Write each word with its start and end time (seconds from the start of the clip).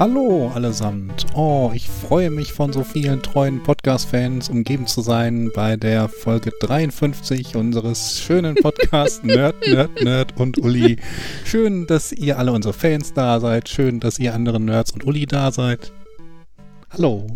Hallo 0.00 0.50
allesamt. 0.54 1.26
Oh, 1.34 1.72
ich 1.74 1.86
freue 1.86 2.30
mich 2.30 2.54
von 2.54 2.72
so 2.72 2.84
vielen 2.84 3.20
treuen 3.20 3.62
Podcast-Fans 3.62 4.48
umgeben 4.48 4.86
zu 4.86 5.02
sein 5.02 5.50
bei 5.54 5.76
der 5.76 6.08
Folge 6.08 6.52
53 6.58 7.54
unseres 7.54 8.18
schönen 8.18 8.54
Podcasts 8.54 9.22
Nerd, 9.24 9.56
Nerd, 9.66 10.02
Nerd 10.02 10.40
und 10.40 10.56
Uli. 10.56 10.96
Schön, 11.44 11.86
dass 11.86 12.12
ihr 12.12 12.38
alle 12.38 12.52
unsere 12.52 12.72
Fans 12.72 13.12
da 13.12 13.40
seid. 13.40 13.68
Schön, 13.68 14.00
dass 14.00 14.18
ihr 14.18 14.32
anderen 14.32 14.64
Nerds 14.64 14.90
und 14.92 15.04
Uli 15.04 15.26
da 15.26 15.52
seid. 15.52 15.92
Hallo. 16.88 17.26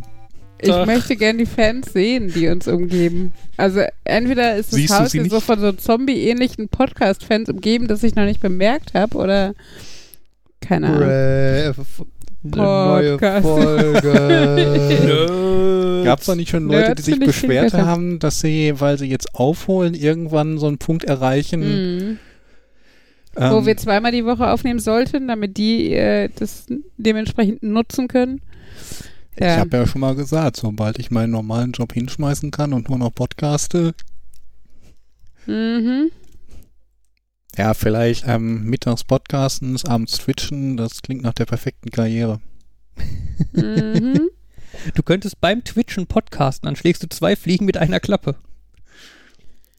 Ich 0.58 0.72
Ach. 0.72 0.86
möchte 0.86 1.16
gerne 1.16 1.40
die 1.40 1.46
Fans 1.46 1.92
sehen, 1.92 2.32
die 2.34 2.48
uns 2.48 2.66
umgeben. 2.66 3.34
Also 3.58 3.82
entweder 4.04 4.56
ist 4.56 4.72
das 4.72 4.78
Siehst 4.78 4.98
Haus 4.98 5.12
hier 5.12 5.28
so 5.28 5.40
von 5.40 5.60
so 5.60 5.72
zombie-ähnlichen 5.72 6.70
Podcast-Fans 6.70 7.50
umgeben, 7.50 7.88
das 7.88 8.02
ich 8.02 8.14
noch 8.14 8.24
nicht 8.24 8.40
bemerkt 8.40 8.94
habe, 8.94 9.18
oder 9.18 9.54
keine 10.62 10.86
Ahnung. 10.86 11.74
Neue 12.44 13.18
Folge. 13.18 14.02
Gab 16.04 16.20
es 16.20 16.26
da 16.26 16.34
nicht 16.34 16.50
schon 16.50 16.68
Leute, 16.68 16.94
die 16.94 17.02
sich 17.02 17.18
beschwert 17.18 17.72
haben, 17.72 18.18
dass 18.18 18.40
sie, 18.40 18.78
weil 18.78 18.98
sie 18.98 19.06
jetzt 19.06 19.34
aufholen, 19.34 19.94
irgendwann 19.94 20.58
so 20.58 20.66
einen 20.66 20.76
Punkt 20.76 21.04
erreichen? 21.04 21.60
Mhm. 21.60 22.18
Ähm, 23.36 23.52
Wo 23.52 23.66
wir 23.66 23.76
zweimal 23.76 24.12
die 24.12 24.26
Woche 24.26 24.48
aufnehmen 24.48 24.78
sollten, 24.78 25.26
damit 25.26 25.56
die 25.56 25.92
äh, 25.94 26.28
das 26.36 26.66
dementsprechend 26.98 27.62
nutzen 27.62 28.08
können. 28.08 28.42
Ja. 29.40 29.54
Ich 29.54 29.60
habe 29.60 29.76
ja 29.78 29.86
schon 29.86 30.02
mal 30.02 30.14
gesagt, 30.14 30.56
sobald 30.56 30.98
ich 30.98 31.10
meinen 31.10 31.30
normalen 31.30 31.72
Job 31.72 31.92
hinschmeißen 31.92 32.50
kann 32.50 32.72
und 32.72 32.88
nur 32.88 32.98
noch 32.98 33.12
podcaste. 33.12 33.94
Mhm. 35.46 36.10
Ja, 37.56 37.74
vielleicht 37.74 38.24
ähm, 38.26 38.64
mittags 38.64 39.04
podcasten, 39.04 39.78
abends 39.86 40.18
twitchen, 40.18 40.76
das 40.76 41.02
klingt 41.02 41.22
nach 41.22 41.34
der 41.34 41.46
perfekten 41.46 41.90
Karriere. 41.90 42.40
Mhm. 43.52 44.30
Du 44.94 45.04
könntest 45.04 45.40
beim 45.40 45.62
Twitchen 45.62 46.08
podcasten, 46.08 46.66
dann 46.66 46.74
schlägst 46.74 47.02
du 47.02 47.08
zwei 47.08 47.36
Fliegen 47.36 47.64
mit 47.64 47.76
einer 47.76 48.00
Klappe. 48.00 48.34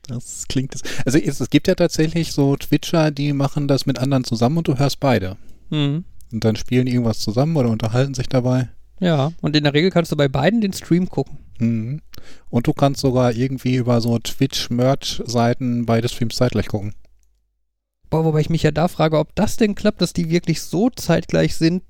Das 0.07 0.45
klingt. 0.47 0.75
Also 1.05 1.17
es, 1.17 1.41
es 1.41 1.49
gibt 1.49 1.67
ja 1.67 1.75
tatsächlich 1.75 2.31
so 2.31 2.55
Twitcher, 2.55 3.11
die 3.11 3.33
machen 3.33 3.67
das 3.67 3.85
mit 3.85 3.99
anderen 3.99 4.23
zusammen 4.23 4.57
und 4.57 4.67
du 4.67 4.77
hörst 4.77 5.01
beide. 5.01 5.37
Mhm. 5.69 6.05
Und 6.31 6.43
dann 6.43 6.55
spielen 6.55 6.85
die 6.85 6.93
irgendwas 6.93 7.19
zusammen 7.19 7.55
oder 7.55 7.69
unterhalten 7.69 8.13
sich 8.13 8.27
dabei. 8.27 8.69
Ja, 8.99 9.33
und 9.41 9.55
in 9.55 9.63
der 9.63 9.73
Regel 9.73 9.91
kannst 9.91 10.11
du 10.11 10.15
bei 10.15 10.27
beiden 10.27 10.61
den 10.61 10.73
Stream 10.73 11.09
gucken. 11.09 11.39
Mhm. 11.59 12.01
Und 12.49 12.67
du 12.67 12.73
kannst 12.73 13.01
sogar 13.01 13.33
irgendwie 13.33 13.75
über 13.75 13.99
so 14.01 14.17
Twitch-Merch-Seiten 14.17 15.85
beide 15.85 16.07
Streams 16.07 16.35
zeitgleich 16.35 16.67
gucken. 16.67 16.93
Boah, 18.15 18.23
wobei 18.23 18.39
ich 18.39 18.49
mich 18.49 18.63
ja 18.63 18.71
da 18.71 18.87
frage, 18.87 19.19
ob 19.19 19.35
das 19.35 19.57
denn 19.57 19.75
klappt, 19.75 20.01
dass 20.01 20.13
die 20.13 20.29
wirklich 20.29 20.61
so 20.61 20.89
zeitgleich 20.89 21.57
sind, 21.57 21.83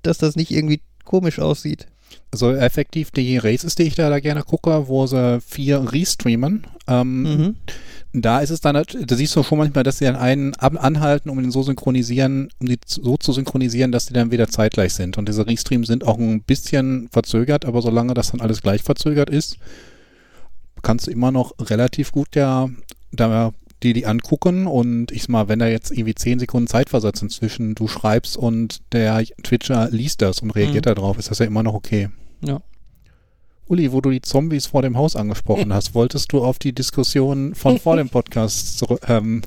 dass 0.00 0.16
das 0.16 0.34
nicht 0.34 0.50
irgendwie 0.50 0.80
komisch 1.04 1.40
aussieht. 1.40 1.88
Also 2.30 2.52
effektiv 2.52 3.10
die 3.10 3.36
Races, 3.36 3.74
die 3.74 3.82
ich 3.82 3.94
da, 3.94 4.08
da 4.08 4.18
gerne 4.18 4.44
gucke, 4.44 4.88
wo 4.88 5.06
sie 5.06 5.42
vier 5.42 5.92
restreamen, 5.92 6.66
ähm, 6.88 7.22
mhm. 7.22 7.56
da 8.14 8.40
ist 8.40 8.48
es 8.48 8.62
dann, 8.62 8.76
da 8.76 9.14
siehst 9.14 9.36
du 9.36 9.42
schon 9.42 9.58
manchmal, 9.58 9.84
dass 9.84 9.98
sie 9.98 10.06
dann 10.06 10.16
einen 10.16 10.54
anhalten, 10.54 11.28
um 11.28 11.38
den 11.38 11.50
so 11.50 11.62
synchronisieren, 11.62 12.48
um 12.58 12.68
die 12.68 12.78
so 12.86 13.18
zu 13.18 13.34
synchronisieren, 13.34 13.92
dass 13.92 14.06
die 14.06 14.14
dann 14.14 14.30
wieder 14.30 14.48
zeitgleich 14.48 14.94
sind. 14.94 15.18
Und 15.18 15.28
diese 15.28 15.46
Restreams 15.46 15.86
sind 15.86 16.06
auch 16.06 16.16
ein 16.16 16.44
bisschen 16.44 17.10
verzögert, 17.12 17.66
aber 17.66 17.82
solange 17.82 18.14
das 18.14 18.30
dann 18.30 18.40
alles 18.40 18.62
gleich 18.62 18.82
verzögert 18.82 19.28
ist, 19.28 19.58
kannst 20.80 21.08
du 21.08 21.10
immer 21.10 21.30
noch 21.30 21.52
relativ 21.60 22.10
gut 22.10 22.36
ja 22.36 22.70
da 23.12 23.52
die 23.82 23.92
die 23.92 24.06
angucken 24.06 24.66
und 24.66 25.10
ich 25.12 25.22
sag 25.22 25.30
mal, 25.30 25.48
wenn 25.48 25.58
da 25.58 25.66
jetzt 25.66 25.90
irgendwie 25.90 26.14
10 26.14 26.38
Sekunden 26.38 26.66
Zeitversatz 26.66 27.20
inzwischen 27.22 27.74
du 27.74 27.88
schreibst 27.88 28.36
und 28.36 28.82
der 28.92 29.24
Twitcher 29.42 29.88
liest 29.90 30.22
das 30.22 30.40
und 30.40 30.50
reagiert 30.50 30.86
mhm. 30.86 30.94
darauf, 30.94 31.18
ist 31.18 31.30
das 31.30 31.38
ja 31.38 31.46
immer 31.46 31.62
noch 31.62 31.74
okay. 31.74 32.08
Ja. 32.44 32.60
Uli, 33.66 33.92
wo 33.92 34.00
du 34.00 34.10
die 34.10 34.20
Zombies 34.20 34.66
vor 34.66 34.82
dem 34.82 34.96
Haus 34.96 35.16
angesprochen 35.16 35.72
hast, 35.74 35.94
wolltest 35.94 36.32
du 36.32 36.44
auf 36.44 36.58
die 36.58 36.74
Diskussion 36.74 37.54
von 37.54 37.78
vor 37.78 37.96
dem 37.96 38.08
Podcast 38.08 38.84
ähm, 39.08 39.42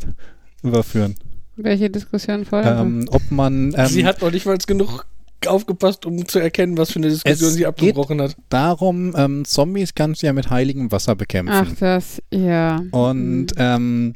überführen? 0.63 1.15
Welche 1.57 1.89
Diskussion 1.89 2.43
vor 2.45 2.63
ähm, 2.63 3.07
Ob 3.11 3.31
man. 3.31 3.73
Ähm, 3.77 3.87
Sie 3.87 4.05
hat 4.05 4.21
noch 4.21 4.31
nicht 4.31 4.45
mal 4.45 4.57
genug 4.57 5.05
aufgepasst, 5.47 6.05
um 6.05 6.27
zu 6.27 6.39
erkennen, 6.39 6.77
was 6.77 6.91
für 6.91 6.99
eine 6.99 7.09
Diskussion 7.09 7.51
sie 7.51 7.65
abgebrochen 7.65 8.21
hat. 8.21 8.35
Darum, 8.49 9.13
ähm, 9.15 9.45
Zombies 9.45 9.95
kannst 9.95 10.21
du 10.21 10.27
ja 10.27 10.33
mit 10.33 10.49
heiligem 10.49 10.91
Wasser 10.91 11.15
bekämpfen. 11.15 11.53
Ach, 11.53 11.71
das, 11.79 12.21
ja. 12.31 12.83
Und 12.91 13.47
mhm. 13.55 13.57
ähm, 13.57 14.13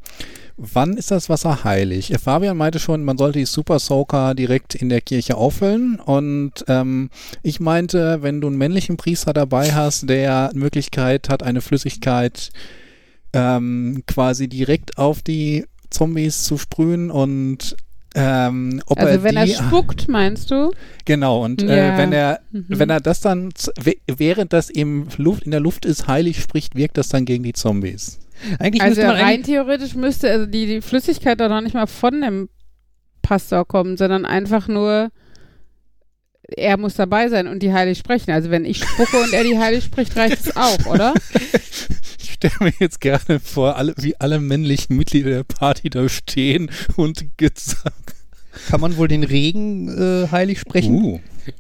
wann 0.58 0.98
ist 0.98 1.12
das 1.12 1.30
Wasser 1.30 1.64
heilig? 1.64 2.14
Fabian 2.22 2.58
meinte 2.58 2.80
schon, 2.80 3.04
man 3.04 3.18
sollte 3.18 3.40
die 3.40 3.46
Super 3.46 3.80
Soaker 3.80 4.36
direkt 4.36 4.76
in 4.76 4.90
der 4.90 5.02
Kirche 5.02 5.36
auffüllen. 5.36 6.00
Und 6.00 6.66
ähm, 6.68 7.10
ich 7.44 7.60
meinte, 7.60 8.22
wenn 8.22 8.42
du 8.42 8.48
einen 8.48 8.58
männlichen 8.58 8.98
Priester 8.98 9.34
dabei 9.34 9.74
hast, 9.74 10.10
der 10.10 10.52
Möglichkeit 10.54 11.30
hat, 11.30 11.44
eine 11.44 11.62
Flüssigkeit 11.62 12.52
ähm, 13.34 14.04
quasi 14.08 14.48
direkt 14.48 14.98
auf 14.98 15.22
die 15.22 15.66
Zombies 15.90 16.44
zu 16.44 16.58
sprühen 16.58 17.10
und 17.10 17.76
ähm, 18.16 18.82
ob 18.88 19.00
also 19.00 19.12
er 19.12 19.24
wenn 19.24 19.36
die, 19.36 19.42
er 19.42 19.48
spuckt, 19.48 20.08
meinst 20.08 20.50
du? 20.50 20.72
Genau, 21.06 21.44
und 21.44 21.62
äh, 21.62 21.78
ja. 21.78 21.96
äh, 21.96 21.98
wenn 21.98 22.12
er 22.12 22.40
mhm. 22.52 22.66
wenn 22.68 22.90
er 22.90 23.00
das 23.00 23.22
dann, 23.22 23.50
während 24.08 24.54
das 24.54 24.70
im 24.70 25.08
Luft, 25.18 25.44
in 25.44 25.52
der 25.52 25.60
Luft 25.60 25.86
ist, 25.86 26.08
heilig 26.08 26.42
spricht, 26.42 26.76
wirkt 26.76 26.98
das 26.98 27.10
dann 27.10 27.26
gegen 27.26 27.44
die 27.44 27.54
Zombies. 27.54 28.20
Eigentlich 28.58 28.82
also 28.82 29.02
rein 29.02 29.26
eigentlich 29.26 29.46
theoretisch 29.48 29.96
müsste 29.96 30.32
also 30.32 30.46
die, 30.46 30.66
die 30.66 30.82
Flüssigkeit 30.82 31.40
doch 31.40 31.50
noch 31.50 31.62
nicht 31.62 31.74
mal 31.74 31.88
von 31.88 32.22
dem 32.22 32.50
Pastor 33.22 33.68
kommen, 33.68 33.98
sondern 33.98 34.26
einfach 34.26 34.68
nur 34.68 35.10
er 36.58 36.78
muss 36.78 36.96
dabei 36.96 37.30
sein 37.30 37.48
und 37.48 37.62
die 37.62 37.74
heilig 37.74 38.00
sprechen. 38.00 38.32
Also 38.32 38.50
wenn 38.50 38.66
ich 38.66 38.84
spucke 38.84 39.18
und 39.22 39.34
er 39.34 39.44
die 39.44 39.60
heilig 39.60 39.84
spricht, 39.84 40.16
reicht 40.16 40.48
es 40.48 40.56
auch, 40.58 40.86
oder? 40.88 41.14
Ich 42.42 42.54
stelle 42.54 42.72
mir 42.72 42.74
jetzt 42.80 43.02
gerne 43.02 43.42
vor, 43.42 43.76
alle, 43.76 43.94
wie 43.98 44.16
alle 44.18 44.40
männlichen 44.40 44.96
Mitglieder 44.96 45.30
der 45.30 45.44
Party 45.44 45.90
da 45.90 46.08
stehen 46.08 46.72
und 46.96 47.38
gesagt. 47.38 48.16
Kann 48.70 48.80
man 48.80 48.96
wohl 48.96 49.10
den 49.10 49.24
Regen 49.24 49.90
äh, 49.90 50.32
heilig 50.32 50.60
sprechen? 50.60 51.04
Uh. 51.04 51.20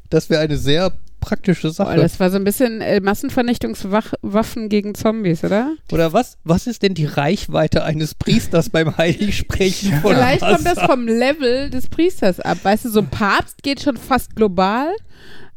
Das 0.10 0.30
wäre 0.30 0.42
eine 0.42 0.58
sehr 0.58 0.94
praktische 1.20 1.72
Sache. 1.72 1.98
Oh, 1.98 2.02
das 2.02 2.18
war 2.22 2.30
so 2.30 2.38
ein 2.38 2.46
bisschen 2.46 2.80
äh, 2.80 3.02
Massenvernichtungswaffen 3.02 4.70
gegen 4.70 4.96
Zombies, 4.96 5.44
oder? 5.44 5.76
Oder 5.92 6.14
was? 6.14 6.38
Was 6.46 6.66
ist 6.66 6.82
denn 6.82 6.94
die 6.94 7.06
Reichweite 7.06 7.84
eines 7.84 8.16
Priesters 8.16 8.70
beim 8.70 8.96
Heiligsprechen 8.98 10.00
von 10.02 10.14
Vielleicht 10.14 10.42
Wasser? 10.42 10.56
kommt 10.56 10.66
das 10.66 10.80
vom 10.86 11.08
Level 11.08 11.70
des 11.70 11.88
Priesters 11.88 12.40
ab. 12.40 12.60
Weißt 12.64 12.86
du, 12.86 12.90
so 12.90 13.02
ein 13.02 13.10
Papst 13.10 13.64
geht 13.64 13.82
schon 13.82 13.98
fast 13.98 14.34
global, 14.34 14.94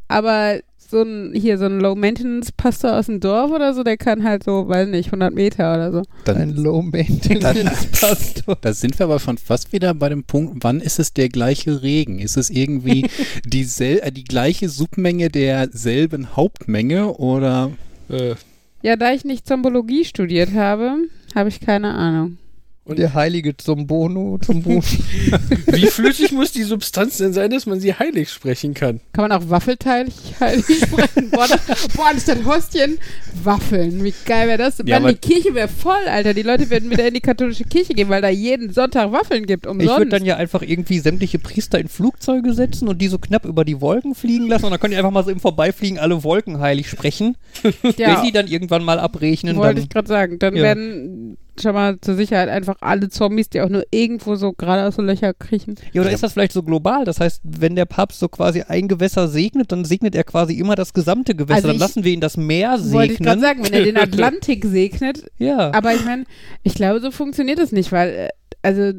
aber 0.08 0.58
so 0.92 1.02
ein, 1.02 1.32
hier 1.34 1.58
so 1.58 1.64
ein 1.64 1.80
Low-Maintenance-Pastor 1.80 2.96
aus 2.96 3.06
dem 3.06 3.18
Dorf 3.18 3.50
oder 3.50 3.74
so, 3.74 3.82
der 3.82 3.96
kann 3.96 4.22
halt 4.22 4.44
so, 4.44 4.68
weiß 4.68 4.88
nicht, 4.88 5.06
100 5.06 5.34
Meter 5.34 5.74
oder 5.74 5.90
so. 5.90 6.02
Dann 6.24 6.36
ein 6.36 6.54
Low-Maintenance-Pastor. 6.54 8.56
Da 8.60 8.72
sind 8.72 8.98
wir 8.98 9.06
aber 9.06 9.18
schon 9.18 9.38
fast 9.38 9.72
wieder 9.72 9.94
bei 9.94 10.08
dem 10.08 10.24
Punkt, 10.24 10.62
wann 10.62 10.80
ist 10.80 10.98
es 10.98 11.12
der 11.12 11.28
gleiche 11.28 11.82
Regen? 11.82 12.18
Ist 12.18 12.36
es 12.36 12.50
irgendwie 12.50 13.08
die, 13.44 13.66
äh, 13.80 14.12
die 14.12 14.24
gleiche 14.24 14.68
Submenge 14.68 15.30
derselben 15.30 16.36
Hauptmenge 16.36 17.16
oder? 17.16 17.72
Äh. 18.08 18.34
Ja, 18.82 18.96
da 18.96 19.12
ich 19.12 19.24
nicht 19.24 19.46
Zombologie 19.46 20.04
studiert 20.04 20.52
habe, 20.54 20.96
habe 21.34 21.48
ich 21.48 21.60
keine 21.60 21.94
Ahnung. 21.94 22.38
Und 22.84 22.98
der 22.98 23.14
heilige 23.14 23.56
Zombono, 23.56 24.38
Zombono. 24.38 24.82
Wie 25.66 25.86
flüssig 25.86 26.32
muss 26.32 26.50
die 26.50 26.64
Substanz 26.64 27.18
denn 27.18 27.32
sein, 27.32 27.50
dass 27.50 27.64
man 27.64 27.78
sie 27.78 27.94
heilig 27.94 28.28
sprechen 28.28 28.74
kann? 28.74 29.00
Kann 29.12 29.28
man 29.28 29.32
auch 29.32 29.48
waffelteilig 29.48 30.14
heilig 30.40 30.64
sprechen? 30.82 31.30
boah, 31.30 31.46
das, 31.46 31.86
boah, 31.94 32.06
anstatt 32.10 32.44
Hostien, 32.44 32.98
Waffeln. 33.44 34.02
Wie 34.02 34.12
geil 34.26 34.48
wäre 34.48 34.58
das? 34.58 34.78
Ja, 34.78 34.98
Dann 34.98 35.06
die 35.06 35.14
Kirche 35.14 35.54
wäre 35.54 35.68
voll, 35.68 36.08
Alter. 36.08 36.34
Die 36.34 36.42
Leute 36.42 36.70
würden 36.70 36.90
wieder 36.90 37.06
in 37.06 37.14
die 37.14 37.20
katholische 37.20 37.62
Kirche 37.62 37.94
gehen, 37.94 38.08
weil 38.08 38.20
da 38.20 38.30
jeden 38.30 38.72
Sonntag 38.72 39.12
Waffeln 39.12 39.46
gibt. 39.46 39.68
Umsonst. 39.68 39.92
Ich 39.92 39.98
würde 39.98 40.10
dann 40.10 40.24
ja 40.24 40.36
einfach 40.36 40.62
irgendwie 40.62 40.98
sämtliche 40.98 41.38
Priester 41.38 41.78
in 41.78 41.86
Flugzeuge 41.86 42.52
setzen 42.52 42.88
und 42.88 43.00
die 43.00 43.06
so 43.06 43.18
knapp 43.18 43.44
über 43.44 43.64
die 43.64 43.80
Wolken 43.80 44.16
fliegen 44.16 44.48
lassen. 44.48 44.64
Und 44.64 44.72
dann 44.72 44.80
können 44.80 44.90
die 44.90 44.96
einfach 44.96 45.12
mal 45.12 45.22
so 45.22 45.30
im 45.30 45.38
Vorbeifliegen 45.38 46.00
alle 46.00 46.24
Wolken 46.24 46.58
heilig 46.58 46.88
sprechen. 46.88 47.36
Ja. 47.96 48.16
Wenn 48.16 48.24
die 48.24 48.32
dann 48.32 48.46
irgendwann 48.46 48.84
mal 48.84 48.98
abrechnen. 48.98 49.56
Wollte 49.56 49.80
ich 49.80 49.88
gerade 49.88 50.08
sagen. 50.08 50.38
Dann 50.38 50.56
ja. 50.56 50.62
werden 50.62 51.36
schon 51.60 51.74
mal 51.74 52.00
zur 52.00 52.14
Sicherheit 52.14 52.48
einfach 52.48 52.76
alle 52.80 53.08
Zombies, 53.08 53.48
die 53.48 53.60
auch 53.60 53.68
nur 53.68 53.84
irgendwo 53.90 54.34
so 54.36 54.52
gerade 54.52 54.86
aus 54.86 54.96
so 54.96 55.02
Löcher 55.02 55.34
kriechen. 55.34 55.74
Ja, 55.92 56.02
oder 56.02 56.10
ist 56.10 56.22
das 56.22 56.32
vielleicht 56.32 56.52
so 56.52 56.62
global? 56.62 57.04
Das 57.04 57.20
heißt, 57.20 57.40
wenn 57.44 57.76
der 57.76 57.84
Papst 57.84 58.20
so 58.20 58.28
quasi 58.28 58.62
ein 58.62 58.88
Gewässer 58.88 59.28
segnet, 59.28 59.72
dann 59.72 59.84
segnet 59.84 60.14
er 60.14 60.24
quasi 60.24 60.54
immer 60.54 60.74
das 60.74 60.92
gesamte 60.92 61.34
Gewässer. 61.34 61.56
Also 61.56 61.68
dann 61.68 61.78
lassen 61.78 62.04
wir 62.04 62.12
ihn 62.12 62.20
das 62.20 62.36
Meer 62.36 62.78
segnen. 62.78 62.92
Wollte 62.92 63.12
ich 63.14 63.18
gerade 63.18 63.40
sagen, 63.40 63.64
wenn 63.64 63.72
er 63.72 63.84
den 63.84 63.96
Atlantik 63.98 64.64
segnet. 64.64 65.24
Ja. 65.38 65.72
Aber 65.74 65.94
ich 65.94 66.04
meine, 66.04 66.24
ich 66.62 66.74
glaube, 66.74 67.00
so 67.00 67.10
funktioniert 67.10 67.58
das 67.58 67.72
nicht, 67.72 67.92
weil, 67.92 68.10
äh, 68.10 68.28
also 68.62 68.92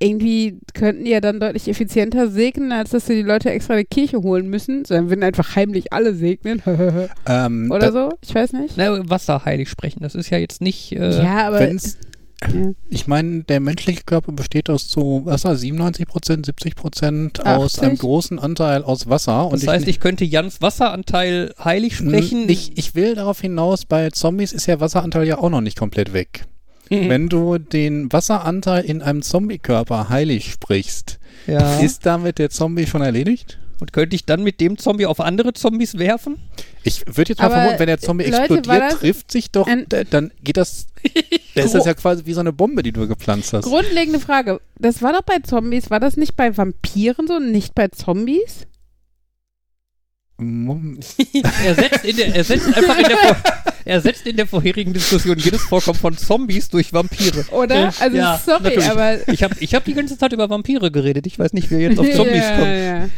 irgendwie 0.00 0.58
könnten 0.72 1.04
die 1.04 1.10
ja 1.10 1.20
dann 1.20 1.40
deutlich 1.40 1.68
effizienter 1.68 2.28
segnen, 2.28 2.72
als 2.72 2.90
dass 2.90 3.06
sie 3.06 3.16
die 3.16 3.22
Leute 3.22 3.50
extra 3.50 3.76
die 3.76 3.84
Kirche 3.84 4.22
holen 4.22 4.48
müssen, 4.48 4.84
sondern 4.84 5.10
würden 5.10 5.22
einfach 5.22 5.54
heimlich 5.54 5.92
alle 5.92 6.14
segnen. 6.14 6.62
ähm, 7.26 7.70
Oder 7.70 7.92
so, 7.92 8.08
ich 8.22 8.34
weiß 8.34 8.54
nicht. 8.54 8.74
Na, 8.76 9.08
Wasser 9.08 9.44
heilig 9.44 9.68
sprechen, 9.68 10.00
das 10.02 10.14
ist 10.14 10.30
ja 10.30 10.38
jetzt 10.38 10.62
nicht. 10.62 10.92
Äh, 10.92 11.22
ja, 11.22 11.46
aber. 11.46 11.70
Ich 12.88 13.06
meine, 13.06 13.44
der 13.44 13.60
menschliche 13.60 14.04
Körper 14.04 14.32
besteht 14.32 14.70
aus 14.70 14.90
so, 14.90 15.20
was 15.26 15.44
war 15.44 15.56
97 15.56 16.06
Prozent, 16.06 16.46
70 16.46 16.74
Prozent 16.74 17.44
aus 17.44 17.78
einem 17.80 17.98
großen 17.98 18.38
Anteil 18.38 18.82
aus 18.82 19.10
Wasser. 19.10 19.50
das 19.52 19.66
heißt, 19.66 19.82
ich, 19.82 19.96
ich, 19.96 20.00
könnte 20.00 20.24
Jans 20.24 20.62
Wasseranteil 20.62 21.52
heilig 21.62 21.98
sprechen? 21.98 22.48
Ich, 22.48 22.78
ich 22.78 22.94
will 22.94 23.14
darauf 23.14 23.42
hinaus, 23.42 23.84
bei 23.84 24.08
Zombies 24.08 24.52
ist 24.52 24.66
der 24.68 24.80
Wasseranteil 24.80 25.26
ja 25.26 25.36
auch 25.36 25.50
noch 25.50 25.60
nicht 25.60 25.78
komplett 25.78 26.14
weg. 26.14 26.46
Wenn 26.90 27.28
du 27.28 27.58
den 27.58 28.12
Wasseranteil 28.12 28.84
in 28.84 29.00
einem 29.00 29.22
Zombie-Körper 29.22 30.08
heilig 30.08 30.50
sprichst, 30.50 31.20
ja. 31.46 31.78
ist 31.78 32.04
damit 32.04 32.38
der 32.38 32.50
Zombie 32.50 32.86
schon 32.86 33.00
erledigt? 33.00 33.58
Und 33.80 33.92
könnte 33.92 34.14
ich 34.14 34.26
dann 34.26 34.42
mit 34.42 34.60
dem 34.60 34.76
Zombie 34.76 35.06
auf 35.06 35.20
andere 35.20 35.54
Zombies 35.54 35.96
werfen? 35.96 36.36
Ich 36.82 37.04
würde 37.06 37.30
jetzt 37.30 37.40
mal 37.40 37.50
vermuten, 37.50 37.78
wenn 37.78 37.86
der 37.86 37.98
Zombie 37.98 38.24
Leute, 38.24 38.54
explodiert, 38.54 38.92
trifft 38.92 39.32
sich 39.32 39.50
doch, 39.50 39.66
dann 40.10 40.32
geht 40.42 40.56
das. 40.58 40.88
dann 41.54 41.64
ist 41.64 41.74
das 41.74 41.86
ja 41.86 41.94
quasi 41.94 42.26
wie 42.26 42.34
so 42.34 42.40
eine 42.40 42.52
Bombe, 42.52 42.82
die 42.82 42.92
du 42.92 43.08
gepflanzt 43.08 43.54
hast. 43.54 43.64
Grundlegende 43.64 44.20
Frage. 44.20 44.60
Das 44.78 45.00
war 45.00 45.12
doch 45.12 45.22
bei 45.22 45.38
Zombies. 45.38 45.90
War 45.90 46.00
das 46.00 46.16
nicht 46.16 46.36
bei 46.36 46.56
Vampiren 46.56 47.26
so 47.26 47.36
und 47.36 47.52
nicht 47.52 47.74
bei 47.74 47.88
Zombies? 47.88 48.66
er, 50.38 51.74
setzt 51.74 52.04
in 52.04 52.16
der, 52.16 52.34
er 52.34 52.44
setzt 52.44 52.66
einfach 52.66 52.98
in 52.98 53.04
der, 53.04 53.36
er 53.84 54.00
setzt 54.00 54.26
in 54.26 54.36
der 54.36 54.46
vorherigen 54.46 54.92
Diskussion 54.92 55.38
jedes 55.38 55.62
Vorkommen 55.62 55.98
von 55.98 56.16
Zombies 56.16 56.68
durch 56.68 56.92
Vampire. 56.92 57.44
Oder? 57.50 57.92
Also 58.00 58.16
ja, 58.16 58.40
sorry, 58.44 58.62
natürlich. 58.62 58.90
aber. 58.90 59.28
Ich 59.28 59.42
habe 59.42 59.54
ich 59.60 59.74
hab 59.74 59.84
die 59.84 59.94
ganze 59.94 60.18
Zeit 60.18 60.32
über 60.32 60.48
Vampire 60.50 60.90
geredet. 60.90 61.26
Ich 61.26 61.38
weiß 61.38 61.52
nicht, 61.52 61.70
wer 61.70 61.80
jetzt 61.80 61.98
auf 61.98 62.10
Zombies 62.10 62.42
ja, 62.42 62.56
kommt. 62.56 62.68
Ja. 62.68 63.08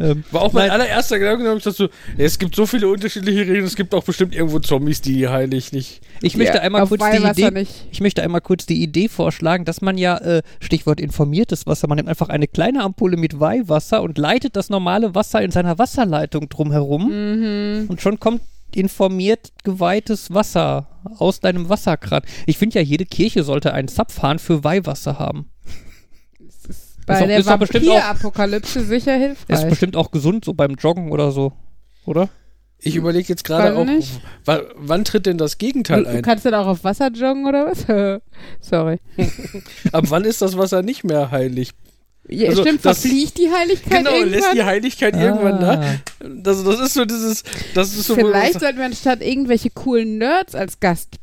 Ähm, 0.00 0.24
War 0.30 0.42
auch 0.42 0.52
mein 0.52 0.70
allererster 0.70 1.18
Gedanke, 1.18 1.58
dass 1.58 1.76
du, 1.76 1.88
es 2.16 2.38
gibt 2.38 2.54
so 2.54 2.66
viele 2.66 2.88
unterschiedliche 2.88 3.40
Regeln, 3.40 3.64
es 3.64 3.74
gibt 3.74 3.92
auch 3.94 4.04
bestimmt 4.04 4.34
irgendwo 4.34 4.60
Zombies, 4.60 5.00
die 5.00 5.28
heilig 5.28 5.72
nicht. 5.72 6.00
Ich 6.22 6.36
möchte 6.36 6.58
ja, 6.58 6.62
einmal 6.62 6.86
kurz 6.86 7.02
die 7.10 7.16
Idee, 7.16 7.50
nicht. 7.50 7.86
ich 7.90 8.00
möchte 8.00 8.22
einmal 8.22 8.40
kurz 8.40 8.66
die 8.66 8.80
Idee 8.82 9.08
vorschlagen, 9.08 9.64
dass 9.64 9.80
man 9.80 9.98
ja, 9.98 10.16
äh, 10.18 10.42
Stichwort 10.60 11.00
informiertes 11.00 11.66
Wasser, 11.66 11.88
man 11.88 11.96
nimmt 11.96 12.08
einfach 12.08 12.28
eine 12.28 12.46
kleine 12.46 12.82
Ampulle 12.82 13.16
mit 13.16 13.40
Weihwasser 13.40 14.02
und 14.02 14.18
leitet 14.18 14.54
das 14.54 14.70
normale 14.70 15.14
Wasser 15.14 15.42
in 15.42 15.50
seiner 15.50 15.78
Wasserleitung 15.78 16.48
drumherum 16.48 17.08
mhm. 17.08 17.86
und 17.88 18.00
schon 18.00 18.20
kommt 18.20 18.42
informiert 18.74 19.52
geweihtes 19.64 20.32
Wasser 20.32 20.88
aus 21.18 21.40
deinem 21.40 21.68
Wasserkran. 21.68 22.22
Ich 22.46 22.58
finde 22.58 22.78
ja, 22.78 22.84
jede 22.84 23.06
Kirche 23.06 23.42
sollte 23.42 23.72
einen 23.72 23.88
Zapfhahn 23.88 24.38
für 24.38 24.64
Weihwasser 24.64 25.18
haben 25.18 25.50
bei 27.08 27.20
ist 27.24 27.46
der 27.48 27.58
Vampir-Apokalypse 27.58 28.84
sicher 28.84 29.14
hilfreich. 29.16 29.58
Ist 29.58 29.68
bestimmt 29.68 29.96
auch 29.96 30.10
gesund, 30.10 30.44
so 30.44 30.54
beim 30.54 30.74
Joggen 30.74 31.10
oder 31.10 31.32
so, 31.32 31.52
oder? 32.04 32.28
Ich 32.80 32.94
überlege 32.94 33.28
jetzt 33.28 33.42
gerade 33.42 33.76
auch, 33.76 33.86
wann, 34.44 34.60
wann, 34.76 35.04
tritt 35.04 35.26
denn 35.26 35.36
das 35.36 35.58
Gegenteil 35.58 36.06
ein? 36.06 36.16
Du 36.16 36.22
kannst 36.22 36.44
dann 36.44 36.54
auch 36.54 36.66
auf 36.68 36.84
Wasser 36.84 37.08
joggen 37.08 37.46
oder 37.46 37.66
was? 37.66 37.86
Sorry. 38.60 39.00
Ab 39.92 40.04
wann 40.08 40.24
ist 40.24 40.42
das 40.42 40.56
Wasser 40.56 40.82
nicht 40.82 41.02
mehr 41.02 41.32
heilig? 41.32 41.72
Ja, 42.28 42.50
also 42.50 42.62
stimmt, 42.62 42.84
das, 42.84 43.00
verfliegt 43.00 43.38
die 43.38 43.50
Heiligkeit 43.50 43.98
Genau, 43.98 44.10
irgendwann? 44.10 44.30
lässt 44.30 44.52
die 44.54 44.62
Heiligkeit 44.62 45.14
ah. 45.14 45.22
irgendwann 45.22 45.60
da. 45.60 45.94
Das, 46.20 46.62
das 46.62 46.80
ist 46.80 46.94
so 46.94 47.04
dieses, 47.04 47.42
das 47.74 47.94
ist 47.94 48.06
so 48.06 48.14
Vielleicht 48.14 48.60
sollten 48.60 48.78
wir 48.78 48.84
anstatt 48.84 49.22
irgendwelche 49.22 49.70
coolen 49.70 50.18
Nerds 50.18 50.54
als 50.54 50.80
Gast 50.80 51.18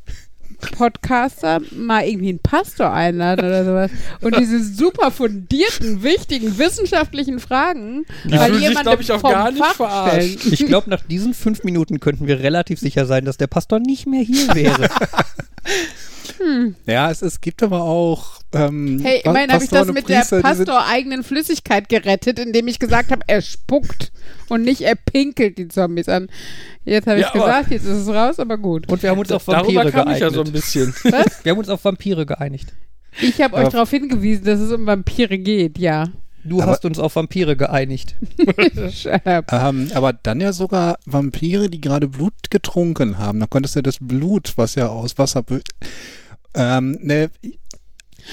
Podcaster 0.72 1.60
mal 1.70 2.06
irgendwie 2.06 2.30
einen 2.30 2.38
Pastor 2.38 2.92
einladen 2.92 3.46
oder 3.46 3.64
sowas 3.64 3.90
und 4.22 4.36
diese 4.38 4.62
super 4.62 5.10
fundierten, 5.10 6.02
wichtigen 6.02 6.58
wissenschaftlichen 6.58 7.38
Fragen, 7.38 8.06
die 8.24 8.32
weil 8.32 8.56
jemand 8.56 8.82
glaube 8.82 9.02
ich 9.02 9.12
auch 9.12 9.22
gar 9.22 9.50
nicht 9.50 9.64
verarscht. 9.64 10.46
Ich 10.46 10.66
glaube, 10.66 10.90
nach 10.90 11.02
diesen 11.02 11.34
fünf 11.34 11.64
Minuten 11.64 12.00
könnten 12.00 12.26
wir 12.26 12.40
relativ 12.40 12.80
sicher 12.80 13.06
sein, 13.06 13.24
dass 13.24 13.36
der 13.36 13.46
Pastor 13.48 13.80
nicht 13.80 14.06
mehr 14.06 14.22
hier 14.22 14.54
wäre. 14.54 14.88
Hm. 16.38 16.74
Ja, 16.86 17.10
es, 17.10 17.22
es 17.22 17.40
gibt 17.40 17.62
aber 17.62 17.82
auch. 17.82 18.40
Ähm, 18.52 19.00
hey, 19.02 19.22
immerhin 19.24 19.52
habe 19.52 19.64
ich 19.64 19.70
das 19.70 19.86
mit 19.88 20.06
Priester, 20.06 20.36
der 20.36 20.42
Pastor-eigenen 20.42 21.24
Flüssigkeit 21.24 21.88
gerettet, 21.88 22.38
indem 22.38 22.68
ich 22.68 22.78
gesagt 22.78 23.10
habe, 23.10 23.22
er 23.26 23.42
spuckt 23.42 24.12
und 24.48 24.62
nicht 24.62 24.82
er 24.82 24.94
pinkelt 24.94 25.58
die 25.58 25.68
Zombies 25.68 26.08
an. 26.08 26.28
Jetzt 26.84 27.06
habe 27.06 27.18
ich 27.18 27.26
ja, 27.26 27.32
gesagt, 27.32 27.70
jetzt 27.70 27.84
ist 27.84 28.06
es 28.06 28.08
raus, 28.08 28.38
aber 28.38 28.58
gut. 28.58 28.90
Und 28.90 29.02
wir 29.02 29.10
haben 29.10 29.18
uns 29.18 29.32
auf 29.32 29.46
Vampire 29.46 29.90
geeinigt. 29.90 30.20
ja 30.20 30.30
so 30.30 30.42
ein 30.42 30.52
bisschen. 30.52 30.94
Was? 31.04 31.44
Wir 31.44 31.52
haben 31.52 31.58
uns 31.58 31.68
auf 31.68 31.84
Vampire 31.84 32.26
geeinigt. 32.26 32.72
Ich 33.20 33.40
habe 33.40 33.56
euch 33.56 33.68
darauf 33.68 33.90
hingewiesen, 33.90 34.44
dass 34.44 34.60
es 34.60 34.70
um 34.72 34.86
Vampire 34.86 35.38
geht, 35.38 35.78
ja. 35.78 36.08
Du 36.46 36.62
aber 36.62 36.70
hast 36.70 36.84
uns 36.84 36.98
auf 36.98 37.16
Vampire 37.16 37.56
geeinigt. 37.56 38.14
ähm, 39.50 39.90
aber 39.94 40.12
dann 40.12 40.40
ja 40.40 40.52
sogar 40.52 40.98
Vampire, 41.04 41.68
die 41.68 41.80
gerade 41.80 42.08
Blut 42.08 42.34
getrunken 42.50 43.18
haben. 43.18 43.40
Da 43.40 43.46
konntest 43.46 43.74
du 43.76 43.82
das 43.82 43.98
Blut, 44.00 44.52
was 44.56 44.76
ja 44.76 44.88
aus 44.88 45.18
Wasser 45.18 45.42
ähm, 46.56 46.98
ne, 47.02 47.30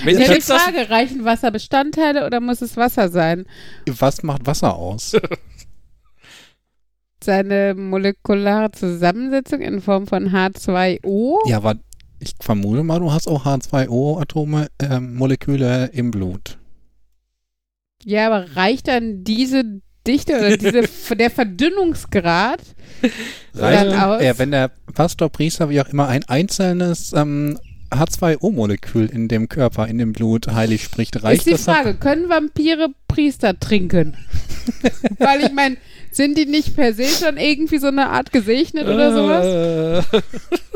wenn 0.04 0.20
ja, 0.20 0.34
die 0.34 0.42
Frage, 0.42 0.90
reichen 0.90 1.24
Wasserbestandteile 1.24 2.26
oder 2.26 2.40
muss 2.40 2.62
es 2.62 2.78
Wasser 2.78 3.10
sein? 3.10 3.46
Was 3.86 4.24
macht 4.24 4.46
Wasser 4.46 4.76
aus? 4.76 5.16
Seine 7.24 7.74
molekulare 7.76 8.72
Zusammensetzung 8.72 9.62
in 9.62 9.82
Form 9.82 10.08
von 10.08 10.30
H2O? 10.30 11.48
Ja, 11.48 11.58
aber 11.58 11.76
ich 12.20 12.34
vermute 12.42 12.84
mal, 12.84 13.00
du 13.00 13.12
hast 13.12 13.28
auch 13.28 13.46
H2O-Atome, 13.46 14.68
äh, 14.80 15.00
Moleküle 15.00 15.90
im 15.94 16.12
Blut. 16.12 16.58
Ja, 18.04 18.28
aber 18.28 18.56
reicht 18.56 18.88
dann 18.88 19.24
diese 19.24 19.64
Dichte 20.06 20.38
oder 20.38 20.58
diese, 20.58 20.84
der 21.16 21.30
Verdünnungsgrad 21.30 22.60
reicht, 23.54 23.94
aus? 23.94 24.22
Ja, 24.22 24.38
wenn 24.38 24.52
der 24.52 24.72
Pastor, 24.94 25.30
Priester, 25.30 25.70
wie 25.70 25.80
auch 25.80 25.88
immer, 25.88 26.10
ein 26.10 26.26
einzelnes 26.26 27.14
ähm, 27.14 27.58
H2O-Molekül 27.96 29.08
in 29.08 29.28
dem 29.28 29.50
Körper, 29.50 29.88
in 29.88 29.98
dem 29.98 30.14
Blut 30.14 30.48
heilig 30.48 30.84
spricht, 30.84 31.24
reicht 31.24 31.48
das? 31.48 31.48
Ist 31.48 31.68
die 31.68 31.72
Frage, 31.72 31.94
können 31.96 32.30
Vampire 32.30 32.90
Priester 33.08 33.60
trinken? 33.60 34.18
Weil 35.20 35.42
ich 35.42 35.52
meine, 35.52 35.78
sind 36.12 36.38
die 36.38 36.46
nicht 36.46 36.76
per 36.76 36.94
se 36.94 37.06
schon 37.06 37.38
irgendwie 37.38 37.78
so 37.78 37.88
eine 37.88 38.10
Art 38.10 38.32
gesegnet 38.32 38.88
oder 38.88 39.14
sowas? 39.14 40.24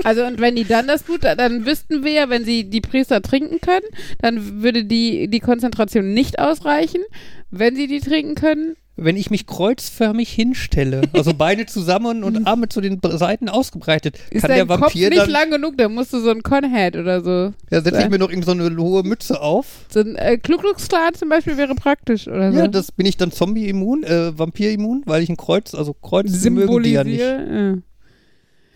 Also 0.03 0.25
und 0.25 0.39
wenn 0.39 0.55
die 0.55 0.63
dann 0.63 0.87
das 0.87 1.03
Blut, 1.03 1.23
dann 1.23 1.65
wüssten 1.65 2.03
wir 2.03 2.11
ja, 2.11 2.29
wenn 2.29 2.45
sie 2.45 2.69
die 2.69 2.81
Priester 2.81 3.21
trinken 3.21 3.59
können, 3.61 3.85
dann 4.19 4.61
würde 4.61 4.85
die, 4.85 5.27
die 5.27 5.39
Konzentration 5.39 6.13
nicht 6.13 6.39
ausreichen. 6.39 7.01
Wenn 7.49 7.75
sie 7.75 7.87
die 7.87 7.99
trinken 7.99 8.35
können, 8.35 8.75
wenn 8.97 9.15
ich 9.15 9.29
mich 9.29 9.45
kreuzförmig 9.45 10.29
hinstelle, 10.29 11.03
also 11.13 11.33
Beine 11.33 11.67
zusammen 11.67 12.23
und 12.23 12.47
Arme 12.47 12.67
zu 12.67 12.81
den 12.81 12.99
Seiten 13.03 13.47
ausgebreitet, 13.47 14.17
ist 14.31 14.41
kann 14.41 14.51
der 14.51 14.67
Vampir 14.67 14.85
Kopf 14.85 14.95
nicht 14.95 15.27
lang 15.27 15.51
genug, 15.51 15.77
da 15.77 15.87
musst 15.87 16.13
du 16.13 16.19
so 16.19 16.31
ein 16.31 16.41
Conhead 16.41 16.95
oder 16.95 17.21
so. 17.23 17.53
Ja, 17.69 17.81
setze 17.81 18.01
ich 18.01 18.09
mir 18.09 18.17
noch 18.17 18.29
irgend 18.29 18.45
so 18.45 18.51
eine 18.51 18.75
hohe 18.75 19.03
Mütze 19.03 19.39
auf. 19.39 19.85
So 19.89 19.99
ein 19.99 20.15
äh, 20.15 20.37
Klucklucksklan 20.37 21.13
zum 21.13 21.29
Beispiel 21.29 21.57
wäre 21.57 21.75
praktisch 21.75 22.27
oder 22.27 22.51
so. 22.51 22.57
Ja, 22.57 22.67
das 22.67 22.91
bin 22.91 23.05
ich 23.05 23.17
dann 23.17 23.31
Zombie-immun, 23.31 24.03
äh, 24.03 24.37
Vampir-immun, 24.37 25.03
weil 25.05 25.21
ich 25.21 25.29
ein 25.29 25.37
Kreuz, 25.37 25.75
also 25.75 25.93
Kreuz 25.93 26.31
mögen 26.49 26.83
die 26.83 26.91
ja 26.91 27.03
nicht. 27.03 27.19
Ja. 27.19 27.75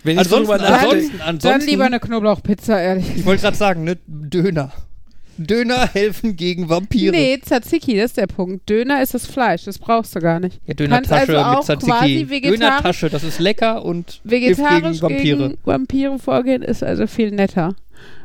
Wenn 0.04 0.14
ich 0.14 0.20
ansonsten, 0.20 0.54
ansonsten, 0.54 1.22
ansonsten, 1.22 1.48
dann 1.48 1.62
lieber 1.62 1.86
eine 1.86 2.00
Knoblauchpizza, 2.00 2.80
ehrlich. 2.80 3.06
Ich 3.16 3.26
wollte 3.26 3.42
gerade 3.42 3.58
sagen, 3.58 3.84
ne, 3.84 3.98
Döner. 4.08 4.72
Döner 5.38 5.88
helfen 5.88 6.36
gegen 6.36 6.70
Vampire. 6.70 7.12
Nee, 7.12 7.40
Tzatziki, 7.40 7.96
das 7.96 8.12
ist 8.12 8.18
der 8.18 8.28
Punkt. 8.28 8.70
Döner 8.70 9.02
ist 9.02 9.14
das 9.14 9.26
Fleisch, 9.26 9.66
das 9.66 9.80
brauchst 9.80 10.16
du 10.16 10.20
gar 10.20 10.40
nicht. 10.40 10.60
Ja, 10.66 10.74
Döner-Tasche 10.74 11.46
also 11.46 11.74
mit 11.74 11.82
Tzatziki. 11.82 12.42
Döner-Tasche, 12.42 13.10
das 13.10 13.24
ist 13.24 13.40
lecker 13.40 13.84
und 13.84 14.22
vegetarisch 14.24 15.00
gegen 15.00 15.02
Vampire. 15.02 15.38
Gegen 15.38 15.58
Vampire 15.64 16.20
vorgehen 16.20 16.62
ist 16.62 16.84
also 16.84 17.08
viel 17.08 17.32
netter. 17.32 17.76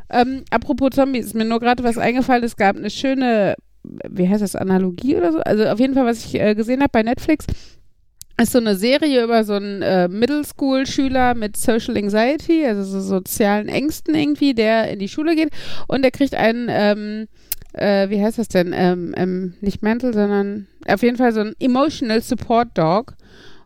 Ähm, 0.09 0.43
apropos 0.49 0.91
Zombies, 0.91 1.27
ist 1.27 1.35
mir 1.35 1.45
nur 1.45 1.59
gerade 1.59 1.83
was 1.83 1.97
eingefallen. 1.97 2.43
Es 2.43 2.55
gab 2.55 2.77
eine 2.77 2.89
schöne, 2.89 3.55
wie 3.83 4.29
heißt 4.29 4.41
das, 4.41 4.55
Analogie 4.55 5.17
oder 5.17 5.31
so? 5.31 5.39
Also 5.39 5.65
auf 5.65 5.79
jeden 5.79 5.93
Fall, 5.93 6.05
was 6.05 6.25
ich 6.25 6.39
äh, 6.39 6.55
gesehen 6.55 6.81
habe 6.81 6.91
bei 6.91 7.03
Netflix 7.03 7.45
ist 8.39 8.51
so 8.51 8.59
eine 8.59 8.75
Serie 8.75 9.23
über 9.23 9.43
so 9.43 9.53
einen 9.53 9.81
äh, 9.81 10.07
Middle 10.07 10.43
School 10.43 10.85
Schüler 10.85 11.33
mit 11.33 11.57
Social 11.57 11.97
Anxiety, 11.97 12.65
also 12.65 12.83
so 12.83 13.01
sozialen 13.01 13.67
Ängsten 13.67 14.13
irgendwie, 14.13 14.53
der 14.53 14.91
in 14.91 14.99
die 14.99 15.09
Schule 15.09 15.35
geht. 15.35 15.49
Und 15.87 16.03
der 16.03 16.11
kriegt 16.11 16.35
einen, 16.35 16.67
ähm, 16.69 17.27
äh, 17.73 18.09
wie 18.09 18.21
heißt 18.21 18.37
das 18.37 18.47
denn, 18.47 18.73
ähm, 18.75 19.15
ähm, 19.17 19.55
nicht 19.61 19.81
Mental, 19.81 20.13
sondern 20.13 20.67
auf 20.87 21.01
jeden 21.01 21.17
Fall 21.17 21.33
so 21.33 21.41
ein 21.41 21.55
Emotional 21.59 22.21
Support 22.21 22.77
Dog. 22.77 23.15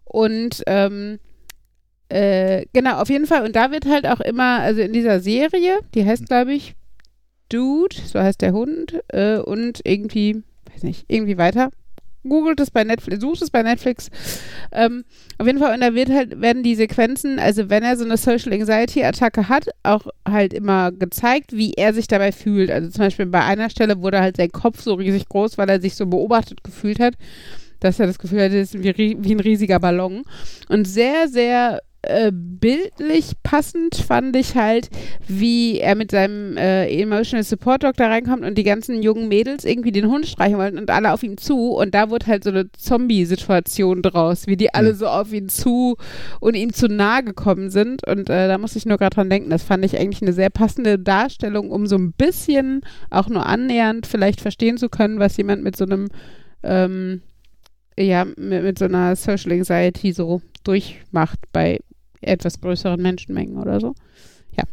Und 0.05 0.63
ähm, 0.67 1.19
äh, 2.07 2.65
genau, 2.71 3.01
auf 3.01 3.09
jeden 3.09 3.27
Fall. 3.27 3.43
Und 3.43 3.55
da 3.57 3.71
wird 3.71 3.85
halt 3.85 4.07
auch 4.07 4.21
immer, 4.21 4.59
also 4.59 4.81
in 4.81 4.93
dieser 4.93 5.19
Serie, 5.19 5.79
die 5.93 6.05
heißt 6.05 6.27
glaube 6.27 6.53
ich 6.53 6.75
Dude, 7.49 7.95
so 8.05 8.19
heißt 8.19 8.41
der 8.41 8.53
Hund 8.53 9.01
äh, 9.09 9.37
und 9.37 9.81
irgendwie, 9.83 10.43
weiß 10.71 10.83
nicht, 10.83 11.05
irgendwie 11.09 11.37
weiter 11.37 11.71
googelt 12.27 12.59
es 12.59 12.71
bei 12.71 12.83
Netflix, 12.83 13.21
sucht 13.21 13.41
es 13.41 13.49
bei 13.49 13.63
Netflix. 13.63 14.09
Ähm, 14.71 15.03
auf 15.37 15.47
jeden 15.47 15.59
Fall, 15.59 15.73
und 15.73 15.81
da 15.81 15.93
wird 15.93 16.09
halt, 16.09 16.39
werden 16.41 16.63
die 16.63 16.75
Sequenzen, 16.75 17.39
also 17.39 17.69
wenn 17.69 17.83
er 17.83 17.97
so 17.97 18.05
eine 18.05 18.17
Social 18.17 18.53
Anxiety-Attacke 18.53 19.49
hat, 19.49 19.69
auch 19.83 20.07
halt 20.27 20.53
immer 20.53 20.91
gezeigt, 20.91 21.53
wie 21.53 21.73
er 21.73 21.93
sich 21.93 22.07
dabei 22.07 22.31
fühlt. 22.31 22.71
Also 22.71 22.89
zum 22.89 23.05
Beispiel 23.05 23.25
bei 23.25 23.43
einer 23.43 23.69
Stelle 23.69 24.01
wurde 24.01 24.21
halt 24.21 24.37
sein 24.37 24.51
Kopf 24.51 24.81
so 24.81 24.93
riesig 24.93 25.27
groß, 25.29 25.57
weil 25.57 25.69
er 25.69 25.81
sich 25.81 25.95
so 25.95 26.05
beobachtet 26.05 26.63
gefühlt 26.63 26.99
hat, 26.99 27.15
dass 27.79 27.99
er 27.99 28.07
das 28.07 28.19
Gefühl 28.19 28.43
hatte, 28.43 28.59
es 28.59 28.75
ist 28.75 28.83
wie, 28.83 29.17
wie 29.19 29.35
ein 29.35 29.39
riesiger 29.39 29.79
Ballon. 29.79 30.23
Und 30.69 30.87
sehr, 30.87 31.27
sehr 31.27 31.81
äh, 32.03 32.31
bildlich 32.34 33.34
passend 33.43 33.96
fand 33.96 34.36
ich 34.36 34.55
halt, 34.55 34.89
wie 35.27 35.79
er 35.79 35.96
mit 35.96 36.10
seinem 36.12 36.58
äh, 36.58 36.88
Emotional 36.89 37.43
Support 37.43 37.84
Dog 37.84 37.96
da 37.98 38.08
reinkommt 38.08 38.43
und 38.43 38.58
die 38.58 38.63
ganzen 38.63 39.03
jungen 39.03 39.27
Mädels 39.27 39.65
irgendwie 39.65 39.91
den 39.91 40.08
Hund 40.08 40.25
streichen 40.25 40.58
wollten 40.58 40.79
und 40.79 40.89
alle 40.89 41.13
auf 41.13 41.22
ihm 41.22 41.38
zu. 41.38 41.74
Und 41.74 41.93
da 41.93 42.10
wurde 42.10 42.25
halt 42.25 42.43
so 42.43 42.50
eine 42.50 42.72
Zombie-Situation 42.72 44.01
draus, 44.01 44.48
wie 44.48 44.58
die 44.58 44.74
alle 44.74 44.96
so 44.96 45.08
auf 45.08 45.31
ihn 45.31 45.48
zu 45.48 45.96
und 46.39 46.55
ihm 46.55 46.74
zu 46.74 46.88
nahe 46.88 47.24
gekommen 47.24 47.70
sind. 47.70 48.08
Und 48.08 48.31
äh, 48.31 48.48
da 48.48 48.58
muss 48.58 48.75
ich 48.75 48.88
nur 48.88 48.98
gerade 48.98 49.15
dran 49.15 49.29
denken, 49.29 49.51
das 49.51 49.62
fand 49.62 49.86
ich 49.86 49.96
eigentlich 49.96 50.24
eine 50.24 50.34
sehr 50.34 50.50
passende 50.50 50.98
Darstellung, 50.98 51.70
um 51.70 51.86
so 51.86 51.98
ein 51.98 52.13
bisschen 52.13 52.81
auch 53.12 53.29
nur 53.29 53.46
annähernd 53.46 54.08
vielleicht 54.08 54.41
verstehen 54.41 54.77
zu 54.77 54.89
können, 54.89 55.20
was 55.20 55.38
jemand 55.38 55.63
mit 55.63 55.75
so 55.77 55.86
einem 55.86 56.08
ähm, 56.63 57.22
ja, 57.98 58.25
mit, 58.25 58.63
mit 58.63 58.79
so 58.79 58.86
einer 58.86 59.15
Social 59.15 59.51
Anxiety 59.51 60.13
so 60.13 60.41
durchmacht 60.63 61.39
bei 61.51 61.79
etwas 62.21 62.61
größeren 62.61 63.01
Menschenmengen 63.01 63.57
oder 63.57 63.79
so. 63.79 63.95
Ja. 64.57 64.63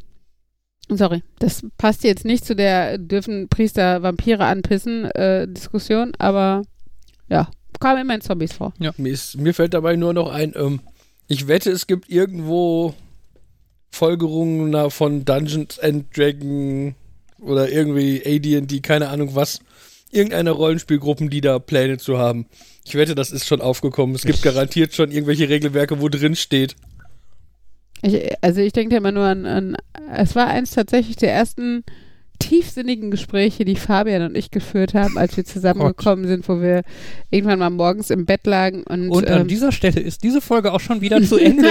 Sorry, 0.89 1.23
das 1.39 1.63
passt 1.77 2.05
jetzt 2.05 2.25
nicht 2.25 2.45
zu 2.45 2.55
der 2.55 2.99
dürfen 2.99 3.49
Priester 3.49 4.03
Vampire 4.03 4.45
anpissen 4.45 5.05
äh, 5.13 5.47
Diskussion, 5.49 6.13
aber 6.19 6.63
ja, 7.29 7.51
kam 7.81 7.99
immer 7.99 8.15
in 8.15 8.21
Zombies 8.21 8.53
vor. 8.53 8.73
Ja. 8.79 8.93
Mir, 8.97 9.13
ist, 9.13 9.37
mir 9.37 9.55
fällt 9.55 9.75
dabei 9.75 9.97
nur 9.97 10.15
noch 10.15 10.31
ein, 10.31 10.53
ähm, 10.57 10.81
ich 11.27 11.47
wette, 11.47 11.71
es 11.71 11.87
gibt 11.87 12.09
irgendwo 12.09 12.95
Folgerungen 13.91 14.91
von 14.91 15.25
Dungeons 15.25 15.79
and 15.79 16.17
Dragons 16.17 16.95
oder 17.41 17.71
irgendwie 17.71 18.23
AD&D, 18.25 18.81
keine 18.81 19.09
Ahnung 19.09 19.35
was, 19.35 19.61
irgendeine 20.11 20.51
Rollenspielgruppen, 20.51 21.31
die 21.31 21.41
da 21.41 21.59
Pläne 21.59 21.99
zu 21.99 22.19
haben. 22.19 22.47
Ich 22.85 22.95
wette, 22.95 23.15
das 23.15 23.31
ist 23.31 23.47
schon 23.47 23.61
aufgekommen. 23.61 24.15
Es 24.15 24.23
gibt 24.23 24.43
garantiert 24.43 24.95
schon 24.95 25.11
irgendwelche 25.11 25.49
Regelwerke, 25.49 26.01
wo 26.01 26.09
drin 26.09 26.37
steht. 26.37 26.75
Ich, 28.03 28.33
also 28.43 28.61
ich 28.61 28.73
denke 28.73 28.97
immer 28.97 29.13
nur 29.13 29.25
an, 29.25 29.47
an, 29.47 29.77
es 30.15 30.37
war 30.37 30.47
eins 30.47 30.71
tatsächlich 30.71 31.17
der 31.17 31.33
ersten 31.33 31.85
tiefsinnigen 32.39 33.11
Gespräche, 33.11 33.65
die 33.65 33.77
Fabian 33.77 34.23
und 34.23 34.37
ich 34.37 34.51
geführt 34.51 34.95
haben, 34.95 35.19
als 35.19 35.37
wir 35.37 35.45
zusammengekommen 35.45 36.27
sind, 36.27 36.49
wo 36.49 36.61
wir 36.61 36.83
irgendwann 37.31 37.59
mal 37.59 37.71
morgens 37.71 38.11
im 38.11 38.27
Bett 38.27 38.47
lagen. 38.47 38.85
Und, 38.85 39.11
und 39.11 39.27
an 39.27 39.43
ähm, 39.43 39.49
dieser 39.49 39.73
Stelle 39.73 40.01
ist 40.01 40.23
diese 40.23 40.41
Folge 40.41 40.73
auch 40.73 40.81
schon 40.81 41.01
wieder 41.01 41.21
zu 41.25 41.37
Ende. 41.37 41.69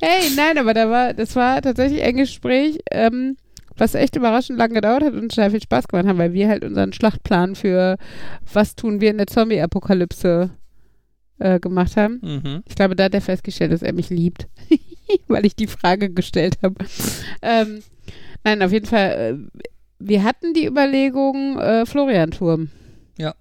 hey, 0.00 0.30
nein, 0.36 0.58
aber 0.58 0.74
da 0.74 0.90
war, 0.90 1.14
das 1.14 1.34
war 1.36 1.62
tatsächlich 1.62 2.02
ein 2.02 2.16
Gespräch, 2.16 2.78
ähm, 2.90 3.36
was 3.76 3.94
echt 3.94 4.16
überraschend 4.16 4.58
lang 4.58 4.72
gedauert 4.72 5.04
hat 5.04 5.14
und 5.14 5.32
sehr 5.32 5.50
viel 5.50 5.62
Spaß 5.62 5.88
gemacht 5.88 6.06
haben, 6.06 6.18
weil 6.18 6.32
wir 6.32 6.48
halt 6.48 6.64
unseren 6.64 6.92
Schlachtplan 6.92 7.54
für 7.54 7.96
was 8.52 8.74
tun 8.74 9.00
wir 9.00 9.10
in 9.10 9.18
der 9.18 9.26
Zombie-Apokalypse 9.26 10.50
äh, 11.38 11.60
gemacht 11.60 11.96
haben. 11.96 12.20
Mhm. 12.22 12.62
Ich 12.66 12.74
glaube, 12.74 12.96
da 12.96 13.04
hat 13.04 13.14
er 13.14 13.20
festgestellt, 13.20 13.72
dass 13.72 13.82
er 13.82 13.92
mich 13.92 14.10
liebt, 14.10 14.48
weil 15.28 15.46
ich 15.46 15.56
die 15.56 15.66
Frage 15.66 16.10
gestellt 16.10 16.58
habe. 16.62 16.84
ähm, 17.42 17.82
nein, 18.44 18.62
auf 18.62 18.72
jeden 18.72 18.86
Fall, 18.86 19.10
äh, 19.10 19.60
wir 19.98 20.24
hatten 20.24 20.54
die 20.54 20.66
Überlegung 20.66 21.58
äh, 21.58 21.86
Florian-Turm. 21.86 22.70
Ja. 23.18 23.34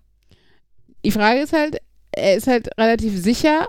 Die 1.04 1.12
Frage 1.12 1.42
ist 1.42 1.54
halt, 1.54 1.78
er 2.12 2.36
ist 2.36 2.48
halt 2.48 2.70
relativ 2.78 3.18
sicher, 3.18 3.68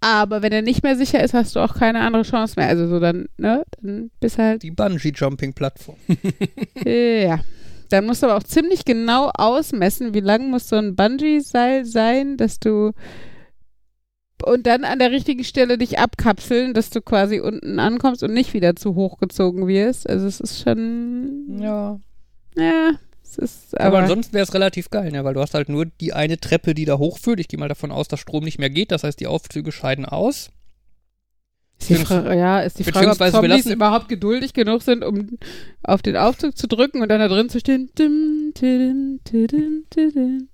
aber 0.00 0.42
wenn 0.42 0.52
er 0.52 0.60
nicht 0.60 0.82
mehr 0.82 0.96
sicher 0.96 1.24
ist, 1.24 1.32
hast 1.32 1.56
du 1.56 1.60
auch 1.60 1.76
keine 1.76 2.00
andere 2.00 2.24
Chance 2.24 2.54
mehr. 2.58 2.68
Also 2.68 2.86
so 2.86 3.00
dann, 3.00 3.26
ne, 3.38 3.64
dann 3.80 4.10
bist 4.20 4.36
halt. 4.36 4.62
Die 4.62 4.70
Bungee-Jumping-Plattform. 4.70 5.96
ja. 6.84 7.40
Dann 7.88 8.04
musst 8.04 8.22
du 8.22 8.26
aber 8.26 8.36
auch 8.36 8.42
ziemlich 8.42 8.84
genau 8.84 9.30
ausmessen, 9.32 10.12
wie 10.12 10.20
lang 10.20 10.50
muss 10.50 10.68
so 10.68 10.76
ein 10.76 10.94
Bungee-Seil 10.94 11.86
sein, 11.86 12.36
dass 12.36 12.58
du 12.58 12.92
und 14.44 14.66
dann 14.66 14.84
an 14.84 14.98
der 14.98 15.10
richtigen 15.10 15.44
Stelle 15.44 15.78
dich 15.78 15.98
abkapseln, 15.98 16.74
dass 16.74 16.90
du 16.90 17.00
quasi 17.00 17.40
unten 17.40 17.78
ankommst 17.78 18.22
und 18.22 18.32
nicht 18.32 18.54
wieder 18.54 18.76
zu 18.76 18.94
hoch 18.94 19.18
gezogen 19.18 19.66
wirst. 19.66 20.08
Also 20.08 20.26
es 20.26 20.40
ist 20.40 20.62
schon. 20.62 21.58
Ja. 21.60 21.98
Ja, 22.56 22.92
ist, 23.38 23.78
aber, 23.78 23.86
aber, 23.86 23.98
ansonsten 24.00 24.32
wäre 24.34 24.44
es 24.44 24.54
relativ 24.54 24.90
geil, 24.90 25.10
ne? 25.10 25.24
weil 25.24 25.34
du 25.34 25.40
hast 25.40 25.54
halt 25.54 25.68
nur 25.68 25.86
die 25.86 26.12
eine 26.12 26.38
Treppe, 26.38 26.74
die 26.74 26.84
da 26.84 26.98
hochführt. 26.98 27.40
Ich 27.40 27.48
gehe 27.48 27.58
mal 27.58 27.68
davon 27.68 27.90
aus, 27.90 28.08
dass 28.08 28.20
Strom 28.20 28.44
nicht 28.44 28.58
mehr 28.58 28.70
geht. 28.70 28.92
Das 28.92 29.04
heißt, 29.04 29.18
die 29.18 29.26
Aufzüge 29.26 29.72
scheiden 29.72 30.04
aus. 30.04 30.50
Ist 31.80 31.90
die 31.90 32.14
ja, 32.14 32.60
ist 32.60 32.78
die 32.78 32.84
Frage, 32.84 33.10
ob 33.10 33.18
Zombies 33.18 33.66
überhaupt 33.66 34.08
geduldig 34.08 34.54
genug 34.54 34.82
sind, 34.82 35.04
um 35.04 35.38
auf 35.82 36.00
den 36.02 36.16
Aufzug 36.16 36.56
zu 36.56 36.66
drücken 36.66 37.02
und 37.02 37.08
dann 37.08 37.20
da 37.20 37.28
drin 37.28 37.48
zu 37.50 37.60
stehen. 37.60 37.90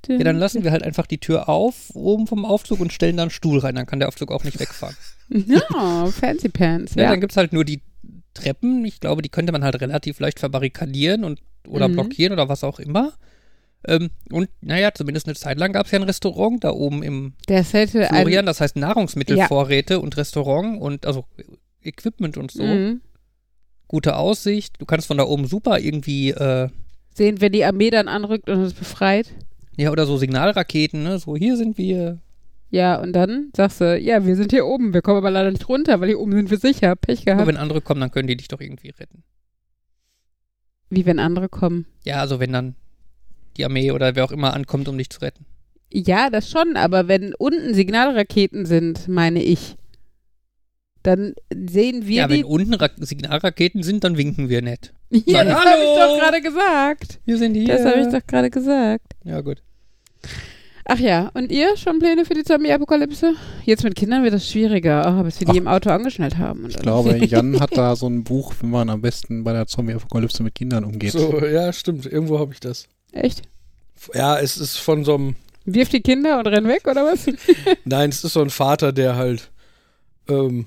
Ja, 0.08 0.24
dann 0.24 0.36
lassen 0.36 0.64
wir 0.64 0.72
halt 0.72 0.82
einfach 0.82 1.06
die 1.06 1.18
Tür 1.18 1.48
auf, 1.48 1.90
oben 1.94 2.26
vom 2.26 2.44
Aufzug 2.44 2.80
und 2.80 2.92
stellen 2.92 3.16
da 3.16 3.22
einen 3.22 3.30
Stuhl 3.30 3.58
rein. 3.60 3.76
Dann 3.76 3.86
kann 3.86 4.00
der 4.00 4.08
Aufzug 4.08 4.32
auch 4.32 4.44
nicht 4.44 4.58
wegfahren. 4.58 4.96
Ja, 5.32 6.06
fancy 6.06 6.48
pants. 6.48 6.96
Ja, 6.96 7.04
ja. 7.04 7.10
dann 7.10 7.20
gibt 7.20 7.30
es 7.30 7.36
halt 7.36 7.52
nur 7.52 7.64
die 7.64 7.82
Treppen. 8.34 8.84
Ich 8.84 8.98
glaube, 8.98 9.22
die 9.22 9.28
könnte 9.28 9.52
man 9.52 9.62
halt 9.62 9.80
relativ 9.80 10.18
leicht 10.18 10.40
verbarrikadieren 10.40 11.22
und 11.22 11.40
oder 11.68 11.86
mhm. 11.86 11.92
blockieren 11.92 12.32
oder 12.32 12.48
was 12.48 12.64
auch 12.64 12.80
immer. 12.80 13.12
Ähm, 13.86 14.10
und 14.30 14.50
naja, 14.60 14.90
zumindest 14.94 15.26
eine 15.26 15.34
Zeit 15.34 15.58
lang 15.58 15.72
gab 15.72 15.86
es 15.86 15.92
ja 15.92 15.98
ein 15.98 16.04
Restaurant 16.04 16.62
da 16.62 16.70
oben 16.70 17.02
im 17.02 17.34
Der 17.48 17.64
Florian, 17.64 18.46
das 18.46 18.60
heißt 18.60 18.76
Nahrungsmittelvorräte 18.76 19.94
ja. 19.94 20.00
und 20.00 20.16
Restaurant 20.16 20.80
und 20.80 21.06
also 21.06 21.24
Equipment 21.82 22.36
und 22.36 22.50
so. 22.50 22.62
Mhm. 22.62 23.00
Gute 23.88 24.16
Aussicht. 24.16 24.76
Du 24.78 24.86
kannst 24.86 25.06
von 25.06 25.16
da 25.16 25.24
oben 25.24 25.46
super 25.46 25.80
irgendwie 25.80 26.30
äh, 26.30 26.68
sehen, 27.14 27.40
wenn 27.40 27.52
die 27.52 27.64
Armee 27.64 27.90
dann 27.90 28.08
anrückt 28.08 28.48
und 28.50 28.60
es 28.60 28.74
befreit. 28.74 29.32
Ja, 29.76 29.90
oder 29.90 30.06
so 30.06 30.18
Signalraketen, 30.18 31.02
ne? 31.02 31.18
So, 31.18 31.36
hier 31.36 31.56
sind 31.56 31.78
wir. 31.78 32.18
Ja, 32.68 33.00
und 33.00 33.14
dann 33.14 33.50
sagst 33.56 33.80
du, 33.80 33.98
ja, 33.98 34.24
wir 34.24 34.36
sind 34.36 34.52
hier 34.52 34.66
oben, 34.66 34.94
wir 34.94 35.02
kommen 35.02 35.16
aber 35.16 35.30
leider 35.30 35.50
nicht 35.50 35.68
runter, 35.68 36.00
weil 36.00 36.08
hier 36.08 36.20
oben 36.20 36.32
sind 36.32 36.50
wir 36.50 36.58
sicher. 36.58 36.94
Pech 36.94 37.24
gehabt. 37.24 37.40
Aber 37.40 37.48
wenn 37.48 37.56
andere 37.56 37.80
kommen, 37.80 38.00
dann 38.00 38.12
können 38.12 38.28
die 38.28 38.36
dich 38.36 38.48
doch 38.48 38.60
irgendwie 38.60 38.90
retten. 38.90 39.24
Wie 40.88 41.06
wenn 41.06 41.18
andere 41.18 41.48
kommen. 41.48 41.86
Ja, 42.04 42.20
also 42.20 42.38
wenn 42.38 42.52
dann 42.52 42.76
die 43.56 43.64
Armee 43.64 43.90
oder 43.92 44.14
wer 44.14 44.24
auch 44.24 44.32
immer 44.32 44.54
ankommt, 44.54 44.88
um 44.88 44.98
dich 44.98 45.10
zu 45.10 45.20
retten. 45.20 45.46
Ja, 45.92 46.30
das 46.30 46.48
schon, 46.50 46.76
aber 46.76 47.08
wenn 47.08 47.34
unten 47.34 47.74
Signalraketen 47.74 48.64
sind, 48.64 49.08
meine 49.08 49.42
ich, 49.42 49.76
dann 51.02 51.34
sehen 51.52 52.06
wir 52.06 52.16
ja, 52.16 52.28
die. 52.28 52.34
wenn 52.34 52.44
unten 52.44 52.74
Ra 52.74 52.90
Signalraketen 52.98 53.82
sind, 53.82 54.04
dann 54.04 54.16
winken 54.16 54.48
wir 54.48 54.62
nett. 54.62 54.92
Ja, 55.26 55.42
das 55.42 55.58
habe 55.58 55.82
ich 55.82 55.98
doch 55.98 56.18
gerade 56.18 56.40
gesagt. 56.40 57.20
Wir 57.24 57.36
sind 57.36 57.54
hier. 57.54 57.66
Das 57.66 57.84
habe 57.84 58.00
ich 58.00 58.06
doch 58.06 58.24
gerade 58.24 58.48
gesagt. 58.48 59.12
Ja, 59.24 59.40
gut. 59.40 59.60
Ach 60.84 60.98
ja, 60.98 61.30
und 61.34 61.50
ihr 61.50 61.76
schon 61.76 61.98
Pläne 61.98 62.24
für 62.24 62.34
die 62.34 62.44
Zombie-Apokalypse? 62.44 63.34
Jetzt 63.64 63.84
mit 63.84 63.94
Kindern 63.94 64.22
wird 64.22 64.34
das 64.34 64.48
schwieriger, 64.48 65.18
oh, 65.18 65.22
bis 65.22 65.40
wir 65.40 65.46
die 65.46 65.52
Ach, 65.52 65.56
im 65.56 65.68
Auto 65.68 65.90
angeschnallt 65.90 66.38
haben. 66.38 66.66
ich 66.68 66.76
glaube, 66.76 67.16
Jan 67.16 67.60
hat 67.60 67.76
da 67.76 67.94
so 67.96 68.08
ein 68.08 68.24
Buch, 68.24 68.54
wie 68.60 68.66
man 68.66 68.88
am 68.88 69.00
besten 69.00 69.44
bei 69.44 69.52
der 69.52 69.66
Zombie-Apokalypse 69.66 70.42
mit 70.42 70.54
Kindern 70.54 70.84
umgeht. 70.84 71.12
So, 71.12 71.44
ja, 71.44 71.72
stimmt. 71.72 72.06
Irgendwo 72.06 72.38
habe 72.38 72.52
ich 72.52 72.60
das. 72.60 72.88
Echt? 73.12 73.42
Ja, 74.14 74.38
es 74.38 74.56
ist 74.56 74.78
von 74.78 75.04
so 75.04 75.14
einem. 75.14 75.36
Wirft 75.64 75.92
die 75.92 76.00
Kinder 76.00 76.38
und 76.38 76.46
rennt 76.46 76.68
weg, 76.68 76.86
oder 76.86 77.04
was? 77.04 77.26
Nein, 77.84 78.10
es 78.10 78.24
ist 78.24 78.32
so 78.32 78.40
ein 78.40 78.50
Vater, 78.50 78.92
der 78.92 79.16
halt 79.16 79.50
ähm, 80.28 80.66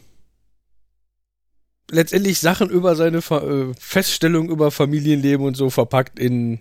letztendlich 1.89 2.39
Sachen 2.39 2.69
über 2.69 2.95
seine 2.95 3.21
Fa 3.21 3.39
äh, 3.41 3.73
Feststellung 3.79 4.49
über 4.49 4.71
Familienleben 4.71 5.45
und 5.45 5.55
so 5.55 5.69
verpackt 5.69 6.19
in 6.19 6.59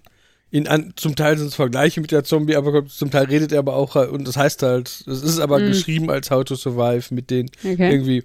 in 0.51 0.69
an, 0.69 0.93
zum 0.97 1.17
Teil 1.17 1.39
sind 1.39 1.47
es 1.47 1.55
Vergleiche 1.55 2.01
mit 2.03 2.11
der 2.11 2.25
Zombie, 2.25 2.57
aber 2.57 2.85
zum 2.87 3.11
Teil 3.11 3.25
redet 3.25 3.53
er 3.53 3.61
aber 3.61 3.75
auch 3.75 3.95
und 3.95 4.29
das 4.29 4.37
heißt 4.37 4.62
halt, 4.62 4.89
es 5.07 5.23
ist 5.23 5.39
aber 5.39 5.59
mm. 5.59 5.67
geschrieben 5.67 6.11
als 6.11 6.31
How 6.31 6.45
to 6.45 6.57
Survive 6.57 7.15
mit 7.15 7.31
den 7.31 7.51
okay. 7.65 7.91
irgendwie 7.91 8.23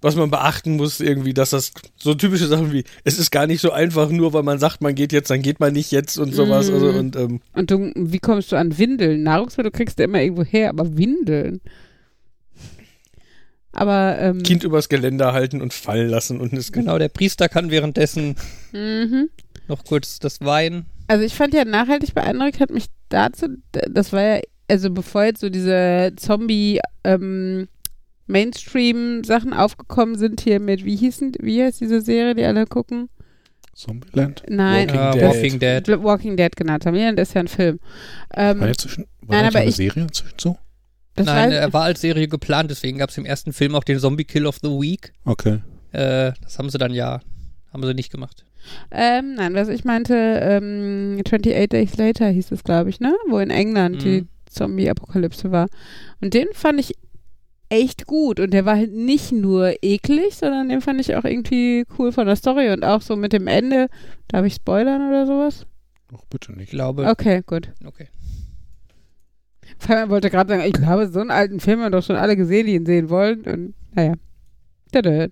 was 0.00 0.16
man 0.16 0.30
beachten 0.30 0.76
muss, 0.76 1.00
irgendwie, 1.00 1.34
dass 1.34 1.50
das 1.50 1.72
so 1.96 2.14
typische 2.14 2.46
Sachen 2.46 2.72
wie, 2.72 2.84
es 3.04 3.18
ist 3.18 3.30
gar 3.30 3.46
nicht 3.46 3.60
so 3.60 3.72
einfach, 3.72 4.10
nur 4.10 4.32
weil 4.32 4.42
man 4.42 4.58
sagt, 4.58 4.80
man 4.80 4.94
geht 4.94 5.12
jetzt, 5.12 5.30
dann 5.30 5.42
geht 5.42 5.60
man 5.60 5.72
nicht 5.72 5.90
jetzt 5.92 6.18
und 6.18 6.34
sowas. 6.34 6.70
Mm. 6.70 6.74
Also, 6.74 6.86
und, 6.88 7.16
ähm, 7.16 7.40
und 7.54 7.70
du, 7.70 7.92
wie 7.94 8.18
kommst 8.18 8.52
du 8.52 8.56
an 8.56 8.78
Windeln? 8.78 9.22
Nahrungsmittel 9.22 9.72
kriegst 9.72 9.98
du 9.98 10.04
immer 10.04 10.20
irgendwo 10.20 10.44
her, 10.44 10.70
aber 10.70 10.96
Windeln. 10.96 11.60
Aber 13.72 14.18
ähm, 14.18 14.42
Kind 14.42 14.64
übers 14.64 14.88
Geländer 14.88 15.32
halten 15.32 15.62
und 15.62 15.72
fallen 15.72 16.08
lassen 16.08 16.40
und 16.40 16.52
es 16.52 16.72
genau 16.72 16.98
der 16.98 17.08
Priester 17.08 17.48
kann 17.48 17.70
währenddessen 17.70 18.34
mhm. 18.72 19.30
noch 19.68 19.84
kurz 19.84 20.18
das 20.18 20.40
Wein 20.40 20.86
also 21.10 21.24
ich 21.24 21.34
fand 21.34 21.54
ja 21.54 21.64
nachhaltig 21.64 22.14
beeindruckt, 22.14 22.60
hat 22.60 22.70
mich 22.70 22.86
dazu, 23.08 23.48
das 23.72 24.12
war 24.12 24.22
ja, 24.22 24.40
also 24.68 24.90
bevor 24.90 25.24
jetzt 25.24 25.40
so 25.40 25.50
diese 25.50 26.12
Zombie 26.14 26.80
ähm, 27.02 27.66
Mainstream-Sachen 28.30 29.52
aufgekommen 29.52 30.16
sind 30.16 30.40
hier 30.40 30.60
mit, 30.60 30.84
wie 30.84 30.96
hießen, 30.96 31.34
wie 31.40 31.62
heißt 31.62 31.80
diese 31.80 32.00
Serie, 32.00 32.34
die 32.34 32.44
alle 32.44 32.66
gucken? 32.66 33.08
Zombieland? 33.74 34.42
Nein, 34.48 34.88
Walking, 34.88 35.00
uh, 35.00 35.12
Dead. 35.12 35.22
Walking 35.22 35.58
Dead. 35.58 36.02
Walking 36.02 36.36
Dead 36.36 36.56
genannt 36.56 36.86
haben. 36.86 36.96
Ja, 36.96 37.12
das 37.12 37.28
ist 37.28 37.34
ja 37.34 37.40
ein 37.40 37.48
Film. 37.48 37.80
Ähm, 38.34 38.60
war 38.60 38.68
ja 38.68 38.74
zwischen, 38.74 39.06
war 39.22 39.36
nein, 39.36 39.46
aber 39.46 39.58
eine 39.60 39.70
ich, 39.70 39.76
Serie 39.76 40.02
inzwischen 40.02 40.38
so? 40.38 40.56
Nein, 41.16 41.52
er 41.52 41.72
war 41.72 41.84
als 41.84 42.00
Serie 42.00 42.28
geplant, 42.28 42.70
deswegen 42.70 42.98
gab 42.98 43.10
es 43.10 43.18
im 43.18 43.26
ersten 43.26 43.52
Film 43.52 43.74
auch 43.74 43.84
den 43.84 43.98
Zombie 43.98 44.24
Kill 44.24 44.46
of 44.46 44.58
the 44.62 44.68
Week. 44.68 45.12
Okay. 45.24 45.60
Äh, 45.92 46.32
das 46.42 46.58
haben 46.58 46.70
sie 46.70 46.78
dann 46.78 46.94
ja, 46.94 47.20
haben 47.72 47.82
sie 47.82 47.94
nicht 47.94 48.10
gemacht. 48.10 48.44
Ähm, 48.90 49.34
nein, 49.34 49.54
was 49.54 49.68
ich 49.68 49.84
meinte, 49.84 50.14
ähm, 50.14 51.20
28 51.24 51.68
Days 51.68 51.96
Later 51.96 52.28
hieß 52.28 52.52
es, 52.52 52.64
glaube 52.64 52.90
ich, 52.90 53.00
ne? 53.00 53.14
Wo 53.28 53.38
in 53.38 53.50
England 53.50 53.96
mhm. 53.96 54.00
die 54.00 54.26
Zombie-Apokalypse 54.50 55.50
war. 55.50 55.68
Und 56.20 56.34
den 56.34 56.48
fand 56.52 56.80
ich 56.80 56.94
echt 57.70 58.06
gut 58.06 58.40
und 58.40 58.52
der 58.52 58.66
war 58.66 58.76
halt 58.76 58.92
nicht 58.92 59.32
nur 59.32 59.74
eklig, 59.82 60.34
sondern 60.34 60.68
den 60.68 60.80
fand 60.80 61.00
ich 61.00 61.16
auch 61.16 61.24
irgendwie 61.24 61.84
cool 61.98 62.12
von 62.12 62.26
der 62.26 62.36
Story 62.36 62.70
und 62.70 62.84
auch 62.84 63.00
so 63.00 63.16
mit 63.16 63.32
dem 63.32 63.46
Ende. 63.46 63.88
Darf 64.28 64.44
ich 64.44 64.54
spoilern 64.54 65.08
oder 65.08 65.26
sowas? 65.26 65.66
Ach, 66.14 66.24
bitte 66.28 66.52
nicht. 66.52 66.64
Ich 66.64 66.70
glaube. 66.70 67.06
Okay, 67.08 67.42
gut. 67.46 67.72
Okay. 67.86 68.08
Fabian 69.78 70.10
wollte 70.10 70.30
gerade 70.30 70.50
sagen, 70.50 70.66
ich 70.66 70.74
glaube, 70.74 71.08
so 71.08 71.20
einen 71.20 71.30
alten 71.30 71.60
Film 71.60 71.80
haben 71.80 71.92
doch 71.92 72.04
schon 72.04 72.16
alle 72.16 72.36
gesehen, 72.36 72.66
die 72.66 72.74
ihn 72.74 72.86
sehen 72.86 73.08
wollen. 73.08 73.42
Und 73.42 73.74
naja. 73.94 74.14
Nein, 74.92 75.30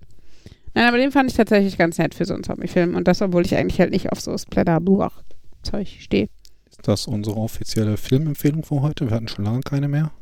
aber 0.74 0.98
den 0.98 1.10
fand 1.10 1.30
ich 1.30 1.36
tatsächlich 1.36 1.76
ganz 1.76 1.98
nett 1.98 2.14
für 2.14 2.24
so 2.24 2.34
einen 2.34 2.44
Zombie-Film. 2.44 2.94
Und 2.94 3.08
das, 3.08 3.20
obwohl 3.20 3.44
ich 3.44 3.56
eigentlich 3.56 3.80
halt 3.80 3.90
nicht 3.90 4.12
auf 4.12 4.20
so 4.20 4.38
Splatter-Buch-Zeug 4.38 5.88
stehe. 6.00 6.28
Ist 6.70 6.86
das 6.86 7.08
unsere 7.08 7.36
offizielle 7.36 7.96
Filmempfehlung 7.96 8.62
für 8.62 8.80
heute? 8.80 9.08
Wir 9.08 9.16
hatten 9.16 9.28
schon 9.28 9.44
lange 9.44 9.60
keine 9.60 9.88
mehr. 9.88 10.12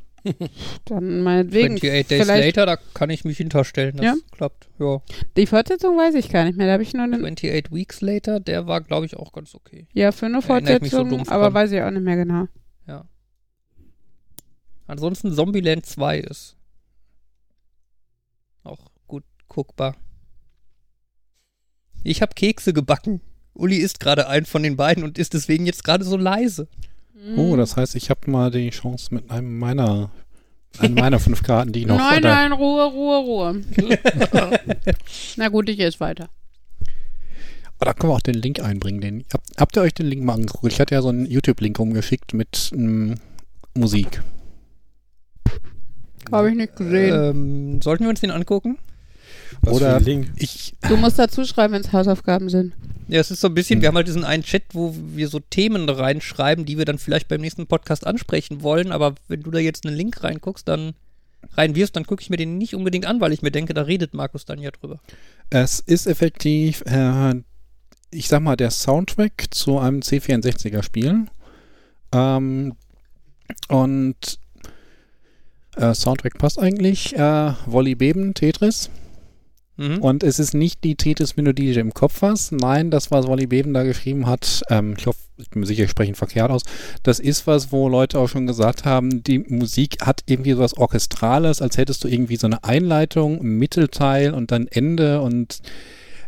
Dann 0.84 1.22
meinetwegen. 1.22 1.76
28 1.76 2.06
Days 2.08 2.26
Later, 2.26 2.66
da 2.66 2.76
kann 2.76 3.10
ich 3.10 3.24
mich 3.24 3.36
hinterstellen. 3.38 3.96
Das 3.96 4.04
ja? 4.04 4.14
klappt. 4.32 4.68
Ja. 4.78 5.00
Die 5.36 5.46
Fortsetzung 5.46 5.96
weiß 5.96 6.14
ich 6.14 6.30
gar 6.30 6.44
nicht 6.44 6.56
mehr. 6.56 6.66
Da 6.66 6.74
habe 6.74 6.82
ich 6.82 6.92
nur 6.92 7.04
einen 7.04 7.14
28 7.14 7.72
Weeks 7.72 8.00
Later, 8.00 8.40
der 8.40 8.66
war, 8.66 8.80
glaube 8.80 9.06
ich, 9.06 9.16
auch 9.16 9.32
ganz 9.32 9.54
okay. 9.54 9.86
Ja, 9.92 10.12
für 10.12 10.26
eine 10.26 10.42
Fortsetzung, 10.42 11.24
so 11.24 11.30
aber 11.30 11.52
weiß 11.54 11.72
ich 11.72 11.82
auch 11.82 11.90
nicht 11.90 12.02
mehr 12.02 12.16
genau. 12.16 12.46
Ja. 12.86 13.04
Ansonsten 14.86 15.32
Zombieland 15.32 15.84
2 15.86 16.18
ist 16.20 16.56
auch 18.62 18.90
gut 19.06 19.24
guckbar. 19.48 19.96
Ich 22.02 22.22
habe 22.22 22.34
Kekse 22.34 22.72
gebacken. 22.72 23.20
Uli 23.54 23.78
isst 23.78 24.00
gerade 24.00 24.28
einen 24.28 24.46
von 24.46 24.62
den 24.62 24.76
beiden 24.76 25.02
und 25.02 25.18
ist 25.18 25.34
deswegen 25.34 25.66
jetzt 25.66 25.82
gerade 25.82 26.04
so 26.04 26.16
leise. 26.16 26.68
Oh, 27.36 27.56
das 27.56 27.76
heißt, 27.76 27.96
ich 27.96 28.10
habe 28.10 28.30
mal 28.30 28.50
die 28.50 28.70
Chance 28.70 29.14
mit 29.14 29.30
einem 29.30 29.58
meiner 29.58 30.10
einem 30.78 30.94
meiner 30.94 31.18
fünf 31.18 31.42
Karten, 31.42 31.72
die 31.72 31.80
ich 31.80 31.86
noch 31.86 31.96
Nein, 31.96 32.22
nein, 32.22 32.52
Ruhe, 32.52 32.84
Ruhe, 32.84 33.16
Ruhe. 33.18 33.62
Na 35.36 35.48
gut, 35.48 35.68
ich 35.68 35.80
esse 35.80 36.00
weiter. 36.00 36.28
Aber 37.78 37.86
da 37.86 37.92
können 37.94 38.12
wir 38.12 38.16
auch 38.16 38.20
den 38.20 38.34
Link 38.34 38.60
einbringen. 38.60 39.00
Den, 39.00 39.24
habt, 39.32 39.46
habt 39.58 39.76
ihr 39.76 39.82
euch 39.82 39.94
den 39.94 40.06
Link 40.06 40.22
mal 40.24 40.34
angeguckt? 40.34 40.72
Ich 40.72 40.80
hatte 40.80 40.94
ja 40.94 41.02
so 41.02 41.08
einen 41.08 41.26
YouTube-Link 41.26 41.78
rumgeschickt 41.78 42.34
mit 42.34 42.70
ähm, 42.74 43.16
Musik. 43.74 44.22
Habe 46.32 46.50
ich 46.50 46.56
nicht 46.56 46.76
gesehen. 46.76 47.14
Ähm, 47.14 47.82
sollten 47.82 48.04
wir 48.04 48.10
uns 48.10 48.20
den 48.20 48.30
angucken? 48.30 48.78
Was 49.62 49.74
Oder 49.74 50.00
ich. 50.36 50.74
Du 50.88 50.96
musst 50.96 51.18
dazu 51.18 51.44
schreiben, 51.44 51.74
wenn 51.74 51.82
es 51.82 51.92
Hausaufgaben 51.92 52.48
sind. 52.48 52.72
Ja, 53.08 53.20
es 53.20 53.30
ist 53.30 53.40
so 53.40 53.48
ein 53.48 53.54
bisschen, 53.54 53.76
hm. 53.76 53.82
wir 53.82 53.88
haben 53.88 53.96
halt 53.96 54.08
diesen 54.08 54.24
einen 54.24 54.42
Chat, 54.42 54.62
wo 54.72 54.94
wir 55.14 55.28
so 55.28 55.38
Themen 55.38 55.88
reinschreiben, 55.88 56.64
die 56.64 56.78
wir 56.78 56.84
dann 56.84 56.98
vielleicht 56.98 57.28
beim 57.28 57.40
nächsten 57.40 57.66
Podcast 57.66 58.06
ansprechen 58.06 58.62
wollen, 58.62 58.92
aber 58.92 59.14
wenn 59.28 59.42
du 59.42 59.50
da 59.50 59.58
jetzt 59.58 59.86
einen 59.86 59.96
Link 59.96 60.22
reinguckst, 60.22 60.66
dann 60.66 60.94
reinwirfst, 61.54 61.94
dann 61.94 62.06
gucke 62.06 62.22
ich 62.22 62.30
mir 62.30 62.36
den 62.36 62.58
nicht 62.58 62.74
unbedingt 62.74 63.06
an, 63.06 63.20
weil 63.20 63.32
ich 63.32 63.42
mir 63.42 63.50
denke, 63.50 63.74
da 63.74 63.82
redet 63.82 64.14
Markus 64.14 64.44
dann 64.44 64.58
ja 64.58 64.70
drüber. 64.70 65.00
Es 65.50 65.80
ist 65.80 66.06
effektiv, 66.06 66.82
äh, 66.86 67.34
ich 68.10 68.28
sag 68.28 68.40
mal, 68.40 68.56
der 68.56 68.70
Soundtrack 68.70 69.46
zu 69.50 69.78
einem 69.78 70.00
C64er 70.00 70.82
Spiel. 70.82 71.26
Ähm, 72.12 72.74
und 73.68 74.38
äh, 75.76 75.94
Soundtrack 75.94 76.38
passt 76.38 76.58
eigentlich. 76.58 77.14
Äh, 77.14 77.52
Volley 77.66 77.94
Beben, 77.94 78.34
Tetris. 78.34 78.90
Mhm. 79.76 79.98
Und 79.98 80.22
es 80.22 80.38
ist 80.38 80.54
nicht 80.54 80.82
die 80.84 80.94
Tetris-Melodie, 80.94 81.66
die 81.66 81.74
du 81.74 81.80
im 81.80 81.94
Kopf 81.94 82.22
hast. 82.22 82.52
Nein, 82.52 82.90
das, 82.90 83.10
was 83.10 83.26
Wally 83.26 83.46
Beben 83.46 83.74
da 83.74 83.82
geschrieben 83.82 84.26
hat, 84.26 84.62
ähm, 84.70 84.94
ich 84.98 85.06
hoffe, 85.06 85.18
ich 85.36 85.50
bin 85.50 85.60
mir 85.60 85.66
sicher, 85.66 85.84
ich 85.84 85.90
spreche 85.90 86.12
ihn 86.12 86.14
verkehrt 86.14 86.50
aus. 86.50 86.62
Das 87.02 87.20
ist 87.20 87.46
was, 87.46 87.72
wo 87.72 87.88
Leute 87.88 88.18
auch 88.18 88.28
schon 88.28 88.46
gesagt 88.46 88.84
haben, 88.84 89.22
die 89.22 89.40
Musik 89.40 89.98
hat 90.00 90.22
irgendwie 90.26 90.52
so 90.52 90.60
was 90.60 90.76
Orchestrales, 90.76 91.60
als 91.60 91.76
hättest 91.76 92.04
du 92.04 92.08
irgendwie 92.08 92.36
so 92.36 92.46
eine 92.46 92.64
Einleitung, 92.64 93.42
Mittelteil 93.42 94.32
und 94.32 94.50
dann 94.50 94.66
Ende 94.66 95.20
und 95.20 95.60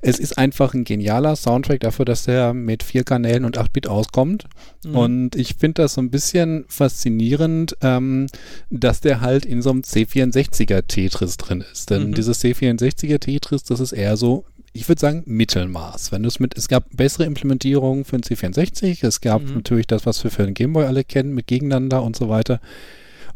es 0.00 0.18
ist 0.18 0.38
einfach 0.38 0.74
ein 0.74 0.84
genialer 0.84 1.36
Soundtrack 1.36 1.80
dafür, 1.80 2.04
dass 2.04 2.24
der 2.24 2.54
mit 2.54 2.82
vier 2.82 3.04
Kanälen 3.04 3.44
und 3.44 3.58
8-Bit 3.58 3.86
auskommt. 3.86 4.44
Mhm. 4.84 4.96
Und 4.96 5.36
ich 5.36 5.54
finde 5.56 5.82
das 5.82 5.94
so 5.94 6.00
ein 6.00 6.10
bisschen 6.10 6.64
faszinierend, 6.68 7.76
ähm, 7.82 8.26
dass 8.70 9.00
der 9.00 9.20
halt 9.20 9.44
in 9.44 9.62
so 9.62 9.70
einem 9.70 9.82
C64er 9.82 10.86
Tetris 10.86 11.36
drin 11.36 11.64
ist. 11.72 11.90
Denn 11.90 12.08
mhm. 12.08 12.14
dieses 12.14 12.42
C64er 12.42 13.18
Tetris, 13.18 13.64
das 13.64 13.80
ist 13.80 13.92
eher 13.92 14.16
so 14.16 14.44
ich 14.74 14.88
würde 14.88 15.00
sagen, 15.00 15.22
Mittelmaß. 15.26 16.12
Wenn 16.12 16.22
du 16.22 16.28
es 16.28 16.38
mit, 16.38 16.56
es 16.56 16.68
gab 16.68 16.84
bessere 16.94 17.24
Implementierungen 17.24 18.04
für 18.04 18.16
den 18.16 18.22
C64, 18.22 19.04
es 19.04 19.20
gab 19.20 19.42
mhm. 19.42 19.54
natürlich 19.54 19.86
das, 19.88 20.06
was 20.06 20.22
wir 20.22 20.30
für 20.30 20.44
den 20.44 20.54
Gameboy 20.54 20.84
alle 20.84 21.04
kennen, 21.04 21.34
mit 21.34 21.48
Gegeneinander 21.48 22.02
und 22.02 22.14
so 22.14 22.28
weiter. 22.28 22.60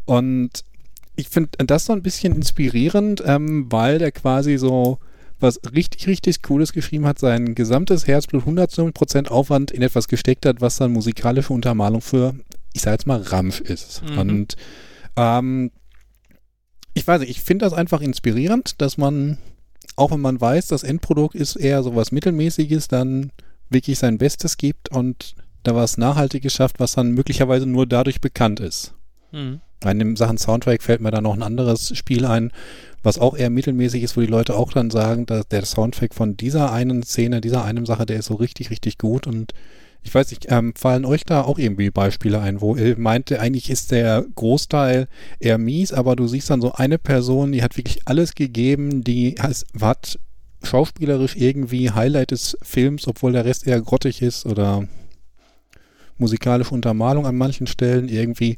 Und 0.05 0.63
ich 1.15 1.29
finde 1.29 1.49
das 1.65 1.85
so 1.85 1.93
ein 1.93 2.01
bisschen 2.01 2.35
inspirierend, 2.35 3.21
ähm, 3.25 3.67
weil 3.69 3.99
der 3.99 4.11
quasi 4.11 4.57
so 4.57 4.99
was 5.43 5.59
richtig, 5.75 6.07
richtig 6.07 6.41
Cooles 6.41 6.73
geschrieben 6.73 7.05
hat, 7.05 7.19
sein 7.19 7.53
gesamtes 7.53 8.07
Herzblut, 8.07 8.45
100% 8.45 9.27
Aufwand 9.27 9.71
in 9.71 9.81
etwas 9.81 10.07
gesteckt 10.07 10.45
hat, 10.45 10.61
was 10.61 10.77
dann 10.77 10.91
musikalische 10.91 11.53
Untermalung 11.53 12.01
für, 12.01 12.33
ich 12.73 12.81
sag 12.81 12.93
jetzt 12.93 13.05
mal, 13.05 13.21
Ramsch 13.21 13.61
ist. 13.61 14.01
Mhm. 14.03 14.17
Und 14.17 14.55
ähm, 15.15 15.71
ich 16.93 17.05
weiß 17.05 17.19
nicht, 17.21 17.29
ich 17.29 17.41
finde 17.41 17.65
das 17.65 17.73
einfach 17.73 18.01
inspirierend, 18.01 18.81
dass 18.81 18.97
man, 18.97 19.37
auch 19.95 20.11
wenn 20.11 20.21
man 20.21 20.39
weiß, 20.39 20.67
das 20.67 20.83
Endprodukt 20.83 21.35
ist 21.35 21.55
eher 21.55 21.83
so 21.83 21.95
was 21.95 22.11
Mittelmäßiges, 22.11 22.87
dann 22.87 23.31
wirklich 23.69 23.99
sein 23.99 24.17
Bestes 24.17 24.57
gibt 24.57 24.89
und 24.89 25.35
da 25.63 25.75
was 25.75 25.97
Nachhaltiges 25.97 26.53
schafft, 26.53 26.79
was 26.79 26.93
dann 26.93 27.11
möglicherweise 27.11 27.65
nur 27.65 27.87
dadurch 27.87 28.21
bekannt 28.21 28.59
ist. 28.59 28.93
Mhm. 29.31 29.61
In 29.85 30.15
Sachen 30.15 30.37
Soundtrack 30.37 30.81
fällt 30.81 31.01
mir 31.01 31.11
da 31.11 31.21
noch 31.21 31.33
ein 31.33 31.43
anderes 31.43 31.95
Spiel 31.97 32.25
ein, 32.25 32.51
was 33.03 33.19
auch 33.19 33.35
eher 33.35 33.49
mittelmäßig 33.49 34.03
ist, 34.03 34.15
wo 34.15 34.21
die 34.21 34.27
Leute 34.27 34.55
auch 34.55 34.71
dann 34.71 34.89
sagen, 34.89 35.25
dass 35.25 35.47
der 35.47 35.65
Soundtrack 35.65 36.13
von 36.13 36.37
dieser 36.37 36.71
einen 36.71 37.03
Szene, 37.03 37.41
dieser 37.41 37.65
einen 37.65 37.85
Sache, 37.85 38.05
der 38.05 38.19
ist 38.19 38.27
so 38.27 38.35
richtig, 38.35 38.69
richtig 38.69 38.97
gut. 38.97 39.27
Und 39.27 39.53
ich 40.03 40.13
weiß 40.13 40.29
nicht, 40.31 40.47
ähm, 40.49 40.73
fallen 40.75 41.05
euch 41.05 41.23
da 41.23 41.41
auch 41.41 41.57
irgendwie 41.57 41.89
Beispiele 41.89 42.39
ein, 42.39 42.61
wo 42.61 42.75
ihr 42.75 42.97
meinte, 42.97 43.39
eigentlich 43.39 43.69
ist 43.69 43.91
der 43.91 44.25
Großteil 44.35 45.07
eher 45.39 45.57
mies, 45.57 45.93
aber 45.93 46.15
du 46.15 46.27
siehst 46.27 46.49
dann 46.49 46.61
so 46.61 46.73
eine 46.73 46.97
Person, 46.97 47.51
die 47.51 47.63
hat 47.63 47.77
wirklich 47.77 48.01
alles 48.05 48.35
gegeben, 48.35 49.03
die 49.03 49.35
hat, 49.39 49.63
hat 49.81 50.19
schauspielerisch 50.63 51.35
irgendwie 51.35 51.91
Highlight 51.91 52.31
des 52.31 52.57
Films, 52.61 53.07
obwohl 53.07 53.33
der 53.33 53.45
Rest 53.45 53.67
eher 53.67 53.81
grottig 53.81 54.21
ist 54.21 54.45
oder 54.45 54.87
musikalische 56.17 56.73
Untermalung 56.73 57.25
an 57.25 57.35
manchen 57.35 57.67
Stellen, 57.67 58.07
irgendwie 58.07 58.57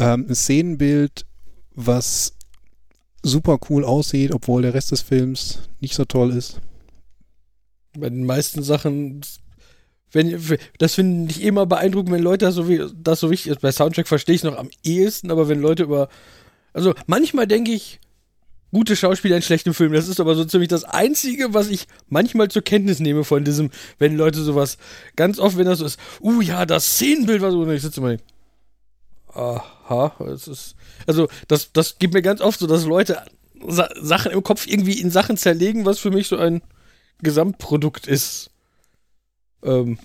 ähm, 0.00 0.26
ein 0.28 0.34
Szenenbild, 0.34 1.26
was 1.74 2.34
super 3.22 3.58
cool 3.68 3.84
aussieht, 3.84 4.32
obwohl 4.32 4.62
der 4.62 4.74
Rest 4.74 4.90
des 4.90 5.02
Films 5.02 5.60
nicht 5.80 5.94
so 5.94 6.04
toll 6.04 6.30
ist. 6.30 6.60
Bei 7.96 8.08
den 8.08 8.24
meisten 8.24 8.62
Sachen, 8.62 9.20
wenn, 10.12 10.58
das 10.78 10.94
finde 10.94 11.30
ich 11.30 11.42
immer 11.42 11.66
beeindruckend, 11.66 12.12
wenn 12.12 12.22
Leute 12.22 12.46
das 12.46 12.54
so, 12.54 12.68
wie, 12.68 12.82
das 12.94 13.20
so 13.20 13.30
wichtig 13.30 13.52
ist. 13.52 13.60
Bei 13.60 13.72
Soundtrack 13.72 14.08
verstehe 14.08 14.34
ich 14.34 14.40
es 14.40 14.50
noch 14.50 14.56
am 14.56 14.70
ehesten, 14.82 15.30
aber 15.30 15.48
wenn 15.48 15.60
Leute 15.60 15.84
über. 15.84 16.08
Also 16.72 16.94
manchmal 17.06 17.46
denke 17.46 17.72
ich, 17.72 18.00
gute 18.70 18.96
Schauspieler 18.96 19.36
in 19.36 19.42
schlechten 19.42 19.74
Filmen, 19.74 19.94
das 19.94 20.08
ist 20.08 20.20
aber 20.20 20.36
so 20.36 20.44
ziemlich 20.44 20.68
das 20.68 20.84
Einzige, 20.84 21.52
was 21.52 21.68
ich 21.68 21.86
manchmal 22.08 22.48
zur 22.48 22.62
Kenntnis 22.62 23.00
nehme 23.00 23.24
von 23.24 23.44
diesem, 23.44 23.70
wenn 23.98 24.16
Leute 24.16 24.40
sowas, 24.40 24.78
ganz 25.16 25.40
oft, 25.40 25.56
wenn 25.56 25.66
das 25.66 25.80
so 25.80 25.84
ist, 25.84 25.98
uh 26.20 26.40
ja, 26.40 26.64
das 26.64 26.94
Szenenbild 26.94 27.42
war 27.42 27.50
so, 27.50 27.60
und 27.60 27.72
ich 27.72 27.82
sitze 27.82 28.00
immer, 28.00 28.16
aha, 29.34 30.14
es 30.32 30.48
ist, 30.48 30.76
also 31.06 31.28
das, 31.48 31.72
das 31.72 31.98
gibt 31.98 32.14
mir 32.14 32.22
ganz 32.22 32.40
oft 32.40 32.60
so, 32.60 32.66
dass 32.66 32.84
Leute 32.84 33.22
Sa 33.68 33.88
Sachen 34.00 34.32
im 34.32 34.42
Kopf 34.42 34.66
irgendwie 34.66 34.98
in 35.00 35.10
Sachen 35.10 35.36
zerlegen, 35.36 35.84
was 35.84 35.98
für 35.98 36.10
mich 36.10 36.28
so 36.28 36.38
ein 36.38 36.62
Gesamtprodukt 37.18 38.06
ist. 38.06 38.50
Ähm, 39.62 39.98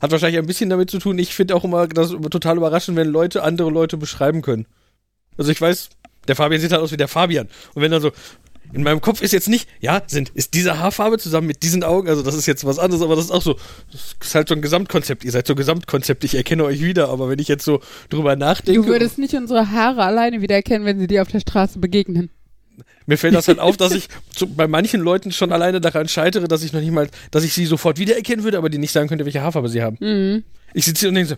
hat 0.00 0.10
wahrscheinlich 0.10 0.38
ein 0.38 0.46
bisschen 0.46 0.70
damit 0.70 0.90
zu 0.90 0.98
tun, 0.98 1.18
ich 1.18 1.34
finde 1.34 1.54
auch 1.54 1.62
immer 1.62 1.86
das 1.86 2.10
total 2.30 2.56
überraschend, 2.56 2.96
wenn 2.96 3.08
Leute 3.08 3.42
andere 3.42 3.70
Leute 3.70 3.96
beschreiben 3.96 4.42
können. 4.42 4.66
Also 5.36 5.52
ich 5.52 5.60
weiß, 5.60 5.90
der 6.26 6.36
Fabian 6.36 6.60
sieht 6.60 6.72
halt 6.72 6.82
aus 6.82 6.92
wie 6.92 6.96
der 6.96 7.08
Fabian. 7.08 7.48
Und 7.74 7.82
wenn 7.82 7.92
er 7.92 8.00
so, 8.00 8.10
in 8.72 8.82
meinem 8.82 9.00
Kopf 9.00 9.22
ist 9.22 9.32
jetzt 9.32 9.48
nicht, 9.48 9.68
ja, 9.80 10.02
sind, 10.06 10.30
ist 10.30 10.54
diese 10.54 10.78
Haarfarbe 10.78 11.18
zusammen 11.18 11.46
mit 11.46 11.62
diesen 11.62 11.82
Augen, 11.82 12.08
also 12.08 12.22
das 12.22 12.34
ist 12.34 12.46
jetzt 12.46 12.64
was 12.64 12.78
anderes, 12.78 13.02
aber 13.02 13.16
das 13.16 13.26
ist 13.26 13.30
auch 13.30 13.42
so, 13.42 13.56
das 13.90 14.16
ist 14.20 14.34
halt 14.34 14.48
so 14.48 14.54
ein 14.54 14.62
Gesamtkonzept. 14.62 15.24
Ihr 15.24 15.32
seid 15.32 15.46
so 15.46 15.54
ein 15.54 15.56
Gesamtkonzept, 15.56 16.24
ich 16.24 16.34
erkenne 16.34 16.64
euch 16.64 16.80
wieder, 16.80 17.08
aber 17.08 17.28
wenn 17.28 17.38
ich 17.38 17.48
jetzt 17.48 17.64
so 17.64 17.80
drüber 18.08 18.36
nachdenke. 18.36 18.82
Du 18.82 18.86
würdest 18.86 19.18
nicht 19.18 19.34
unsere 19.34 19.70
Haare 19.70 20.04
alleine 20.04 20.40
wiedererkennen, 20.40 20.86
wenn 20.86 20.98
sie 20.98 21.06
dir 21.06 21.22
auf 21.22 21.28
der 21.28 21.40
Straße 21.40 21.78
begegnen. 21.78 22.30
Mir 23.06 23.18
fällt 23.18 23.34
das 23.34 23.48
halt 23.48 23.58
auf, 23.58 23.76
dass 23.76 23.92
ich 23.92 24.08
zu, 24.34 24.46
bei 24.46 24.68
manchen 24.68 25.00
Leuten 25.00 25.32
schon 25.32 25.52
alleine 25.52 25.80
daran 25.80 26.08
scheitere, 26.08 26.48
dass 26.48 26.62
ich 26.62 26.72
noch 26.72 26.80
nicht 26.80 26.92
mal, 26.92 27.08
dass 27.30 27.44
ich 27.44 27.52
sie 27.52 27.66
sofort 27.66 27.98
wiedererkennen 27.98 28.44
würde, 28.44 28.58
aber 28.58 28.70
die 28.70 28.78
nicht 28.78 28.92
sagen 28.92 29.08
könnte, 29.08 29.24
welche 29.24 29.42
Haarfarbe 29.42 29.68
sie 29.68 29.82
haben. 29.82 29.96
Mhm. 30.00 30.44
Ich 30.74 30.84
sitze 30.84 31.00
hier 31.00 31.08
und 31.08 31.16
denke 31.16 31.30
so, 31.30 31.36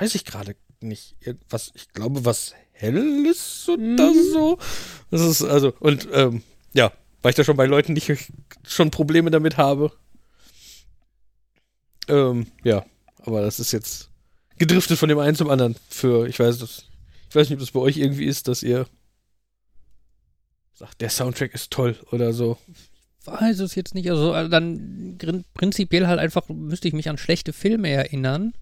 weiß 0.00 0.14
ich 0.14 0.24
gerade 0.24 0.56
nicht. 0.80 1.16
Was, 1.50 1.72
ich 1.74 1.92
glaube, 1.92 2.24
was 2.24 2.54
Helles 2.80 3.68
oder 3.68 4.10
mhm. 4.10 4.32
so. 4.32 4.58
Das 5.10 5.20
ist 5.20 5.42
also, 5.42 5.74
und 5.80 6.08
ähm, 6.12 6.42
ja, 6.72 6.92
weil 7.22 7.30
ich 7.30 7.36
da 7.36 7.44
schon 7.44 7.56
bei 7.56 7.66
Leuten 7.66 7.92
nicht 7.92 8.10
schon 8.66 8.90
Probleme 8.90 9.30
damit 9.30 9.58
habe. 9.58 9.92
Ähm, 12.08 12.46
ja, 12.64 12.84
aber 13.18 13.42
das 13.42 13.60
ist 13.60 13.72
jetzt 13.72 14.08
gedriftet 14.58 14.98
von 14.98 15.08
dem 15.08 15.18
einen 15.18 15.36
zum 15.36 15.50
anderen. 15.50 15.76
Für, 15.88 16.26
ich 16.26 16.38
weiß 16.38 16.58
das, 16.58 16.84
ich 17.28 17.34
weiß 17.34 17.48
nicht, 17.48 17.56
ob 17.56 17.60
das 17.60 17.70
bei 17.72 17.80
euch 17.80 17.98
irgendwie 17.98 18.24
ist, 18.24 18.48
dass 18.48 18.62
ihr 18.62 18.86
sagt, 20.72 21.00
der 21.02 21.10
Soundtrack 21.10 21.54
ist 21.54 21.70
toll 21.70 21.96
oder 22.10 22.32
so. 22.32 22.56
Weiß 23.26 23.58
es 23.58 23.74
jetzt 23.74 23.94
nicht. 23.94 24.10
Also, 24.10 24.32
also 24.32 24.48
dann 24.48 25.18
prinzipiell 25.52 26.06
halt 26.06 26.18
einfach 26.18 26.48
müsste 26.48 26.88
ich 26.88 26.94
mich 26.94 27.10
an 27.10 27.18
schlechte 27.18 27.52
Filme 27.52 27.90
erinnern. 27.90 28.54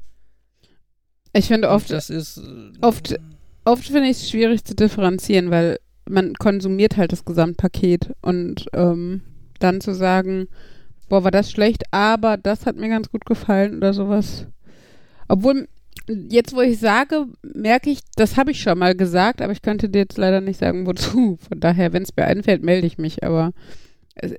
Ich 1.32 1.46
finde 1.46 1.70
oft, 1.70 1.90
das 1.90 2.10
ist 2.10 2.38
äh, 2.38 2.72
oft, 2.80 3.14
oft 3.68 3.84
finde 3.84 4.08
ich 4.08 4.18
es 4.18 4.30
schwierig 4.30 4.64
zu 4.64 4.74
differenzieren, 4.74 5.50
weil 5.50 5.78
man 6.08 6.34
konsumiert 6.34 6.96
halt 6.96 7.12
das 7.12 7.24
Gesamtpaket 7.24 8.14
und 8.22 8.66
ähm, 8.72 9.22
dann 9.58 9.80
zu 9.80 9.94
sagen, 9.94 10.48
boah, 11.08 11.24
war 11.24 11.30
das 11.30 11.50
schlecht, 11.50 11.84
aber 11.90 12.36
das 12.36 12.66
hat 12.66 12.76
mir 12.76 12.88
ganz 12.88 13.10
gut 13.10 13.26
gefallen 13.26 13.76
oder 13.76 13.92
sowas. 13.92 14.46
Obwohl, 15.28 15.68
jetzt 16.06 16.54
wo 16.54 16.60
ich 16.60 16.78
sage, 16.78 17.26
merke 17.42 17.90
ich, 17.90 18.00
das 18.16 18.36
habe 18.36 18.52
ich 18.52 18.60
schon 18.60 18.78
mal 18.78 18.94
gesagt, 18.94 19.42
aber 19.42 19.52
ich 19.52 19.62
könnte 19.62 19.88
dir 19.88 20.00
jetzt 20.00 20.18
leider 20.18 20.40
nicht 20.40 20.58
sagen, 20.58 20.86
wozu. 20.86 21.38
Von 21.48 21.60
daher, 21.60 21.92
wenn 21.92 22.02
es 22.02 22.16
mir 22.16 22.24
einfällt, 22.24 22.62
melde 22.62 22.86
ich 22.86 22.98
mich, 22.98 23.22
aber 23.22 23.52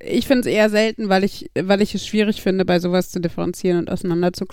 ich 0.04 0.28
finde 0.28 0.42
es 0.42 0.54
eher 0.54 0.70
selten, 0.70 1.10
weil 1.10 1.24
ich, 1.24 1.50
weil 1.60 1.82
ich 1.82 1.96
es 1.96 2.06
schwierig 2.06 2.42
finde, 2.42 2.66
bei 2.66 2.80
sowas 2.80 3.12
zu 3.12 3.22
differenzieren 3.22 3.80
und 3.80 3.92
auseinander 3.92 4.34
zu 4.34 4.46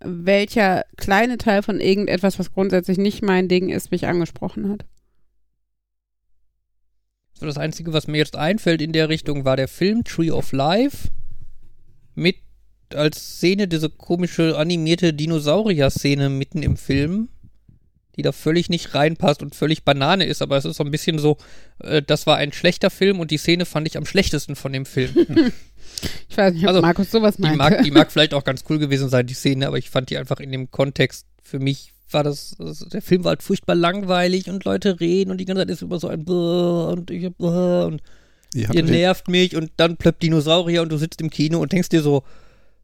welcher 0.00 0.84
kleine 0.96 1.38
Teil 1.38 1.62
von 1.62 1.80
irgendetwas, 1.80 2.38
was 2.38 2.52
grundsätzlich 2.52 2.98
nicht 2.98 3.22
mein 3.22 3.48
Ding 3.48 3.68
ist, 3.68 3.90
mich 3.90 4.06
angesprochen 4.06 4.70
hat. 4.70 4.84
So, 7.34 7.46
das 7.46 7.58
Einzige, 7.58 7.92
was 7.92 8.06
mir 8.06 8.18
jetzt 8.18 8.36
einfällt 8.36 8.82
in 8.82 8.92
der 8.92 9.08
Richtung, 9.08 9.44
war 9.44 9.56
der 9.56 9.68
Film 9.68 10.04
Tree 10.04 10.30
of 10.30 10.52
Life 10.52 11.08
mit 12.14 12.36
als 12.94 13.36
Szene 13.36 13.68
diese 13.68 13.88
komische 13.88 14.58
animierte 14.58 15.14
Dinosaurier-Szene 15.14 16.28
mitten 16.28 16.62
im 16.62 16.76
Film, 16.76 17.28
die 18.20 18.22
da 18.22 18.32
völlig 18.32 18.68
nicht 18.68 18.94
reinpasst 18.94 19.42
und 19.42 19.54
völlig 19.54 19.82
Banane 19.82 20.26
ist, 20.26 20.42
aber 20.42 20.58
es 20.58 20.66
ist 20.66 20.76
so 20.76 20.84
ein 20.84 20.90
bisschen 20.90 21.18
so, 21.18 21.38
äh, 21.82 22.02
das 22.02 22.26
war 22.26 22.36
ein 22.36 22.52
schlechter 22.52 22.90
Film 22.90 23.18
und 23.18 23.30
die 23.30 23.38
Szene 23.38 23.64
fand 23.64 23.88
ich 23.88 23.96
am 23.96 24.04
schlechtesten 24.04 24.56
von 24.56 24.72
dem 24.72 24.84
Film. 24.84 25.10
ich 26.28 26.36
weiß 26.36 26.52
nicht, 26.52 26.64
ob 26.64 26.68
also, 26.68 26.82
Markus 26.82 27.10
sowas 27.10 27.38
meinte. 27.38 27.54
Die 27.54 27.58
mag, 27.58 27.82
die 27.84 27.90
mag 27.90 28.12
vielleicht 28.12 28.34
auch 28.34 28.44
ganz 28.44 28.64
cool 28.68 28.78
gewesen 28.78 29.08
sein, 29.08 29.26
die 29.26 29.34
Szene, 29.34 29.66
aber 29.66 29.78
ich 29.78 29.88
fand 29.88 30.10
die 30.10 30.18
einfach 30.18 30.38
in 30.38 30.52
dem 30.52 30.70
Kontext 30.70 31.26
für 31.42 31.58
mich 31.58 31.94
war 32.12 32.24
das, 32.24 32.56
der 32.92 33.02
Film 33.02 33.24
war 33.24 33.30
halt 33.30 33.42
furchtbar 33.42 33.76
langweilig 33.76 34.50
und 34.50 34.64
Leute 34.64 35.00
reden 35.00 35.30
und 35.30 35.38
die 35.38 35.44
ganze 35.44 35.62
Zeit 35.62 35.70
ist 35.70 35.82
immer 35.82 36.00
so 36.00 36.08
ein 36.08 36.24
Brrr 36.24 36.88
und 36.88 37.10
ich 37.10 37.32
Brrr 37.36 37.86
und 37.86 38.02
ihr, 38.52 38.68
ihr 38.74 38.82
nervt 38.82 39.28
mich 39.28 39.56
und 39.56 39.70
dann 39.76 39.96
plöppt 39.96 40.22
Dinosaurier 40.24 40.82
und 40.82 40.90
du 40.90 40.96
sitzt 40.96 41.20
im 41.20 41.30
Kino 41.30 41.60
und 41.60 41.72
denkst 41.72 41.88
dir 41.88 42.02
so, 42.02 42.24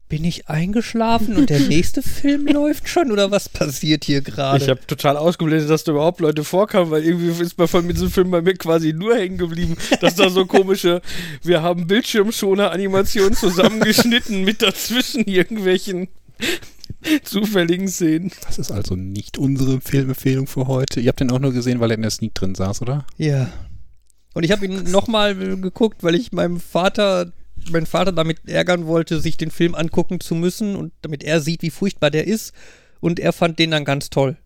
bin 0.09 0.25
ich 0.25 0.49
eingeschlafen 0.49 1.37
und 1.37 1.51
der 1.51 1.61
nächste 1.61 2.01
Film 2.01 2.47
läuft 2.53 2.89
schon 2.89 3.11
oder 3.11 3.31
was 3.31 3.49
passiert 3.49 4.05
hier 4.05 4.21
gerade? 4.21 4.63
Ich 4.63 4.71
habe 4.71 4.87
total 4.87 5.17
ausgeblendet, 5.17 5.69
dass 5.69 5.85
da 5.85 5.93
überhaupt 5.93 6.21
Leute 6.21 6.45
vorkamen, 6.45 6.91
weil 6.91 7.05
irgendwie 7.05 7.43
ist 7.43 7.57
bei 7.57 7.67
von 7.67 7.89
diesem 7.89 8.11
Film 8.11 8.31
bei 8.31 8.41
mir 8.41 8.55
quasi 8.55 8.93
nur 8.93 9.17
hängen 9.17 9.39
geblieben, 9.39 9.77
dass 10.01 10.15
da 10.15 10.31
so 10.31 10.47
komische, 10.47 11.03
wir 11.43 11.63
haben 11.63 11.87
Bildschirmschoner 11.87 12.71
Animationen 12.71 13.35
zusammengeschnitten 13.35 14.45
mit 14.45 14.63
dazwischen 14.63 15.25
irgendwelchen 15.25 16.09
zufälligen 17.25 17.89
Szenen. 17.89 18.31
Das 18.47 18.59
ist 18.59 18.71
also 18.71 18.95
nicht 18.95 19.39
unsere 19.39 19.81
Filmempfehlung 19.81 20.47
für 20.47 20.67
heute. 20.67 21.01
Ihr 21.01 21.09
habt 21.09 21.21
den 21.21 21.31
auch 21.31 21.39
nur 21.39 21.53
gesehen, 21.53 21.81
weil 21.81 21.91
er 21.91 21.97
in 21.97 22.03
der 22.03 22.11
Sneak 22.11 22.35
drin 22.35 22.55
saß, 22.55 22.83
oder? 22.83 23.05
Ja. 23.17 23.49
Und 24.35 24.45
ich 24.45 24.53
habe 24.53 24.67
ihn 24.67 24.91
nochmal 24.91 25.35
geguckt, 25.35 26.03
weil 26.03 26.15
ich 26.15 26.33
meinem 26.33 26.61
Vater, 26.61 27.33
meinen 27.71 27.87
Vater 27.87 28.13
damit 28.13 28.49
ärgern 28.49 28.87
wollte, 28.87 29.21
sich 29.21 29.37
den 29.37 29.51
Film 29.51 29.75
angucken 29.75 30.21
zu 30.21 30.35
müssen 30.35 30.77
und 30.77 30.93
damit 31.03 31.25
er 31.25 31.41
sieht, 31.41 31.63
wie 31.63 31.71
furchtbar 31.71 32.11
der 32.11 32.27
ist. 32.27 32.53
Und 33.01 33.21
er 33.21 33.33
fand 33.33 33.59
den 33.59 33.71
dann 33.71 33.85
ganz 33.85 34.11
toll. 34.11 34.37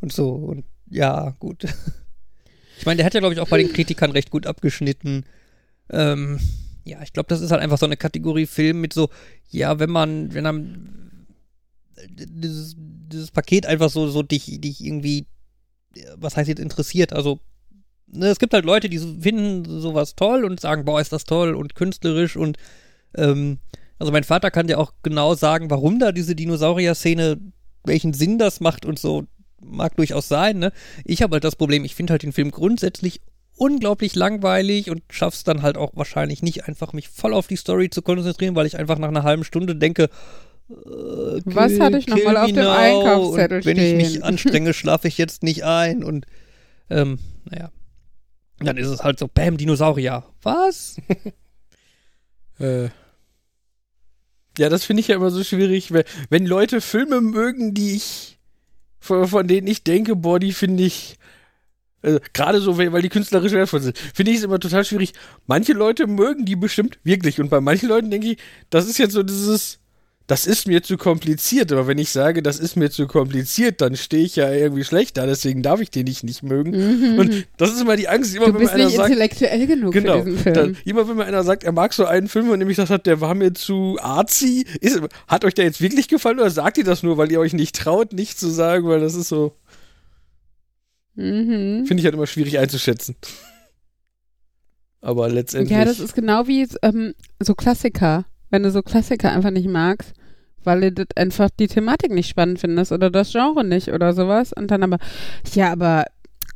Und 0.00 0.12
so. 0.12 0.30
Und 0.30 0.64
ja, 0.90 1.30
gut. 1.38 1.64
Ich 2.78 2.86
meine, 2.86 2.96
der 2.96 3.06
hat 3.06 3.14
ja, 3.14 3.20
glaube 3.20 3.32
ich, 3.32 3.38
auch 3.38 3.48
bei 3.48 3.58
den 3.58 3.72
Kritikern 3.72 4.10
recht 4.10 4.30
gut 4.30 4.44
abgeschnitten. 4.44 5.24
Ähm, 5.88 6.40
ja, 6.82 7.00
ich 7.00 7.12
glaube, 7.12 7.28
das 7.28 7.40
ist 7.40 7.52
halt 7.52 7.62
einfach 7.62 7.78
so 7.78 7.86
eine 7.86 7.96
Kategorie 7.96 8.46
Film 8.46 8.80
mit 8.80 8.92
so, 8.92 9.08
ja, 9.50 9.78
wenn 9.78 9.90
man, 9.90 10.34
wenn 10.34 10.42
man 10.42 11.26
dieses, 12.08 12.74
dieses 12.76 13.30
Paket 13.30 13.66
einfach 13.66 13.88
so, 13.88 14.08
so 14.08 14.24
dich, 14.24 14.60
dich 14.60 14.84
irgendwie, 14.84 15.26
was 16.16 16.36
heißt 16.36 16.48
jetzt 16.48 16.58
interessiert, 16.58 17.12
also 17.12 17.38
ne, 18.12 18.26
es 18.28 18.38
gibt 18.38 18.54
halt 18.54 18.64
Leute, 18.64 18.88
die 18.88 18.98
finden 18.98 19.80
sowas 19.80 20.14
toll 20.14 20.44
und 20.44 20.60
sagen, 20.60 20.84
boah, 20.84 21.00
ist 21.00 21.12
das 21.12 21.24
toll 21.24 21.54
und 21.54 21.74
künstlerisch 21.74 22.36
und 22.36 22.56
ähm, 23.16 23.58
also 23.98 24.12
mein 24.12 24.24
Vater 24.24 24.50
kann 24.50 24.66
dir 24.66 24.78
auch 24.78 24.92
genau 25.02 25.34
sagen, 25.34 25.70
warum 25.70 25.98
da 25.98 26.12
diese 26.12 26.34
Dinosaurier-Szene, 26.34 27.38
welchen 27.84 28.14
Sinn 28.14 28.38
das 28.38 28.60
macht 28.60 28.84
und 28.84 28.98
so, 28.98 29.24
mag 29.60 29.96
durchaus 29.96 30.28
sein, 30.28 30.58
ne? 30.58 30.72
Ich 31.04 31.22
habe 31.22 31.34
halt 31.34 31.44
das 31.44 31.56
Problem, 31.56 31.84
ich 31.84 31.94
finde 31.94 32.12
halt 32.12 32.22
den 32.22 32.32
Film 32.32 32.50
grundsätzlich 32.50 33.20
unglaublich 33.56 34.16
langweilig 34.16 34.90
und 34.90 35.02
schaff's 35.10 35.44
dann 35.44 35.62
halt 35.62 35.76
auch 35.76 35.92
wahrscheinlich 35.94 36.42
nicht 36.42 36.66
einfach 36.66 36.92
mich 36.92 37.08
voll 37.08 37.32
auf 37.32 37.46
die 37.46 37.56
Story 37.56 37.90
zu 37.90 38.02
konzentrieren, 38.02 38.56
weil 38.56 38.66
ich 38.66 38.76
einfach 38.76 38.98
nach 38.98 39.08
einer 39.08 39.22
halben 39.22 39.44
Stunde 39.44 39.76
denke, 39.76 40.08
äh, 40.68 40.74
Was 41.44 41.78
hatte 41.78 41.98
ich 41.98 42.08
nochmal 42.08 42.38
auf 42.38 42.50
dem 42.50 42.66
Einkaufszettel 42.66 43.58
und 43.58 43.64
Wenn 43.66 43.76
stehen? 43.76 44.00
ich 44.00 44.14
mich 44.14 44.24
anstrenge, 44.24 44.72
schlafe 44.74 45.06
ich 45.06 45.18
jetzt 45.18 45.42
nicht 45.42 45.64
ein 45.64 46.02
und 46.02 46.26
ähm, 46.90 47.18
naja. 47.44 47.70
Dann 48.64 48.76
ist 48.76 48.88
es 48.88 49.02
halt 49.02 49.18
so, 49.18 49.28
Bäm, 49.28 49.56
Dinosaurier. 49.56 50.24
Was? 50.42 50.96
äh. 52.58 52.88
Ja, 54.58 54.68
das 54.68 54.84
finde 54.84 55.00
ich 55.00 55.08
ja 55.08 55.16
immer 55.16 55.30
so 55.30 55.42
schwierig, 55.42 55.92
wenn, 56.28 56.46
Leute 56.46 56.80
Filme 56.82 57.20
mögen, 57.22 57.72
die 57.72 57.96
ich, 57.96 58.38
von, 58.98 59.26
von 59.26 59.48
denen 59.48 59.66
ich 59.66 59.82
denke, 59.82 60.14
boah, 60.14 60.38
die 60.38 60.52
finde 60.52 60.84
ich, 60.84 61.16
also, 62.02 62.18
Gerade 62.32 62.60
so, 62.60 62.78
weil 62.78 63.02
die 63.02 63.08
künstlerisch 63.08 63.52
wertvoll 63.52 63.80
sind. 63.80 63.96
Finde 63.96 64.32
ich 64.32 64.38
es 64.38 64.44
immer 64.44 64.58
total 64.58 64.84
schwierig. 64.84 65.12
Manche 65.46 65.72
Leute 65.72 66.08
mögen 66.08 66.44
die 66.44 66.56
bestimmt 66.56 66.98
wirklich. 67.04 67.40
Und 67.40 67.48
bei 67.48 67.60
manchen 67.60 67.88
Leuten 67.88 68.10
denke 68.10 68.32
ich, 68.32 68.38
das 68.70 68.88
ist 68.88 68.98
jetzt 68.98 69.12
so 69.12 69.22
dieses, 69.22 69.78
das 70.32 70.46
ist 70.46 70.66
mir 70.66 70.82
zu 70.82 70.96
kompliziert. 70.96 71.72
Aber 71.72 71.86
wenn 71.86 71.98
ich 71.98 72.08
sage, 72.08 72.42
das 72.42 72.58
ist 72.58 72.74
mir 72.74 72.90
zu 72.90 73.06
kompliziert, 73.06 73.82
dann 73.82 73.96
stehe 73.96 74.24
ich 74.24 74.34
ja 74.34 74.50
irgendwie 74.50 74.82
schlecht 74.82 75.18
da. 75.18 75.26
Deswegen 75.26 75.62
darf 75.62 75.82
ich 75.82 75.90
den 75.90 76.04
nicht, 76.04 76.24
nicht 76.24 76.42
mögen. 76.42 76.70
Mhm. 76.70 77.18
Und 77.18 77.46
das 77.58 77.70
ist 77.70 77.82
immer 77.82 77.96
die 77.96 78.08
Angst, 78.08 78.34
immer 78.34 78.46
du 78.46 78.54
wenn 78.54 78.62
mir 78.62 78.72
einer 78.72 78.88
sagt. 78.88 79.10
intellektuell 79.10 79.66
genug 79.66 79.92
genau, 79.92 80.20
für 80.20 80.24
diesen 80.24 80.38
Film. 80.38 80.54
Dann, 80.54 80.76
immer 80.86 81.06
wenn 81.06 81.16
mir 81.16 81.26
einer 81.26 81.44
sagt, 81.44 81.64
er 81.64 81.72
mag 81.72 81.92
so 81.92 82.06
einen 82.06 82.28
Film, 82.28 82.46
von 82.46 82.58
dem 82.58 82.70
ich 82.70 82.76
gesagt 82.76 82.88
habe, 82.88 83.02
der 83.02 83.20
war 83.20 83.34
mir 83.34 83.52
zu 83.52 83.98
arzi. 84.00 84.64
Ist, 84.80 85.02
hat 85.28 85.44
euch 85.44 85.52
der 85.52 85.66
jetzt 85.66 85.82
wirklich 85.82 86.08
gefallen 86.08 86.40
oder 86.40 86.48
sagt 86.48 86.78
ihr 86.78 86.84
das 86.84 87.02
nur, 87.02 87.18
weil 87.18 87.30
ihr 87.30 87.38
euch 87.38 87.52
nicht 87.52 87.76
traut, 87.76 88.14
nicht 88.14 88.40
zu 88.40 88.48
sagen, 88.48 88.88
weil 88.88 89.00
das 89.00 89.14
ist 89.14 89.28
so. 89.28 89.54
Mhm. 91.14 91.84
Finde 91.84 92.00
ich 92.00 92.06
halt 92.06 92.14
immer 92.14 92.26
schwierig 92.26 92.58
einzuschätzen. 92.58 93.16
Aber 95.02 95.28
letztendlich. 95.28 95.76
Ja, 95.76 95.84
das 95.84 96.00
ist 96.00 96.14
genau 96.14 96.46
wie 96.46 96.66
ähm, 96.80 97.12
so 97.38 97.54
Klassiker 97.54 98.24
wenn 98.52 98.62
du 98.62 98.70
so 98.70 98.82
Klassiker 98.82 99.32
einfach 99.32 99.50
nicht 99.50 99.66
magst, 99.66 100.12
weil 100.64 100.90
du 100.92 101.04
einfach 101.16 101.50
die 101.58 101.68
Thematik 101.68 102.12
nicht 102.12 102.28
spannend 102.28 102.58
findest 102.58 102.92
oder 102.92 103.10
das 103.10 103.32
Genre 103.32 103.64
nicht 103.64 103.88
oder 103.88 104.12
sowas. 104.12 104.52
Und 104.52 104.70
dann 104.70 104.82
aber, 104.82 104.98
ja, 105.54 105.72
aber 105.72 106.04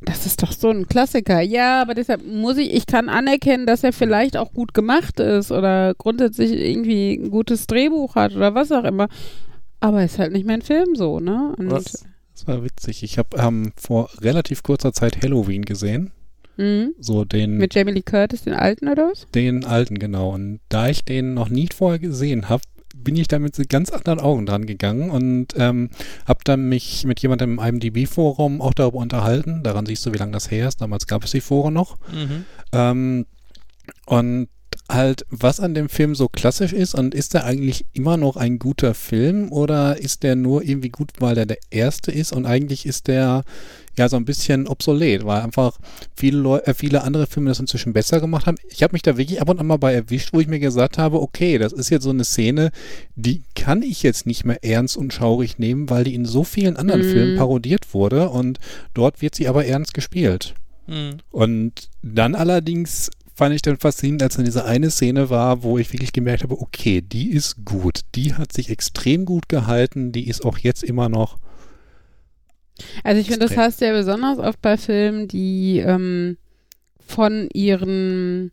das 0.01 0.25
ist 0.25 0.43
doch 0.43 0.51
so 0.51 0.69
ein 0.69 0.87
Klassiker. 0.87 1.41
Ja, 1.41 1.81
aber 1.81 1.95
deshalb 1.95 2.25
muss 2.25 2.57
ich, 2.57 2.73
ich 2.73 2.85
kann 2.85 3.09
anerkennen, 3.09 3.65
dass 3.65 3.83
er 3.83 3.93
vielleicht 3.93 4.37
auch 4.37 4.53
gut 4.53 4.73
gemacht 4.73 5.19
ist 5.19 5.51
oder 5.51 5.95
grundsätzlich 5.95 6.51
irgendwie 6.51 7.15
ein 7.15 7.31
gutes 7.31 7.67
Drehbuch 7.67 8.15
hat 8.15 8.35
oder 8.35 8.53
was 8.53 8.71
auch 8.71 8.83
immer. 8.83 9.07
Aber 9.79 10.03
ist 10.03 10.19
halt 10.19 10.31
nicht 10.31 10.45
mein 10.45 10.61
Film 10.61 10.95
so, 10.95 11.19
ne? 11.19 11.53
Und 11.57 11.71
was? 11.71 12.05
Das 12.33 12.47
war 12.47 12.63
witzig. 12.63 13.03
Ich 13.03 13.17
habe 13.17 13.29
ähm, 13.37 13.71
vor 13.75 14.09
relativ 14.21 14.61
kurzer 14.61 14.93
Zeit 14.93 15.23
Halloween 15.23 15.65
gesehen. 15.65 16.11
Mhm. 16.57 16.93
So 16.99 17.25
den. 17.25 17.57
Mit 17.57 17.73
Jamie 17.73 17.93
Lee 17.93 18.01
Curtis, 18.01 18.43
den 18.43 18.53
alten 18.53 18.87
oder 18.87 19.09
was? 19.09 19.27
Den 19.33 19.65
alten, 19.65 19.97
genau. 19.99 20.33
Und 20.33 20.59
da 20.69 20.89
ich 20.89 21.05
den 21.05 21.33
noch 21.33 21.49
nie 21.49 21.69
vorher 21.73 21.99
gesehen 21.99 22.49
habe, 22.49 22.63
bin 23.03 23.15
ich 23.15 23.27
da 23.27 23.39
mit 23.39 23.57
ganz 23.69 23.89
anderen 23.91 24.19
Augen 24.19 24.45
dran 24.45 24.65
gegangen 24.65 25.09
und 25.09 25.47
ähm, 25.57 25.89
habe 26.25 26.39
dann 26.43 26.67
mich 26.67 27.05
mit 27.05 27.19
jemandem 27.21 27.57
im 27.57 27.65
IMDb-Forum 27.65 28.61
auch 28.61 28.73
darüber 28.73 28.97
unterhalten. 28.97 29.63
Daran 29.63 29.85
siehst 29.85 30.05
du, 30.05 30.13
wie 30.13 30.17
lange 30.17 30.33
das 30.33 30.51
her 30.51 30.67
ist. 30.67 30.81
Damals 30.81 31.07
gab 31.07 31.23
es 31.23 31.31
die 31.31 31.41
Foren 31.41 31.73
noch. 31.73 31.97
Mhm. 32.11 32.45
Ähm, 32.73 33.25
und 34.05 34.49
halt, 34.89 35.25
was 35.29 35.59
an 35.59 35.73
dem 35.73 35.89
Film 35.89 36.15
so 36.15 36.27
klassisch 36.27 36.73
ist 36.73 36.95
und 36.95 37.13
ist 37.13 37.35
er 37.35 37.45
eigentlich 37.45 37.85
immer 37.93 38.17
noch 38.17 38.37
ein 38.37 38.59
guter 38.59 38.93
Film 38.93 39.51
oder 39.51 39.97
ist 39.97 40.23
der 40.23 40.35
nur 40.35 40.63
irgendwie 40.63 40.89
gut, 40.89 41.11
weil 41.19 41.37
er 41.37 41.45
der 41.45 41.57
erste 41.69 42.11
ist 42.11 42.31
und 42.31 42.45
eigentlich 42.45 42.85
ist 42.85 43.07
der 43.07 43.43
ja 43.97 44.09
so 44.09 44.17
ein 44.17 44.25
bisschen 44.25 44.67
obsolet, 44.67 45.25
weil 45.25 45.41
einfach 45.41 45.77
viele 46.15 46.37
Leute, 46.37 46.67
äh, 46.67 46.73
viele 46.73 47.03
andere 47.03 47.27
Filme 47.27 47.49
das 47.49 47.59
inzwischen 47.59 47.93
besser 47.93 48.19
gemacht 48.19 48.45
haben. 48.45 48.57
Ich 48.69 48.83
habe 48.83 48.93
mich 48.93 49.01
da 49.01 49.17
wirklich 49.17 49.41
ab 49.41 49.49
und 49.49 49.59
an 49.59 49.67
mal 49.67 49.77
bei 49.77 49.93
erwischt, 49.93 50.33
wo 50.33 50.39
ich 50.39 50.47
mir 50.47 50.59
gesagt 50.59 50.97
habe, 50.97 51.21
okay, 51.21 51.57
das 51.57 51.73
ist 51.73 51.89
jetzt 51.89 52.03
so 52.03 52.09
eine 52.09 52.23
Szene, 52.23 52.71
die 53.15 53.43
kann 53.55 53.81
ich 53.81 54.03
jetzt 54.03 54.25
nicht 54.25 54.45
mehr 54.45 54.63
ernst 54.63 54.97
und 54.97 55.13
schaurig 55.13 55.59
nehmen, 55.59 55.89
weil 55.89 56.03
die 56.03 56.15
in 56.15 56.25
so 56.25 56.43
vielen 56.43 56.77
anderen 56.77 57.01
mhm. 57.01 57.11
Filmen 57.11 57.37
parodiert 57.37 57.93
wurde 57.93 58.29
und 58.29 58.59
dort 58.93 59.21
wird 59.21 59.35
sie 59.35 59.47
aber 59.47 59.65
ernst 59.65 59.93
gespielt. 59.93 60.55
Mhm. 60.87 61.17
Und 61.31 61.89
dann 62.01 62.35
allerdings 62.35 63.09
fand 63.37 63.53
ich 63.53 63.61
dann 63.61 63.77
faszinierend, 63.77 64.23
als 64.23 64.35
dann 64.35 64.45
diese 64.45 64.65
eine 64.65 64.89
Szene 64.89 65.29
war, 65.29 65.61
wo 65.61 65.77
ich 65.77 65.93
wirklich 65.93 66.11
gemerkt 66.11 66.41
habe, 66.41 66.59
okay, 66.59 67.01
die 67.01 67.29
ist 67.29 67.65
gut, 67.65 68.01
die 68.15 68.33
hat 68.33 68.51
sich 68.51 68.69
extrem 68.71 69.25
gut 69.25 69.47
gehalten, 69.47 70.11
die 70.11 70.27
ist 70.27 70.43
auch 70.43 70.57
jetzt 70.57 70.83
immer 70.83 71.07
noch 71.07 71.37
also 73.03 73.21
ich 73.21 73.27
finde, 73.27 73.47
das 73.47 73.57
heißt 73.57 73.81
ja 73.81 73.91
besonders 73.91 74.39
oft 74.39 74.61
bei 74.61 74.77
Filmen, 74.77 75.27
die 75.27 75.79
ähm, 75.79 76.37
von 76.99 77.49
ihren 77.53 78.51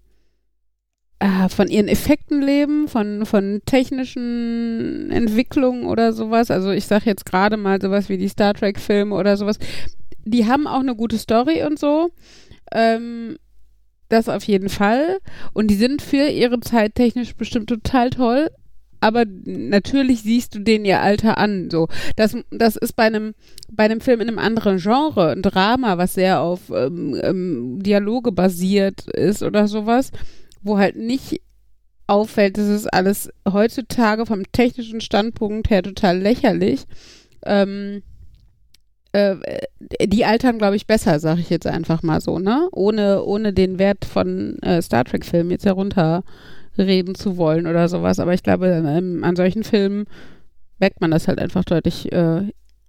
äh, 1.24 1.48
von 1.48 1.68
ihren 1.68 1.88
Effekten 1.88 2.42
leben, 2.42 2.88
von, 2.88 3.24
von 3.24 3.62
technischen 3.64 5.10
Entwicklungen 5.10 5.86
oder 5.86 6.12
sowas. 6.12 6.50
Also 6.50 6.70
ich 6.70 6.86
sage 6.86 7.06
jetzt 7.06 7.24
gerade 7.24 7.56
mal 7.56 7.80
sowas 7.80 8.08
wie 8.08 8.18
die 8.18 8.28
Star 8.28 8.54
Trek-Filme 8.54 9.14
oder 9.14 9.36
sowas. 9.36 9.58
Die 10.24 10.46
haben 10.46 10.66
auch 10.66 10.80
eine 10.80 10.94
gute 10.94 11.18
Story 11.18 11.64
und 11.64 11.78
so. 11.78 12.10
Ähm, 12.72 13.36
das 14.08 14.28
auf 14.28 14.44
jeden 14.44 14.68
Fall. 14.68 15.18
Und 15.52 15.68
die 15.68 15.76
sind 15.76 16.02
für 16.02 16.28
ihre 16.28 16.60
Zeit 16.60 16.94
technisch 16.94 17.34
bestimmt 17.34 17.68
total 17.68 18.10
toll. 18.10 18.50
Aber 19.00 19.24
natürlich 19.44 20.22
siehst 20.22 20.54
du 20.54 20.60
den 20.60 20.84
ihr 20.84 21.00
Alter 21.00 21.38
an. 21.38 21.68
So, 21.70 21.88
das, 22.16 22.36
das 22.50 22.76
ist 22.76 22.96
bei 22.96 23.04
einem, 23.04 23.34
bei 23.70 23.84
einem 23.84 24.00
Film 24.00 24.20
in 24.20 24.28
einem 24.28 24.38
anderen 24.38 24.78
Genre, 24.78 25.32
ein 25.32 25.42
Drama, 25.42 25.98
was 25.98 26.14
sehr 26.14 26.40
auf 26.40 26.70
ähm, 26.74 27.18
ähm, 27.22 27.82
Dialoge 27.82 28.32
basiert 28.32 29.08
ist 29.08 29.42
oder 29.42 29.68
sowas 29.68 30.10
wo 30.64 30.78
halt 30.78 30.96
nicht 30.96 31.40
auffällt, 32.06 32.58
das 32.58 32.68
ist 32.68 32.92
alles 32.92 33.30
heutzutage 33.50 34.26
vom 34.26 34.50
technischen 34.50 35.00
Standpunkt 35.00 35.70
her 35.70 35.82
total 35.82 36.18
lächerlich. 36.18 36.84
Ähm, 37.46 38.02
äh, 39.12 39.36
die 40.06 40.24
altern, 40.24 40.58
glaube 40.58 40.76
ich, 40.76 40.86
besser, 40.86 41.20
sage 41.20 41.40
ich 41.40 41.50
jetzt 41.50 41.66
einfach 41.66 42.02
mal 42.02 42.20
so, 42.20 42.38
ne? 42.38 42.68
Ohne, 42.72 43.22
ohne 43.22 43.52
den 43.52 43.78
Wert 43.78 44.04
von 44.04 44.58
äh, 44.60 44.82
Star 44.82 45.04
Trek-Filmen 45.04 45.52
jetzt 45.52 45.64
herunterreden 46.74 47.14
zu 47.14 47.36
wollen 47.36 47.66
oder 47.66 47.88
sowas. 47.88 48.18
Aber 48.18 48.34
ich 48.34 48.42
glaube, 48.42 48.68
ähm, 48.68 49.24
an 49.24 49.36
solchen 49.36 49.64
Filmen 49.64 50.06
merkt 50.78 51.00
man 51.00 51.10
das 51.10 51.28
halt 51.28 51.38
einfach 51.38 51.64
deutlich 51.64 52.12
äh, 52.12 52.42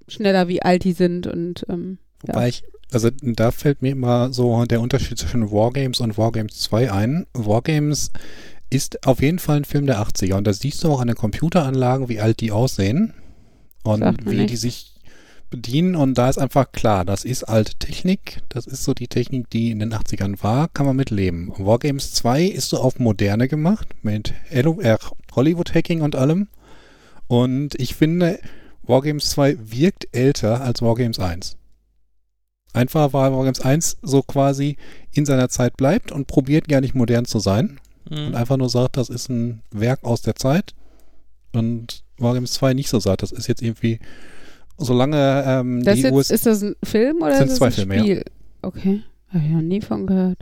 schneller, 0.07 0.47
wie 0.47 0.61
alt 0.61 0.83
die 0.83 0.93
sind 0.93 1.27
und 1.27 1.65
ähm, 1.69 1.97
Wobei 2.21 2.41
ja. 2.41 2.47
ich 2.47 2.63
also 2.91 3.09
da 3.09 3.51
fällt 3.51 3.81
mir 3.81 3.91
immer 3.91 4.31
so 4.31 4.63
der 4.65 4.79
Unterschied 4.79 5.17
zwischen 5.17 5.51
Wargames 5.51 5.99
und 5.99 6.17
Wargames 6.17 6.59
2 6.59 6.91
ein. 6.91 7.25
Wargames 7.33 8.11
ist 8.69 9.05
auf 9.07 9.21
jeden 9.21 9.39
Fall 9.39 9.57
ein 9.57 9.65
Film 9.65 9.87
der 9.87 9.99
80er 9.99 10.35
und 10.35 10.45
da 10.45 10.53
siehst 10.53 10.83
du 10.83 10.91
auch 10.91 11.01
an 11.01 11.07
den 11.07 11.17
Computeranlagen, 11.17 12.09
wie 12.09 12.19
alt 12.19 12.41
die 12.41 12.51
aussehen 12.51 13.13
und 13.83 14.03
wie 14.25 14.35
nicht. 14.35 14.51
die 14.51 14.55
sich 14.55 14.94
bedienen 15.55 15.95
und 15.95 16.17
da 16.17 16.29
ist 16.29 16.37
einfach 16.37 16.71
klar, 16.71 17.05
das 17.05 17.25
ist 17.25 17.43
alte 17.43 17.75
Technik, 17.75 18.41
das 18.49 18.67
ist 18.67 18.83
so 18.83 18.93
die 18.93 19.07
Technik, 19.07 19.49
die 19.49 19.71
in 19.71 19.79
den 19.79 19.93
80ern 19.93 20.41
war, 20.43 20.67
kann 20.69 20.85
man 20.85 20.95
mitleben. 20.95 21.51
Wargames 21.57 22.13
2 22.13 22.43
ist 22.43 22.69
so 22.69 22.79
auf 22.79 22.99
moderne 22.99 23.47
gemacht 23.47 23.87
mit 24.03 24.33
Hollywood-Hacking 24.51 26.01
und 26.01 26.15
allem 26.15 26.47
und 27.27 27.75
ich 27.79 27.95
finde, 27.95 28.39
Wargames 28.83 29.29
2 29.31 29.57
wirkt 29.71 30.07
älter 30.11 30.61
als 30.61 30.81
Wargames 30.81 31.19
1. 31.19 31.57
Einfach 32.73 33.13
weil 33.13 33.31
Wargames 33.31 33.61
1 33.61 33.97
so 34.01 34.21
quasi 34.21 34.77
in 35.11 35.25
seiner 35.25 35.49
Zeit 35.49 35.77
bleibt 35.77 36.11
und 36.11 36.27
probiert 36.27 36.67
gar 36.67 36.81
nicht 36.81 36.93
modern 36.93 37.25
zu 37.25 37.39
sein. 37.39 37.79
Mhm. 38.09 38.27
Und 38.27 38.35
einfach 38.35 38.57
nur 38.57 38.69
sagt, 38.69 38.97
das 38.97 39.09
ist 39.09 39.29
ein 39.29 39.61
Werk 39.71 40.03
aus 40.03 40.21
der 40.21 40.35
Zeit. 40.35 40.75
Und 41.53 42.03
Wargames 42.17 42.53
2 42.53 42.73
nicht 42.73 42.89
so 42.89 42.99
sagt, 42.99 43.23
das 43.23 43.31
ist 43.31 43.47
jetzt 43.47 43.61
irgendwie, 43.61 43.99
solange 44.77 45.43
ähm, 45.45 45.83
das 45.83 45.95
die 45.95 46.01
jetzt, 46.01 46.13
US 46.13 46.31
Ist 46.31 46.45
das 46.45 46.63
ein 46.63 46.75
Film 46.83 47.17
oder 47.21 47.37
sind 47.37 47.47
ist 47.47 47.57
zwei 47.57 47.71
Filme, 47.71 47.99
Spiel? 47.99 48.17
Ja. 48.17 48.23
Okay. 48.61 49.01
Habe 49.29 49.43
ich 49.43 49.51
noch 49.51 49.61
nie 49.61 49.81
von 49.81 50.07
gehört. 50.07 50.39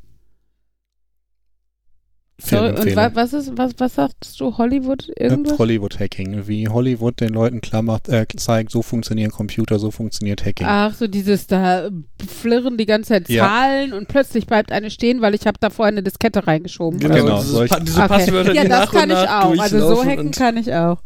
Sorry, 2.42 2.70
und 2.70 2.96
wa 2.96 3.12
was 3.14 3.32
ist, 3.32 3.56
was, 3.58 3.74
was 3.78 3.94
sagst 3.94 4.40
du, 4.40 4.58
Hollywood 4.58 5.08
irgendwas? 5.18 5.60
Hollywood-Hacking, 5.60 6.48
wie 6.48 6.68
Hollywood 6.68 7.22
den 7.22 7.30
Leuten 7.30 7.62
klar 7.62 7.84
macht, 7.84 8.10
äh, 8.10 8.26
zeigt, 8.36 8.72
so 8.72 8.82
funktionieren 8.82 9.30
Computer, 9.30 9.78
so 9.78 9.92
funktioniert 9.92 10.44
Hacking. 10.44 10.66
Ach, 10.68 10.96
so 10.96 11.08
dieses, 11.08 11.46
da 11.46 11.90
flirren 12.28 12.78
die 12.78 12.88
ganze 12.88 13.10
Zeit 13.10 13.28
Zahlen 13.28 13.92
ja. 13.92 13.98
und 13.98 14.08
plötzlich 14.08 14.48
bleibt 14.48 14.72
eine 14.72 14.90
stehen, 14.90 15.22
weil 15.22 15.36
ich 15.36 15.46
habe 15.46 15.58
da 15.60 15.70
vorher 15.70 15.92
eine 15.92 16.02
Diskette 16.02 16.48
reingeschoben. 16.48 17.00
Genau, 17.00 17.16
genau 17.16 17.40
diese, 17.40 17.66
pa 17.66 17.80
diese 17.80 18.00
okay. 18.00 18.08
Passwörter, 18.08 18.54
Ja, 18.56 18.64
das 18.66 18.90
kann 18.90 19.12
ich 19.12 19.16
auch, 19.16 19.58
also 19.60 19.96
so 19.96 20.04
hacken 20.04 20.32
kann 20.32 20.58
ich 20.58 20.74
auch. 20.74 21.04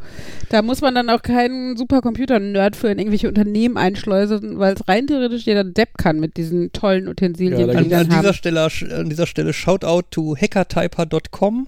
Da 0.49 0.61
muss 0.61 0.79
man 0.79 0.95
dann 0.95 1.09
auch 1.09 1.21
keinen 1.21 1.75
Supercomputer-Nerd 1.75 2.77
für 2.77 2.87
in 2.87 2.99
irgendwelche 2.99 3.27
Unternehmen 3.27 3.75
einschleusen, 3.75 4.59
weil 4.59 4.75
es 4.75 4.87
rein 4.87 5.07
theoretisch 5.07 5.45
jeder 5.45 5.65
Depp 5.65 5.97
kann 5.97 6.21
mit 6.21 6.37
diesen 6.37 6.71
tollen 6.71 7.09
Utensilien, 7.09 7.59
ja, 7.59 7.81
die 7.81 7.93
an, 7.93 8.09
an 8.09 8.09
dieser 8.09 8.33
Stelle, 8.33 8.61
an 8.63 9.09
dieser 9.09 9.27
Stelle 9.27 9.51
Shoutout 9.51 10.03
to 10.09 10.37
hackertyper.com 10.37 11.16
www.webseite.com. 11.17 11.67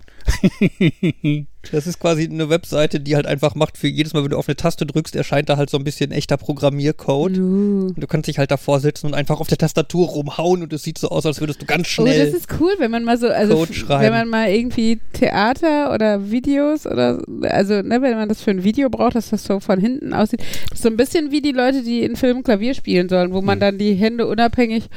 das 1.72 1.88
ist 1.88 2.00
quasi 2.00 2.24
eine 2.24 2.50
Webseite, 2.50 3.00
die 3.00 3.16
halt 3.16 3.26
einfach 3.26 3.56
macht 3.56 3.78
für 3.78 3.88
jedes 3.88 4.14
Mal, 4.14 4.24
wenn 4.24 4.32
du 4.32 4.38
auf 4.38 4.48
eine 4.48 4.56
Taste 4.56 4.86
drückst, 4.86 5.16
erscheint 5.16 5.50
da 5.50 5.58
halt 5.58 5.70
so 5.70 5.78
ein 5.78 5.84
bisschen 5.84 6.12
echter 6.12 6.38
Programmiercode. 6.38 7.38
Uh. 7.38 7.92
Du 7.96 8.08
kannst 8.08 8.28
dich 8.28 8.38
halt 8.38 8.52
davor 8.52 8.80
sitzen 8.80 9.08
und 9.08 9.14
einfach 9.14 9.40
auf 9.40 9.48
der 9.48 9.58
Tastatur 9.58 10.08
rumhauen 10.08 10.64
und 10.64 10.72
es 10.74 10.84
sieht 10.84 10.98
so 10.98 11.10
aus, 11.10 11.26
als 11.26 11.40
würdest 11.40 11.62
du 11.62 11.66
ganz 11.66 11.88
schnell. 11.88 12.22
Oh, 12.22 12.26
das 12.26 12.34
ist 12.34 12.48
cool, 12.60 12.74
wenn 12.78 12.92
man 12.92 13.04
mal 13.04 13.18
so, 13.18 13.28
also 13.28 13.68
wenn 13.68 14.14
man 14.14 14.30
mal 14.30 14.50
irgendwie 14.50 15.00
Theater 15.14 15.94
oder 15.94 16.32
Videos 16.32 16.86
oder, 16.86 17.22
also 17.44 17.82
ne, 17.82 18.02
wenn 18.02 18.16
man 18.16 18.30
das 18.30 18.42
für 18.42 18.52
ein 18.52 18.64
Video 18.64 18.90
braucht, 18.90 19.16
dass 19.16 19.30
das 19.30 19.44
so 19.44 19.60
von 19.60 19.80
hinten 19.80 20.14
aussieht. 20.14 20.42
So 20.74 20.90
ein 20.90 20.98
bisschen 20.98 21.32
wie 21.32 21.42
die 21.42 21.52
Leute, 21.52 21.84
die 21.84 22.04
in 22.04 22.16
Filmen 22.16 22.44
Klavier 22.44 22.74
spielen 22.74 23.10
sollen, 23.10 23.34
wo 23.34 23.42
man 23.42 23.56
hm. 23.56 23.60
dann 23.60 23.78
die 23.78 23.94
Hände 23.94 24.28
unabhängig 24.28 24.90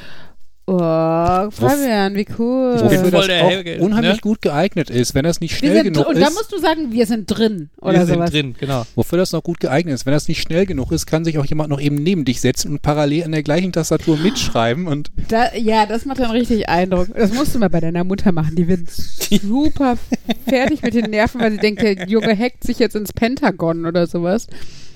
Oh, 0.65 0.77
Fabian, 0.77 2.15
wie 2.15 2.27
cool. 2.39 2.81
Wofür 2.81 3.11
das 3.11 3.25
auch 3.25 3.29
Helge, 3.29 3.79
unheimlich 3.81 4.15
ne? 4.15 4.21
gut 4.21 4.43
geeignet 4.43 4.91
ist, 4.91 5.13
wenn 5.13 5.25
das 5.25 5.41
nicht 5.41 5.57
schnell 5.57 5.83
genug 5.83 6.07
und 6.07 6.17
ist. 6.17 6.23
Und 6.23 6.29
da 6.29 6.31
musst 6.31 6.53
du 6.53 6.59
sagen, 6.59 6.93
wir 6.93 7.05
sind 7.07 7.27
drin 7.27 7.71
oder 7.81 7.99
wir 7.99 8.07
sowas. 8.07 8.31
sind 8.31 8.45
drin, 8.45 8.57
genau. 8.61 8.85
Wofür 8.95 9.19
das 9.19 9.33
noch 9.33 9.43
gut 9.43 9.59
geeignet 9.59 9.93
ist, 9.95 10.07
wenn 10.07 10.13
das 10.13 10.29
nicht 10.29 10.41
schnell 10.41 10.65
genug 10.65 10.93
ist, 10.93 11.07
kann 11.07 11.25
sich 11.25 11.39
auch 11.39 11.45
jemand 11.45 11.71
noch 11.71 11.81
eben 11.81 11.97
neben 11.97 12.25
dich 12.25 12.41
setzen 12.41 12.71
und 12.71 12.83
parallel 12.83 13.25
an 13.25 13.33
der 13.33 13.43
gleichen 13.43 13.73
Tastatur 13.73 14.17
mitschreiben 14.19 14.87
und 14.87 15.11
da, 15.29 15.53
ja, 15.57 15.85
das 15.85 16.05
macht 16.05 16.21
dann 16.21 16.31
richtig 16.31 16.69
Eindruck. 16.69 17.09
Das 17.13 17.35
musst 17.35 17.57
du 17.57 17.59
mal 17.59 17.69
bei 17.69 17.81
deiner 17.81 18.05
Mutter 18.05 18.31
machen. 18.31 18.55
Die 18.55 18.69
wird 18.69 18.89
super 18.89 19.99
fertig 20.47 20.83
mit 20.83 20.95
den 20.95 21.11
Nerven, 21.11 21.41
weil 21.41 21.51
sie 21.51 21.59
denkt, 21.59 21.83
der 21.83 22.07
Junge 22.07 22.39
hackt 22.39 22.63
sich 22.63 22.79
jetzt 22.79 22.95
ins 22.95 23.13
Pentagon 23.13 23.85
oder 23.85 24.07
sowas. 24.07 24.47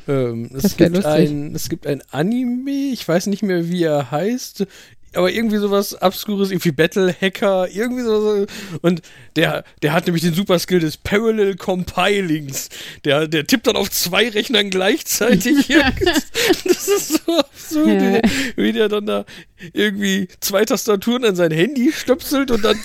Ähm, 0.09 0.50
es, 0.55 0.76
gibt 0.76 1.05
ein, 1.05 1.55
es 1.55 1.68
gibt 1.68 1.87
ein 1.87 2.02
Anime, 2.11 2.92
ich 2.92 3.07
weiß 3.07 3.26
nicht 3.26 3.42
mehr, 3.42 3.68
wie 3.68 3.83
er 3.83 4.11
heißt 4.11 4.66
aber 5.14 5.31
irgendwie 5.31 5.57
sowas 5.57 6.01
Obskures, 6.03 6.51
irgendwie 6.51 6.73
Battle 6.73 7.14
Hacker, 7.21 7.69
irgendwie 7.71 8.03
so. 8.03 8.47
Und 8.83 9.03
der, 9.37 9.64
der 9.83 9.92
hat 9.92 10.07
nämlich 10.07 10.23
den 10.23 10.35
super 10.35 10.59
Skill 10.59 10.81
des 10.81 10.97
Parallel 10.97 11.57
Compilings. 11.57 12.69
Der, 13.05 13.27
der 13.27 13.47
tippt 13.47 13.66
dann 13.66 13.77
auf 13.77 13.90
zwei 13.90 14.29
Rechnern 14.29 14.71
gleichzeitig. 14.71 15.69
das 16.64 16.88
ist 16.88 17.25
so 17.25 17.38
absurd, 17.38 17.88
ja. 17.88 18.21
wie, 18.57 18.62
wie 18.62 18.73
der 18.73 18.88
dann 18.88 19.07
da 19.07 19.25
irgendwie 19.73 20.29
zwei 20.40 20.64
Tastaturen 20.64 21.25
an 21.25 21.37
sein 21.37 21.51
Handy 21.51 21.92
stöpselt 21.92 22.51
und 22.51 22.64
dann. 22.64 22.79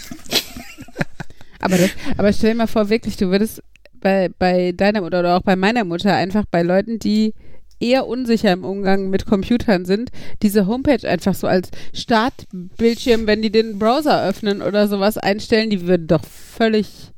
aber, 1.60 1.78
das, 1.78 1.90
aber 2.18 2.34
stell 2.34 2.52
dir 2.52 2.58
mal 2.58 2.68
vor, 2.68 2.90
wirklich, 2.90 3.18
du 3.18 3.30
würdest 3.30 3.62
bei, 4.00 4.30
bei 4.40 4.72
deiner 4.72 5.02
Mutter 5.02 5.20
oder 5.20 5.38
auch 5.38 5.44
bei 5.44 5.56
meiner 5.56 5.84
Mutter 5.84 6.14
einfach 6.16 6.46
bei 6.50 6.64
Leuten, 6.64 7.00
die 7.00 7.34
eher 7.82 8.08
unsicher 8.08 8.52
im 8.54 8.64
Umgang 8.64 9.10
mit 9.10 9.26
Computern 9.26 9.86
sind, 9.86 10.12
diese 10.42 10.68
Homepage 10.68 11.08
einfach 11.08 11.36
so 11.36 11.48
als 11.48 11.70
Startbildschirm, 11.94 13.28
wenn 13.28 13.42
die 13.42 13.52
den 13.52 13.80
Browser 13.80 14.24
öffnen 14.24 14.62
oder 14.62 14.88
sowas 14.88 15.18
einstellen, 15.18 15.70
die 15.70 15.88
würden 15.88 16.08
doch 16.08 16.24
völlig 16.24 17.12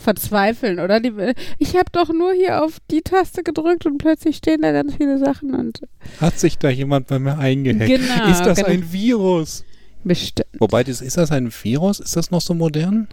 verzweifeln, 0.00 0.80
oder? 0.80 1.00
Die, 1.00 1.12
ich 1.58 1.76
habe 1.76 1.90
doch 1.92 2.08
nur 2.08 2.32
hier 2.32 2.64
auf 2.64 2.78
die 2.90 3.02
Taste 3.02 3.42
gedrückt 3.42 3.86
und 3.86 3.98
plötzlich 3.98 4.36
stehen 4.36 4.62
da 4.62 4.72
ganz 4.72 4.94
viele 4.96 5.18
Sachen 5.18 5.54
und 5.54 5.80
hat 6.20 6.38
sich 6.38 6.58
da 6.58 6.70
jemand 6.70 7.06
bei 7.06 7.18
mir 7.18 7.38
eingehackt? 7.38 7.86
Genau, 7.86 8.30
ist 8.30 8.42
das 8.42 8.58
genau. 8.58 8.70
ein 8.70 8.92
Virus? 8.92 9.64
Bestimmt. 10.02 10.48
Wobei, 10.58 10.82
das, 10.82 11.02
ist 11.02 11.18
das 11.18 11.30
ein 11.30 11.52
Virus? 11.52 12.00
Ist 12.00 12.16
das 12.16 12.30
noch 12.30 12.40
so 12.40 12.54
modern? 12.54 13.08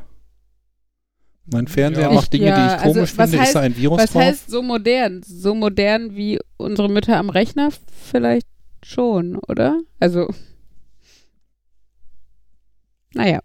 Mein 1.52 1.68
Fernseher 1.68 2.10
ja. 2.10 2.14
macht 2.14 2.34
Dinge, 2.34 2.48
ja, 2.48 2.56
die 2.56 2.76
ich 2.76 2.82
komisch 2.82 3.18
also, 3.18 3.24
finde. 3.24 3.40
Heißt, 3.40 3.50
ist 3.50 3.56
da 3.56 3.62
ein 3.62 3.78
Virus 3.78 4.00
Was 4.00 4.12
drauf? 4.12 4.22
heißt 4.22 4.50
so 4.50 4.62
modern? 4.62 5.22
So 5.24 5.56
modern 5.56 6.16
wie 6.16 6.40
unsere 6.58 6.90
Mütter 6.90 7.18
am 7.18 7.30
Rechner 7.30 7.70
vielleicht 8.04 8.48
schon, 8.84 9.38
oder? 9.48 9.80
Also, 10.00 10.28
naja. 13.14 13.40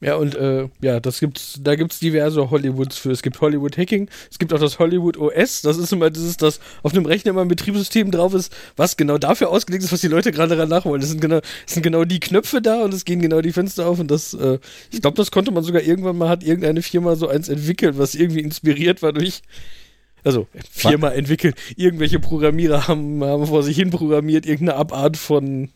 Ja, 0.00 0.14
und 0.14 0.36
äh, 0.36 0.68
ja, 0.80 1.00
das 1.00 1.18
gibt's, 1.18 1.58
da 1.60 1.74
gibt's 1.74 1.98
diverse 1.98 2.50
Hollywoods 2.50 2.96
für. 2.96 3.10
Es 3.10 3.22
gibt 3.22 3.40
Hollywood 3.40 3.76
Hacking, 3.76 4.08
es 4.30 4.38
gibt 4.38 4.52
auch 4.52 4.60
das 4.60 4.78
Hollywood 4.78 5.16
OS, 5.16 5.62
das 5.62 5.76
ist 5.76 5.92
immer 5.92 6.10
dieses, 6.10 6.36
das 6.36 6.60
auf 6.84 6.92
einem 6.92 7.04
Rechner 7.04 7.30
immer 7.30 7.40
ein 7.40 7.48
Betriebssystem 7.48 8.12
drauf 8.12 8.32
ist, 8.32 8.54
was 8.76 8.96
genau 8.96 9.18
dafür 9.18 9.50
ausgelegt 9.50 9.82
ist, 9.82 9.92
was 9.92 10.00
die 10.00 10.08
Leute 10.08 10.30
gerade 10.30 10.54
daran 10.54 10.68
nachwollen. 10.68 11.00
Das 11.00 11.10
sind 11.10 11.20
genau, 11.20 11.40
das 11.40 11.74
sind 11.74 11.82
genau 11.82 12.04
die 12.04 12.20
Knöpfe 12.20 12.62
da 12.62 12.82
und 12.84 12.94
es 12.94 13.04
gehen 13.04 13.20
genau 13.20 13.40
die 13.40 13.52
Fenster 13.52 13.86
auf 13.86 13.98
und 13.98 14.08
das, 14.08 14.34
äh, 14.34 14.60
ich 14.92 15.00
glaube, 15.00 15.16
das 15.16 15.32
konnte 15.32 15.50
man 15.50 15.64
sogar 15.64 15.82
irgendwann 15.82 16.16
mal, 16.16 16.28
hat 16.28 16.44
irgendeine 16.44 16.82
Firma 16.82 17.16
so 17.16 17.26
eins 17.28 17.48
entwickelt, 17.48 17.98
was 17.98 18.14
irgendwie 18.14 18.40
inspiriert 18.40 19.02
war 19.02 19.12
durch 19.12 19.42
also 20.24 20.46
Firma 20.70 21.10
entwickelt, 21.10 21.56
irgendwelche 21.76 22.18
Programmierer 22.18 22.88
haben, 22.88 23.22
haben 23.24 23.46
vor 23.46 23.62
sich 23.62 23.76
hin 23.76 23.90
programmiert, 23.90 24.46
irgendeine 24.46 24.78
Abart 24.78 25.16
von 25.16 25.70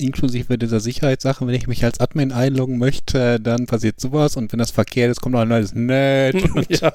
inklusive 0.00 0.58
dieser 0.58 0.80
Sicherheitssache, 0.80 1.46
wenn 1.46 1.54
ich 1.54 1.66
mich 1.66 1.84
als 1.84 2.00
Admin 2.00 2.32
einloggen 2.32 2.78
möchte, 2.78 3.40
dann 3.40 3.66
passiert 3.66 4.00
sowas 4.00 4.36
und 4.36 4.52
wenn 4.52 4.58
das 4.58 4.70
verkehrt 4.70 5.10
ist, 5.10 5.20
kommt 5.20 5.34
noch 5.34 5.40
ein 5.40 5.48
neues 5.48 5.74
Net. 5.74 6.36
ja, 6.68 6.92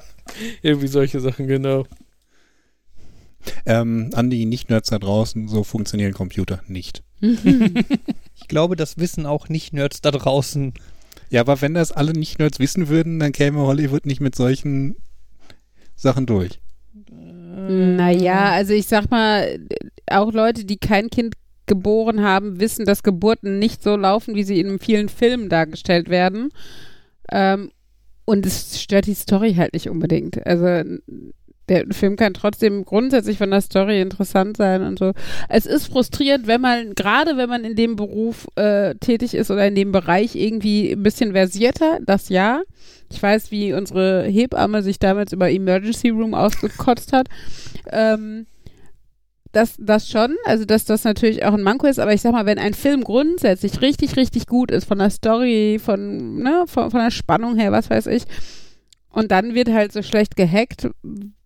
irgendwie 0.62 0.88
solche 0.88 1.20
Sachen, 1.20 1.46
genau. 1.46 1.86
Ähm, 3.64 4.10
an 4.14 4.30
die 4.30 4.44
Nicht-Nerds 4.44 4.90
da 4.90 4.98
draußen, 4.98 5.48
so 5.48 5.64
funktionieren 5.64 6.12
Computer 6.12 6.62
nicht. 6.68 7.02
ich 7.20 8.48
glaube, 8.48 8.76
das 8.76 8.98
wissen 8.98 9.26
auch 9.26 9.48
Nicht-Nerds 9.48 10.00
da 10.00 10.10
draußen. 10.10 10.74
Ja, 11.30 11.40
aber 11.42 11.60
wenn 11.60 11.74
das 11.74 11.92
alle 11.92 12.12
Nicht-Nerds 12.12 12.58
wissen 12.58 12.88
würden, 12.88 13.18
dann 13.18 13.32
käme 13.32 13.60
Hollywood 13.60 14.04
nicht 14.04 14.20
mit 14.20 14.34
solchen 14.34 14.96
Sachen 15.96 16.26
durch. 16.26 16.60
Naja, 17.10 18.50
also 18.50 18.72
ich 18.72 18.86
sag 18.86 19.10
mal, 19.10 19.58
auch 20.06 20.32
Leute, 20.32 20.64
die 20.64 20.78
kein 20.78 21.08
Kind 21.08 21.34
geboren 21.70 22.22
haben, 22.22 22.58
wissen, 22.58 22.84
dass 22.84 23.04
Geburten 23.04 23.60
nicht 23.60 23.82
so 23.82 23.96
laufen, 23.96 24.34
wie 24.34 24.42
sie 24.42 24.58
in 24.58 24.80
vielen 24.80 25.08
Filmen 25.08 25.48
dargestellt 25.48 26.10
werden. 26.10 26.50
Ähm, 27.30 27.70
und 28.24 28.44
es 28.44 28.82
stört 28.82 29.06
die 29.06 29.14
Story 29.14 29.54
halt 29.54 29.72
nicht 29.72 29.88
unbedingt. 29.88 30.44
Also 30.44 30.82
der 31.70 31.86
Film 31.92 32.16
kann 32.16 32.34
trotzdem 32.34 32.84
grundsätzlich 32.84 33.38
von 33.38 33.50
der 33.50 33.60
Story 33.60 34.00
interessant 34.00 34.56
sein 34.56 34.82
und 34.82 34.98
so. 34.98 35.12
Es 35.48 35.66
ist 35.66 35.86
frustrierend, 35.86 36.48
wenn 36.48 36.60
man, 36.60 36.96
gerade 36.96 37.36
wenn 37.36 37.48
man 37.48 37.64
in 37.64 37.76
dem 37.76 37.94
Beruf 37.94 38.48
äh, 38.56 38.96
tätig 38.96 39.34
ist 39.34 39.52
oder 39.52 39.66
in 39.68 39.76
dem 39.76 39.92
Bereich 39.92 40.34
irgendwie 40.34 40.90
ein 40.90 41.02
bisschen 41.02 41.32
versierter, 41.32 42.00
das 42.04 42.28
ja. 42.28 42.62
Ich 43.08 43.22
weiß, 43.22 43.52
wie 43.52 43.72
unsere 43.72 44.24
Hebamme 44.24 44.82
sich 44.82 44.98
damals 44.98 45.32
über 45.32 45.48
Emergency 45.48 46.08
Room 46.08 46.34
ausgekotzt 46.34 47.12
hat. 47.12 47.28
Ähm, 47.90 48.46
das, 49.52 49.74
das 49.78 50.08
schon, 50.08 50.36
also 50.44 50.64
dass 50.64 50.84
das 50.84 51.04
natürlich 51.04 51.44
auch 51.44 51.54
ein 51.54 51.62
Manko 51.62 51.86
ist, 51.86 51.98
aber 51.98 52.12
ich 52.12 52.20
sag 52.20 52.32
mal, 52.32 52.46
wenn 52.46 52.58
ein 52.58 52.74
Film 52.74 53.02
grundsätzlich 53.02 53.80
richtig, 53.80 54.16
richtig 54.16 54.46
gut 54.46 54.70
ist, 54.70 54.84
von 54.84 54.98
der 54.98 55.10
Story, 55.10 55.80
von, 55.82 56.36
ne, 56.36 56.64
von, 56.66 56.90
von 56.90 57.00
der 57.00 57.10
Spannung 57.10 57.56
her, 57.56 57.72
was 57.72 57.90
weiß 57.90 58.06
ich, 58.06 58.24
und 59.10 59.30
dann 59.32 59.54
wird 59.54 59.70
halt 59.70 59.92
so 59.92 60.02
schlecht 60.02 60.36
gehackt, 60.36 60.88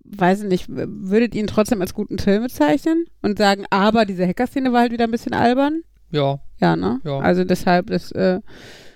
weiß 0.05 0.43
ich 0.43 0.49
nicht, 0.49 0.67
würdet 0.69 1.35
ihr 1.35 1.40
ihn 1.40 1.47
trotzdem 1.47 1.81
als 1.81 1.95
guten 1.95 2.19
Film 2.19 2.43
bezeichnen 2.43 3.07
und 3.23 3.38
sagen, 3.38 3.64
aber 3.71 4.05
diese 4.05 4.27
Hacker-Szene 4.27 4.73
war 4.73 4.83
halt 4.83 4.93
wieder 4.93 5.05
ein 5.05 5.11
bisschen 5.11 5.35
albern? 5.35 5.83
Ja. 6.11 6.40
Ja, 6.61 6.77
ne? 6.77 7.01
Ja. 7.05 7.19
Also 7.19 7.45
deshalb, 7.45 7.88
das, 7.88 8.12
äh, 8.12 8.40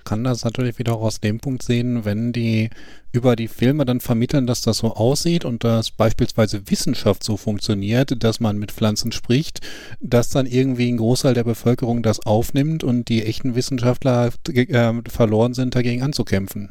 kann 0.09 0.25
das 0.25 0.43
natürlich 0.43 0.79
wieder 0.79 0.95
auch 0.95 1.03
aus 1.03 1.21
dem 1.21 1.39
Punkt 1.39 1.63
sehen, 1.63 2.07
wenn 2.07 2.33
die 2.33 2.71
über 3.13 3.37
die 3.37 3.47
Filme 3.47 3.85
dann 3.85 4.01
vermitteln, 4.01 4.47
dass 4.47 4.63
das 4.63 4.79
so 4.79 4.95
aussieht 4.95 5.45
und 5.45 5.65
dass 5.65 5.91
beispielsweise 5.91 6.71
Wissenschaft 6.71 7.23
so 7.23 7.37
funktioniert, 7.37 8.25
dass 8.25 8.41
man 8.41 8.57
mit 8.57 8.73
Pflanzen 8.73 9.13
spricht, 9.13 9.61
dass 10.01 10.31
dann 10.31 10.47
irgendwie 10.47 10.91
ein 10.91 10.97
Großteil 10.97 11.35
der 11.35 11.45
Bevölkerung 11.45 12.03
das 12.03 12.25
aufnimmt 12.25 12.85
und 12.85 13.11
die 13.11 13.23
echten 13.23 13.55
Wissenschaftler 13.55 14.31
äh, 14.49 14.95
verloren 15.09 15.53
sind, 15.53 15.75
dagegen 15.75 16.03
anzukämpfen. 16.03 16.71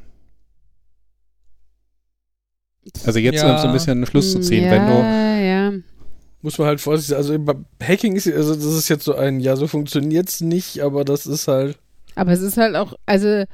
Also 3.06 3.19
jetzt 3.19 3.43
ja. 3.43 3.54
um 3.54 3.62
so 3.62 3.67
ein 3.67 3.73
bisschen 3.73 3.91
einen 3.91 4.06
Schluss 4.08 4.32
zu 4.32 4.39
ziehen, 4.39 4.63
ja, 4.63 4.71
wenn 4.71 4.88
du. 4.88 5.45
Ja. 5.45 5.73
Muss 6.41 6.58
man 6.58 6.69
halt 6.69 6.82
vorsichtig 6.82 7.10
sein. 7.10 7.17
Also 7.17 7.63
Hacking 7.84 8.15
ist, 8.15 8.28
also 8.28 8.56
das 8.56 8.65
ist 8.65 8.89
jetzt 8.89 9.04
so 9.04 9.13
ein, 9.13 9.39
ja, 9.39 9.56
so 9.56 9.67
funktioniert 9.67 10.28
es 10.28 10.41
nicht, 10.41 10.82
aber 10.82 11.06
das 11.06 11.28
ist 11.28 11.47
halt. 11.47 11.78
Aber 12.17 12.32
es 12.32 12.41
ist 12.41 12.58
halt 12.58 12.75
auch, 12.75 12.93
also. 13.06 13.45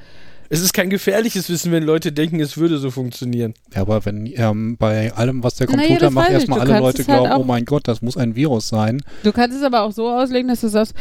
Es 0.49 0.61
ist 0.61 0.73
kein 0.73 0.89
gefährliches 0.89 1.49
Wissen, 1.49 1.71
wenn 1.71 1.83
Leute 1.83 2.11
denken, 2.11 2.39
es 2.39 2.57
würde 2.57 2.77
so 2.77 2.91
funktionieren. 2.91 3.55
Ja, 3.73 3.81
aber 3.81 4.05
wenn 4.05 4.27
ähm, 4.35 4.77
bei 4.77 5.11
allem, 5.13 5.43
was 5.43 5.55
der 5.55 5.67
Computer 5.67 5.93
naja, 5.93 6.09
macht, 6.11 6.29
erstmal 6.29 6.59
alle 6.59 6.79
Leute 6.79 7.07
halt 7.07 7.07
glauben, 7.07 7.41
oh 7.41 7.43
mein 7.43 7.65
Gott, 7.65 7.87
das 7.87 8.01
muss 8.01 8.17
ein 8.17 8.35
Virus 8.35 8.67
sein. 8.67 9.01
Du 9.23 9.31
kannst 9.31 9.57
es 9.57 9.63
aber 9.63 9.81
auch 9.81 9.91
so 9.91 10.09
auslegen, 10.09 10.47
dass 10.49 10.61
du 10.61 10.67
sagst, 10.67 10.93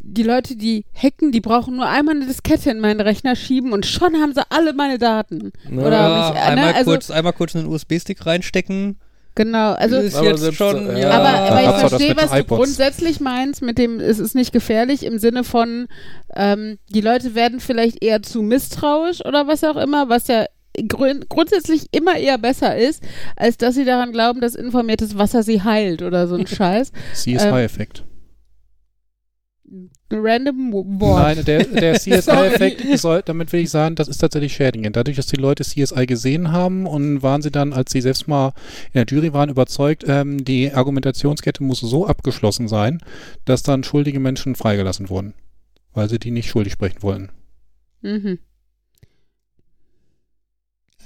die 0.00 0.22
Leute, 0.22 0.56
die 0.56 0.84
hacken, 0.94 1.32
die 1.32 1.40
brauchen 1.40 1.76
nur 1.76 1.88
einmal 1.88 2.16
eine 2.16 2.26
Diskette 2.26 2.70
in 2.70 2.80
meinen 2.80 3.00
Rechner 3.00 3.34
schieben 3.34 3.72
und 3.72 3.86
schon 3.86 4.14
haben 4.16 4.34
sie 4.34 4.42
alle 4.50 4.74
meine 4.74 4.98
Daten. 4.98 5.52
Ja, 5.70 5.78
Oder 5.78 6.30
mich, 6.30 6.40
einmal, 6.42 6.72
ne? 6.72 6.76
also, 6.76 6.90
kurz, 6.90 7.10
einmal 7.10 7.32
kurz 7.32 7.56
einen 7.56 7.66
USB-Stick 7.66 8.26
reinstecken 8.26 8.98
Genau, 9.38 9.74
also 9.74 9.98
ist 9.98 10.16
aber 10.16 10.30
jetzt 10.30 10.54
schon, 10.56 10.96
ja. 10.96 11.10
aber, 11.10 11.28
aber 11.28 11.62
ich 11.62 11.88
verstehe, 11.88 12.16
was 12.16 12.32
du 12.32 12.42
grundsätzlich 12.42 13.20
meinst 13.20 13.62
mit 13.62 13.78
dem, 13.78 14.00
es 14.00 14.18
ist 14.18 14.34
nicht 14.34 14.52
gefährlich 14.52 15.06
im 15.06 15.20
Sinne 15.20 15.44
von, 15.44 15.86
ähm, 16.34 16.78
die 16.88 17.02
Leute 17.02 17.36
werden 17.36 17.60
vielleicht 17.60 18.02
eher 18.02 18.20
zu 18.20 18.42
misstrauisch 18.42 19.24
oder 19.24 19.46
was 19.46 19.62
auch 19.62 19.76
immer, 19.76 20.08
was 20.08 20.26
ja 20.26 20.46
grund 20.88 21.28
grundsätzlich 21.28 21.86
immer 21.92 22.16
eher 22.16 22.36
besser 22.36 22.76
ist, 22.76 23.00
als 23.36 23.58
dass 23.58 23.76
sie 23.76 23.84
daran 23.84 24.10
glauben, 24.10 24.40
dass 24.40 24.56
informiertes 24.56 25.16
Wasser 25.16 25.44
sie 25.44 25.62
heilt 25.62 26.02
oder 26.02 26.26
so 26.26 26.34
ein 26.34 26.46
Scheiß. 26.48 26.90
CSI-Effekt. 27.14 28.00
Ähm, 28.00 28.17
random 30.10 30.72
Wort. 30.72 31.22
Nein, 31.22 31.44
der, 31.44 31.64
der 31.64 31.94
CSI-Effekt 31.98 32.98
soll, 32.98 33.22
damit 33.24 33.52
will 33.52 33.60
ich 33.60 33.70
sagen, 33.70 33.94
das 33.94 34.08
ist 34.08 34.18
tatsächlich 34.18 34.54
schädigend. 34.54 34.96
Dadurch, 34.96 35.16
dass 35.16 35.26
die 35.26 35.36
Leute 35.36 35.64
CSI 35.64 36.06
gesehen 36.06 36.52
haben 36.52 36.86
und 36.86 37.22
waren 37.22 37.42
sie 37.42 37.50
dann, 37.50 37.72
als 37.72 37.92
sie 37.92 38.00
selbst 38.00 38.28
mal 38.28 38.52
in 38.92 38.94
der 38.94 39.06
Jury 39.06 39.32
waren, 39.32 39.50
überzeugt, 39.50 40.04
ähm, 40.06 40.44
die 40.44 40.72
Argumentationskette 40.72 41.62
muss 41.62 41.80
so 41.80 42.06
abgeschlossen 42.06 42.68
sein, 42.68 43.00
dass 43.44 43.62
dann 43.62 43.84
schuldige 43.84 44.20
Menschen 44.20 44.54
freigelassen 44.54 45.08
wurden. 45.08 45.34
Weil 45.92 46.08
sie 46.08 46.18
die 46.18 46.30
nicht 46.30 46.48
schuldig 46.48 46.72
sprechen 46.72 47.02
wollten. 47.02 47.30
Mhm. 48.02 48.38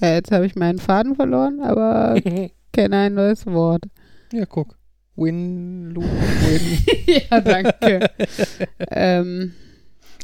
Ja, 0.01 0.15
jetzt 0.15 0.33
habe 0.33 0.47
ich 0.47 0.57
meinen 0.57 0.79
Faden 0.79 1.15
verloren, 1.15 1.61
aber 1.61 2.21
kenne 2.73 2.97
ein 2.97 3.15
neues 3.15 3.47
Wort. 3.47 3.85
Ja, 4.33 4.47
guck. 4.47 4.77
Win, 5.17 5.91
lose, 5.91 6.09
win. 6.09 6.79
ja, 7.31 7.41
danke. 7.41 8.11
ähm. 8.91 9.53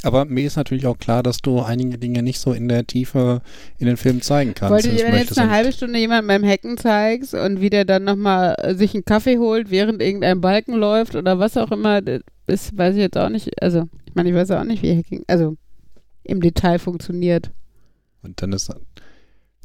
Aber 0.05 0.25
mir 0.25 0.47
ist 0.47 0.57
natürlich 0.57 0.87
auch 0.87 0.99
klar, 0.99 1.23
dass 1.23 1.39
du 1.39 1.61
einige 1.61 1.99
Dinge 1.99 2.23
nicht 2.23 2.39
so 2.39 2.53
in 2.53 2.69
der 2.69 2.87
Tiefe 2.87 3.43
in 3.79 3.87
den 3.87 3.97
Film 3.97 4.23
zeigen 4.23 4.55
kannst. 4.55 4.71
Wollte 4.71 4.97
dir, 4.97 5.05
wenn 5.05 5.17
jetzt 5.17 5.37
eine 5.37 5.51
halbe 5.51 5.73
Stunde 5.73 5.99
jemand 5.99 6.29
beim 6.29 6.45
Hacken 6.45 6.79
zeigst 6.79 7.35
und 7.35 7.61
wie 7.61 7.69
der 7.69 7.85
dann 7.85 8.05
nochmal 8.05 8.55
äh, 8.59 8.75
sich 8.75 8.95
einen 8.95 9.05
Kaffee 9.05 9.39
holt, 9.39 9.71
während 9.71 10.01
irgendein 10.01 10.41
Balken 10.41 10.75
läuft 10.75 11.17
oder 11.17 11.39
was 11.41 11.57
auch 11.57 11.73
immer, 11.73 12.01
das 12.01 12.77
weiß 12.77 12.95
ich 12.95 13.01
jetzt 13.01 13.19
auch 13.19 13.29
nicht. 13.29 13.61
Also, 13.61 13.89
ich 14.07 14.15
meine, 14.15 14.29
ich 14.29 14.35
weiß 14.37 14.53
auch 14.53 14.65
nicht, 14.65 14.83
wie 14.83 14.97
Hacking, 14.97 15.25
also 15.27 15.57
im 16.23 16.41
Detail 16.41 16.79
funktioniert. 16.79 17.51
Und 18.23 18.41
dann 18.41 18.53
ist 18.53 18.73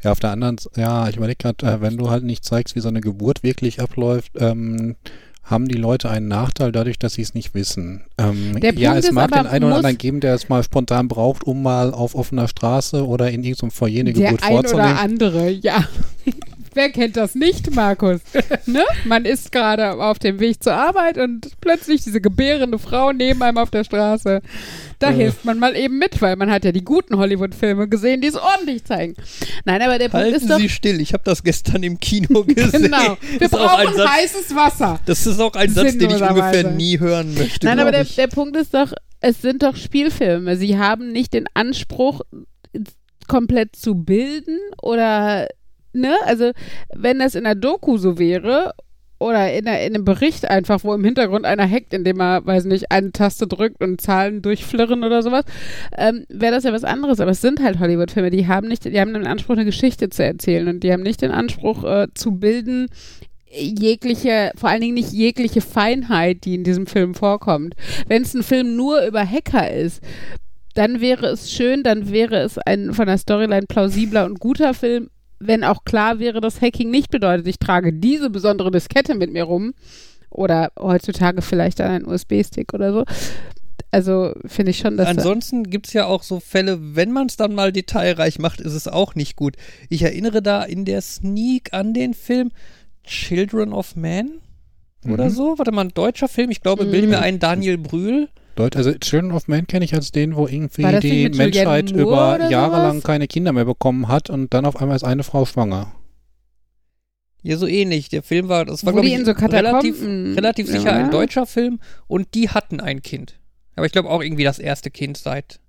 ja, 0.04 0.12
auf 0.12 0.20
der 0.20 0.32
anderen, 0.32 0.58
ja, 0.76 1.08
ich 1.08 1.18
überlege 1.18 1.38
gerade, 1.38 1.66
äh, 1.66 1.82
wenn 1.82 1.98
du 1.98 2.10
halt 2.10 2.24
nicht 2.24 2.44
zeigst, 2.44 2.76
wie 2.76 2.80
so 2.80 2.90
eine 2.90 3.02
Geburt 3.02 3.44
wirklich 3.44 3.82
abläuft, 3.82 4.32
ähm, 4.38 4.96
haben 5.44 5.68
die 5.68 5.78
Leute 5.78 6.10
einen 6.10 6.30
Nachteil 6.30 6.72
dadurch, 6.72 6.98
dass 6.98 7.16
sie 7.16 7.22
es 7.22 7.34
nicht 7.34 7.54
wissen. 7.54 8.04
Ähm, 8.18 8.58
ja, 8.78 8.96
es 8.96 9.12
mag 9.12 9.32
den 9.32 9.46
einen 9.46 9.66
oder 9.66 9.76
anderen 9.76 9.98
geben, 9.98 10.22
der 10.22 10.36
es 10.36 10.48
mal 10.48 10.64
spontan 10.64 11.10
braucht, 11.10 11.44
um 11.44 11.62
mal 11.62 11.94
auf 11.94 12.16
offener 12.16 12.48
Straße 12.48 13.06
oder 13.06 13.30
in 13.30 13.44
irgendeinem 13.44 13.72
Foyer 13.72 14.00
eine 14.00 14.14
Geburt 14.14 14.42
vorzunehmen. 14.42 14.62
Der 14.72 14.86
ein 14.86 14.94
oder 14.94 15.00
andere, 15.02 15.50
ja. 15.50 15.84
Wer 16.74 16.90
kennt 16.90 17.18
das 17.18 17.36
nicht, 17.36 17.74
Markus? 17.76 18.22
ne? 18.66 18.84
Man 19.06 19.26
ist 19.26 19.52
gerade 19.52 19.94
auf 19.94 20.20
dem 20.20 20.40
Weg 20.40 20.64
zur 20.64 20.74
Arbeit 20.74 21.18
und 21.18 21.60
plötzlich 21.62 22.04
diese 22.04 22.22
gebärende 22.22 22.80
Frau 22.80 23.12
neben 23.12 23.42
einem 23.44 23.58
auf 23.58 23.70
der 23.70 23.84
Straße. 23.84 24.42
Da 25.00 25.10
äh. 25.10 25.14
hilft 25.14 25.46
man 25.46 25.60
mal 25.60 25.76
eben 25.76 25.98
mit, 26.00 26.22
weil 26.22 26.36
man 26.36 26.50
hat 26.50 26.66
ja 26.66 26.72
die 26.72 26.84
guten 26.84 27.18
Hollywood-Filme 27.18 27.88
gesehen, 27.88 28.22
die 28.22 28.28
es 28.28 28.36
ordentlich 28.36 28.84
zeigen. 28.86 29.16
Nein, 29.66 29.82
aber 29.82 30.00
der 30.00 30.12
Halten 30.12 30.32
Punkt 30.32 30.44
ist 30.44 30.50
doch... 30.50 30.58
Sie 30.58 30.70
still, 30.70 31.02
ich 31.02 31.14
habe 31.14 31.24
das 31.26 31.44
gestern 31.44 31.84
im 31.84 32.00
Kino 32.00 32.44
gesehen. 32.48 32.84
genau, 32.84 33.18
wir 33.38 33.50
brauchen 33.50 33.96
Satz, 33.96 34.10
heißes 34.10 34.56
Wasser. 34.56 35.00
Das 35.06 35.26
ist 35.26 35.40
auch 35.40 35.54
ein 35.56 35.70
Satz, 35.70 35.98
den 35.98 36.10
ich 36.10 36.22
ungefähr 36.22 36.72
nie 36.72 37.00
hören 37.00 37.34
möchte, 37.34 37.68
Nein, 37.68 37.80
aber 37.80 37.92
der, 37.92 38.06
der 38.06 38.28
Punkt 38.28 38.56
ist 38.58 38.74
doch, 38.74 38.94
es 39.20 39.42
sind 39.42 39.64
doch 39.64 39.76
Spielfilme. 39.76 40.58
Sie 40.58 40.78
haben 40.78 41.12
nicht 41.12 41.34
den 41.34 41.46
Anspruch, 41.54 42.22
komplett 43.28 43.76
zu 43.76 43.96
bilden 43.96 44.60
oder 44.82 45.48
ne, 45.94 46.16
also 46.26 46.52
wenn 46.94 47.20
das 47.20 47.36
in 47.36 47.44
der 47.44 47.56
Doku 47.56 47.98
so 47.98 48.20
wäre 48.20 48.74
oder 49.20 49.54
in, 49.54 49.66
der, 49.66 49.86
in, 49.86 49.96
einem 49.96 50.04
Bericht 50.04 50.50
einfach, 50.50 50.84
wo 50.84 50.94
im 50.94 51.04
Hintergrund 51.04 51.46
einer 51.46 51.70
hackt, 51.70 51.94
indem 51.94 52.20
er, 52.20 52.46
weiß 52.46 52.66
nicht, 52.66 52.92
eine 52.92 53.12
Taste 53.14 53.48
drückt 53.48 53.82
und 53.82 54.02
Zahlen 54.02 54.42
durchflirren 54.42 55.04
oder 55.04 55.24
sowas, 55.24 55.46
ähm, 55.98 56.26
wäre 56.28 56.54
das 56.54 56.66
ja 56.66 56.74
was 56.74 56.84
anderes. 56.84 57.22
Aber 57.22 57.32
es 57.32 57.42
sind 57.42 57.62
halt 57.62 57.80
Hollywood-Filme, 57.80 58.32
die 58.32 58.48
haben 58.48 58.68
nicht, 58.68 58.84
die 58.84 59.00
haben 59.00 59.14
den 59.14 59.26
Anspruch, 59.26 59.54
eine 59.54 59.66
Geschichte 59.66 60.10
zu 60.10 60.24
erzählen 60.26 60.68
und 60.68 60.84
die 60.84 60.92
haben 60.92 61.04
nicht 61.04 61.22
den 61.22 61.32
Anspruch 61.32 61.84
äh, 61.86 62.08
zu 62.14 62.34
bilden, 62.34 62.88
jegliche, 63.50 64.52
vor 64.56 64.70
allen 64.70 64.82
Dingen 64.82 64.96
nicht 64.96 65.14
jegliche 65.14 65.62
Feinheit, 65.62 66.44
die 66.44 66.56
in 66.56 66.64
diesem 66.64 66.88
Film 66.88 67.14
vorkommt. 67.14 67.76
Wenn 68.08 68.24
es 68.24 68.34
ein 68.34 68.44
Film 68.44 68.76
nur 68.76 69.06
über 69.06 69.26
Hacker 69.26 69.72
ist, 69.72 70.02
dann 70.74 71.02
wäre 71.02 71.28
es 71.28 71.52
schön, 71.52 71.84
dann 71.84 72.12
wäre 72.12 72.38
es 72.38 72.58
ein 72.58 72.94
von 72.94 73.06
der 73.06 73.18
Storyline 73.18 73.68
plausibler 73.68 74.26
und 74.26 74.40
guter 74.40 74.74
Film 74.74 75.10
wenn 75.48 75.64
auch 75.64 75.86
klar 75.86 76.20
wäre, 76.20 76.42
dass 76.42 76.62
Hacking 76.62 76.90
nicht 76.90 77.10
bedeutet, 77.10 77.48
ich 77.48 77.60
trage 77.60 77.94
diese 77.94 78.30
besondere 78.30 78.72
Diskette 78.72 79.16
mit 79.16 79.32
mir 79.32 79.44
rum 79.44 79.74
oder 80.30 80.72
heutzutage 80.80 81.42
vielleicht 81.42 81.82
einen 81.82 82.06
USB-Stick 82.06 82.74
oder 82.74 82.94
so. 82.94 83.04
Also 83.92 84.34
finde 84.46 84.72
ich 84.72 84.80
schon, 84.80 84.98
dass. 84.98 85.08
Ansonsten 85.08 85.70
gibt 85.70 85.88
es 85.88 85.94
ja 85.94 86.06
auch 86.06 86.24
so 86.24 86.40
Fälle, 86.40 86.96
wenn 86.96 87.12
man 87.12 87.28
es 87.28 87.38
dann 87.38 87.54
mal 87.54 87.72
detailreich 87.72 88.40
macht, 88.40 88.60
ist 88.60 88.74
es 88.74 88.88
auch 88.88 89.14
nicht 89.14 89.36
gut. 89.36 89.56
Ich 89.90 90.02
erinnere 90.02 90.42
da 90.42 90.64
in 90.64 90.84
der 90.86 91.02
Sneak 91.02 91.74
an 91.74 91.94
den 91.94 92.16
Film 92.16 92.52
Children 93.04 93.72
of 93.72 93.96
Man 93.96 94.42
oder 95.08 95.26
mhm. 95.26 95.30
so. 95.30 95.58
Warte 95.60 95.72
mal, 95.72 95.86
ein 95.86 95.94
deutscher 95.94 96.28
Film. 96.28 96.50
Ich 96.50 96.62
glaube, 96.62 96.86
mhm. 96.86 96.92
bilde 96.92 97.08
mir 97.08 97.22
ein 97.22 97.38
Daniel 97.38 97.78
Brühl. 97.78 98.30
Leute, 98.56 98.78
also 98.78 98.94
Children 98.94 99.32
of 99.32 99.48
Man 99.48 99.66
kenne 99.66 99.86
ich 99.86 99.94
als 99.94 100.12
den, 100.12 100.36
wo 100.36 100.48
irgendwie 100.48 101.00
die 101.00 101.30
Menschheit 101.30 101.92
über 101.92 102.50
Jahre 102.50 102.78
lang 102.78 103.02
keine 103.02 103.28
Kinder 103.28 103.52
mehr 103.52 103.66
bekommen 103.66 104.08
hat 104.08 104.30
und 104.30 104.54
dann 104.54 104.66
auf 104.66 104.80
einmal 104.80 104.96
ist 104.96 105.04
eine 105.04 105.24
Frau 105.24 105.46
schwanger. 105.46 105.92
Ja, 107.42 107.58
so 107.58 107.68
ähnlich. 107.68 108.10
Der 108.10 108.24
Film 108.24 108.48
war, 108.48 108.66
das 108.66 108.86
war, 108.86 108.94
glaube 108.94 109.08
ich, 109.08 109.26
so 109.26 109.32
relativ, 109.32 110.02
relativ 110.02 110.68
sicher 110.68 110.92
ja. 110.92 110.98
ein 110.98 111.12
deutscher 111.12 111.46
Film 111.46 111.80
und 112.08 112.34
die 112.36 112.50
hatten 112.50 112.80
ein 112.80 113.02
Kind. 113.02 113.40
Aber 113.76 113.86
ich 113.86 113.92
glaube 113.92 114.10
auch 114.10 114.22
irgendwie 114.22 114.44
das 114.44 114.60
erste 114.60 114.92
Kind 114.92 115.18
seit. 115.18 115.60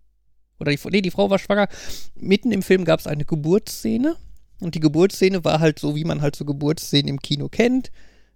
Oder 0.60 0.70
die, 0.70 0.78
nee, 0.90 1.00
die 1.00 1.10
Frau 1.10 1.30
war 1.30 1.38
schwanger. 1.38 1.68
Mitten 2.14 2.52
im 2.52 2.62
Film 2.62 2.84
gab 2.84 3.00
es 3.00 3.06
eine 3.06 3.24
Geburtsszene. 3.24 4.16
Und 4.60 4.76
die 4.76 4.80
Geburtsszene 4.80 5.44
war 5.44 5.58
halt 5.58 5.80
so, 5.80 5.96
wie 5.96 6.04
man 6.04 6.22
halt 6.22 6.36
so 6.36 6.44
Geburtsszenen 6.44 7.08
im 7.08 7.18
Kino 7.18 7.48
kennt. 7.48 7.90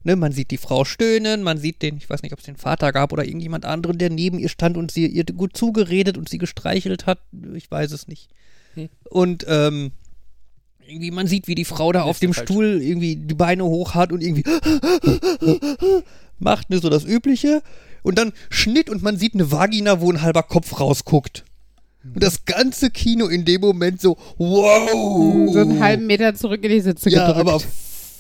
Ne, 0.05 0.15
man 0.17 0.33
sieht 0.33 0.51
die 0.53 0.59
Frau 0.59 0.85
stöhnen, 0.85 1.43
man 1.43 1.59
sieht 1.59 1.83
den, 1.83 1.97
ich 1.97 2.09
weiß 2.09 2.23
nicht, 2.23 2.33
ob 2.33 2.39
es 2.39 2.45
den 2.45 2.57
Vater 2.57 2.93
gab 2.93 3.13
oder 3.13 3.25
irgendjemand 3.25 3.65
anderen, 3.65 3.99
der 3.99 4.11
neben 4.11 4.39
ihr 4.39 4.49
stand 4.49 4.77
und 4.77 4.91
sie 4.91 5.07
ihr 5.07 5.25
gut 5.25 5.57
zugeredet 5.57 6.17
und 6.17 6.29
sie 6.29 6.39
gestreichelt 6.39 7.07
hat. 7.07 7.19
Ich 7.55 7.71
weiß 7.71 7.91
es 7.93 8.07
nicht. 8.07 8.29
Hm. 8.75 8.89
Und 9.11 9.45
ähm, 9.49 9.91
irgendwie, 10.87 11.11
man 11.11 11.27
sieht, 11.27 11.49
wie 11.49 11.55
die 11.55 11.65
Frau 11.65 11.93
da 11.93 12.03
auf 12.03 12.21
dem 12.21 12.33
falsch. 12.33 12.47
Stuhl 12.47 12.81
irgendwie 12.81 13.17
die 13.17 13.35
Beine 13.35 13.65
hoch 13.65 13.95
hat 13.95 14.13
und 14.13 14.23
irgendwie 14.23 14.45
macht, 16.39 16.71
ne, 16.71 16.79
so 16.79 16.89
das 16.89 17.05
Übliche. 17.05 17.63
Und 18.03 18.19
dann 18.19 18.33
Schnitt 18.51 18.89
und 18.89 19.03
man 19.03 19.17
sieht 19.17 19.35
eine 19.35 19.51
Vagina, 19.51 20.01
wo 20.01 20.11
ein 20.11 20.23
halber 20.23 20.45
Kopf 20.45 20.81
rausguckt. 20.81 21.45
Und 22.15 22.23
das 22.23 22.45
ganze 22.45 22.91
Kino 22.91 23.27
in 23.27 23.45
dem 23.45 23.61
Moment 23.61 24.01
so, 24.01 24.17
wow! 24.39 25.53
So 25.53 25.59
einen 25.59 25.81
halben 25.81 26.07
Meter 26.07 26.35
zurück 26.35 26.63
in 26.63 26.71
die 26.71 26.81
Sitze 26.81 27.11
ja, 27.11 27.27
gedrückt. 27.27 27.49
aber 27.49 27.61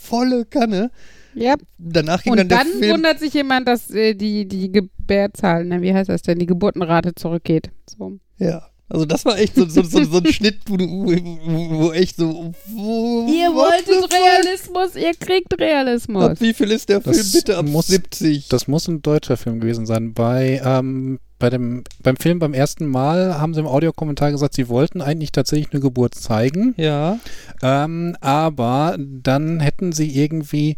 volle 0.03 0.45
Kanne. 0.45 0.91
Ja. 1.35 1.55
Danach 1.79 2.22
ging 2.22 2.33
und 2.33 2.39
dann 2.39 2.49
der 2.49 2.59
dann 2.59 2.72
Film 2.79 2.93
wundert 2.95 3.18
sich 3.20 3.35
jemand, 3.35 3.68
dass 3.68 3.91
äh, 3.91 4.14
die, 4.14 4.47
die 4.47 4.72
Gebärzahlen, 4.72 5.68
ne, 5.68 5.83
wie 5.83 5.95
heißt 5.95 6.09
das 6.09 6.22
denn, 6.22 6.39
die 6.39 6.47
Geburtenrate 6.47 7.14
zurückgeht. 7.14 7.70
So. 7.87 8.18
Ja. 8.39 8.68
Also 8.91 9.05
das 9.05 9.26
war 9.26 9.39
echt 9.39 9.55
so, 9.55 9.66
so, 9.66 9.83
so, 9.83 10.03
so 10.05 10.18
ein 10.18 10.26
Schnitt, 10.33 10.61
wo, 10.66 10.79
wo, 10.79 11.79
wo, 11.79 11.93
echt 11.93 12.16
so. 12.16 12.53
Wo, 12.68 13.26
ihr 13.29 13.55
wolltet 13.55 14.11
Realismus, 14.11 14.97
ihr 14.97 15.12
kriegt 15.14 15.61
Realismus. 15.61 16.24
Ab 16.24 16.41
wie 16.41 16.55
viel 16.55 16.70
ist 16.70 16.89
der 16.89 17.01
das 17.01 17.14
Film 17.14 17.33
bitte 17.33 17.59
ab 17.59 17.66
muss, 17.66 17.89
70? 17.89 18.49
Das 18.49 18.66
muss 18.66 18.89
ein 18.89 19.03
deutscher 19.03 19.37
Film 19.37 19.61
gewesen 19.61 19.85
sein. 19.85 20.14
Bei, 20.14 20.62
ähm, 20.64 21.18
bei 21.39 21.51
dem, 21.51 21.85
beim 22.03 22.16
Film 22.16 22.39
beim 22.39 22.55
ersten 22.55 22.87
Mal 22.87 23.39
haben 23.39 23.53
sie 23.53 23.61
im 23.61 23.66
Audiokommentar 23.66 24.31
gesagt, 24.31 24.55
sie 24.55 24.70
wollten 24.70 25.03
eigentlich 25.03 25.33
tatsächlich 25.33 25.70
eine 25.72 25.81
Geburt 25.81 26.14
zeigen. 26.14 26.74
Ja. 26.79 27.18
Ähm, 27.62 28.16
aber 28.22 28.97
dann 28.99 29.61
hätten 29.61 29.93
sie 29.93 30.18
irgendwie 30.18 30.76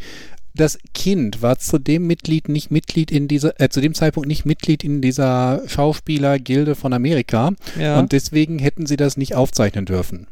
das 0.54 0.78
Kind 0.94 1.42
war 1.42 1.58
zu 1.58 1.78
dem 1.78 2.06
Mitglied 2.06 2.48
nicht 2.48 2.70
Mitglied 2.70 3.10
in 3.10 3.28
dieser, 3.28 3.60
äh, 3.60 3.68
zu 3.68 3.80
dem 3.80 3.94
Zeitpunkt 3.94 4.28
nicht 4.28 4.44
Mitglied 4.44 4.84
in 4.84 5.00
dieser 5.00 5.62
Schauspielergilde 5.66 6.74
von 6.74 6.92
Amerika. 6.92 7.52
Ja. 7.78 7.98
Und 7.98 8.12
deswegen 8.12 8.58
hätten 8.58 8.86
sie 8.86 8.96
das 8.96 9.16
nicht 9.16 9.34
aufzeichnen 9.34 9.84
dürfen. 9.84 10.26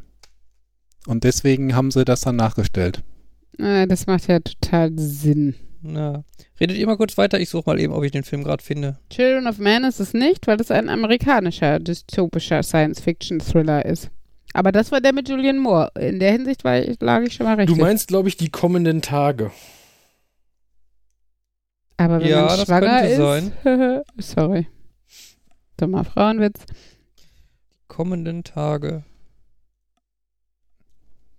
Und 1.07 1.25
deswegen 1.25 1.75
haben 1.75 1.91
sie 1.91 2.05
das 2.05 2.21
dann 2.21 2.37
nachgestellt. 2.37 3.03
Äh, 3.59 3.87
das 3.87 4.07
macht 4.07 4.29
ja 4.29 4.41
total 4.41 4.93
Sinn. 4.97 5.55
Ja. 5.83 6.25
Redet 6.61 6.77
ihr 6.77 6.87
mal 6.87 6.97
kurz 6.97 7.17
weiter, 7.17 7.39
ich 7.39 7.49
suche 7.49 7.71
mal 7.71 7.81
eben, 7.81 7.93
ob 7.93 8.03
ich 8.03 8.11
den 8.11 8.25
Film 8.25 8.43
gerade 8.43 8.63
finde. 8.63 8.99
Children 9.11 9.47
of 9.47 9.59
Man 9.59 9.85
ist 9.85 10.01
es 10.01 10.13
nicht, 10.13 10.47
weil 10.47 10.61
es 10.61 10.71
ein 10.71 10.89
amerikanischer 10.89 11.79
dystopischer 11.79 12.63
Science-Fiction-Thriller 12.63 13.85
ist. 13.87 14.11
Aber 14.55 14.73
das 14.73 14.91
war 14.91 15.01
der 15.01 15.13
mit 15.13 15.29
Julian 15.29 15.59
Moore. 15.59 15.91
In 15.99 16.19
der 16.19 16.33
Hinsicht 16.33 16.65
war 16.65 16.81
ich, 16.81 17.01
lag 17.01 17.23
ich 17.23 17.35
schon 17.35 17.47
mal 17.47 17.55
recht. 17.55 17.69
Du 17.69 17.77
meinst, 17.77 18.09
glaube 18.09 18.29
ich, 18.29 18.37
die 18.37 18.49
kommenden 18.49 19.03
Tage. 19.03 19.53
Aber 21.99 22.21
wenn 22.21 22.29
ja, 22.29 22.47
man 22.47 22.65
schwanger 22.65 23.09
ist, 23.09 23.17
sein. 23.17 23.53
sorry. 24.19 24.69
Dummer 25.77 26.05
Frauenwitz. 26.05 26.61
Die 27.19 27.89
kommenden 27.89 28.45
Tage. 28.45 29.05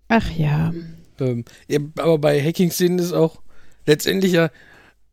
Ach 0.10 0.30
ja. 0.32 0.74
Ähm, 1.20 1.46
ja 1.68 1.80
aber 1.98 2.18
bei 2.18 2.44
Hacking-Szenen 2.44 3.00
ist 3.00 3.14
auch 3.14 3.42
letztendlich 3.86 4.34
ja, 4.34 4.50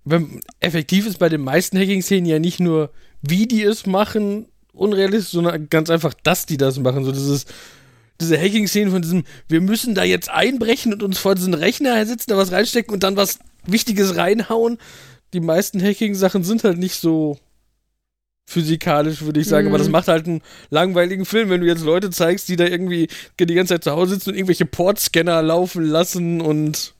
wenn, 0.05 0.41
effektiv 0.59 1.07
ist 1.07 1.19
bei 1.19 1.29
den 1.29 1.43
meisten 1.43 1.79
Hacking-Szenen 1.79 2.27
ja 2.27 2.41
nicht 2.41 2.59
nur, 2.59 2.91
wie 3.23 3.47
die 3.47 3.63
es 3.63 3.87
machen, 3.87 4.47
unrealistisch, 4.73 5.33
sondern 5.33 5.69
ganz 5.69 5.91
einfach, 5.91 6.13
dass 6.25 6.47
die 6.47 6.57
das 6.57 6.81
machen. 6.81 7.05
So 7.05 7.13
dieses, 7.13 7.47
diese 8.21 8.37
Hacking-Szenen 8.37 8.91
von 8.91 9.03
diesem, 9.03 9.23
wir 9.49 9.61
müssen 9.61 9.95
da 9.95 10.03
jetzt 10.03 10.29
einbrechen 10.29 10.93
und 10.93 11.05
uns 11.05 11.19
vor 11.19 11.37
diesen 11.37 11.55
Rechner 11.55 12.05
sitzen, 12.05 12.31
da 12.31 12.37
was 12.37 12.51
reinstecken 12.51 12.93
und 12.93 13.05
dann 13.05 13.17
was 13.17 13.39
Wichtiges 13.65 14.17
reinhauen 14.17 14.79
die 15.37 15.41
meisten 15.41 15.83
Hacking-Sachen 15.83 16.45
sind 16.45 16.65
halt 16.65 16.79
nicht 16.79 16.95
so 16.95 17.37
physikalisch, 18.49 19.23
würde 19.23 19.41
ich 19.41 19.47
sagen, 19.47 19.67
mhm. 19.67 19.73
aber 19.73 19.79
das 19.79 19.89
mhm. 19.89 19.93
macht 19.93 20.09
halt 20.09 20.27
einen 20.27 20.41
langweiligen 20.71 21.27
Film, 21.27 21.51
wenn 21.51 21.61
du 21.61 21.67
jetzt 21.67 21.85
Leute 21.85 22.11
zeigst, 22.11 22.49
die 22.49 22.57
da 22.57 22.65
irgendwie 22.65 23.09
die 23.39 23.55
ganze 23.55 23.75
Zeit 23.75 23.85
zu 23.85 23.91
Hause 23.91 24.15
sitzen 24.15 24.31
und 24.31 24.37
irgendwelche 24.37 24.65
Portscanner 24.65 25.43
laufen 25.43 25.85
lassen 25.85 26.41
und 26.41 26.95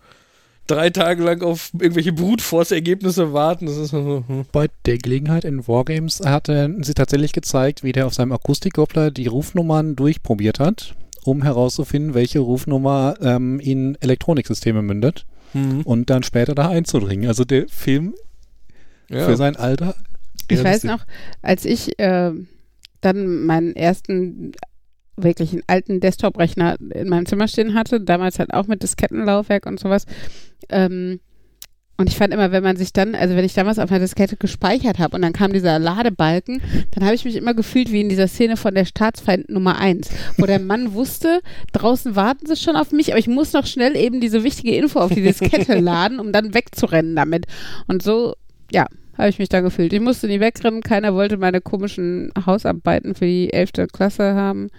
drei 0.67 0.91
Tage 0.91 1.23
lang 1.23 1.43
auf 1.43 1.71
irgendwelche 1.73 2.13
Brute 2.13 2.45
Force-Ergebnisse 2.45 3.33
warten. 3.33 3.67
Das 3.67 3.77
ist 3.79 3.91
so, 3.91 4.25
hm. 4.27 4.45
Bei 4.53 4.69
der 4.85 4.99
Gelegenheit 4.99 5.45
in 5.47 5.67
Wargames 5.67 6.21
hatte 6.21 6.77
sie 6.83 6.95
tatsächlich 6.95 7.33
gezeigt, 7.33 7.83
wie 7.85 7.93
der 7.93 8.07
auf 8.07 8.15
seinem 8.15 8.33
Akustikkoppler 8.33 9.11
die 9.11 9.29
Rufnummern 9.29 9.97
durchprobiert 9.97 10.61
hat, 10.61 10.95
um 11.25 11.43
herauszufinden, 11.43 12.13
welche 12.13 12.41
Rufnummer 12.41 13.15
ähm, 13.23 13.61
in 13.61 13.97
Elektroniksysteme 14.01 14.83
mündet 14.83 15.25
mhm. 15.55 15.83
und 15.83 16.11
dann 16.11 16.23
später 16.23 16.55
da 16.55 16.69
einzudringen. 16.69 17.29
Also 17.29 17.45
der 17.45 17.69
Film 17.69 18.15
ja. 19.09 19.25
für 19.25 19.37
sein 19.37 19.57
Alter. 19.57 19.95
Ich 20.49 20.63
weiß 20.63 20.85
noch, 20.85 21.05
als 21.43 21.65
ich 21.65 21.99
äh, 21.99 22.33
dann 23.01 23.47
meinen 23.47 23.75
ersten 23.75 24.53
wirklich 25.17 25.53
einen 25.53 25.63
alten 25.67 26.01
Desktop-Rechner 26.01 26.77
in 26.91 27.09
meinem 27.09 27.27
Zimmer 27.27 27.49
stehen 27.49 27.75
hatte, 27.75 28.01
damals 28.01 28.39
halt 28.39 28.53
auch 28.53 28.67
mit 28.67 28.83
Diskettenlaufwerk 28.83 29.67
und 29.67 29.81
sowas, 29.81 30.05
ähm, 30.69 31.21
und 31.99 32.11
ich 32.11 32.17
fand 32.17 32.35
immer, 32.35 32.53
wenn 32.53 32.63
man 32.63 32.77
sich 32.77 32.93
dann, 32.93 33.15
also 33.15 33.37
wenn 33.37 33.45
ich 33.45 33.55
damals 33.55 33.79
auf 33.79 33.91
einer 33.91 34.01
Diskette 34.01 34.37
gespeichert 34.37 34.99
habe 34.99 35.17
und 35.17 35.23
dann 35.23 35.33
kam 35.33 35.53
dieser 35.53 35.79
Ladebalken, 35.79 36.61
dann 36.91 37.05
habe 37.05 37.15
ich 37.15 37.25
mich 37.25 37.37
immer 37.37 37.55
gefühlt 37.55 37.91
wie 37.91 38.03
in 38.03 38.11
dieser 38.11 38.29
Szene 38.29 38.59
von 38.59 38.75
der 38.75 38.85
Staatsfeind 38.85 39.49
Nummer 39.49 39.79
1, 39.79 40.11
wo 40.37 40.45
der 40.45 40.59
Mann 40.59 40.93
wusste, 40.93 41.41
draußen 41.73 42.15
warten 42.15 42.47
sie 42.47 42.57
schon 42.57 42.77
auf 42.77 42.93
mich, 42.93 43.13
aber 43.13 43.19
ich 43.19 43.29
muss 43.29 43.55
noch 43.55 43.67
schnell 43.67 43.97
eben 43.97 44.21
diese 44.21 44.45
wichtige 44.45 44.77
Info 44.77 45.01
auf 45.01 45.13
die 45.13 45.23
Diskette 45.23 45.79
laden, 45.81 46.21
um 46.21 46.33
dann 46.33 46.53
wegzurennen 46.53 47.17
damit. 47.17 47.47
Und 47.87 48.03
so, 48.03 48.35
ja, 48.71 48.87
habe 49.17 49.29
ich 49.29 49.39
mich 49.39 49.49
da 49.49 49.61
gefühlt. 49.61 49.93
Ich 49.93 50.01
musste 50.01 50.27
nie 50.27 50.41
wegrennen, 50.41 50.83
keiner 50.83 51.15
wollte 51.15 51.37
meine 51.37 51.61
komischen 51.61 52.33
Hausarbeiten 52.45 53.15
für 53.15 53.27
die 53.27 53.53
11. 53.53 53.89
Klasse 53.93 54.35
haben. 54.35 54.71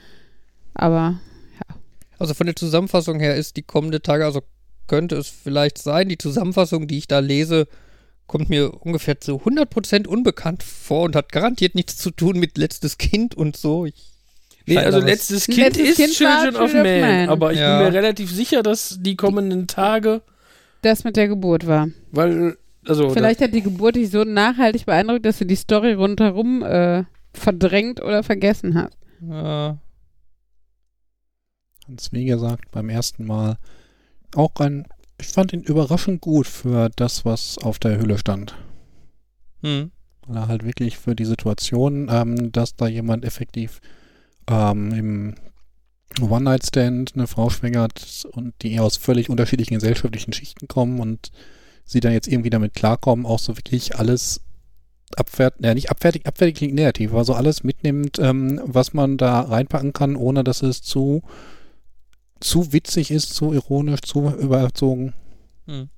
Aber 0.74 1.20
ja. 1.56 1.76
Also 2.20 2.34
von 2.34 2.46
der 2.46 2.56
Zusammenfassung 2.56 3.20
her 3.20 3.36
ist 3.36 3.58
die 3.58 3.64
kommende 3.64 4.02
Tage, 4.02 4.26
also 4.26 4.42
könnte 4.88 5.16
es 5.16 5.28
vielleicht 5.28 5.78
sein. 5.78 6.10
Die 6.10 6.18
Zusammenfassung, 6.18 6.88
die 6.88 7.00
ich 7.00 7.08
da 7.08 7.20
lese, 7.20 7.68
kommt 8.28 8.50
mir 8.50 8.74
ungefähr 8.86 9.20
zu 9.20 9.38
100% 9.38 10.08
unbekannt 10.08 10.64
vor 10.64 11.04
und 11.04 11.16
hat 11.16 11.32
garantiert 11.32 11.76
nichts 11.76 11.98
zu 11.98 12.12
tun 12.12 12.40
mit 12.40 12.58
letztes 12.58 12.98
Kind 12.98 13.36
und 13.36 13.58
so. 13.58 13.86
Ich 13.86 14.12
nee, 14.66 14.78
also 14.78 15.00
letztes 15.00 15.46
Kind 15.46 15.58
letztes 15.58 15.90
ist 15.90 15.96
kind 15.98 16.14
Children 16.14 16.56
of 16.58 16.74
Man, 16.74 17.02
Man, 17.02 17.30
aber 17.30 17.54
ich 17.54 17.60
ja. 17.60 17.80
bin 17.80 17.88
mir 17.88 17.98
relativ 17.98 18.32
sicher, 18.32 18.64
dass 18.64 18.98
die 19.00 19.16
kommenden 19.16 19.68
Tage 19.68 20.22
das 20.82 21.04
mit 21.04 21.16
der 21.16 21.28
Geburt 21.28 21.68
war. 21.68 21.90
Weil, 22.12 22.58
also. 22.88 23.10
Vielleicht 23.10 23.42
hat 23.42 23.54
die 23.54 23.62
Geburt 23.62 23.96
dich 23.96 24.10
so 24.10 24.24
nachhaltig 24.24 24.86
beeindruckt, 24.86 25.26
dass 25.26 25.40
du 25.40 25.46
die 25.46 25.56
Story 25.56 25.94
rundherum 25.94 26.64
äh, 26.64 27.04
verdrängt 27.34 28.02
oder 28.02 28.24
vergessen 28.24 28.76
hast. 28.76 28.98
Ja. 29.22 29.78
Hans 31.88 32.12
wie 32.12 32.26
gesagt, 32.26 32.72
beim 32.72 32.90
ersten 32.90 33.26
Mal 33.26 33.58
auch 34.36 34.52
ein, 34.60 34.86
ich 35.20 35.28
fand 35.28 35.54
ihn 35.54 35.62
überraschend 35.62 36.22
gut 36.22 36.48
für 36.48 36.90
das, 36.96 37.26
was 37.26 37.58
auf 37.58 37.80
der 37.80 38.00
Hülle 38.00 38.18
stand. 38.18 38.56
Hm. 39.62 39.92
Weil 40.26 40.38
er 40.38 40.48
halt 40.48 40.66
wirklich 40.66 40.98
für 40.98 41.16
die 41.16 41.26
Situation, 41.26 42.10
ähm, 42.12 42.52
dass 42.52 42.76
da 42.76 42.88
jemand 42.88 43.24
effektiv 43.24 43.80
ähm, 44.50 44.92
im 44.92 45.36
One-Night-Stand 46.22 47.14
eine 47.16 47.28
Frau 47.28 47.50
schwängert 47.50 48.28
und 48.32 48.54
die 48.62 48.80
aus 48.80 48.98
völlig 48.98 49.30
unterschiedlichen 49.30 49.76
gesellschaftlichen 49.76 50.34
Schichten 50.34 50.68
kommen 50.68 51.00
und 51.00 51.32
sie 51.88 52.00
dann 52.00 52.14
jetzt 52.14 52.28
irgendwie 52.28 52.52
damit 52.52 52.76
klarkommen, 52.76 53.26
auch 53.26 53.40
so 53.40 53.58
wirklich 53.58 53.96
alles 53.96 54.42
abfertig, 55.16 55.66
ja 55.66 55.74
nicht 55.74 55.90
abfertig, 55.90 56.28
abfertig 56.28 56.56
klingt 56.56 56.76
negativ, 56.76 57.12
aber 57.12 57.24
so 57.24 57.34
alles 57.34 57.64
mitnimmt, 57.64 58.20
ähm, 58.20 58.62
was 58.64 58.94
man 58.94 59.18
da 59.18 59.42
reinpacken 59.42 59.94
kann, 59.94 60.16
ohne 60.16 60.44
dass 60.44 60.62
es 60.62 60.82
zu 60.82 61.24
zu 62.40 62.72
witzig 62.72 63.10
ist, 63.10 63.34
zu 63.34 63.52
ironisch, 63.54 64.02
zu 64.02 64.30
überzogen. 64.30 65.14
Hm. 65.66 65.90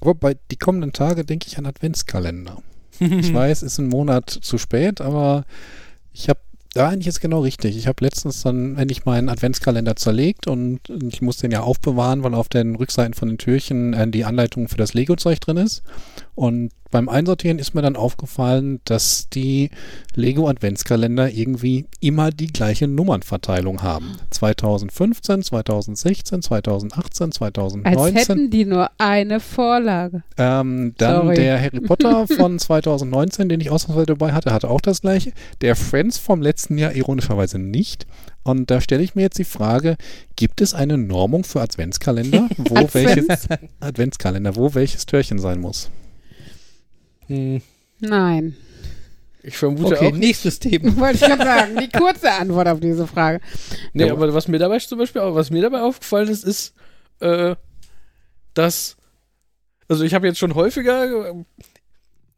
Aber 0.00 0.14
bei 0.14 0.36
die 0.50 0.56
kommenden 0.56 0.92
Tage 0.92 1.24
denke 1.24 1.46
ich 1.46 1.58
an 1.58 1.66
Adventskalender. 1.66 2.62
ich 2.98 3.32
weiß, 3.34 3.62
ist 3.62 3.78
ein 3.78 3.88
Monat 3.88 4.30
zu 4.30 4.58
spät, 4.58 5.00
aber 5.00 5.44
ich 6.12 6.28
habe 6.28 6.40
da 6.72 6.88
eigentlich 6.88 7.08
ist 7.08 7.20
genau 7.20 7.40
richtig. 7.40 7.76
Ich 7.76 7.86
habe 7.88 8.04
letztens 8.04 8.42
dann 8.42 8.76
endlich 8.76 9.04
meinen 9.04 9.28
Adventskalender 9.28 9.96
zerlegt 9.96 10.46
und 10.46 10.80
ich 10.88 11.20
muss 11.20 11.38
den 11.38 11.50
ja 11.50 11.62
aufbewahren, 11.62 12.22
weil 12.22 12.34
auf 12.34 12.48
den 12.48 12.76
Rückseiten 12.76 13.14
von 13.14 13.28
den 13.28 13.38
Türchen 13.38 13.92
äh, 13.92 14.08
die 14.08 14.24
Anleitung 14.24 14.68
für 14.68 14.76
das 14.76 14.94
Lego-Zeug 14.94 15.40
drin 15.40 15.56
ist. 15.56 15.82
Und 16.34 16.70
beim 16.90 17.08
Einsortieren 17.08 17.58
ist 17.58 17.74
mir 17.74 17.82
dann 17.82 17.96
aufgefallen, 17.96 18.80
dass 18.84 19.28
die 19.28 19.70
Lego 20.14 20.48
Adventskalender 20.48 21.30
irgendwie 21.30 21.86
immer 22.00 22.30
die 22.30 22.48
gleiche 22.48 22.88
Nummernverteilung 22.88 23.82
haben. 23.82 24.16
2015, 24.30 25.42
2016, 25.44 26.42
2018, 26.42 27.32
2019. 27.32 28.00
Als 28.00 28.14
hätten 28.28 28.50
die 28.50 28.64
nur 28.64 28.90
eine 28.98 29.38
Vorlage. 29.38 30.24
Ähm, 30.36 30.94
dann 30.98 31.26
Sorry. 31.26 31.36
der 31.36 31.60
Harry 31.60 31.80
Potter 31.80 32.26
von 32.36 32.58
2019, 32.58 33.48
den 33.48 33.60
ich 33.60 33.70
ausnahmsweise 33.70 34.06
dabei 34.06 34.32
hatte, 34.32 34.52
hatte 34.52 34.68
auch 34.68 34.80
das 34.80 35.02
gleiche. 35.02 35.32
Der 35.60 35.76
Friends 35.76 36.18
vom 36.18 36.42
letzten 36.42 36.76
Jahr 36.76 36.94
ironischerweise 36.94 37.60
nicht. 37.60 38.06
Und 38.42 38.70
da 38.70 38.80
stelle 38.80 39.02
ich 39.02 39.14
mir 39.14 39.22
jetzt 39.22 39.38
die 39.38 39.44
Frage, 39.44 39.96
gibt 40.34 40.60
es 40.60 40.74
eine 40.74 40.98
Normung 40.98 41.44
für 41.44 41.60
Adventskalender, 41.60 42.48
wo 42.56 42.74
welches 42.94 43.46
Adventskalender, 43.78 44.56
wo 44.56 44.74
welches 44.74 45.06
Türchen 45.06 45.38
sein 45.38 45.60
muss? 45.60 45.90
Hm. 47.30 47.62
Nein. 48.00 48.56
Ich 49.42 49.56
vermute 49.56 49.94
okay, 49.94 50.08
auch. 50.08 50.16
nächstes 50.16 50.58
Thema. 50.58 50.94
Wollte 50.96 51.14
ich 51.14 51.20
gerade 51.20 51.44
sagen, 51.44 51.76
die 51.78 51.88
kurze 51.88 52.30
Antwort 52.32 52.68
auf 52.68 52.80
diese 52.80 53.06
Frage. 53.06 53.40
Nee, 53.92 54.08
ja. 54.08 54.12
aber 54.12 54.34
was 54.34 54.48
mir 54.48 54.58
dabei 54.58 54.78
zum 54.80 54.98
Beispiel 54.98 55.22
auch, 55.22 55.34
was 55.34 55.50
mir 55.50 55.62
dabei 55.62 55.80
aufgefallen 55.80 56.28
ist, 56.28 56.44
ist, 56.44 56.74
äh, 57.20 57.54
dass, 58.52 58.96
also 59.88 60.04
ich 60.04 60.12
habe 60.12 60.26
jetzt 60.26 60.38
schon 60.38 60.54
häufiger 60.54 61.34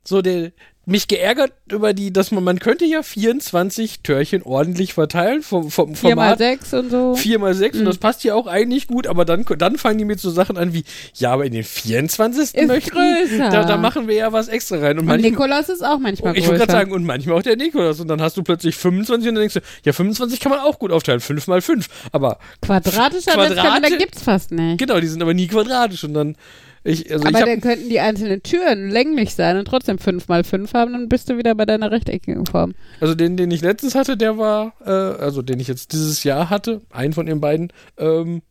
so 0.04 0.20
der, 0.20 0.52
mich 0.84 1.06
geärgert 1.06 1.52
über 1.70 1.92
die, 1.92 2.12
dass 2.12 2.32
man, 2.32 2.42
man 2.42 2.58
könnte 2.58 2.84
ja 2.84 3.02
24 3.02 4.00
Törchen 4.02 4.42
ordentlich 4.42 4.94
verteilen 4.94 5.42
vom, 5.42 5.70
vom 5.70 5.94
Format. 5.94 6.38
4 6.38 6.52
x 6.52 6.70
6 6.70 6.82
und 6.82 6.90
so. 6.90 7.14
4 7.14 7.40
x 7.40 7.58
6 7.58 7.74
mhm. 7.74 7.80
und 7.80 7.86
das 7.86 7.98
passt 7.98 8.24
ja 8.24 8.34
auch 8.34 8.48
eigentlich 8.48 8.88
gut, 8.88 9.06
aber 9.06 9.24
dann, 9.24 9.44
dann 9.58 9.78
fangen 9.78 9.98
die 9.98 10.04
mit 10.04 10.18
so 10.18 10.30
Sachen 10.30 10.56
an 10.56 10.72
wie, 10.72 10.84
ja, 11.14 11.32
aber 11.32 11.46
in 11.46 11.52
den 11.52 11.62
24. 11.62 12.54
Ist 12.54 12.66
möchten, 12.66 12.90
größer. 12.90 13.50
Da, 13.50 13.64
da 13.64 13.76
machen 13.76 14.08
wir 14.08 14.16
ja 14.16 14.32
was 14.32 14.48
extra 14.48 14.78
rein. 14.78 14.92
Und, 14.92 15.00
und 15.00 15.06
manchmal, 15.06 15.30
Nikolaus 15.30 15.68
ist 15.68 15.84
auch 15.84 15.98
manchmal. 15.98 16.36
Ich 16.36 16.46
wollte 16.46 16.60
gerade 16.60 16.72
sagen, 16.72 16.92
und 16.92 17.04
manchmal 17.04 17.38
auch 17.38 17.42
der 17.42 17.56
Nikolaus 17.56 18.00
und 18.00 18.08
dann 18.08 18.20
hast 18.20 18.36
du 18.36 18.42
plötzlich 18.42 18.74
25 18.76 19.28
und 19.28 19.34
dann 19.36 19.42
denkst 19.42 19.54
du, 19.54 19.60
ja, 19.84 19.92
25 19.92 20.40
kann 20.40 20.50
man 20.50 20.60
auch 20.60 20.80
gut 20.80 20.90
aufteilen, 20.90 21.20
5 21.20 21.46
mal 21.46 21.60
5, 21.60 21.86
aber 22.10 22.38
quadratische 22.60 23.30
Quadrate, 23.30 23.98
gibt's 23.98 24.22
fast 24.22 24.50
nicht. 24.50 24.78
Genau, 24.78 24.98
die 24.98 25.06
sind 25.06 25.22
aber 25.22 25.34
nie 25.34 25.46
quadratisch 25.46 26.02
und 26.02 26.14
dann 26.14 26.36
ich, 26.84 27.12
also 27.12 27.26
aber 27.26 27.46
dann 27.46 27.60
könnten 27.60 27.88
die 27.88 28.00
einzelnen 28.00 28.42
Türen 28.42 28.90
länglich 28.90 29.34
sein 29.34 29.56
und 29.56 29.66
trotzdem 29.66 29.98
5 29.98 30.26
mal 30.28 30.42
5 30.42 30.74
haben, 30.74 30.92
dann 30.92 31.08
bist 31.08 31.28
du 31.30 31.38
wieder 31.38 31.54
bei 31.54 31.64
deiner 31.64 31.90
rechteckigen 31.90 32.44
Form. 32.46 32.74
Also 33.00 33.14
den, 33.14 33.36
den 33.36 33.50
ich 33.50 33.60
letztens 33.60 33.94
hatte, 33.94 34.16
der 34.16 34.36
war, 34.36 34.74
äh, 34.84 34.90
also 34.90 35.42
den 35.42 35.60
ich 35.60 35.68
jetzt 35.68 35.92
dieses 35.92 36.24
Jahr 36.24 36.50
hatte, 36.50 36.80
einen 36.90 37.12
von 37.12 37.26
den 37.26 37.40
beiden, 37.40 37.72
ähm, 37.98 38.42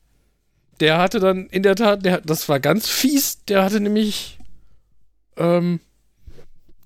der 0.79 0.97
hatte 0.97 1.19
dann 1.19 1.47
in 1.47 1.63
der 1.63 1.75
Tat, 1.75 2.05
der, 2.05 2.21
das 2.21 2.47
war 2.47 2.59
ganz 2.59 2.87
fies, 2.87 3.43
der 3.45 3.63
hatte 3.63 3.81
nämlich 3.81 4.39
ähm, 5.37 5.79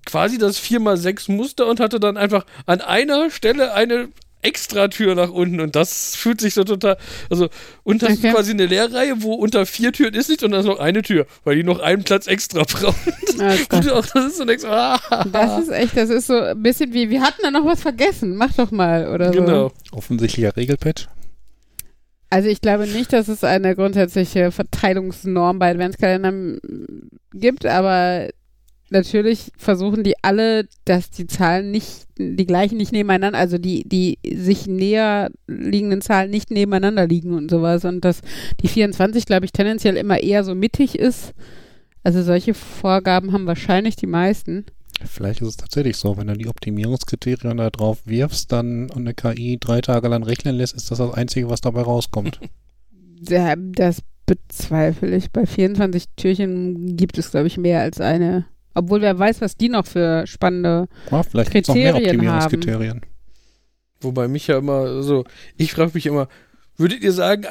quasi 0.04 0.38
das 0.38 0.60
4x6 0.60 1.30
Muster 1.30 1.66
und 1.66 1.78
hatte 1.78 2.00
dann 2.00 2.16
einfach 2.16 2.44
an 2.66 2.80
einer 2.80 3.30
Stelle 3.30 3.72
eine 3.72 4.08
extra 4.46 4.88
Tür 4.88 5.14
nach 5.14 5.30
unten 5.30 5.60
und 5.60 5.74
das 5.74 6.14
fühlt 6.14 6.40
sich 6.40 6.54
so 6.54 6.64
total, 6.64 6.96
also 7.28 7.48
und 7.82 8.02
das 8.02 8.18
okay. 8.18 8.28
ist 8.28 8.34
quasi 8.34 8.52
eine 8.52 8.66
Leerreihe, 8.66 9.22
wo 9.22 9.34
unter 9.34 9.66
vier 9.66 9.92
Türen 9.92 10.14
ist 10.14 10.28
nicht 10.28 10.42
und 10.42 10.52
da 10.52 10.60
ist 10.60 10.66
noch 10.66 10.78
eine 10.78 11.02
Tür, 11.02 11.26
weil 11.44 11.56
die 11.56 11.64
noch 11.64 11.80
einen 11.80 12.04
Platz 12.04 12.26
extra 12.26 12.62
braucht. 12.62 12.96
Oh 13.38 13.90
auch, 13.92 14.06
das 14.06 14.26
ist 14.26 14.36
so 14.38 14.44
denkst, 14.44 14.64
ah. 14.64 14.98
Das 15.32 15.58
ist 15.60 15.70
echt, 15.70 15.96
das 15.96 16.10
ist 16.10 16.28
so 16.28 16.38
ein 16.40 16.62
bisschen 16.62 16.92
wie, 16.92 17.10
wir 17.10 17.22
hatten 17.22 17.42
da 17.42 17.50
noch 17.50 17.64
was 17.64 17.80
vergessen, 17.80 18.36
mach 18.36 18.52
doch 18.54 18.70
mal 18.70 19.08
oder 19.08 19.30
genau. 19.30 19.46
so. 19.46 19.46
Genau. 19.46 19.72
Offensichtlicher 19.92 20.56
Regelpatch. 20.56 21.08
Also 22.28 22.48
ich 22.48 22.60
glaube 22.60 22.86
nicht, 22.86 23.12
dass 23.12 23.28
es 23.28 23.44
eine 23.44 23.74
grundsätzliche 23.76 24.50
Verteilungsnorm 24.50 25.58
bei 25.58 25.70
Adventskalendern 25.70 26.60
gibt, 27.32 27.66
aber 27.66 28.28
natürlich 28.90 29.52
versuchen 29.56 30.04
die 30.04 30.14
alle, 30.22 30.68
dass 30.84 31.10
die 31.10 31.26
Zahlen 31.26 31.70
nicht, 31.70 32.06
die 32.18 32.46
gleichen 32.46 32.76
nicht 32.76 32.92
nebeneinander, 32.92 33.38
also 33.38 33.58
die, 33.58 33.88
die 33.88 34.18
sich 34.34 34.66
näher 34.66 35.30
liegenden 35.46 36.00
Zahlen 36.00 36.30
nicht 36.30 36.50
nebeneinander 36.50 37.06
liegen 37.06 37.34
und 37.34 37.50
sowas. 37.50 37.84
Und 37.84 38.04
dass 38.04 38.20
die 38.62 38.68
24, 38.68 39.26
glaube 39.26 39.44
ich, 39.44 39.52
tendenziell 39.52 39.96
immer 39.96 40.20
eher 40.20 40.44
so 40.44 40.54
mittig 40.54 40.98
ist. 40.98 41.34
Also 42.02 42.22
solche 42.22 42.54
Vorgaben 42.54 43.32
haben 43.32 43.46
wahrscheinlich 43.46 43.96
die 43.96 44.06
meisten. 44.06 44.64
Vielleicht 45.04 45.42
ist 45.42 45.48
es 45.48 45.56
tatsächlich 45.56 45.96
so, 45.96 46.16
wenn 46.16 46.28
du 46.28 46.34
die 46.34 46.48
Optimierungskriterien 46.48 47.56
da 47.56 47.70
drauf 47.70 47.98
wirfst, 48.06 48.52
dann 48.52 48.90
und 48.90 49.00
eine 49.00 49.14
KI 49.14 49.58
drei 49.60 49.80
Tage 49.80 50.08
lang 50.08 50.22
rechnen 50.22 50.54
lässt, 50.54 50.74
ist 50.74 50.90
das 50.90 50.98
das 50.98 51.12
Einzige, 51.12 51.50
was 51.50 51.60
dabei 51.60 51.82
rauskommt. 51.82 52.40
Das 53.18 54.02
bezweifle 54.26 55.16
ich. 55.16 55.30
Bei 55.30 55.46
24 55.46 56.04
Türchen 56.16 56.96
gibt 56.98 57.16
es, 57.16 57.30
glaube 57.30 57.46
ich, 57.46 57.56
mehr 57.56 57.80
als 57.80 57.98
eine 57.98 58.44
obwohl 58.76 59.00
wer 59.00 59.18
weiß, 59.18 59.40
was 59.40 59.56
die 59.56 59.68
noch 59.68 59.86
für 59.86 60.26
spannende 60.26 60.88
ja, 61.10 61.22
vielleicht 61.22 61.50
Kriterien 61.50 61.94
noch 61.94 62.00
mehr 62.00 62.12
Optimierungskriterien. 62.12 62.90
Haben. 62.96 63.00
Wobei 64.00 64.28
mich 64.28 64.46
ja 64.46 64.58
immer 64.58 65.02
so, 65.02 65.24
ich 65.56 65.72
frage 65.72 65.92
mich 65.94 66.06
immer, 66.06 66.28
würdet 66.76 67.02
ihr 67.02 67.12
sagen, 67.12 67.46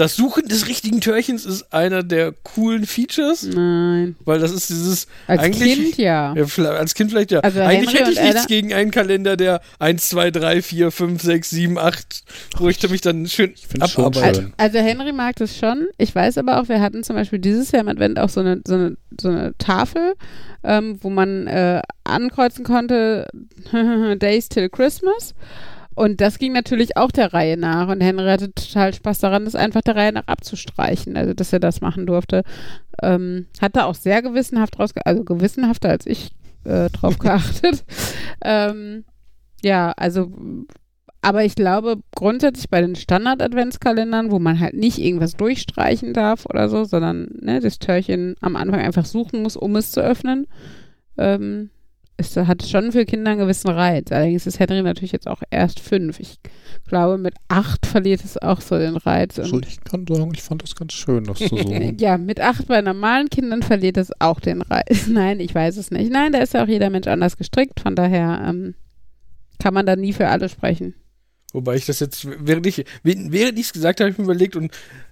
das 0.00 0.16
Suchen 0.16 0.48
des 0.48 0.66
richtigen 0.66 1.02
Törchens 1.02 1.44
ist 1.44 1.74
einer 1.74 2.02
der 2.02 2.32
coolen 2.32 2.86
Features. 2.86 3.42
Nein. 3.42 4.16
Weil 4.24 4.38
das 4.38 4.50
ist 4.50 4.70
dieses. 4.70 5.06
Als 5.26 5.42
Kind 5.58 5.98
ja. 5.98 6.34
ja. 6.34 6.70
Als 6.70 6.94
Kind 6.94 7.10
vielleicht 7.10 7.32
ja. 7.32 7.40
Also 7.40 7.60
eigentlich 7.60 7.94
Henry 7.94 7.98
hätte 7.98 8.12
ich 8.12 8.22
nichts 8.22 8.46
gegen 8.46 8.72
einen 8.72 8.90
Kalender, 8.90 9.36
der 9.36 9.60
1, 9.78 10.08
2, 10.08 10.30
3, 10.30 10.62
4, 10.62 10.90
5, 10.90 11.22
6, 11.22 11.50
7, 11.50 11.78
8, 11.78 12.24
wo 12.56 12.68
ich 12.70 12.88
mich 12.88 13.02
dann 13.02 13.26
schön 13.26 13.52
abarbeite. 13.78 14.52
Also 14.56 14.78
Henry 14.78 15.12
mag 15.12 15.36
das 15.36 15.54
schon. 15.54 15.86
Ich 15.98 16.14
weiß 16.14 16.38
aber 16.38 16.60
auch, 16.60 16.70
wir 16.70 16.80
hatten 16.80 17.04
zum 17.04 17.16
Beispiel 17.16 17.38
dieses 17.38 17.70
Jahr 17.70 17.82
im 17.82 17.88
Advent 17.88 18.18
auch 18.18 18.30
so 18.30 18.40
eine, 18.40 18.62
so 18.66 18.76
eine, 18.76 18.96
so 19.20 19.28
eine 19.28 19.52
Tafel, 19.58 20.14
ähm, 20.64 20.98
wo 21.02 21.10
man 21.10 21.46
äh, 21.46 21.82
ankreuzen 22.04 22.64
konnte, 22.64 23.28
Days 24.18 24.48
till 24.48 24.70
Christmas. 24.70 25.34
Und 26.00 26.22
das 26.22 26.38
ging 26.38 26.54
natürlich 26.54 26.96
auch 26.96 27.10
der 27.10 27.34
Reihe 27.34 27.58
nach. 27.58 27.88
Und 27.88 28.00
Henry 28.00 28.26
hatte 28.26 28.54
total 28.54 28.94
Spaß 28.94 29.18
daran, 29.18 29.44
das 29.44 29.54
einfach 29.54 29.82
der 29.82 29.96
Reihe 29.96 30.12
nach 30.14 30.28
abzustreichen, 30.28 31.14
also 31.14 31.34
dass 31.34 31.52
er 31.52 31.60
das 31.60 31.82
machen 31.82 32.06
durfte. 32.06 32.42
Ähm, 33.02 33.48
hat 33.60 33.76
da 33.76 33.84
auch 33.84 33.94
sehr 33.94 34.22
gewissenhaft 34.22 34.78
draus, 34.78 34.92
also 35.04 35.24
gewissenhafter 35.24 35.90
als 35.90 36.06
ich 36.06 36.30
äh, 36.64 36.88
drauf 36.88 37.18
geachtet. 37.18 37.84
ähm, 38.42 39.04
ja, 39.62 39.92
also, 39.94 40.32
aber 41.20 41.44
ich 41.44 41.54
glaube 41.54 41.98
grundsätzlich 42.14 42.70
bei 42.70 42.80
den 42.80 42.96
Standard-Adventskalendern, 42.96 44.30
wo 44.30 44.38
man 44.38 44.58
halt 44.58 44.72
nicht 44.72 44.96
irgendwas 44.96 45.36
durchstreichen 45.36 46.14
darf 46.14 46.46
oder 46.46 46.70
so, 46.70 46.84
sondern 46.84 47.28
ne, 47.42 47.60
das 47.60 47.78
Törchen 47.78 48.36
am 48.40 48.56
Anfang 48.56 48.80
einfach 48.80 49.04
suchen 49.04 49.42
muss, 49.42 49.54
um 49.54 49.76
es 49.76 49.92
zu 49.92 50.00
öffnen, 50.00 50.46
ähm, 51.18 51.68
es 52.20 52.36
hat 52.36 52.62
schon 52.62 52.92
für 52.92 53.04
Kinder 53.04 53.32
einen 53.32 53.40
gewissen 53.40 53.70
Reiz. 53.70 54.12
Allerdings 54.12 54.46
ist 54.46 54.58
Henry 54.58 54.82
natürlich 54.82 55.12
jetzt 55.12 55.26
auch 55.26 55.42
erst 55.50 55.80
fünf. 55.80 56.20
Ich 56.20 56.38
glaube, 56.86 57.18
mit 57.18 57.34
acht 57.48 57.86
verliert 57.86 58.24
es 58.24 58.36
auch 58.38 58.60
so 58.60 58.78
den 58.78 58.96
Reiz. 58.96 59.38
Also 59.38 59.60
ich 59.60 59.82
kann 59.82 60.06
sagen, 60.06 60.30
ich 60.34 60.42
fand 60.42 60.62
das 60.62 60.74
ganz 60.74 60.92
schön, 60.92 61.24
dass 61.24 61.38
du 61.38 61.48
so. 61.48 61.72
ja, 61.98 62.18
mit 62.18 62.40
acht 62.40 62.66
bei 62.68 62.80
normalen 62.82 63.28
Kindern 63.30 63.62
verliert 63.62 63.96
es 63.96 64.10
auch 64.20 64.40
den 64.40 64.62
Reiz. 64.62 65.06
Nein, 65.08 65.40
ich 65.40 65.54
weiß 65.54 65.76
es 65.76 65.90
nicht. 65.90 66.12
Nein, 66.12 66.32
da 66.32 66.38
ist 66.38 66.54
ja 66.54 66.62
auch 66.64 66.68
jeder 66.68 66.90
Mensch 66.90 67.06
anders 67.06 67.36
gestrickt. 67.36 67.80
Von 67.80 67.96
daher 67.96 68.44
ähm, 68.46 68.74
kann 69.58 69.74
man 69.74 69.86
da 69.86 69.96
nie 69.96 70.12
für 70.12 70.28
alle 70.28 70.48
sprechen. 70.48 70.94
Wobei 71.52 71.76
ich 71.76 71.86
das 71.86 72.00
jetzt, 72.00 72.26
während 72.40 72.66
ich 72.66 72.84
während 73.02 73.58
ich 73.58 73.66
es 73.66 73.72
gesagt 73.72 74.00
habe, 74.00 74.10
ich 74.10 74.18
mir 74.18 74.24
überlegt 74.24 74.54
und 74.54 74.70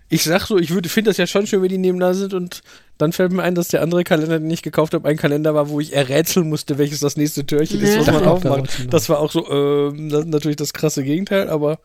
ich 0.08 0.24
sag 0.24 0.46
so, 0.46 0.56
ich 0.58 0.68
finde 0.70 1.10
das 1.10 1.16
ja 1.18 1.26
schon 1.26 1.46
schön, 1.46 1.62
wenn 1.62 1.68
die 1.68 1.78
nebeneinander 1.78 2.18
sind 2.18 2.34
und 2.34 2.62
dann 2.96 3.12
fällt 3.12 3.32
mir 3.32 3.42
ein, 3.42 3.54
dass 3.54 3.68
der 3.68 3.82
andere 3.82 4.04
Kalender, 4.04 4.38
den 4.38 4.50
ich 4.50 4.62
gekauft 4.62 4.94
habe, 4.94 5.08
ein 5.08 5.16
Kalender 5.16 5.54
war, 5.54 5.68
wo 5.68 5.80
ich 5.80 5.92
errätseln 5.92 6.48
musste, 6.48 6.78
welches 6.78 7.00
das 7.00 7.16
nächste 7.16 7.44
Türchen 7.44 7.80
ist, 7.80 7.98
was 7.98 8.06
man 8.06 8.24
aufmacht. 8.24 8.92
Das 8.92 9.08
war 9.08 9.20
auch 9.20 9.30
so, 9.30 9.46
äh, 9.46 10.08
das 10.08 10.24
natürlich 10.24 10.56
das 10.56 10.72
krasse 10.72 11.04
Gegenteil, 11.04 11.48
aber 11.48 11.78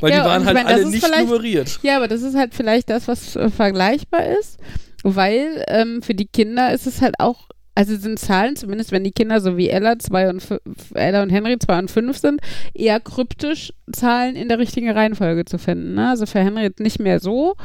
weil 0.00 0.12
ja, 0.12 0.20
die 0.20 0.28
waren 0.28 0.44
halt 0.44 0.54
meine, 0.54 0.68
alle 0.68 0.86
nicht 0.86 1.06
nummeriert. 1.08 1.78
Ja, 1.82 1.96
aber 1.96 2.08
das 2.08 2.22
ist 2.22 2.34
halt 2.34 2.54
vielleicht 2.54 2.90
das, 2.90 3.08
was 3.08 3.36
äh, 3.36 3.50
vergleichbar 3.50 4.26
ist, 4.38 4.58
weil 5.02 5.64
ähm, 5.68 6.02
für 6.02 6.14
die 6.14 6.26
Kinder 6.26 6.72
ist 6.72 6.86
es 6.86 7.00
halt 7.00 7.14
auch 7.18 7.48
also 7.74 7.96
sind 7.96 8.18
Zahlen, 8.18 8.56
zumindest 8.56 8.92
wenn 8.92 9.04
die 9.04 9.10
Kinder 9.10 9.40
so 9.40 9.56
wie 9.56 9.68
Ella, 9.68 9.98
zwei 9.98 10.28
und 10.28 10.46
Ella 10.94 11.22
und 11.22 11.30
Henry 11.30 11.58
2 11.58 11.78
und 11.80 11.90
5 11.90 12.18
sind, 12.18 12.40
eher 12.72 13.00
kryptisch 13.00 13.72
Zahlen 13.92 14.36
in 14.36 14.48
der 14.48 14.58
richtigen 14.58 14.90
Reihenfolge 14.90 15.44
zu 15.44 15.58
finden. 15.58 15.94
Ne? 15.94 16.10
Also 16.10 16.26
für 16.26 16.38
Henry 16.38 16.62
jetzt 16.62 16.80
nicht 16.80 17.00
mehr 17.00 17.18
so. 17.18 17.56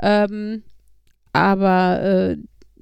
Ähm, 0.00 0.62
aber 1.32 2.02
äh, 2.02 2.36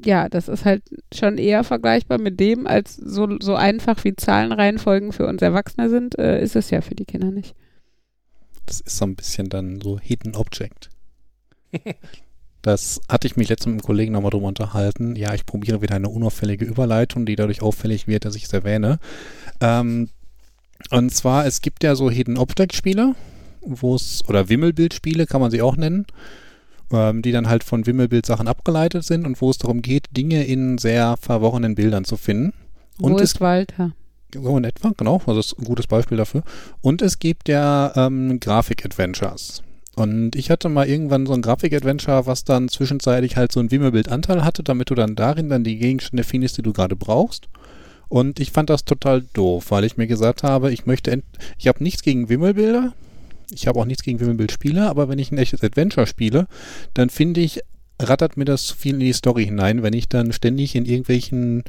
ja, 0.04 0.28
das 0.28 0.48
ist 0.48 0.64
halt 0.64 0.82
schon 1.14 1.38
eher 1.38 1.62
vergleichbar 1.62 2.18
mit 2.18 2.40
dem, 2.40 2.66
als 2.66 2.96
so, 2.96 3.28
so 3.40 3.54
einfach 3.54 4.02
wie 4.04 4.16
Zahlenreihenfolgen 4.16 5.12
für 5.12 5.26
uns 5.26 5.40
Erwachsene 5.40 5.88
sind, 5.88 6.18
äh, 6.18 6.42
ist 6.42 6.56
es 6.56 6.70
ja 6.70 6.80
für 6.80 6.96
die 6.96 7.04
Kinder 7.04 7.30
nicht. 7.30 7.54
Das 8.66 8.80
ist 8.80 8.98
so 8.98 9.04
ein 9.04 9.14
bisschen 9.14 9.48
dann 9.48 9.80
so 9.80 9.98
Hidden 10.00 10.34
Object. 10.34 10.90
Das 12.62 13.00
hatte 13.08 13.26
ich 13.26 13.36
mich 13.36 13.48
letztens 13.48 13.74
mit 13.74 13.74
einem 13.74 13.86
Kollegen 13.86 14.12
nochmal 14.12 14.30
drüber 14.30 14.46
unterhalten. 14.46 15.16
Ja, 15.16 15.34
ich 15.34 15.44
probiere 15.44 15.82
wieder 15.82 15.96
eine 15.96 16.08
unauffällige 16.08 16.64
Überleitung, 16.64 17.26
die 17.26 17.36
dadurch 17.36 17.60
auffällig 17.60 18.06
wird, 18.06 18.24
dass 18.24 18.36
ich 18.36 18.44
es 18.44 18.52
erwähne. 18.52 18.98
Ähm, 19.60 20.08
und 20.90 21.14
zwar, 21.14 21.46
es 21.46 21.60
gibt 21.60 21.84
ja 21.84 21.94
so 21.94 22.10
Hidden 22.10 22.38
Object 22.38 22.74
Spiele, 22.74 23.14
wo 23.60 23.94
es, 23.94 24.22
oder 24.28 24.48
Wimmelbildspiele 24.48 25.26
kann 25.26 25.40
man 25.40 25.50
sie 25.50 25.62
auch 25.62 25.76
nennen, 25.76 26.06
ähm, 26.92 27.22
die 27.22 27.32
dann 27.32 27.48
halt 27.48 27.64
von 27.64 27.86
Wimmelbild-Sachen 27.86 28.48
abgeleitet 28.48 29.04
sind 29.04 29.26
und 29.26 29.40
wo 29.40 29.50
es 29.50 29.58
darum 29.58 29.82
geht, 29.82 30.06
Dinge 30.16 30.44
in 30.44 30.78
sehr 30.78 31.16
verworrenen 31.20 31.74
Bildern 31.74 32.04
zu 32.04 32.16
finden. 32.16 32.52
Und 33.00 33.14
wo 33.14 33.18
ist 33.18 33.40
Walter? 33.40 33.92
So 34.34 34.56
in 34.56 34.64
etwa, 34.64 34.92
genau. 34.96 35.16
Also 35.26 35.36
das 35.36 35.46
ist 35.46 35.58
ein 35.58 35.64
gutes 35.64 35.86
Beispiel 35.86 36.16
dafür. 36.16 36.42
Und 36.80 37.02
es 37.02 37.18
gibt 37.18 37.48
ja 37.48 37.92
ähm, 37.96 38.40
Grafik-Adventures. 38.40 39.62
Und 39.94 40.36
ich 40.36 40.50
hatte 40.50 40.68
mal 40.68 40.88
irgendwann 40.88 41.26
so 41.26 41.34
ein 41.34 41.42
Grafik-Adventure, 41.42 42.26
was 42.26 42.44
dann 42.44 42.68
zwischenzeitlich 42.68 43.36
halt 43.36 43.52
so 43.52 43.60
ein 43.60 43.70
Wimmelbild-Anteil 43.70 44.44
hatte, 44.44 44.62
damit 44.62 44.88
du 44.90 44.94
dann 44.94 45.14
darin 45.14 45.50
dann 45.50 45.64
die 45.64 45.76
Gegenstände 45.76 46.24
findest, 46.24 46.56
die 46.56 46.62
du 46.62 46.72
gerade 46.72 46.96
brauchst. 46.96 47.48
Und 48.08 48.40
ich 48.40 48.52
fand 48.52 48.70
das 48.70 48.84
total 48.84 49.22
doof, 49.32 49.70
weil 49.70 49.84
ich 49.84 49.96
mir 49.96 50.06
gesagt 50.06 50.42
habe, 50.42 50.72
ich 50.72 50.86
möchte, 50.86 51.22
ich 51.58 51.68
habe 51.68 51.82
nichts 51.82 52.02
gegen 52.02 52.28
Wimmelbilder, 52.28 52.92
ich 53.50 53.66
habe 53.66 53.78
auch 53.80 53.84
nichts 53.84 54.02
gegen 54.02 54.20
Wimmelbildspiele, 54.20 54.88
aber 54.88 55.08
wenn 55.08 55.18
ich 55.18 55.30
ein 55.30 55.38
echtes 55.38 55.62
Adventure 55.62 56.06
spiele, 56.06 56.46
dann 56.94 57.10
finde 57.10 57.40
ich, 57.40 57.60
rattert 58.00 58.36
mir 58.36 58.44
das 58.44 58.66
zu 58.66 58.76
viel 58.76 58.94
in 58.94 59.00
die 59.00 59.12
Story 59.12 59.44
hinein, 59.44 59.82
wenn 59.82 59.92
ich 59.92 60.08
dann 60.08 60.32
ständig 60.32 60.74
in 60.74 60.84
irgendwelchen 60.84 61.64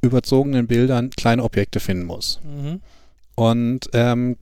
überzogenen 0.00 0.66
Bildern 0.66 1.10
kleine 1.10 1.42
Objekte 1.42 1.80
finden 1.80 2.06
muss. 2.06 2.40
Mhm. 2.44 2.80
Und 3.34 3.88
ähm, 3.92 4.36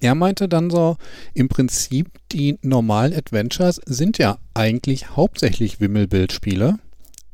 er 0.00 0.14
meinte 0.14 0.48
dann 0.48 0.70
so, 0.70 0.96
im 1.34 1.48
Prinzip 1.48 2.10
die 2.32 2.58
normalen 2.62 3.14
Adventures 3.14 3.80
sind 3.86 4.18
ja 4.18 4.38
eigentlich 4.54 5.16
hauptsächlich 5.16 5.80
Wimmelbildspiele 5.80 6.78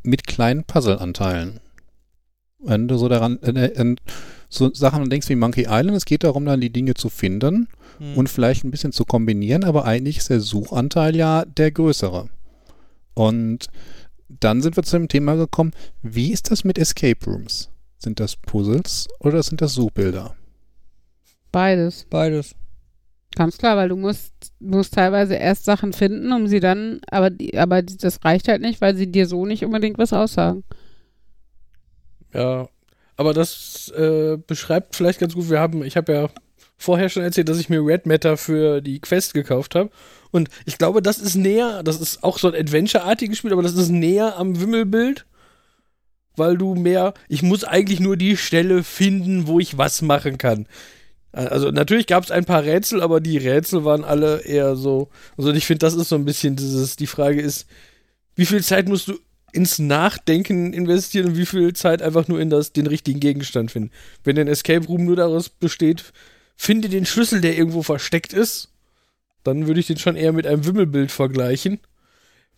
mit 0.03 0.27
kleinen 0.27 0.65
Puzzleanteilen. 0.65 1.61
Wenn 2.59 2.89
du 2.89 2.97
so 2.97 3.09
daran, 3.09 3.43
äh, 3.43 3.67
äh, 3.67 3.97
so 4.49 4.73
Sachen 4.73 5.11
denkst 5.11 5.29
wie 5.29 5.37
Monkey 5.37 5.67
Island, 5.69 5.97
es 5.97 6.05
geht 6.07 6.25
darum, 6.25 6.45
dann 6.47 6.61
die 6.61 6.71
Dinge 6.71 6.95
zu 6.95 7.11
finden 7.11 7.69
hm. 7.99 8.17
und 8.17 8.29
vielleicht 8.29 8.65
ein 8.65 8.71
bisschen 8.71 8.93
zu 8.93 9.05
kombinieren, 9.05 9.65
aber 9.65 9.85
eigentlich 9.85 10.19
ist 10.19 10.31
der 10.31 10.41
Suchanteil 10.41 11.15
ja 11.15 11.45
der 11.45 11.71
größere. 11.71 12.29
Und 13.15 13.67
dann 14.29 14.63
sind 14.63 14.77
wir 14.77 14.83
zu 14.83 14.97
dem 14.97 15.09
Thema 15.09 15.37
gekommen, 15.37 15.73
wie 16.03 16.33
ist 16.33 16.51
das 16.51 16.65
mit 16.65 16.79
Escape 16.79 17.25
Rooms? 17.27 17.71
Sind 17.99 18.21
das 18.21 18.37
Puzzles 18.37 19.09
oder 19.21 19.43
sind 19.43 19.61
das 19.61 19.75
Suchbilder? 19.75 20.35
Beides. 21.55 22.05
Beides. 22.11 22.57
Ganz 23.37 23.59
klar, 23.59 23.77
weil 23.77 23.89
du 23.89 23.95
musst, 23.95 24.33
musst 24.59 24.95
teilweise 24.95 25.35
erst 25.37 25.65
Sachen 25.65 25.93
finden, 25.93 26.33
um 26.33 26.49
sie 26.49 26.59
dann, 26.59 27.01
aber, 27.09 27.31
aber 27.57 27.81
das 27.83 28.25
reicht 28.25 28.49
halt 28.49 28.61
nicht, 28.61 28.81
weil 28.81 28.97
sie 28.97 29.07
dir 29.07 29.29
so 29.29 29.47
nicht 29.47 29.65
unbedingt 29.65 29.97
was 29.97 30.13
aussagen. 30.13 30.65
Ja, 32.33 32.69
aber 33.17 33.35
das 33.35 33.89
äh, 33.97 34.37
beschreibt 34.37 34.97
vielleicht 34.97 35.21
ganz 35.21 35.35
gut, 35.35 35.49
wir 35.49 35.61
haben, 35.61 35.85
ich 35.85 35.97
habe 35.97 36.13
ja 36.13 36.29
vorher 36.77 37.09
schon 37.09 37.23
erzählt, 37.23 37.49
dass 37.49 37.61
ich 37.61 37.69
mir 37.69 37.87
Red 37.87 38.07
Matter 38.07 38.37
für 38.37 38.81
die 38.81 38.99
Quest 38.99 39.33
gekauft 39.33 39.77
habe. 39.77 39.91
Und 40.33 40.49
ich 40.67 40.77
glaube, 40.77 41.03
das 41.03 41.19
ist 41.19 41.37
näher, 41.37 41.85
das 41.85 42.01
ist 42.01 42.25
auch 42.25 42.39
so 42.39 42.49
ein 42.49 42.61
Adventure-artiges 42.61 43.39
Spiel, 43.39 43.53
aber 43.53 43.63
das 43.63 43.75
ist 43.75 43.91
näher 43.91 44.37
am 44.39 44.61
Wimmelbild, 44.61 45.25
weil 46.35 46.59
du 46.59 46.75
mehr, 46.75 47.15
ich 47.29 47.45
muss 47.45 47.63
eigentlich 47.63 48.01
nur 48.01 48.17
die 48.17 48.37
Stelle 48.37 48.83
finden, 48.83 49.47
wo 49.47 49.61
ich 49.61 49.79
was 49.79 50.03
machen 50.03 50.37
kann. 50.37 50.67
Also 51.35 51.73
natürlich 51.73 52.07
gab 52.07 52.23
es 52.23 52.31
ein 52.31 52.45
paar 52.45 52.63
Rätsel, 52.63 53.03
aber 53.03 53.21
die 53.21 53.39
Rätsel 53.39 53.85
waren 53.85 54.05
alle 54.05 54.43
eher 54.43 54.77
so. 54.77 55.09
Also 55.37 55.53
ich 55.53 55.67
finde, 55.67 55.81
das 55.81 55.95
ist 55.95 56.09
so 56.09 56.15
ein 56.15 56.25
bisschen 56.25 56.55
dieses, 56.55 56.95
die 56.95 57.09
Frage 57.09 57.41
ist, 57.41 57.67
wie 58.37 58.47
viel 58.47 58.63
Zeit 58.63 58.89
musst 58.89 59.09
du 59.09 59.19
ins 59.53 59.81
Nachdenken 59.81 60.73
investieren 60.73 61.27
und 61.29 61.37
wie 61.37 61.47
viel 61.47 61.73
Zeit 61.73 62.03
einfach 62.03 62.29
nur 62.29 62.41
in 62.41 62.51
das, 62.51 62.73
den 62.73 62.87
richtigen 62.87 63.19
Gegenstand 63.19 63.73
finden. 63.73 63.91
Wenn 64.23 64.39
ein 64.39 64.47
Escape 64.47 64.87
Room 64.87 65.05
nur 65.05 65.17
daraus 65.17 65.49
besteht, 65.49 66.13
finde 66.57 66.89
den 66.89 67.05
Schlüssel, 67.05 67.41
der 67.41 67.57
irgendwo 67.59 67.83
versteckt 67.83 68.33
ist, 68.33 68.69
dann 69.43 69.67
würde 69.67 69.81
ich 69.81 69.89
den 69.89 69.99
schon 69.99 70.17
eher 70.17 70.33
mit 70.33 70.47
einem 70.47 70.65
Wimmelbild 70.65 71.11
vergleichen. 71.11 71.81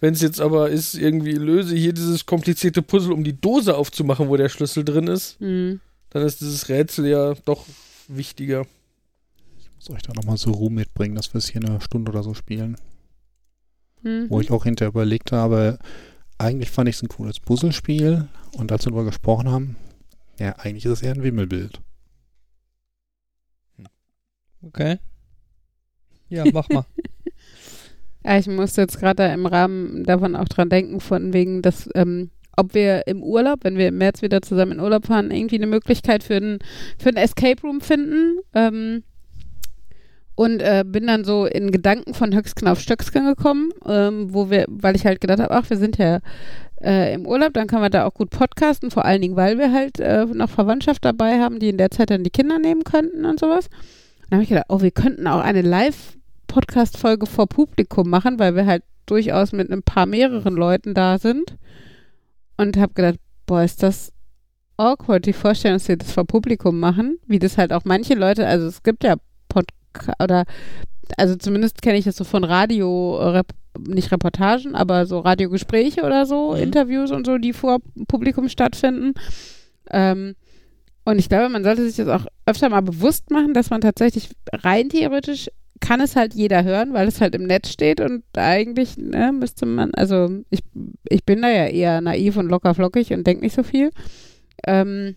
Wenn 0.00 0.12
es 0.12 0.20
jetzt 0.20 0.40
aber 0.40 0.68
ist, 0.68 0.94
irgendwie 0.94 1.32
löse 1.32 1.74
hier 1.74 1.94
dieses 1.94 2.26
komplizierte 2.26 2.82
Puzzle, 2.82 3.12
um 3.12 3.24
die 3.24 3.40
Dose 3.40 3.74
aufzumachen, 3.74 4.28
wo 4.28 4.36
der 4.36 4.50
Schlüssel 4.50 4.84
drin 4.84 5.06
ist, 5.06 5.40
mhm. 5.40 5.80
dann 6.10 6.22
ist 6.22 6.42
dieses 6.42 6.68
Rätsel 6.68 7.06
ja 7.06 7.34
doch 7.46 7.64
wichtiger. 8.14 8.66
Ich 9.58 9.70
muss 9.74 9.90
euch 9.90 10.02
da 10.02 10.12
nochmal 10.14 10.36
so 10.36 10.52
Ruhe 10.52 10.70
mitbringen, 10.70 11.14
dass 11.14 11.32
wir 11.34 11.38
es 11.38 11.48
hier 11.48 11.62
eine 11.62 11.80
Stunde 11.80 12.10
oder 12.10 12.22
so 12.22 12.34
spielen. 12.34 12.76
Mhm. 14.02 14.30
Wo 14.30 14.40
ich 14.40 14.50
auch 14.50 14.64
hinterher 14.64 14.90
überlegt 14.90 15.32
habe, 15.32 15.78
eigentlich 16.38 16.70
fand 16.70 16.88
ich 16.88 16.96
es 16.96 17.02
ein 17.02 17.08
cooles 17.08 17.40
Puzzlespiel 17.40 18.28
und 18.56 18.72
als 18.72 18.84
wir 18.84 18.90
darüber 18.90 19.04
gesprochen 19.06 19.50
haben, 19.50 19.76
ja, 20.38 20.52
eigentlich 20.58 20.84
ist 20.84 20.92
es 20.92 21.02
eher 21.02 21.14
ein 21.14 21.22
Wimmelbild. 21.22 21.80
Okay. 24.62 24.98
Ja, 26.28 26.44
mach 26.52 26.68
mal. 26.68 26.84
ja, 28.24 28.38
ich 28.38 28.46
musste 28.48 28.82
jetzt 28.82 28.98
gerade 28.98 29.26
im 29.26 29.46
Rahmen 29.46 30.04
davon 30.04 30.36
auch 30.36 30.48
dran 30.48 30.68
denken, 30.68 31.00
von 31.00 31.32
wegen, 31.32 31.62
dass, 31.62 31.88
ähm, 31.94 32.30
ob 32.56 32.74
wir 32.74 33.06
im 33.06 33.22
Urlaub, 33.22 33.60
wenn 33.62 33.76
wir 33.76 33.88
im 33.88 33.98
März 33.98 34.22
wieder 34.22 34.42
zusammen 34.42 34.72
in 34.72 34.80
Urlaub 34.80 35.06
fahren, 35.06 35.30
irgendwie 35.30 35.56
eine 35.56 35.66
Möglichkeit 35.66 36.22
für 36.22 36.36
ein, 36.36 36.58
für 36.98 37.10
ein 37.10 37.16
Escape 37.16 37.62
Room 37.62 37.80
finden. 37.80 38.38
Ähm, 38.54 39.02
und 40.36 40.60
äh, 40.60 40.84
bin 40.86 41.06
dann 41.06 41.24
so 41.24 41.46
in 41.46 41.72
Gedanken 41.72 42.12
von 42.12 42.34
Höchstgen 42.34 42.68
auf 42.68 42.78
Stöcksken 42.78 43.24
gekommen, 43.24 43.70
ähm, 43.86 44.34
wo 44.34 44.50
wir, 44.50 44.66
weil 44.68 44.94
ich 44.94 45.06
halt 45.06 45.22
gedacht 45.22 45.40
habe, 45.40 45.54
ach, 45.54 45.70
wir 45.70 45.78
sind 45.78 45.96
ja 45.96 46.20
äh, 46.82 47.14
im 47.14 47.26
Urlaub, 47.26 47.54
dann 47.54 47.66
kann 47.66 47.80
man 47.80 47.90
da 47.90 48.04
auch 48.04 48.12
gut 48.12 48.30
podcasten, 48.30 48.90
vor 48.90 49.06
allen 49.06 49.22
Dingen, 49.22 49.36
weil 49.36 49.58
wir 49.58 49.72
halt 49.72 49.98
äh, 49.98 50.26
noch 50.26 50.50
Verwandtschaft 50.50 51.04
dabei 51.04 51.40
haben, 51.40 51.58
die 51.58 51.70
in 51.70 51.78
der 51.78 51.90
Zeit 51.90 52.10
dann 52.10 52.22
die 52.22 52.30
Kinder 52.30 52.58
nehmen 52.58 52.84
könnten 52.84 53.24
und 53.24 53.40
sowas. 53.40 53.70
Dann 54.28 54.38
habe 54.38 54.42
ich 54.42 54.50
gedacht, 54.50 54.66
oh, 54.68 54.82
wir 54.82 54.90
könnten 54.90 55.26
auch 55.26 55.40
eine 55.40 55.62
Live-Podcast-Folge 55.62 57.26
vor 57.26 57.46
Publikum 57.46 58.10
machen, 58.10 58.38
weil 58.38 58.54
wir 58.56 58.66
halt 58.66 58.82
durchaus 59.06 59.52
mit 59.52 59.70
ein 59.70 59.82
paar 59.82 60.04
mehreren 60.04 60.54
Leuten 60.54 60.92
da 60.92 61.18
sind. 61.18 61.56
Und 62.56 62.76
habe 62.76 62.94
gedacht, 62.94 63.18
boah, 63.46 63.62
ist 63.62 63.82
das 63.82 64.12
awkward, 64.76 65.26
die 65.26 65.32
Vorstellung, 65.32 65.76
dass 65.78 65.88
wir 65.88 65.96
das 65.96 66.12
vor 66.12 66.26
Publikum 66.26 66.78
machen, 66.80 67.18
wie 67.26 67.38
das 67.38 67.58
halt 67.58 67.72
auch 67.72 67.84
manche 67.84 68.14
Leute, 68.14 68.46
also 68.46 68.66
es 68.66 68.82
gibt 68.82 69.04
ja 69.04 69.16
Podcast, 69.48 70.20
oder 70.22 70.44
also 71.16 71.36
zumindest 71.36 71.82
kenne 71.82 71.98
ich 71.98 72.04
das 72.04 72.16
so 72.16 72.24
von 72.24 72.44
Radio, 72.44 73.16
Rep 73.16 73.52
nicht 73.78 74.10
Reportagen, 74.10 74.74
aber 74.74 75.06
so 75.06 75.18
Radiogespräche 75.18 76.02
oder 76.02 76.26
so, 76.26 76.52
mhm. 76.52 76.62
Interviews 76.62 77.10
und 77.10 77.26
so, 77.26 77.38
die 77.38 77.52
vor 77.52 77.78
Publikum 78.08 78.48
stattfinden. 78.48 79.14
Ähm, 79.90 80.34
und 81.04 81.18
ich 81.18 81.28
glaube, 81.28 81.48
man 81.48 81.62
sollte 81.62 81.86
sich 81.86 81.96
das 81.96 82.08
auch 82.08 82.26
öfter 82.46 82.68
mal 82.68 82.80
bewusst 82.80 83.30
machen, 83.30 83.54
dass 83.54 83.70
man 83.70 83.80
tatsächlich 83.80 84.30
rein 84.52 84.88
theoretisch 84.88 85.48
kann 85.80 86.00
es 86.00 86.16
halt 86.16 86.34
jeder 86.34 86.64
hören, 86.64 86.92
weil 86.94 87.08
es 87.08 87.20
halt 87.20 87.34
im 87.34 87.44
Netz 87.44 87.70
steht 87.70 88.00
und 88.00 88.22
eigentlich 88.36 88.96
ne, 88.96 89.32
müsste 89.32 89.66
man, 89.66 89.92
also 89.94 90.28
ich, 90.50 90.60
ich 91.08 91.24
bin 91.24 91.42
da 91.42 91.48
ja 91.48 91.66
eher 91.66 92.00
naiv 92.00 92.36
und 92.36 92.48
locker 92.48 92.74
flockig 92.74 93.12
und 93.12 93.26
denke 93.26 93.44
nicht 93.44 93.54
so 93.54 93.62
viel. 93.62 93.90
Ähm, 94.66 95.16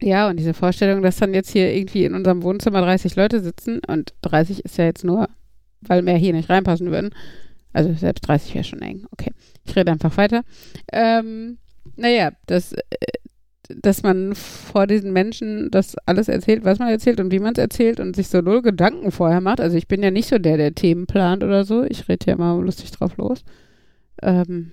ja, 0.00 0.28
und 0.28 0.38
diese 0.38 0.54
Vorstellung, 0.54 1.02
dass 1.02 1.18
dann 1.18 1.34
jetzt 1.34 1.50
hier 1.50 1.74
irgendwie 1.74 2.04
in 2.04 2.14
unserem 2.14 2.42
Wohnzimmer 2.42 2.80
30 2.80 3.16
Leute 3.16 3.40
sitzen 3.40 3.80
und 3.86 4.14
30 4.22 4.64
ist 4.64 4.78
ja 4.78 4.84
jetzt 4.84 5.04
nur, 5.04 5.28
weil 5.82 6.02
mehr 6.02 6.16
hier 6.16 6.32
nicht 6.32 6.48
reinpassen 6.48 6.90
würden. 6.90 7.10
Also 7.72 7.92
selbst 7.92 8.26
30 8.26 8.54
wäre 8.54 8.64
schon 8.64 8.82
eng. 8.82 9.06
Okay, 9.12 9.32
ich 9.64 9.76
rede 9.76 9.92
einfach 9.92 10.16
weiter. 10.16 10.42
Ähm, 10.92 11.58
naja, 11.96 12.32
das, 12.46 12.72
äh, 12.72 12.78
dass 13.76 14.02
man 14.02 14.34
vor 14.34 14.86
diesen 14.86 15.12
Menschen 15.12 15.70
das 15.70 15.96
alles 16.06 16.28
erzählt, 16.28 16.64
was 16.64 16.78
man 16.78 16.88
erzählt 16.88 17.20
und 17.20 17.30
wie 17.32 17.38
man 17.38 17.52
es 17.52 17.58
erzählt 17.58 18.00
und 18.00 18.16
sich 18.16 18.28
so 18.28 18.40
null 18.40 18.62
Gedanken 18.62 19.10
vorher 19.10 19.40
macht. 19.40 19.60
Also 19.60 19.76
ich 19.76 19.88
bin 19.88 20.02
ja 20.02 20.10
nicht 20.10 20.28
so 20.28 20.38
der, 20.38 20.56
der 20.56 20.74
Themen 20.74 21.06
plant 21.06 21.42
oder 21.42 21.64
so. 21.64 21.84
Ich 21.84 22.08
rede 22.08 22.26
ja 22.26 22.34
immer 22.34 22.58
lustig 22.60 22.90
drauf 22.90 23.16
los. 23.16 23.44
Ähm, 24.22 24.72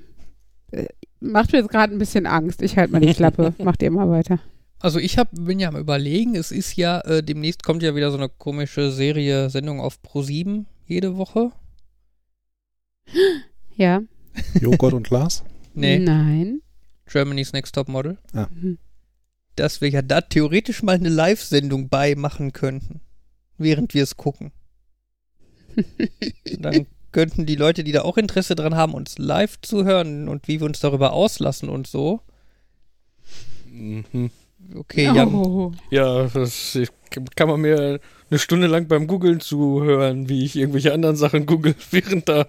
äh, 0.72 0.86
macht 1.20 1.52
mir 1.52 1.60
jetzt 1.60 1.72
gerade 1.72 1.94
ein 1.94 2.00
bisschen 2.00 2.26
Angst. 2.26 2.62
Ich 2.62 2.78
halte 2.78 2.92
mal 2.94 3.00
die 3.02 3.14
Klappe. 3.14 3.54
Macht 3.64 3.82
ihr 3.82 3.92
mal 3.92 4.10
weiter. 4.10 4.40
Also 4.80 5.00
ich 5.00 5.18
hab, 5.18 5.30
bin 5.32 5.60
ja 5.60 5.70
am 5.70 5.78
überlegen, 5.78 6.36
es 6.36 6.52
ist 6.52 6.76
ja, 6.76 7.00
äh, 7.02 7.24
demnächst 7.24 7.64
kommt 7.64 7.82
ja 7.82 7.96
wieder 7.96 8.12
so 8.12 8.18
eine 8.18 8.30
komische 8.30 8.92
Serie, 8.92 9.50
Sendung 9.50 9.80
auf 9.80 10.00
Pro7 10.06 10.66
jede 10.86 11.18
Woche. 11.18 11.52
Ja. 13.76 14.02
Joghurt 14.60 14.94
und 14.94 15.08
Glas? 15.08 15.44
Nee. 15.74 15.98
Nein. 15.98 16.62
Germany's 17.06 17.54
Next 17.54 17.74
Top 17.74 17.88
Model. 17.88 18.18
Ja. 18.34 18.50
Mhm 18.54 18.78
dass 19.60 19.82
wir 19.82 19.90
ja 19.90 20.02
da 20.02 20.22
theoretisch 20.22 20.84
mal 20.84 20.96
eine 20.96 21.10
Live-Sendung 21.10 21.90
beimachen 21.90 22.54
könnten, 22.54 23.02
während 23.58 23.94
wir 23.94 24.04
es 24.04 24.18
gucken. 24.18 24.52
Dann 26.60 26.88
könnten 27.12 27.46
die 27.46 27.56
Leute, 27.56 27.84
die 27.84 27.92
da 27.92 28.04
auch 28.04 28.18
Interesse 28.18 28.56
dran 28.56 28.76
haben, 28.76 28.94
uns 28.94 29.18
live 29.18 29.60
zuhören 29.62 30.28
und 30.30 30.48
wie 30.48 30.60
wir 30.60 30.68
uns 30.68 30.80
darüber 30.80 31.14
auslassen 31.14 31.70
und 31.70 31.88
so. 31.88 32.22
Mhm. 33.66 34.30
Okay, 34.76 35.06
Jan. 35.06 35.34
Oh. 35.34 35.72
Ja, 35.90 36.28
das 36.28 36.78
kann 37.36 37.48
man 37.48 37.62
mir 37.62 38.00
eine 38.30 38.40
Stunde 38.40 38.68
lang 38.68 38.88
beim 38.88 39.08
Googlen 39.08 39.40
zuhören, 39.40 40.30
wie 40.30 40.44
ich 40.44 40.56
irgendwelche 40.56 40.94
anderen 40.94 41.16
Sachen 41.16 41.46
google, 41.46 41.76
während 41.92 42.28
da. 42.28 42.48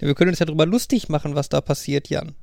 Ja, 0.00 0.06
wir 0.08 0.14
können 0.14 0.30
uns 0.30 0.38
ja 0.38 0.46
darüber 0.46 0.66
lustig 0.66 1.08
machen, 1.08 1.34
was 1.34 1.48
da 1.48 1.60
passiert, 1.60 2.08
Jan. 2.08 2.34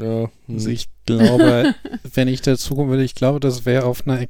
Ja. 0.00 0.30
Also 0.48 0.66
hm. 0.66 0.72
ich 0.72 0.88
glaube, 1.06 1.74
wenn 2.14 2.28
ich 2.28 2.40
dazu 2.42 2.74
kommen 2.74 2.90
würde, 2.90 3.04
ich 3.04 3.14
glaube, 3.14 3.40
das 3.40 3.66
wäre 3.66 3.84
auf 3.84 4.06
einer 4.06 4.26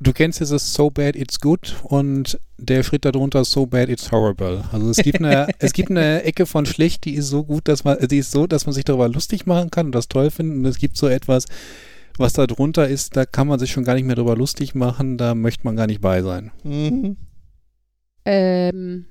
du 0.00 0.12
kennst 0.12 0.40
dieses 0.40 0.74
So 0.74 0.90
Bad 0.90 1.16
It's 1.16 1.40
Good 1.40 1.76
und 1.84 2.38
der 2.58 2.82
Schritt 2.82 3.04
darunter 3.04 3.44
So 3.44 3.66
Bad 3.66 3.88
It's 3.88 4.10
Horrible. 4.12 4.64
Also 4.72 4.90
es 4.90 4.98
gibt 4.98 5.22
eine, 5.22 5.48
es 5.58 5.72
gibt 5.72 5.90
eine 5.90 6.22
Ecke 6.22 6.46
von 6.46 6.66
schlecht, 6.66 7.04
die 7.04 7.14
ist 7.14 7.28
so 7.28 7.44
gut, 7.44 7.68
dass 7.68 7.84
man, 7.84 7.98
die 8.08 8.18
ist 8.18 8.30
so, 8.30 8.46
dass 8.46 8.66
man 8.66 8.72
sich 8.72 8.84
darüber 8.84 9.08
lustig 9.08 9.46
machen 9.46 9.70
kann 9.70 9.86
und 9.86 9.94
das 9.94 10.08
toll 10.08 10.30
finden. 10.30 10.58
Und 10.58 10.66
es 10.66 10.78
gibt 10.78 10.96
so 10.96 11.08
etwas, 11.08 11.46
was 12.18 12.32
da 12.32 12.46
drunter 12.46 12.88
ist, 12.88 13.16
da 13.16 13.26
kann 13.26 13.46
man 13.46 13.58
sich 13.58 13.70
schon 13.72 13.84
gar 13.84 13.94
nicht 13.94 14.06
mehr 14.06 14.16
darüber 14.16 14.36
lustig 14.36 14.74
machen, 14.74 15.18
da 15.18 15.34
möchte 15.34 15.64
man 15.64 15.76
gar 15.76 15.86
nicht 15.86 16.00
bei 16.00 16.22
sein. 16.22 16.50
Mhm. 16.64 17.16
Ähm, 18.24 19.06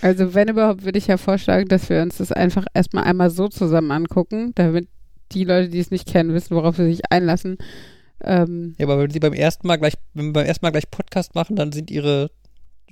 also 0.00 0.34
wenn 0.34 0.48
überhaupt, 0.48 0.84
würde 0.84 0.98
ich 0.98 1.06
ja 1.06 1.16
vorschlagen, 1.16 1.68
dass 1.68 1.88
wir 1.88 2.02
uns 2.02 2.18
das 2.18 2.32
einfach 2.32 2.66
erstmal 2.74 3.04
einmal 3.04 3.30
so 3.30 3.48
zusammen 3.48 3.90
angucken, 3.90 4.52
damit 4.54 4.88
die 5.32 5.44
Leute, 5.44 5.68
die 5.68 5.80
es 5.80 5.90
nicht 5.90 6.06
kennen, 6.06 6.34
wissen, 6.34 6.54
worauf 6.54 6.76
sie 6.76 6.86
sich 6.86 7.02
einlassen. 7.10 7.58
Ähm, 8.22 8.74
ja, 8.78 8.86
aber 8.86 8.98
wenn 8.98 9.10
sie 9.10 9.20
beim 9.20 9.32
ersten 9.32 9.66
Mal 9.66 9.76
gleich, 9.76 9.94
wenn 10.14 10.26
wir 10.26 10.32
beim 10.32 10.46
ersten 10.46 10.64
Mal 10.64 10.70
gleich 10.70 10.90
Podcast 10.90 11.34
machen, 11.34 11.56
dann 11.56 11.72
sind 11.72 11.90
ihre 11.90 12.30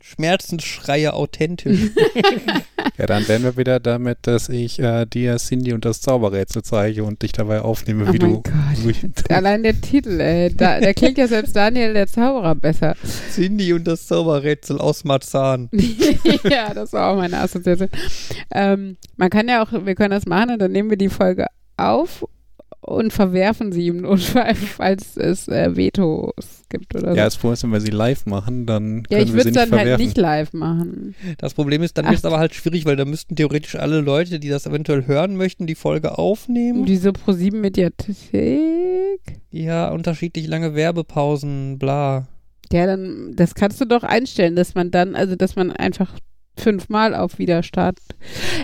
Schmerzensschreie 0.03 1.15
authentisch. 1.15 1.79
ja, 2.99 3.07
dann 3.07 3.27
wären 3.29 3.45
wir 3.45 3.57
wieder 3.57 3.81
damit, 3.81 4.19
dass 4.23 4.49
ich 4.49 4.79
äh, 4.79 5.07
dir 5.07 5.37
Cindy 5.37 5.73
und 5.73 5.85
das 5.85 6.01
Zauberrätsel 6.01 6.63
zeige 6.63 7.05
und 7.05 7.23
dich 7.23 7.33
dabei 7.33 7.63
aufnehme, 7.63 8.07
oh 8.09 8.13
wie 8.13 8.19
du. 8.19 8.43
Gott. 8.43 8.53
Allein 9.31 9.63
der 9.63 9.81
Titel, 9.81 10.21
ey, 10.21 10.55
da, 10.55 10.81
der 10.81 10.93
klingt 10.95 11.19
ja 11.19 11.29
selbst 11.29 11.55
Daniel 11.55 11.95
der 11.95 12.09
Zauberer 12.09 12.55
besser. 12.55 12.97
Cindy 13.31 13.73
und 13.73 13.87
das 13.87 14.07
Zauberrätsel 14.07 14.79
aus 14.79 15.05
Marzahn. 15.05 15.71
ja, 16.45 16.75
das 16.75 16.93
war 16.93 17.13
auch 17.13 17.17
meine 17.17 17.39
Assoziation. 17.39 17.89
Ähm, 18.51 18.97
man 19.17 19.31
kann 19.31 19.49
ja 19.49 19.63
auch, 19.63 19.73
wir 19.73 19.95
können 19.95 20.11
das 20.11 20.27
machen 20.27 20.51
und 20.51 20.59
dann 20.59 20.73
nehmen 20.73 20.91
wir 20.91 20.99
die 20.99 21.09
Folge 21.09 21.47
auf 21.77 22.25
und 22.83 23.13
verwerfen 23.13 23.71
sie 23.71 23.87
im 23.87 23.99
Notfall, 23.99 24.55
falls 24.77 25.17
es 25.17 25.47
äh, 25.49 25.77
Vetos 25.77 26.65
gibt 26.69 26.95
oder 26.97 27.13
so. 27.13 27.17
Ja, 27.17 27.25
das 27.25 27.37
Problem 27.37 27.55
ist, 27.55 27.63
wenn 27.63 27.73
wir 27.73 27.81
sie 27.81 27.91
live 27.91 28.27
machen, 28.27 28.67
dann 28.67 29.05
ja, 29.09 29.19
können 29.19 29.35
wir 29.35 29.43
sie 29.43 29.49
nicht 29.49 29.57
dann 29.57 29.69
verwerfen. 29.69 29.91
halt 29.91 30.01
nicht 30.01 30.19
live 30.19 30.53
machen. 30.53 31.15
Das 31.39 31.55
Problem 31.55 31.83
ist, 31.83 31.97
dann 31.97 32.07
wird 32.07 32.17
es 32.17 32.25
aber 32.25 32.39
halt 32.39 32.55
schwierig, 32.55 32.85
weil 32.85 32.97
da 32.97 33.05
müssten 33.05 33.37
theoretisch 33.37 33.77
alle 33.77 34.01
Leute, 34.01 34.41
die 34.41 34.49
das 34.49 34.67
eventuell 34.67 35.07
hören 35.07 35.37
möchten, 35.37 35.67
die 35.67 35.77
Folge 35.77 36.19
aufnehmen. 36.19 36.85
Diese 36.85 37.11
Pro7 37.11 37.55
Mediathek? 37.55 39.21
Ja, 39.51 39.91
unterschiedlich 39.91 40.49
lange 40.49 40.75
Werbepausen, 40.75 41.79
bla. 41.79 42.27
Ja, 42.73 42.87
dann, 42.87 43.35
das 43.37 43.55
kannst 43.55 43.81
du 43.81 43.85
doch 43.85 44.03
einstellen, 44.03 44.57
dass 44.57 44.75
man 44.75 44.91
dann, 44.91 45.15
also 45.15 45.37
dass 45.37 45.55
man 45.55 45.71
einfach 45.71 46.19
fünfmal 46.57 47.15
auf 47.15 47.39
Widerstart. 47.39 47.99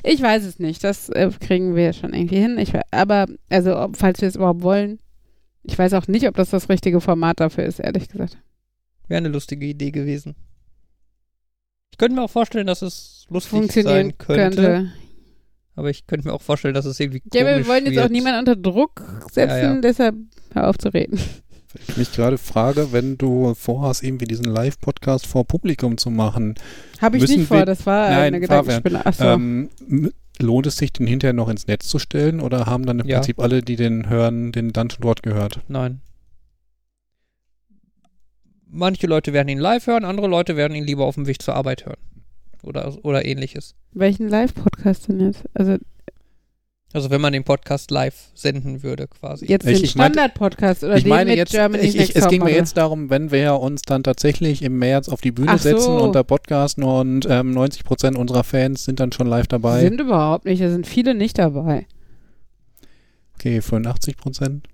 Ich 0.05 0.21
weiß 0.21 0.45
es 0.45 0.59
nicht. 0.59 0.85
Das 0.85 1.09
äh, 1.09 1.31
kriegen 1.41 1.75
wir 1.75 1.93
schon 1.93 2.15
irgendwie 2.15 2.39
hin. 2.39 2.59
Ich, 2.59 2.73
aber, 2.91 3.27
also, 3.49 3.79
ob, 3.79 3.97
falls 3.97 4.21
wir 4.21 4.29
es 4.29 4.37
überhaupt 4.37 4.63
wollen, 4.63 4.99
ich 5.63 5.79
weiß 5.79 5.95
auch 5.95 6.07
nicht, 6.07 6.27
ob 6.27 6.37
das 6.37 6.51
das 6.51 6.69
richtige 6.69 7.01
Format 7.01 7.41
dafür 7.41 7.65
ist, 7.65 7.79
ehrlich 7.79 8.09
gesagt. 8.09 8.39
Wäre 9.09 9.19
eine 9.19 9.29
lustige 9.29 9.67
Idee 9.67 9.91
gewesen. 9.91 10.37
Ich 11.91 11.99
könnte 11.99 12.15
mir 12.15 12.23
auch 12.23 12.31
vorstellen, 12.31 12.67
dass 12.67 12.83
es 12.83 13.27
lustig 13.29 13.73
sein 13.73 14.17
könnte. 14.19 14.57
könnte. 14.57 14.93
Aber 15.75 15.91
ich 15.91 16.07
könnte 16.07 16.29
mir 16.29 16.35
auch 16.35 16.43
vorstellen, 16.43 16.75
dass 16.75 16.85
es 16.85 16.99
irgendwie. 16.99 17.23
Ja, 17.33 17.47
wir 17.47 17.67
wollen 17.67 17.87
jetzt 17.87 17.95
wird. 17.95 18.07
auch 18.07 18.11
niemanden 18.11 18.41
unter 18.41 18.57
Druck 18.57 19.03
setzen, 19.31 19.57
ja, 19.57 19.75
ja. 19.75 19.81
deshalb 19.81 20.17
hör 20.53 20.69
auf 20.69 20.79
zu 20.79 20.93
reden. 20.93 21.19
Ich 21.87 21.97
mich 21.97 22.13
gerade 22.13 22.39
frage, 22.39 22.93
wenn 22.93 23.17
du 23.17 23.55
vorhast, 23.55 24.03
irgendwie 24.03 24.27
diesen 24.27 24.45
Live-Podcast 24.45 25.27
vor 25.27 25.45
Publikum 25.45 25.97
zu 25.99 26.11
machen. 26.11 26.55
Habe 27.01 27.19
ich 27.19 27.29
nicht 27.29 27.47
vor, 27.47 27.65
das 27.65 27.87
war 27.87 28.09
nein, 28.09 28.19
eine 28.19 28.41
Gedankenspinne. 28.41 29.07
Achso. 29.07 29.25
Ähm, 29.25 29.71
lohnt 30.41 30.67
es 30.67 30.77
sich, 30.77 30.93
den 30.93 31.07
hinterher 31.07 31.33
noch 31.33 31.49
ins 31.49 31.67
Netz 31.67 31.89
zu 31.89 31.99
stellen 31.99 32.41
oder 32.41 32.67
haben 32.67 32.87
dann 32.87 33.01
im 33.01 33.07
ja. 33.07 33.19
Prinzip 33.19 33.41
alle, 33.41 33.63
die 33.63 33.77
den 33.77 34.09
hören, 34.09 34.53
den 34.53 34.73
dann 34.73 34.91
schon 34.91 35.03
dort 35.03 35.23
gehört? 35.23 35.61
Nein. 35.69 36.01
Manche 38.71 39.07
Leute 39.07 39.33
werden 39.33 39.49
ihn 39.49 39.59
live 39.59 39.87
hören, 39.87 40.05
andere 40.05 40.29
Leute 40.29 40.57
werden 40.57 40.75
ihn 40.75 40.85
lieber 40.85 41.07
auf 41.07 41.15
dem 41.15 41.27
Weg 41.27 41.43
zur 41.43 41.55
Arbeit 41.55 41.87
hören. 41.87 41.99
Oder, 42.63 42.97
oder 43.03 43.25
ähnliches. 43.25 43.75
Welchen 43.93 44.29
Live-Podcast 44.29 45.09
denn 45.09 45.21
jetzt? 45.21 45.45
Also 45.55 45.79
also 46.93 47.11
wenn 47.11 47.21
man 47.21 47.35
den 47.35 47.45
Podcast 47.45 47.91
live 47.91 48.31
senden 48.35 48.83
würde, 48.83 49.09
quasi. 49.09 49.45
Jetzt 49.47 49.67
den 49.67 49.87
Standard-Podcast 49.87 50.85
oder 50.85 50.97
ich 50.97 51.03
den 51.03 51.11
meine 51.11 51.31
mit 51.31 51.39
jetzt, 51.39 51.53
Germany 51.53 51.85
ich, 51.85 51.99
ich, 51.99 52.17
Es 52.17 52.29
ging 52.29 52.43
mir 52.43 52.55
jetzt 52.55 52.79
darum, 52.79 53.11
wenn 53.11 53.31
wir 53.31 53.61
uns 53.61 53.83
dann 53.83 54.03
tatsächlich 54.03 54.63
im 54.63 54.79
März 54.79 55.09
auf 55.11 55.21
die 55.21 55.31
Bühne 55.31 55.53
Ach 55.53 55.59
setzen 55.59 55.83
so. 55.83 56.03
und 56.03 56.15
da 56.15 56.23
podcasten 56.23 56.83
und 56.85 57.27
ähm, 57.29 57.51
90 57.51 57.85
Prozent 57.85 58.17
unserer 58.17 58.43
Fans 58.43 58.85
sind 58.85 59.01
dann 59.01 59.13
schon 59.13 59.27
live 59.27 59.47
dabei. 59.47 59.81
Sind 59.81 60.01
überhaupt 60.01 60.47
nicht, 60.47 60.63
da 60.63 60.71
sind 60.71 60.87
viele 60.87 61.15
nicht 61.15 61.39
dabei. 61.39 61.87
Okay, 63.35 63.61
85 63.61 64.17
Prozent. 64.17 64.69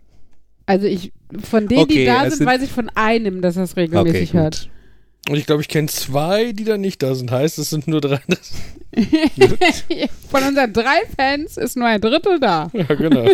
Also 0.67 0.87
ich, 0.87 1.13
von 1.43 1.67
denen, 1.67 1.83
okay, 1.83 1.95
die 1.95 2.05
da 2.07 2.23
sind, 2.23 2.39
sind, 2.39 2.47
weiß 2.47 2.63
ich 2.63 2.71
von 2.71 2.91
einem, 2.95 3.43
dass 3.43 3.57
das 3.57 3.77
regelmäßig 3.77 4.31
okay, 4.31 4.39
hört. 4.39 4.71
Und 5.29 5.37
ich 5.37 5.47
glaube, 5.47 5.63
ich 5.63 5.69
kenne 5.69 5.89
zwei, 5.89 6.53
die 6.53 6.65
da 6.65 6.77
nicht 6.77 7.03
da 7.03 7.15
sind. 7.15 7.31
Heißt, 7.31 7.59
es 7.59 7.71
sind 7.71 7.89
nur 7.89 8.01
drei. 8.01 8.21
Von 10.31 10.43
unseren 10.43 10.73
drei 10.73 11.03
Fans 11.17 11.57
ist 11.57 11.77
nur 11.77 11.87
ein 11.87 12.01
Drittel 12.01 12.39
da. 12.41 12.71
Ja, 12.75 12.95
genau. 12.95 13.27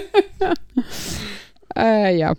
äh, 1.76 2.16
ja. 2.16 2.34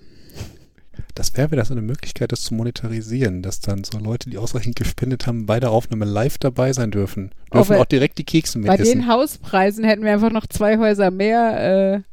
Das 1.15 1.35
wäre 1.35 1.51
wieder 1.51 1.65
so 1.65 1.73
eine 1.73 1.81
Möglichkeit, 1.81 2.31
das 2.31 2.41
zu 2.41 2.53
monetarisieren, 2.53 3.41
dass 3.41 3.59
dann 3.59 3.83
so 3.83 3.99
Leute, 3.99 4.29
die 4.29 4.37
ausreichend 4.37 4.77
gespendet 4.77 5.27
haben, 5.27 5.45
bei 5.45 5.59
der 5.59 5.71
Aufnahme 5.71 6.05
live 6.05 6.37
dabei 6.37 6.71
sein 6.71 6.89
dürfen. 6.89 7.31
Dürfen 7.53 7.75
auch, 7.75 7.81
auch 7.81 7.85
direkt 7.85 8.17
die 8.17 8.23
Kekse 8.23 8.57
mit 8.57 8.67
Bei 8.67 8.77
den 8.77 9.07
Hauspreisen 9.07 9.83
hätten 9.83 10.03
wir 10.03 10.13
einfach 10.13 10.31
noch 10.31 10.47
zwei 10.47 10.77
Häuser 10.77 11.11
mehr 11.11 12.03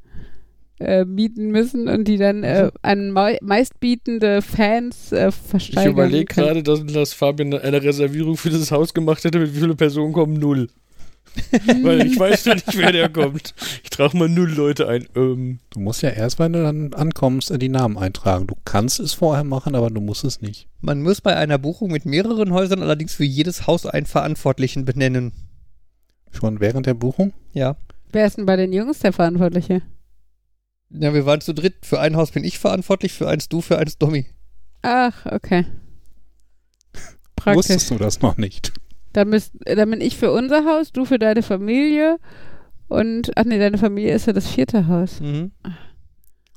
äh, 0.80 1.04
mieten 1.04 1.50
müssen 1.50 1.88
und 1.88 2.06
die 2.06 2.16
dann 2.16 2.42
äh, 2.44 2.64
mhm. 2.64 2.70
an 2.82 3.38
meistbietende 3.42 4.42
Fans 4.42 5.12
äh, 5.12 5.30
versteigern 5.30 5.84
Ich 5.84 5.92
überlege 5.92 6.24
gerade, 6.26 6.62
dass, 6.62 6.84
dass 6.86 7.12
Fabian 7.12 7.54
eine 7.54 7.82
Reservierung 7.82 8.36
für 8.36 8.50
dieses 8.50 8.70
Haus 8.70 8.94
gemacht 8.94 9.24
hätte, 9.24 9.38
mit 9.38 9.54
wie 9.54 9.60
viele 9.60 9.74
Personen 9.74 10.12
kommen? 10.12 10.34
Null. 10.34 10.68
Weil 11.82 12.06
ich 12.06 12.18
weiß 12.18 12.46
ja 12.46 12.54
nicht, 12.54 12.76
wer 12.76 12.92
der 12.92 13.08
kommt. 13.08 13.54
Ich 13.82 13.90
trage 13.90 14.16
mal 14.16 14.28
null 14.28 14.50
Leute 14.50 14.88
ein. 14.88 15.06
Ähm. 15.14 15.58
Du 15.70 15.80
musst 15.80 16.02
ja 16.02 16.10
erst, 16.10 16.38
wenn 16.38 16.52
du 16.52 16.62
dann 16.62 16.94
ankommst, 16.94 17.52
die 17.60 17.68
Namen 17.68 17.98
eintragen. 17.98 18.46
Du 18.46 18.56
kannst 18.64 18.98
es 18.98 19.12
vorher 19.12 19.44
machen, 19.44 19.74
aber 19.74 19.90
du 19.90 20.00
musst 20.00 20.24
es 20.24 20.40
nicht. 20.40 20.68
Man 20.80 21.02
muss 21.02 21.20
bei 21.20 21.36
einer 21.36 21.58
Buchung 21.58 21.90
mit 21.90 22.06
mehreren 22.06 22.52
Häusern 22.52 22.82
allerdings 22.82 23.14
für 23.14 23.24
jedes 23.24 23.66
Haus 23.66 23.86
einen 23.86 24.06
Verantwortlichen 24.06 24.84
benennen. 24.84 25.32
Schon 26.32 26.60
während 26.60 26.86
der 26.86 26.94
Buchung? 26.94 27.32
Ja. 27.52 27.76
Wer 28.10 28.26
ist 28.26 28.38
denn 28.38 28.46
bei 28.46 28.56
den 28.56 28.72
Jungs 28.72 29.00
der 29.00 29.12
Verantwortliche? 29.12 29.82
Ja, 30.90 31.12
wir 31.12 31.26
waren 31.26 31.40
zu 31.40 31.52
dritt. 31.52 31.84
Für 31.84 32.00
ein 32.00 32.16
Haus 32.16 32.30
bin 32.30 32.44
ich 32.44 32.58
verantwortlich, 32.58 33.12
für 33.12 33.28
eins 33.28 33.48
du, 33.48 33.60
für 33.60 33.78
eins 33.78 33.98
Domi. 33.98 34.26
Ach, 34.82 35.26
okay. 35.26 35.66
Praktisch. 37.36 37.56
Wusstest 37.56 37.90
du 37.90 37.96
das 37.96 38.20
noch 38.20 38.36
nicht? 38.36 38.72
Dann, 39.12 39.30
bist, 39.30 39.52
dann 39.64 39.90
bin 39.90 40.00
ich 40.00 40.16
für 40.16 40.32
unser 40.32 40.64
Haus, 40.64 40.92
du 40.92 41.04
für 41.04 41.18
deine 41.18 41.42
Familie 41.42 42.18
und, 42.88 43.30
ach 43.36 43.44
nee, 43.44 43.58
deine 43.58 43.78
Familie 43.78 44.14
ist 44.14 44.26
ja 44.26 44.32
das 44.32 44.48
vierte 44.48 44.86
Haus. 44.86 45.20
Mhm. 45.20 45.52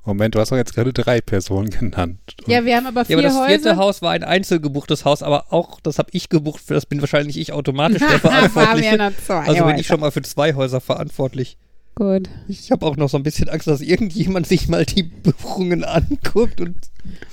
Moment, 0.04 0.34
du 0.34 0.40
hast 0.40 0.52
doch 0.52 0.58
jetzt 0.58 0.74
gerade 0.74 0.94
drei 0.94 1.22
Personen 1.22 1.70
genannt. 1.70 2.36
Und 2.40 2.48
ja, 2.48 2.66
wir 2.66 2.76
haben 2.76 2.88
aber 2.88 3.06
vier 3.06 3.18
Häuser. 3.18 3.28
Ja, 3.28 3.34
aber 3.34 3.40
das 3.40 3.48
vierte 3.48 3.70
Häuser. 3.70 3.78
Haus 3.78 4.02
war 4.02 4.12
ein 4.12 4.24
einzelgebuchtes 4.24 5.06
Haus, 5.06 5.22
aber 5.22 5.54
auch, 5.54 5.80
das 5.82 6.00
habe 6.00 6.10
ich 6.14 6.30
gebucht, 6.30 6.62
für 6.66 6.74
das 6.74 6.88
bin 6.88 7.02
wahrscheinlich 7.02 7.38
ich 7.38 7.54
automatisch 7.54 8.00
der 8.00 8.20
Verantwortliche. 8.20 9.14
also 9.28 9.66
bin 9.66 9.78
ich 9.78 9.86
schon 9.86 10.00
mal 10.00 10.12
für 10.12 10.24
zwei 10.24 10.56
Häuser 10.56 10.82
verantwortlich. 10.82 11.58
Gut. 11.96 12.30
Ich 12.48 12.72
habe 12.72 12.86
auch 12.86 12.96
noch 12.96 13.10
so 13.10 13.18
ein 13.18 13.24
bisschen 13.24 13.50
Angst, 13.50 13.68
dass 13.68 13.82
irgendjemand 13.82 14.48
sich 14.48 14.68
mal 14.68 14.86
die 14.86 15.04
Buchungen 15.04 15.84
anguckt 15.84 16.62
und, 16.62 16.76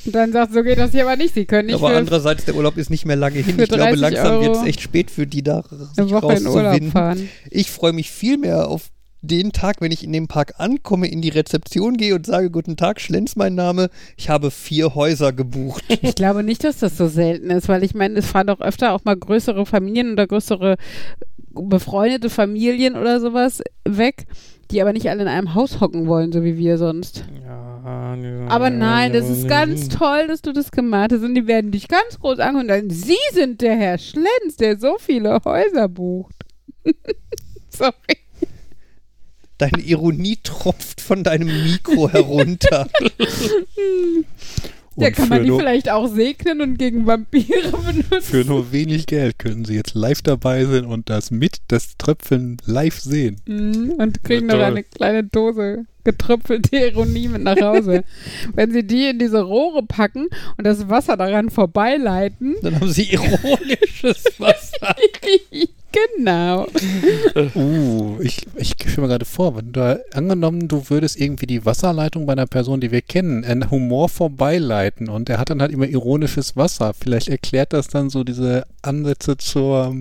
und 0.05 0.15
dann 0.15 0.33
sagt, 0.33 0.53
so 0.53 0.63
geht 0.63 0.79
das 0.79 0.91
hier 0.91 1.05
aber 1.05 1.17
nicht. 1.17 1.35
Sie 1.35 1.45
können 1.45 1.67
nicht. 1.67 1.77
Aber 1.77 1.91
andererseits, 1.91 2.45
der 2.45 2.57
Urlaub 2.57 2.77
ist 2.77 2.91
nicht 2.91 3.07
mehr 3.07 3.17
lange 3.17 3.39
hin. 3.39 3.59
Ich 3.59 3.69
glaube, 3.69 3.95
langsam 3.95 4.41
wird 4.41 4.57
es 4.57 4.65
echt 4.65 4.81
spät 4.81 5.11
für 5.11 5.27
die 5.27 5.43
da 5.43 5.65
eine 5.97 6.11
Woche 6.11 6.35
in 6.35 6.47
Urlaub 6.47 6.85
fahren. 6.93 7.29
Ich 7.51 7.71
freue 7.71 7.93
mich 7.93 8.11
viel 8.11 8.37
mehr 8.37 8.69
auf 8.69 8.91
den 9.21 9.53
Tag, 9.53 9.81
wenn 9.81 9.93
ich 9.93 10.05
in 10.05 10.13
dem 10.13 10.29
Park 10.29 10.55
ankomme, 10.59 11.09
in 11.09 11.21
die 11.21 11.29
Rezeption 11.29 11.97
gehe 11.97 12.15
und 12.15 12.27
sage, 12.27 12.51
guten 12.51 12.77
Tag, 12.77 13.01
Schlenz 13.01 13.37
mein 13.37 13.55
Name, 13.55 13.91
ich 14.17 14.29
habe 14.29 14.51
vier 14.51 14.95
Häuser 14.95 15.33
gebucht. 15.33 15.85
Ich 16.01 16.15
glaube 16.15 16.43
nicht, 16.43 16.65
dass 16.65 16.79
das 16.79 16.97
so 16.97 17.09
selten 17.09 17.51
ist, 17.51 17.69
weil 17.69 17.83
ich 17.83 17.95
meine, 17.95 18.19
es 18.19 18.27
fahren 18.27 18.47
doch 18.47 18.61
öfter 18.61 18.93
auch 18.93 19.05
mal 19.05 19.17
größere 19.17 19.67
Familien 19.67 20.13
oder 20.13 20.27
größere 20.27 20.77
befreundete 21.51 22.31
Familien 22.31 22.97
oder 22.97 23.21
sowas 23.21 23.63
weg, 23.85 24.27
die 24.71 24.81
aber 24.83 24.93
nicht 24.93 25.09
alle 25.09 25.23
in 25.23 25.29
einem 25.29 25.55
Haus 25.55 25.81
hocken 25.81 26.07
wollen, 26.07 26.33
so 26.33 26.45
wie 26.45 26.57
wir 26.57 26.79
sonst. 26.79 27.25
Ja, 27.43 28.15
ja, 28.17 28.47
aber 28.49 28.71
nein, 28.71 29.13
das 29.13 29.29
ist 29.29 29.49
ganz 29.49 29.89
toll, 29.89 30.27
dass 30.29 30.43
du 30.43 30.53
das 30.53 30.71
gemacht 30.71 31.13
hast 31.13 31.23
und 31.23 31.35
die 31.35 31.47
werden 31.47 31.71
dich 31.71 31.89
ganz 31.89 32.19
groß 32.21 32.39
angucken. 32.39 32.91
Sie 32.91 33.17
sind 33.33 33.61
der 33.61 33.77
Herr 33.77 33.99
Schlenz, 33.99 34.57
der 34.59 34.79
so 34.79 34.97
viele 34.99 35.41
Häuser 35.45 35.89
bucht. 35.89 36.35
Sorry. 37.71 37.93
Deine 39.59 39.83
Ironie 39.83 40.39
tropft 40.43 41.01
von 41.01 41.25
deinem 41.25 41.49
Mikro 41.49 42.09
herunter. 42.09 42.89
Ja, 45.01 45.11
kann 45.11 45.29
man 45.29 45.45
die 45.45 45.51
vielleicht 45.51 45.91
auch 45.91 46.09
segnen 46.09 46.61
und 46.61 46.79
gegen 46.79 47.07
Vampire 47.07 47.71
benutzen. 47.71 48.23
Für 48.23 48.45
nur 48.45 48.73
wenig 48.73 49.07
Geld 49.07 49.39
können 49.39 49.65
sie 49.65 49.75
jetzt 49.75 49.95
live 49.95 50.23
dabei 50.23 50.65
sein 50.65 50.85
und 50.85 51.09
das 51.11 51.31
mit 51.31 51.59
das 51.69 51.97
Tröpfeln 51.99 52.59
live 52.65 52.99
sehen. 52.99 53.41
Mhm, 53.47 53.95
und 53.99 54.25
kriegen 54.25 54.47
noch 54.47 54.59
eine 54.59 54.83
kleine 54.83 55.25
Dose 55.25 55.87
getröpfelte 56.05 56.75
Ironie 56.75 57.29
mit 57.29 57.43
nach 57.43 57.61
Hause. 57.61 58.03
Wenn 58.55 58.73
sie 58.73 58.83
die 58.83 59.09
in 59.09 59.19
diese 59.19 59.43
Rohre 59.43 59.83
packen 59.83 60.29
und 60.57 60.65
das 60.65 60.89
Wasser 60.89 61.19
daran 61.19 61.51
vorbeileiten. 61.51 62.57
Dann 62.63 62.77
haben 62.77 62.91
sie 62.91 63.03
ironisches 63.13 64.25
Wasser. 64.39 64.97
Genau. 66.17 66.67
Uh, 67.55 68.19
ich, 68.21 68.47
ich 68.57 68.71
stelle 68.71 69.03
mir 69.03 69.09
gerade 69.09 69.25
vor, 69.25 69.57
wenn 69.57 69.73
du 69.73 70.05
angenommen, 70.13 70.67
du 70.67 70.91
würdest 70.91 71.21
irgendwie 71.21 71.47
die 71.47 71.65
Wasserleitung 71.65 72.27
bei 72.27 72.33
einer 72.33 72.47
Person, 72.47 72.81
die 72.81 72.91
wir 72.91 73.03
kennen, 73.03 73.45
in 73.45 73.71
Humor 73.71 74.09
vorbeileiten 74.09 75.09
und 75.09 75.29
er 75.29 75.39
hat 75.39 75.51
dann 75.51 75.61
halt 75.61 75.73
immer 75.73 75.87
ironisches 75.87 76.57
Wasser. 76.57 76.95
Vielleicht 76.95 77.29
erklärt 77.29 77.73
das 77.73 77.89
dann 77.89 78.11
so 78.11 78.25
diese 78.25 78.67
Ansätze 78.83 79.37
zur 79.37 79.95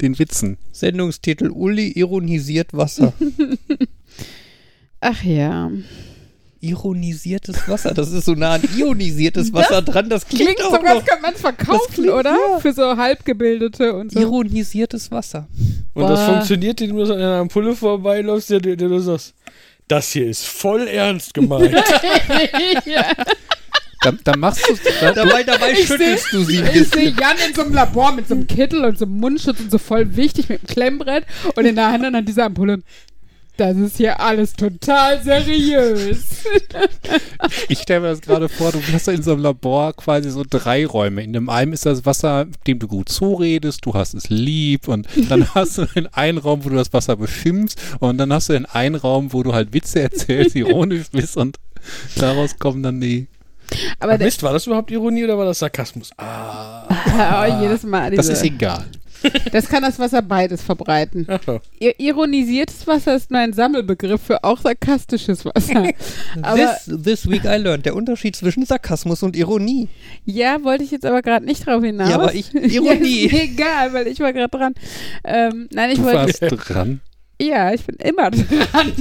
den 0.00 0.18
Witzen. 0.18 0.58
Sendungstitel 0.72 1.50
Uli 1.50 1.92
ironisiert 1.92 2.72
Wasser. 2.72 3.12
Ach 5.00 5.22
ja. 5.22 5.70
Ironisiertes 6.64 7.68
Wasser, 7.68 7.92
das 7.92 8.10
ist 8.10 8.24
so 8.24 8.34
nah 8.34 8.54
an 8.54 8.62
ionisiertes 8.76 9.52
Wasser 9.52 9.82
das 9.82 9.92
dran, 9.92 10.08
das 10.08 10.26
klingt, 10.26 10.56
klingt 10.56 10.62
auch 10.62 10.70
so, 10.70 10.76
noch, 10.76 10.84
als 10.84 11.04
könnte 11.04 11.22
man 11.22 11.34
es 11.34 11.40
verkaufen, 11.40 11.94
klingt, 11.94 12.10
oder? 12.10 12.30
Ja. 12.30 12.58
Für 12.60 12.72
so 12.72 12.96
Halbgebildete 12.96 13.92
und 13.94 14.12
so. 14.12 14.20
Ironisiertes 14.20 15.10
Wasser. 15.10 15.46
Und 15.92 16.02
Boah. 16.02 16.08
das 16.08 16.24
funktioniert, 16.24 16.80
indem 16.80 16.96
du 16.96 17.04
an 17.04 17.20
einer 17.20 17.40
Ampulle 17.40 17.76
vorbeiläufst, 17.76 18.50
der, 18.50 18.60
der, 18.60 18.76
der 18.76 18.88
du 18.88 18.98
sagst, 18.98 19.34
das 19.88 20.10
hier 20.10 20.26
ist 20.26 20.46
voll 20.46 20.88
ernst 20.88 21.34
gemeint. 21.34 21.72
ja. 22.86 23.04
Dann, 24.04 24.18
dann 24.22 24.38
machst 24.38 24.68
du 24.68 24.74
da, 25.00 25.12
dabei, 25.12 25.42
dabei 25.42 25.74
schüttelst 25.74 26.30
seh, 26.30 26.36
du 26.36 26.44
sie. 26.44 26.62
Ich 26.62 26.90
sehe 26.90 27.08
Jan 27.08 27.36
in 27.48 27.54
so 27.54 27.62
einem 27.62 27.72
Labor 27.72 28.12
mit 28.12 28.28
so 28.28 28.34
einem 28.34 28.46
Kittel 28.46 28.84
und 28.84 28.98
so 28.98 29.06
einem 29.06 29.16
Mundschutz 29.16 29.60
und 29.60 29.70
so 29.70 29.78
voll 29.78 30.14
wichtig 30.14 30.50
mit 30.50 30.60
einem 30.60 30.66
Klemmbrett 30.66 31.24
und 31.54 31.64
in 31.64 31.74
der 31.74 31.90
Hand 31.90 32.04
dann 32.04 32.24
diese 32.24 32.44
Ampulle. 32.44 32.82
Das 33.56 33.76
ist 33.76 33.98
hier 33.98 34.18
alles 34.18 34.54
total 34.54 35.22
seriös. 35.22 36.44
ich 37.68 37.78
stelle 37.78 38.00
mir 38.00 38.08
das 38.08 38.20
gerade 38.20 38.48
vor, 38.48 38.72
du 38.72 38.80
hast 38.92 39.06
in 39.06 39.22
so 39.22 39.32
einem 39.32 39.42
Labor 39.42 39.92
quasi 39.92 40.30
so 40.30 40.42
drei 40.48 40.84
Räume. 40.84 41.22
In 41.22 41.32
dem 41.32 41.48
einen 41.48 41.72
ist 41.72 41.86
das 41.86 42.04
Wasser, 42.04 42.46
dem 42.66 42.80
du 42.80 42.88
gut 42.88 43.08
zuredest, 43.08 43.86
du 43.86 43.94
hast 43.94 44.14
es 44.14 44.28
lieb 44.28 44.88
und 44.88 45.06
dann 45.28 45.48
hast 45.54 45.78
du 45.78 45.86
den 45.86 46.12
einen 46.12 46.38
Raum, 46.38 46.64
wo 46.64 46.68
du 46.68 46.74
das 46.74 46.92
Wasser 46.92 47.16
beschimpfst 47.16 47.78
und 48.00 48.18
dann 48.18 48.32
hast 48.32 48.48
du 48.48 48.54
den 48.54 48.66
einen 48.66 48.96
Raum, 48.96 49.32
wo 49.32 49.44
du 49.44 49.52
halt 49.52 49.72
Witze 49.72 50.02
erzählst, 50.02 50.56
ironisch 50.56 51.10
bist 51.12 51.36
und 51.36 51.58
daraus 52.16 52.58
kommen 52.58 52.82
dann 52.82 53.00
die 53.00 53.28
aber 53.98 54.14
Ach 54.14 54.18
Mist, 54.18 54.42
war 54.42 54.52
das 54.52 54.66
überhaupt 54.66 54.90
Ironie 54.90 55.24
oder 55.24 55.38
war 55.38 55.46
das 55.46 55.58
Sarkasmus? 55.58 56.10
Ah. 56.18 56.86
oh, 57.58 57.62
jedes 57.62 57.82
Mal. 57.82 58.10
Diese, 58.10 58.22
das 58.22 58.38
ist 58.38 58.44
egal. 58.44 58.84
Das 59.52 59.68
kann 59.68 59.82
das 59.82 59.98
Wasser 59.98 60.22
beides 60.22 60.62
verbreiten. 60.62 61.26
Ironisiertes 61.98 62.86
Wasser 62.86 63.14
ist 63.14 63.30
nur 63.30 63.40
ein 63.40 63.52
Sammelbegriff 63.52 64.22
für 64.22 64.42
auch 64.44 64.60
sarkastisches 64.60 65.44
Wasser. 65.44 65.90
Aber 66.42 66.56
this, 66.56 67.02
this 67.04 67.30
week 67.30 67.44
I 67.44 67.56
learned. 67.56 67.86
Der 67.86 67.94
Unterschied 67.94 68.36
zwischen 68.36 68.64
Sarkasmus 68.64 69.22
und 69.22 69.36
Ironie. 69.36 69.88
Ja, 70.24 70.62
wollte 70.64 70.84
ich 70.84 70.90
jetzt 70.90 71.06
aber 71.06 71.22
gerade 71.22 71.44
nicht 71.44 71.66
drauf 71.66 71.82
hinaus. 71.82 72.08
Ja, 72.08 72.16
aber 72.16 72.34
ich, 72.34 72.54
Ironie. 72.54 73.28
ja, 73.32 73.38
egal, 73.42 73.92
weil 73.92 74.06
ich 74.06 74.20
war 74.20 74.32
gerade 74.32 74.56
dran. 74.56 74.74
Ähm, 75.24 75.68
nein, 75.72 75.90
ich 75.90 75.98
du 75.98 76.04
wollte. 76.04 76.18
warst 76.18 76.68
dran. 76.68 77.00
Ja, 77.48 77.72
ich 77.74 77.84
bin 77.84 77.96
immer 77.96 78.30
dran. 78.30 78.46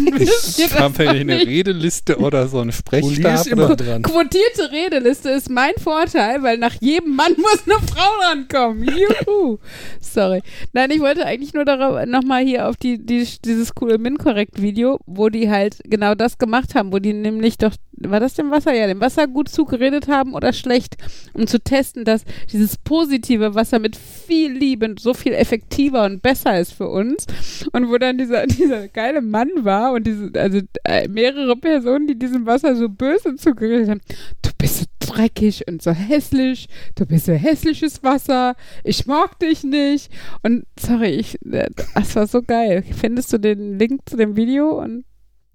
Haben 0.78 0.98
wir 0.98 1.10
eine 1.10 1.40
Redeliste 1.46 2.18
oder 2.18 2.48
so 2.48 2.60
einen 2.60 2.72
Sprechstab? 2.72 3.48
immer 3.48 3.76
dran. 3.76 4.02
Quotierte 4.02 4.72
Redeliste 4.72 5.30
ist 5.30 5.50
mein 5.50 5.74
Vorteil, 5.82 6.44
weil 6.44 6.58
nach 6.58 6.76
jedem 6.80 7.16
Mann 7.16 7.34
muss 7.38 7.64
eine 7.66 7.80
Frau 7.88 8.10
rankommen. 8.30 8.84
Juhu. 8.84 9.60
Sorry. 10.02 10.42
Nein, 10.74 10.92
ich 10.92 11.00
wollte 11.00 11.26
eigentlich 11.26 11.54
nur 11.54 11.66
darauf 11.66 12.06
nochmal 12.06 12.44
hier 12.44 12.68
auf 12.68 12.76
die, 12.76 13.04
die, 13.04 13.26
dieses 13.44 13.74
coole 13.74 13.98
Min-Korrekt-Video, 13.98 15.00
wo 15.06 15.30
die 15.30 15.50
halt 15.50 15.78
genau 15.86 16.16
das 16.16 16.38
gemacht 16.38 16.76
haben, 16.76 16.92
wo 16.92 17.00
die 17.00 17.14
nämlich 17.14 17.58
doch 17.58 17.74
war 17.98 18.20
das 18.20 18.34
dem 18.34 18.52
Wasser? 18.52 18.74
Ja, 18.74 18.88
dem 18.88 19.02
Wasser 19.02 19.28
gut 19.28 19.50
zugeredet 19.50 20.08
haben 20.08 20.34
oder 20.34 20.54
schlecht, 20.54 20.98
um 21.34 21.48
zu 21.48 21.60
testen, 21.60 22.06
dass 22.06 22.24
dieses 22.52 22.78
positive 22.78 23.56
Wasser 23.56 23.80
mit 23.80 23.96
viel 23.96 24.52
Liebe 24.52 24.96
so 25.00 25.14
viel 25.14 25.34
effektiver 25.34 26.04
und 26.06 26.22
besser 26.22 26.60
ist 26.60 26.74
für 26.74 26.90
uns. 26.90 27.26
Und 27.72 27.90
wo 27.90 27.98
dann 27.98 28.18
dieser, 28.18 28.46
dieser 28.48 28.88
geile 28.88 29.22
Mann 29.22 29.50
war 29.58 29.94
und 29.94 30.06
diese, 30.06 30.32
also 30.36 30.60
äh, 30.84 31.08
mehrere 31.08 31.56
Personen, 31.56 32.08
die 32.08 32.18
diesem 32.18 32.46
Wasser 32.46 32.76
so 32.76 32.90
böse 32.90 33.36
zugeredet 33.36 33.90
haben. 33.90 34.02
Du 34.42 34.50
bist 34.58 34.80
so 34.80 34.86
dreckig 35.00 35.68
und 35.68 35.82
so 35.82 35.92
hässlich, 35.92 36.68
du 36.96 37.06
bist 37.06 37.26
so 37.26 37.34
hässliches 37.34 38.04
Wasser, 38.04 38.56
ich 38.84 39.06
mag 39.06 39.40
dich 39.40 39.64
nicht. 39.64 40.12
Und 40.42 40.66
sorry, 40.80 41.10
ich, 41.10 41.36
äh, 41.46 41.70
das 41.96 42.16
war 42.16 42.28
so 42.28 42.42
geil. 42.42 42.84
Findest 43.00 43.34
du 43.34 43.38
den 43.38 43.78
Link 43.78 44.02
zu 44.06 44.18
dem 44.18 44.36
Video 44.36 44.82
und 44.82 45.06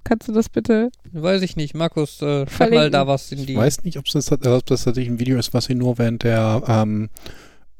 Kannst 0.04 0.28
du 0.28 0.32
das 0.32 0.48
bitte? 0.48 0.90
Weiß 1.12 1.42
ich 1.42 1.56
nicht. 1.56 1.74
Markus, 1.74 2.22
äh, 2.22 2.46
schreib 2.48 2.72
mal 2.72 2.90
da 2.90 3.06
was 3.06 3.30
in 3.32 3.44
die. 3.44 3.52
Ich 3.52 3.58
weiß 3.58 3.84
nicht, 3.84 3.98
ob 3.98 4.06
das, 4.06 4.32
ob 4.32 4.40
das 4.40 4.84
tatsächlich 4.84 5.08
ein 5.08 5.18
Video 5.18 5.38
ist, 5.38 5.52
was 5.52 5.66
sie 5.66 5.74
nur 5.74 5.98
während 5.98 6.22
der 6.22 6.62
ähm, 6.66 7.10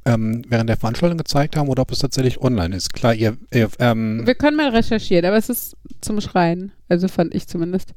ähm, 0.04 0.42
während 0.48 0.68
der 0.68 0.76
Veranstaltung 0.76 1.18
gezeigt 1.18 1.56
haben 1.56 1.68
oder 1.68 1.82
ob 1.82 1.92
es 1.92 1.98
tatsächlich 1.98 2.40
online 2.40 2.74
ist. 2.74 2.92
Klar, 2.92 3.14
ihr. 3.14 3.36
ihr 3.52 3.68
ähm 3.78 4.22
Wir 4.24 4.34
können 4.34 4.56
mal 4.56 4.70
recherchieren, 4.70 5.24
aber 5.24 5.36
es 5.36 5.48
ist 5.48 5.76
zum 6.00 6.20
Schreien. 6.20 6.72
Also 6.88 7.08
fand 7.08 7.34
ich 7.34 7.46
zumindest. 7.46 7.94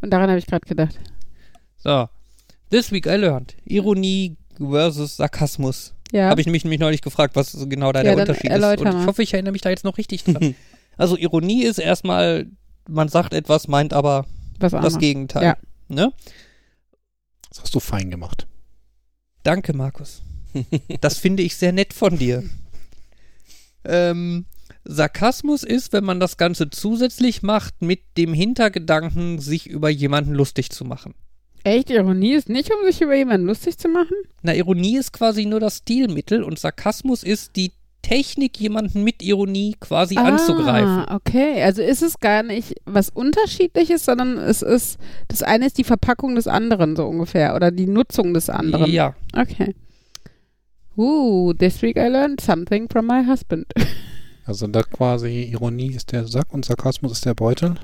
Und 0.00 0.10
daran 0.10 0.28
habe 0.28 0.38
ich 0.38 0.46
gerade 0.46 0.66
gedacht. 0.66 0.98
So. 1.78 2.08
This 2.70 2.90
week 2.90 3.06
I 3.06 3.16
learned. 3.16 3.54
Ironie 3.64 4.36
versus 4.58 5.16
Sarkasmus. 5.16 5.94
Ja. 6.12 6.30
Habe 6.30 6.40
ich 6.40 6.46
mich 6.46 6.64
nämlich 6.64 6.80
neulich 6.80 7.02
gefragt, 7.02 7.36
was 7.36 7.56
genau 7.68 7.92
da 7.92 8.00
ja, 8.00 8.14
der 8.14 8.18
Unterschied 8.18 8.50
ist. 8.50 8.80
Und 8.80 9.00
ich 9.00 9.06
hoffe, 9.06 9.22
ich 9.22 9.32
erinnere 9.32 9.52
mich 9.52 9.62
da 9.62 9.70
jetzt 9.70 9.84
noch 9.84 9.98
richtig 9.98 10.24
dran. 10.24 10.54
also 10.96 11.16
Ironie 11.16 11.64
ist 11.64 11.78
erstmal 11.78 12.46
man 12.88 13.08
sagt 13.08 13.34
etwas, 13.34 13.68
meint 13.68 13.92
aber 13.92 14.26
Was 14.58 14.72
das 14.72 14.98
Gegenteil. 14.98 15.42
Ja. 15.42 15.56
Ne? 15.88 16.12
Das 17.48 17.62
hast 17.62 17.74
du 17.74 17.80
fein 17.80 18.10
gemacht. 18.10 18.46
Danke, 19.42 19.72
Markus. 19.72 20.22
das 21.00 21.18
finde 21.18 21.42
ich 21.42 21.56
sehr 21.56 21.72
nett 21.72 21.92
von 21.92 22.18
dir. 22.18 22.42
Ähm, 23.84 24.46
Sarkasmus 24.84 25.62
ist, 25.62 25.92
wenn 25.92 26.04
man 26.04 26.20
das 26.20 26.36
Ganze 26.36 26.70
zusätzlich 26.70 27.42
macht, 27.42 27.82
mit 27.82 28.00
dem 28.16 28.34
Hintergedanken, 28.34 29.38
sich 29.38 29.66
über 29.66 29.88
jemanden 29.88 30.34
lustig 30.34 30.70
zu 30.70 30.84
machen. 30.84 31.14
Echt? 31.64 31.90
Ironie 31.90 32.34
ist 32.34 32.48
nicht, 32.48 32.70
um 32.72 32.84
sich 32.84 33.00
über 33.00 33.16
jemanden 33.16 33.46
lustig 33.46 33.78
zu 33.78 33.88
machen? 33.88 34.16
Na, 34.42 34.54
Ironie 34.54 34.98
ist 34.98 35.12
quasi 35.12 35.46
nur 35.46 35.58
das 35.58 35.78
Stilmittel 35.78 36.44
und 36.44 36.58
Sarkasmus 36.58 37.24
ist 37.24 37.56
die 37.56 37.72
Technik, 38.06 38.60
jemanden 38.60 39.02
mit 39.02 39.20
Ironie 39.20 39.74
quasi 39.80 40.16
ah, 40.16 40.26
anzugreifen. 40.26 41.06
Okay, 41.12 41.60
also 41.60 41.82
ist 41.82 42.02
es 42.02 42.20
gar 42.20 42.44
nicht 42.44 42.74
was 42.84 43.10
Unterschiedliches, 43.10 44.04
sondern 44.04 44.38
es 44.38 44.62
ist, 44.62 44.98
das 45.26 45.42
eine 45.42 45.66
ist 45.66 45.76
die 45.76 45.82
Verpackung 45.82 46.36
des 46.36 46.46
anderen, 46.46 46.94
so 46.94 47.04
ungefähr, 47.04 47.56
oder 47.56 47.72
die 47.72 47.88
Nutzung 47.88 48.32
des 48.32 48.48
anderen. 48.48 48.88
Ja. 48.92 49.16
Okay. 49.34 49.74
Uh, 50.96 51.52
this 51.54 51.82
week 51.82 51.96
I 51.96 52.06
learned 52.06 52.40
something 52.40 52.88
from 52.88 53.06
my 53.06 53.24
husband. 53.26 53.66
Also 54.48 54.68
da 54.68 54.82
quasi 54.82 55.42
Ironie 55.50 55.90
ist 55.90 56.12
der 56.12 56.28
Sack 56.28 56.54
und 56.54 56.64
Sarkasmus 56.64 57.10
ist 57.10 57.26
der 57.26 57.34
Beutel. 57.34 57.74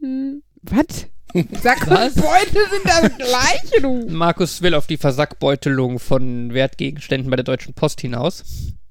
Hm, 0.00 0.42
was? 0.62 1.06
Sackbeutel 1.34 2.62
sind 2.70 2.84
das 2.84 3.10
gleiche, 3.16 3.82
du. 3.82 4.06
Markus 4.08 4.62
will 4.62 4.72
auf 4.72 4.86
die 4.86 4.96
Versackbeutelung 4.96 5.98
von 5.98 6.54
Wertgegenständen 6.54 7.28
bei 7.28 7.34
der 7.34 7.44
Deutschen 7.44 7.74
Post 7.74 8.00
hinaus. 8.02 8.44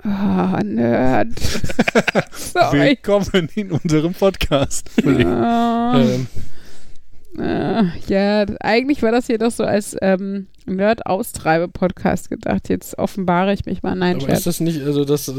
Ah, 0.03 0.59
oh, 0.59 0.63
Nerd. 0.65 1.29
Willkommen 2.73 3.47
in 3.55 3.71
unserem 3.71 4.13
Podcast. 4.13 4.89
Oh. 5.05 5.09
ähm. 5.09 6.27
Uh, 7.35 7.85
ja, 8.07 8.45
eigentlich 8.59 9.01
war 9.01 9.11
das 9.11 9.27
hier 9.27 9.37
doch 9.37 9.49
so 9.49 9.63
als 9.63 9.95
ähm, 10.01 10.47
Nerd-Austreibe-Podcast 10.65 12.29
gedacht. 12.29 12.67
Jetzt 12.67 12.99
offenbare 12.99 13.53
ich 13.53 13.65
mich 13.65 13.81
mal. 13.83 13.95
Nein, 13.95 14.17
Aber 14.21 14.33
ist 14.33 14.45
das 14.45 14.59
nicht, 14.59 14.81
also 14.81 15.05
das, 15.05 15.31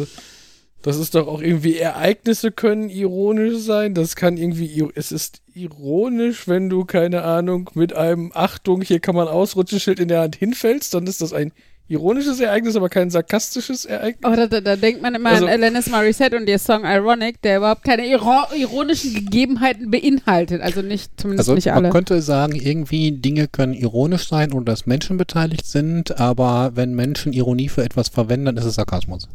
das 0.85 0.99
ist 0.99 1.14
doch 1.14 1.26
auch 1.28 1.41
irgendwie, 1.41 1.78
Ereignisse 1.78 2.53
können 2.53 2.91
ironisch 2.91 3.61
sein. 3.61 3.95
Das 3.95 4.16
kann 4.16 4.37
irgendwie, 4.37 4.87
es 4.95 5.12
ist 5.12 5.41
ironisch, 5.55 6.47
wenn 6.47 6.68
du, 6.68 6.85
keine 6.85 7.22
Ahnung, 7.22 7.70
mit 7.72 7.95
einem 7.95 8.32
Achtung, 8.35 8.82
hier 8.82 9.01
kann 9.01 9.14
man 9.14 9.26
ausrutschen, 9.26 9.80
Schild 9.80 9.99
in 9.99 10.09
der 10.09 10.20
Hand 10.20 10.37
hinfällst, 10.37 10.93
dann 10.93 11.07
ist 11.07 11.22
das 11.22 11.32
ein 11.32 11.53
ironisches 11.89 12.39
Ereignis, 12.39 12.76
aber 12.76 12.91
kein 12.91 13.09
sarkastisches 13.09 13.87
Ereignis. 13.87 14.30
Oh, 14.30 14.37
da, 14.37 14.47
da, 14.47 14.61
da 14.61 14.76
denkt 14.76 15.01
man 15.01 15.14
immer 15.14 15.30
also, 15.30 15.47
an 15.47 15.53
Alanis 15.53 15.89
Morissette 15.89 16.37
und 16.37 16.47
ihr 16.51 16.59
Song 16.59 16.85
Ironic, 16.85 17.41
der 17.41 17.59
überhaupt 17.59 17.85
keine 17.85 18.07
ironischen 18.07 19.14
Gegebenheiten 19.14 19.91
beinhaltet. 19.91 20.61
Also 20.61 20.82
nicht, 20.82 21.18
zumindest 21.18 21.49
also 21.49 21.55
nicht 21.55 21.72
alle. 21.72 21.85
Man 21.85 21.93
könnte 21.93 22.20
sagen, 22.20 22.57
irgendwie 22.57 23.12
Dinge 23.12 23.49
können 23.49 23.72
ironisch 23.72 24.28
sein 24.28 24.53
oder 24.53 24.66
dass 24.66 24.85
Menschen 24.85 25.16
beteiligt 25.16 25.64
sind, 25.64 26.20
aber 26.20 26.72
wenn 26.74 26.93
Menschen 26.93 27.32
Ironie 27.32 27.70
für 27.70 27.85
etwas 27.85 28.11
verwenden, 28.11 28.45
dann 28.45 28.57
ist 28.59 28.66
es 28.66 28.74
Sarkasmus. 28.74 29.30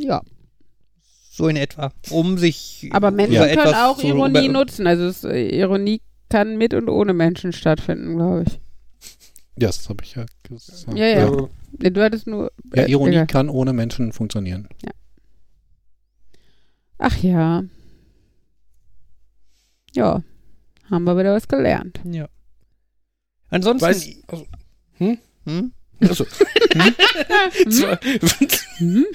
Ja. 0.00 0.22
So 1.30 1.48
in 1.48 1.56
etwa. 1.56 1.92
Um 2.10 2.38
sich. 2.38 2.88
Aber 2.92 3.10
Menschen 3.10 3.34
ja. 3.34 3.46
können 3.54 3.74
auch 3.74 4.02
Ironie 4.02 4.48
nutzen. 4.48 4.86
Also 4.86 5.04
es, 5.04 5.24
äh, 5.24 5.48
Ironie 5.56 6.00
kann 6.28 6.58
mit 6.58 6.74
und 6.74 6.88
ohne 6.88 7.14
Menschen 7.14 7.52
stattfinden, 7.52 8.16
glaube 8.16 8.44
ich. 8.46 8.60
Ja, 9.60 9.68
das 9.68 9.88
habe 9.88 10.04
ich 10.04 10.14
ja 10.14 10.26
gesagt. 10.42 10.98
Ja, 10.98 11.06
ja. 11.06 11.48
ja. 11.80 11.90
Du 11.90 12.02
hattest 12.02 12.26
nur. 12.26 12.52
Ja, 12.74 12.84
äh, 12.84 12.90
Ironie 12.90 13.12
egal. 13.12 13.26
kann 13.26 13.48
ohne 13.48 13.72
Menschen 13.72 14.12
funktionieren. 14.12 14.68
Ja. 14.84 14.90
Ach 16.98 17.16
ja. 17.18 17.64
Ja, 19.94 20.22
haben 20.90 21.04
wir 21.04 21.16
wieder 21.16 21.34
was 21.34 21.48
gelernt. 21.48 22.00
Ja. 22.04 22.28
Ansonsten. 23.48 23.86
Weiß, 23.86 24.08
also, 24.26 24.46
hm? 24.94 25.18
Hm? 25.44 25.72
Achso. 26.00 26.26
hm? 28.78 29.06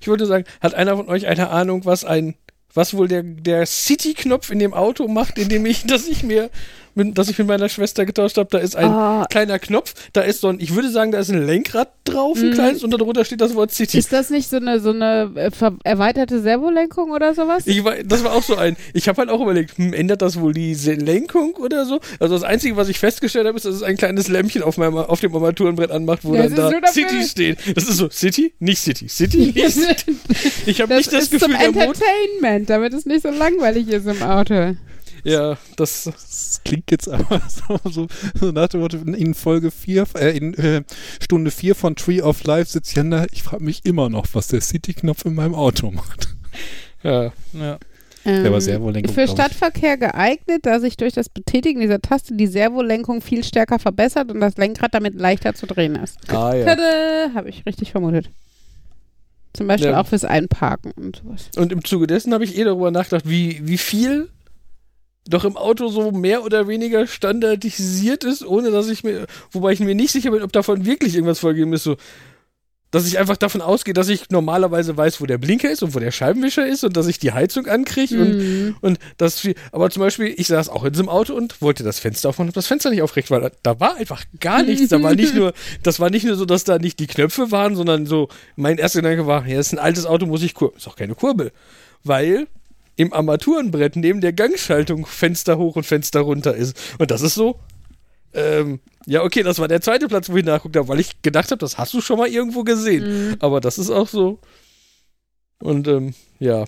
ich 0.00 0.08
wollte 0.08 0.26
sagen, 0.26 0.44
hat 0.60 0.74
einer 0.74 0.96
von 0.96 1.08
euch 1.08 1.26
eine 1.26 1.50
Ahnung, 1.50 1.84
was 1.84 2.04
ein 2.04 2.34
was 2.74 2.94
wohl 2.94 3.08
der, 3.08 3.22
der 3.22 3.66
City-Knopf 3.66 4.50
in 4.50 4.58
dem 4.58 4.74
Auto 4.74 5.08
macht, 5.08 5.38
in 5.38 5.48
dem 5.48 5.66
ich, 5.66 5.86
dass 5.86 6.06
ich 6.06 6.22
mir 6.22 6.50
mit, 6.98 7.16
dass 7.16 7.28
ich 7.28 7.38
mit 7.38 7.46
meiner 7.46 7.68
Schwester 7.68 8.04
getauscht 8.04 8.36
habe. 8.36 8.48
Da 8.50 8.58
ist 8.58 8.76
ein 8.76 8.90
oh. 8.90 9.24
kleiner 9.30 9.58
Knopf, 9.58 9.94
da 10.12 10.20
ist 10.20 10.40
so 10.40 10.48
ein, 10.48 10.60
ich 10.60 10.74
würde 10.74 10.90
sagen, 10.90 11.12
da 11.12 11.18
ist 11.18 11.30
ein 11.30 11.46
Lenkrad 11.46 11.90
drauf, 12.04 12.38
ein 12.38 12.50
mm. 12.50 12.52
kleines, 12.52 12.84
und 12.84 12.90
darunter 12.90 13.24
steht 13.24 13.40
das 13.40 13.54
Wort 13.54 13.72
City. 13.72 13.98
Ist 13.98 14.12
das 14.12 14.30
nicht 14.30 14.50
so 14.50 14.56
eine, 14.56 14.80
so 14.80 14.90
eine 14.90 15.30
äh, 15.34 15.50
erweiterte 15.84 16.40
Servolenkung 16.40 17.10
oder 17.10 17.34
sowas? 17.34 17.66
Ich 17.66 17.82
war, 17.84 17.94
das 18.04 18.24
war 18.24 18.32
auch 18.34 18.42
so 18.42 18.56
ein. 18.56 18.76
Ich 18.92 19.08
habe 19.08 19.18
halt 19.18 19.30
auch 19.30 19.40
überlegt, 19.40 19.78
hm, 19.78 19.92
ändert 19.92 20.22
das 20.22 20.40
wohl 20.40 20.52
die 20.52 20.74
Lenkung 20.74 21.54
oder 21.54 21.86
so? 21.86 22.00
Also 22.18 22.34
das 22.34 22.42
Einzige, 22.42 22.76
was 22.76 22.88
ich 22.88 22.98
festgestellt 22.98 23.46
habe, 23.46 23.56
ist, 23.56 23.64
dass 23.64 23.74
es 23.74 23.82
ein 23.82 23.96
kleines 23.96 24.28
Lämpchen 24.28 24.62
auf, 24.62 24.76
meinem, 24.76 24.96
auf 24.96 25.20
dem 25.20 25.34
Armaturenbrett 25.34 25.90
anmacht, 25.90 26.24
wo 26.24 26.34
das 26.34 26.52
dann 26.52 26.80
da 26.80 26.88
City 26.88 27.22
steht. 27.22 27.58
Das 27.76 27.84
ist 27.84 27.96
so, 27.96 28.10
City, 28.10 28.52
nicht 28.58 28.80
City, 28.80 29.08
City, 29.08 29.52
nicht 29.54 29.70
City. 29.70 30.16
Ich 30.66 30.80
habe 30.80 30.94
nicht 30.96 31.12
das 31.12 31.24
ist 31.24 31.30
Gefühl, 31.30 31.54
zum 31.54 31.60
Entertainment, 31.60 32.68
damit 32.68 32.92
es 32.92 33.06
nicht 33.06 33.22
so 33.22 33.30
langweilig 33.30 33.88
ist 33.88 34.06
im 34.06 34.22
Auto. 34.22 34.74
Ja, 35.24 35.58
das, 35.76 36.04
das 36.04 36.60
klingt 36.64 36.90
jetzt 36.90 37.08
aber 37.08 37.42
so, 37.48 37.78
so, 37.90 38.06
so 38.34 38.52
nach 38.52 38.68
dem 38.68 38.80
Motto, 38.80 38.96
in 38.96 39.34
Folge 39.34 39.70
4, 39.70 40.06
äh, 40.16 40.36
in 40.36 40.54
äh, 40.54 40.82
Stunde 41.20 41.50
4 41.50 41.74
von 41.74 41.96
Tree 41.96 42.22
of 42.22 42.44
Life 42.44 42.70
sitzt 42.70 42.94
Jan 42.94 43.10
da, 43.10 43.26
ich 43.30 43.42
frage 43.42 43.64
mich 43.64 43.84
immer 43.84 44.08
noch, 44.08 44.26
was 44.32 44.48
der 44.48 44.60
City-Knopf 44.60 45.24
in 45.24 45.34
meinem 45.34 45.54
Auto 45.54 45.90
macht. 45.90 46.28
Ja, 47.02 47.32
ja. 47.52 47.78
Ähm, 48.24 48.42
der 48.42 48.52
war 48.52 48.60
Servolenkung, 48.60 49.14
für 49.14 49.28
Stadtverkehr 49.28 49.96
geeignet, 49.96 50.60
da 50.62 50.80
sich 50.80 50.96
durch 50.96 51.14
das 51.14 51.28
Betätigen 51.28 51.80
dieser 51.80 52.00
Taste 52.00 52.34
die 52.34 52.46
Servolenkung 52.46 53.20
viel 53.20 53.44
stärker 53.44 53.78
verbessert 53.78 54.30
und 54.30 54.40
das 54.40 54.56
Lenkrad 54.56 54.92
damit 54.92 55.14
leichter 55.14 55.54
zu 55.54 55.66
drehen 55.66 55.94
ist. 55.94 56.18
Ah, 56.30 56.54
ja. 56.54 56.76
Habe 57.34 57.48
ich 57.48 57.64
richtig 57.64 57.92
vermutet. 57.92 58.30
Zum 59.54 59.66
Beispiel 59.66 59.90
ja. 59.90 60.00
auch 60.00 60.06
fürs 60.06 60.24
Einparken 60.24 60.92
und 60.92 61.16
sowas. 61.16 61.50
Und 61.56 61.72
im 61.72 61.84
Zuge 61.84 62.06
dessen 62.06 62.34
habe 62.34 62.44
ich 62.44 62.58
eh 62.58 62.64
darüber 62.64 62.90
nachgedacht, 62.90 63.28
wie, 63.28 63.66
wie 63.66 63.78
viel 63.78 64.28
doch 65.28 65.44
im 65.44 65.56
Auto 65.56 65.88
so 65.88 66.10
mehr 66.10 66.42
oder 66.42 66.68
weniger 66.68 67.06
standardisiert 67.06 68.24
ist, 68.24 68.44
ohne 68.44 68.70
dass 68.70 68.88
ich 68.88 69.04
mir, 69.04 69.26
wobei 69.52 69.72
ich 69.72 69.80
mir 69.80 69.94
nicht 69.94 70.12
sicher 70.12 70.30
bin, 70.30 70.42
ob 70.42 70.52
davon 70.52 70.84
wirklich 70.84 71.14
irgendwas 71.14 71.40
vorgegeben 71.40 71.72
ist, 71.72 71.84
so, 71.84 71.96
dass 72.90 73.06
ich 73.06 73.18
einfach 73.18 73.36
davon 73.36 73.60
ausgehe, 73.60 73.92
dass 73.92 74.08
ich 74.08 74.30
normalerweise 74.30 74.96
weiß, 74.96 75.20
wo 75.20 75.26
der 75.26 75.36
Blinker 75.36 75.70
ist 75.70 75.82
und 75.82 75.94
wo 75.94 75.98
der 75.98 76.10
Scheibenwischer 76.10 76.66
ist 76.66 76.84
und 76.84 76.96
dass 76.96 77.06
ich 77.06 77.18
die 77.18 77.32
Heizung 77.32 77.66
ankriege 77.66 78.16
mhm. 78.16 78.76
und, 78.80 78.92
und 78.92 78.98
das, 79.18 79.46
aber 79.72 79.90
zum 79.90 80.00
Beispiel, 80.00 80.32
ich 80.34 80.46
saß 80.46 80.70
auch 80.70 80.84
in 80.84 80.92
diesem 80.92 81.10
Auto 81.10 81.34
und 81.34 81.60
wollte 81.60 81.84
das 81.84 81.98
Fenster 81.98 82.30
aufmachen, 82.30 82.48
habe 82.48 82.54
das 82.54 82.66
Fenster 82.66 82.88
nicht 82.88 83.02
aufrecht, 83.02 83.30
weil 83.30 83.42
da, 83.42 83.50
da, 83.62 83.80
war 83.80 83.96
einfach 83.96 84.24
gar 84.40 84.62
nichts, 84.62 84.88
da 84.88 85.02
war 85.02 85.14
nicht 85.14 85.34
nur, 85.34 85.52
das 85.82 86.00
war 86.00 86.08
nicht 86.08 86.24
nur 86.24 86.36
so, 86.36 86.46
dass 86.46 86.64
da 86.64 86.78
nicht 86.78 86.98
die 86.98 87.06
Knöpfe 87.06 87.50
waren, 87.50 87.76
sondern 87.76 88.06
so, 88.06 88.28
mein 88.56 88.78
erster 88.78 89.02
Gedanke 89.02 89.26
war, 89.26 89.46
ja, 89.46 89.60
ist 89.60 89.72
ein 89.72 89.78
altes 89.78 90.06
Auto, 90.06 90.24
muss 90.24 90.42
ich 90.42 90.54
kurbeln, 90.54 90.78
ist 90.78 90.88
auch 90.88 90.96
keine 90.96 91.14
Kurbel, 91.14 91.52
weil 92.04 92.46
im 92.98 93.12
Armaturenbrett 93.12 93.94
neben 93.94 94.20
der 94.20 94.32
Gangschaltung 94.32 95.06
Fenster 95.06 95.56
hoch 95.56 95.76
und 95.76 95.84
Fenster 95.84 96.20
runter 96.20 96.54
ist. 96.56 96.76
Und 96.98 97.12
das 97.12 97.22
ist 97.22 97.34
so. 97.34 97.60
Ähm, 98.34 98.80
ja, 99.06 99.22
okay, 99.22 99.44
das 99.44 99.60
war 99.60 99.68
der 99.68 99.80
zweite 99.80 100.08
Platz, 100.08 100.28
wo 100.28 100.36
ich 100.36 100.44
nachguckt 100.44 100.76
habe, 100.76 100.88
weil 100.88 100.98
ich 100.98 101.22
gedacht 101.22 101.50
habe, 101.52 101.60
das 101.60 101.78
hast 101.78 101.94
du 101.94 102.00
schon 102.00 102.18
mal 102.18 102.28
irgendwo 102.28 102.64
gesehen. 102.64 103.30
Mhm. 103.30 103.36
Aber 103.38 103.60
das 103.60 103.78
ist 103.78 103.90
auch 103.90 104.08
so. 104.08 104.40
Und 105.60 105.86
ähm, 105.86 106.14
ja. 106.40 106.64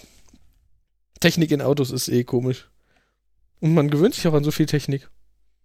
Technik 1.18 1.50
in 1.50 1.62
Autos 1.62 1.90
ist 1.90 2.08
eh 2.08 2.22
komisch. 2.22 2.70
Und 3.58 3.74
man 3.74 3.90
gewöhnt 3.90 4.14
sich 4.14 4.26
auch 4.28 4.34
an 4.34 4.44
so 4.44 4.52
viel 4.52 4.66
Technik. 4.66 5.10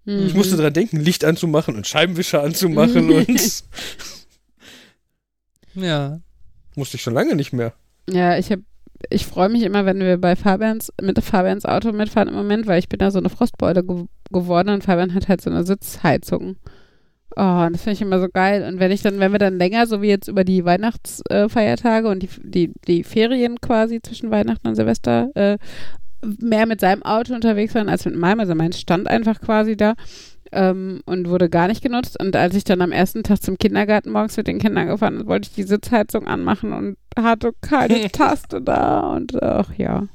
Mhm. 0.06 0.26
Ich 0.26 0.34
musste 0.34 0.58
dran 0.58 0.74
denken, 0.74 1.00
Licht 1.00 1.24
anzumachen 1.26 1.76
und 1.76 1.86
Scheibenwischer 1.86 2.42
anzumachen 2.42 3.12
und. 3.12 3.64
ja. 5.76 6.20
Musste 6.76 6.98
ich 6.98 7.04
schon 7.04 7.14
lange 7.14 7.36
nicht 7.36 7.54
mehr. 7.54 7.74
Ja, 8.10 8.36
ich 8.38 8.52
habe 8.52 8.64
ich 9.10 9.26
freue 9.26 9.50
mich 9.50 9.64
immer, 9.64 9.86
wenn 9.86 10.00
wir 10.00 10.18
bei 10.18 10.36
Fabians, 10.36 10.92
mit 11.02 11.22
Fabians 11.24 11.66
Auto 11.66 11.92
mitfahren 11.92 12.30
im 12.30 12.36
Moment, 12.36 12.68
weil 12.68 12.80
ich 12.80 12.90
bin 12.90 13.00
da 13.00 13.12
so 13.12 13.20
eine 13.20 13.30
Frostbeule 13.30 13.84
ge 13.84 14.06
geworden 14.32 14.70
und 14.70 14.84
Fabian 14.84 15.14
hat 15.14 15.28
halt 15.28 15.42
so 15.42 15.50
eine 15.50 15.64
Sitzheizung. 15.64 16.56
Oh, 17.38 17.68
das 17.72 17.84
finde 17.84 17.94
ich 17.94 18.02
immer 18.02 18.20
so 18.20 18.28
geil. 18.28 18.64
Und 18.68 18.80
wenn 18.80 18.92
ich 18.92 19.02
dann, 19.02 19.20
wenn 19.20 19.32
wir 19.32 19.40
dann 19.40 19.58
länger, 19.58 19.88
so 19.88 20.02
wie 20.02 20.08
jetzt 20.08 20.28
über 20.28 20.44
die 20.44 20.66
Weihnachtsfeiertage 20.66 22.08
äh, 22.08 22.12
und 22.12 22.24
die, 22.24 22.30
die, 22.44 22.74
die 22.88 23.04
Ferien 23.04 23.60
quasi 23.62 24.02
zwischen 24.02 24.32
Weihnachten 24.32 24.68
und 24.68 24.76
Silvester 24.76 25.30
äh, 25.36 25.58
mehr 26.40 26.66
mit 26.66 26.80
seinem 26.80 27.04
Auto 27.04 27.34
unterwegs 27.34 27.76
waren 27.76 27.90
als 27.90 28.06
mit 28.06 28.16
meinem, 28.16 28.40
also 28.40 28.56
mein 28.56 28.72
stand 28.72 29.08
einfach 29.08 29.42
quasi 29.42 29.78
da 29.78 29.94
ähm, 30.52 31.02
und 31.06 31.30
wurde 31.30 31.50
gar 31.50 31.68
nicht 31.68 31.82
genutzt. 31.82 32.20
Und 32.20 32.36
als 32.36 32.56
ich 32.56 32.64
dann 32.64 32.82
am 32.82 32.92
ersten 32.92 33.24
Tag 33.24 33.42
zum 33.42 33.58
Kindergarten 33.58 34.12
morgens 34.12 34.38
mit 34.38 34.48
den 34.48 34.60
Kindern 34.60 34.88
gefahren 34.88 35.18
bin, 35.18 35.28
wollte 35.28 35.50
ich 35.50 35.56
die 35.56 35.64
Sitzheizung 35.64 36.28
anmachen 36.28 36.74
und 36.74 36.98
hatte 37.18 37.54
keine 37.62 38.10
Taste 38.12 38.62
da 38.62 39.00
und 39.00 39.42
ach 39.42 39.72
ja. 39.78 40.08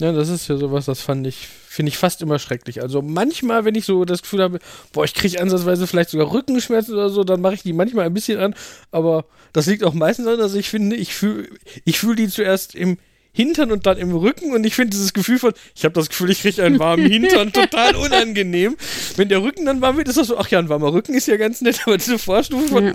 Ja, 0.00 0.12
das 0.12 0.28
ist 0.28 0.48
ja 0.48 0.56
sowas, 0.56 0.86
das 0.86 1.00
fand 1.00 1.24
ich, 1.24 1.46
finde 1.46 1.90
ich 1.90 1.98
fast 1.98 2.20
immer 2.20 2.40
schrecklich. 2.40 2.82
Also 2.82 3.00
manchmal, 3.00 3.64
wenn 3.64 3.76
ich 3.76 3.84
so 3.84 4.04
das 4.04 4.22
Gefühl 4.22 4.42
habe, 4.42 4.58
boah, 4.92 5.04
ich 5.04 5.14
kriege 5.14 5.40
ansatzweise 5.40 5.86
vielleicht 5.86 6.10
sogar 6.10 6.32
Rückenschmerzen 6.32 6.94
oder 6.94 7.10
so, 7.10 7.22
dann 7.22 7.40
mache 7.40 7.54
ich 7.54 7.62
die 7.62 7.72
manchmal 7.72 8.06
ein 8.06 8.14
bisschen 8.14 8.40
an, 8.40 8.56
aber 8.90 9.26
das 9.52 9.66
liegt 9.66 9.84
auch 9.84 9.94
meistens 9.94 10.26
an, 10.26 10.38
dass 10.38 10.54
ich 10.54 10.68
finde, 10.68 10.96
ich 10.96 11.14
fühle 11.14 11.48
ich 11.84 12.00
fühl 12.00 12.16
die 12.16 12.28
zuerst 12.28 12.74
im 12.74 12.98
Hintern 13.34 13.72
und 13.72 13.84
dann 13.86 13.98
im 13.98 14.14
Rücken 14.14 14.52
und 14.52 14.64
ich 14.64 14.76
finde 14.76 14.90
dieses 14.90 15.12
Gefühl 15.12 15.40
von, 15.40 15.52
ich 15.74 15.84
habe 15.84 15.94
das 15.94 16.08
Gefühl, 16.08 16.30
ich 16.30 16.40
kriege 16.40 16.62
einen 16.62 16.78
warmen 16.78 17.06
Hintern 17.06 17.52
total 17.52 17.96
unangenehm. 17.96 18.76
Wenn 19.16 19.28
der 19.28 19.42
Rücken 19.42 19.66
dann 19.66 19.80
warm 19.80 19.96
wird, 19.96 20.08
ist 20.08 20.18
das 20.18 20.28
so, 20.28 20.38
ach 20.38 20.48
ja, 20.48 20.58
ein 20.58 20.68
warmer 20.68 20.92
Rücken 20.92 21.14
ist 21.14 21.26
ja 21.26 21.36
ganz 21.36 21.60
nett, 21.60 21.80
aber 21.86 21.96
diese 21.96 22.18
Vorstufe 22.18 22.68
von, 22.68 22.84
ja. 22.86 22.94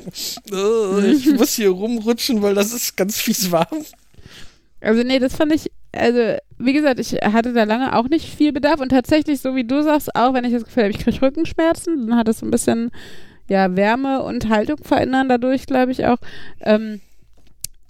oh, 0.51 0.99
ich 0.99 1.26
muss 1.38 1.55
hier 1.55 1.70
rumrutschen, 1.70 2.41
weil 2.41 2.55
das 2.55 2.74
ist 2.74 2.97
ganz 2.97 3.20
fies 3.20 3.51
warm. 3.51 3.86
Also 4.82 5.03
nee, 5.03 5.20
das 5.20 5.36
fand 5.36 5.53
ich, 5.53 5.72
also 5.91 6.38
wie 6.57 6.74
gesagt, 6.74 6.99
ich 6.99 7.13
hatte 7.13 7.53
da 7.53 7.63
lange 7.63 7.95
auch 7.95 8.07
nicht 8.09 8.34
viel 8.34 8.51
Bedarf 8.51 8.80
und 8.80 8.89
tatsächlich, 8.89 9.41
so 9.41 9.55
wie 9.55 9.65
du 9.65 9.84
sagst, 9.84 10.15
auch 10.15 10.34
wenn 10.34 10.45
ich 10.45 10.53
das 10.53 10.65
Gefühl 10.65 10.84
habe, 10.84 10.91
ich 10.91 10.99
kriege 10.99 11.22
Rückenschmerzen, 11.22 12.07
dann 12.07 12.17
hat 12.17 12.28
es 12.28 12.39
so 12.39 12.45
ein 12.45 12.51
bisschen, 12.51 12.91
ja, 13.47 13.76
Wärme 13.76 14.24
und 14.24 14.49
Haltung 14.49 14.78
verändern 14.82 15.30
dadurch, 15.30 15.65
glaube 15.65 15.91
ich 15.91 16.05
auch. 16.05 16.17
Ähm, 16.61 17.01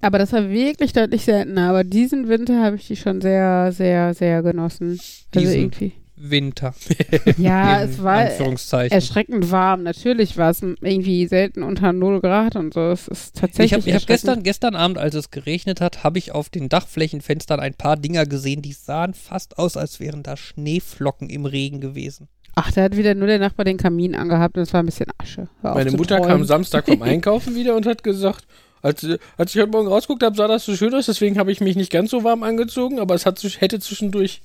aber 0.01 0.17
das 0.17 0.31
war 0.31 0.49
wirklich 0.49 0.93
deutlich 0.93 1.25
seltener. 1.25 1.69
Aber 1.69 1.83
diesen 1.83 2.29
Winter 2.29 2.63
habe 2.63 2.77
ich 2.77 2.87
die 2.87 2.95
schon 2.95 3.21
sehr, 3.21 3.71
sehr, 3.71 4.13
sehr 4.13 4.41
genossen. 4.41 4.91
Also 4.91 5.39
diesen 5.39 5.53
irgendwie. 5.53 5.93
Winter. 6.19 6.73
ja, 7.37 7.81
es 7.81 8.03
war 8.03 8.23
erschreckend 8.23 9.51
warm. 9.51 9.83
Natürlich 9.83 10.37
war 10.37 10.51
es 10.51 10.61
irgendwie 10.61 11.27
selten 11.27 11.63
unter 11.63 11.93
0 11.93 12.21
Grad 12.21 12.55
und 12.55 12.73
so. 12.73 12.91
Es 12.91 13.07
ist 13.07 13.37
tatsächlich. 13.37 13.85
Ich 13.87 13.93
habe 13.93 14.01
hab 14.01 14.07
gestern, 14.07 14.43
gestern 14.43 14.75
Abend, 14.75 14.97
als 14.97 15.15
es 15.15 15.31
geregnet 15.31 15.81
hat, 15.81 16.03
habe 16.03 16.17
ich 16.17 16.31
auf 16.33 16.49
den 16.49 16.69
Dachflächenfenstern 16.69 17.59
ein 17.59 17.73
paar 17.73 17.97
Dinger 17.97 18.25
gesehen, 18.25 18.61
die 18.61 18.73
sahen 18.73 19.13
fast 19.13 19.57
aus, 19.57 19.77
als 19.77 19.99
wären 19.99 20.23
da 20.23 20.35
Schneeflocken 20.37 21.29
im 21.29 21.45
Regen 21.45 21.79
gewesen. 21.79 22.27
Ach, 22.55 22.71
da 22.71 22.83
hat 22.83 22.97
wieder 22.97 23.15
nur 23.15 23.27
der 23.27 23.39
Nachbar 23.39 23.63
den 23.63 23.77
Kamin 23.77 24.15
angehabt 24.15 24.57
und 24.57 24.63
es 24.63 24.73
war 24.73 24.83
ein 24.83 24.85
bisschen 24.85 25.07
Asche. 25.17 25.47
Meine 25.61 25.91
Mutter 25.91 26.17
träumen. 26.17 26.29
kam 26.29 26.43
Samstag 26.43 26.87
vom 26.87 27.01
Einkaufen 27.01 27.55
wieder 27.55 27.75
und 27.75 27.85
hat 27.85 28.03
gesagt, 28.03 28.45
als, 28.81 29.05
als 29.37 29.55
ich 29.55 29.61
heute 29.61 29.71
Morgen 29.71 29.87
rausguckt 29.87 30.23
habe, 30.23 30.35
sah 30.35 30.47
das 30.47 30.65
so 30.65 30.75
schön 30.75 30.93
aus, 30.93 31.05
deswegen 31.05 31.37
habe 31.37 31.51
ich 31.51 31.61
mich 31.61 31.75
nicht 31.75 31.91
ganz 31.91 32.11
so 32.11 32.23
warm 32.23 32.43
angezogen, 32.43 32.99
aber 32.99 33.15
es 33.15 33.25
hat, 33.25 33.41
hätte 33.59 33.79
zwischendurch 33.79 34.41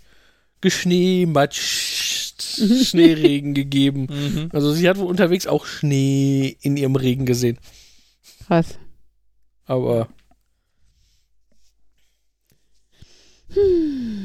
geschneematscht, 0.65 2.43
Schneeregen 2.43 3.53
gegeben. 3.53 4.07
Mhm. 4.11 4.49
Also 4.53 4.73
sie 4.73 4.89
hat 4.89 4.97
wohl 4.97 5.07
unterwegs 5.07 5.47
auch 5.47 5.67
Schnee 5.67 6.57
in 6.63 6.79
ihrem 6.79 6.97
Regen 6.97 7.27
gesehen. 7.27 7.59
Krass. 8.47 8.79
Aber. 9.67 10.09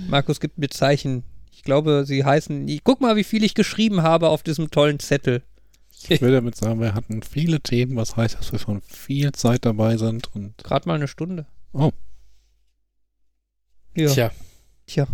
Markus 0.08 0.40
gibt 0.40 0.58
mir 0.58 0.70
Zeichen. 0.70 1.24
Ich 1.52 1.64
glaube, 1.64 2.06
sie 2.06 2.24
heißen. 2.24 2.68
Ich, 2.70 2.86
guck 2.86 3.02
mal, 3.02 3.18
wie 3.18 3.26
viel 3.26 3.44
ich 3.44 3.54
geschrieben 3.54 4.02
habe 4.02 4.30
auf 4.30 4.42
diesem 4.42 4.72
tollen 4.72 5.00
Zettel. 5.00 5.44
Ich 6.08 6.22
will 6.22 6.32
damit 6.32 6.56
sagen, 6.56 6.80
wir 6.80 6.94
hatten 6.94 7.22
viele 7.22 7.60
Themen, 7.60 7.98
was 7.98 8.16
heißt, 8.16 8.40
dass 8.40 8.54
wir 8.54 8.60
schon 8.60 8.82
viel 8.82 9.34
Zeit 9.34 9.66
dabei 9.66 9.98
sind 9.98 10.34
und. 10.34 10.58
Gerade 10.64 10.88
mal 10.88 10.96
eine 10.96 11.10
Stunde. 11.10 11.46
Oh. 11.74 11.92
Ja. 13.94 14.10
Tja. 14.10 14.32
Tja. 14.88 15.08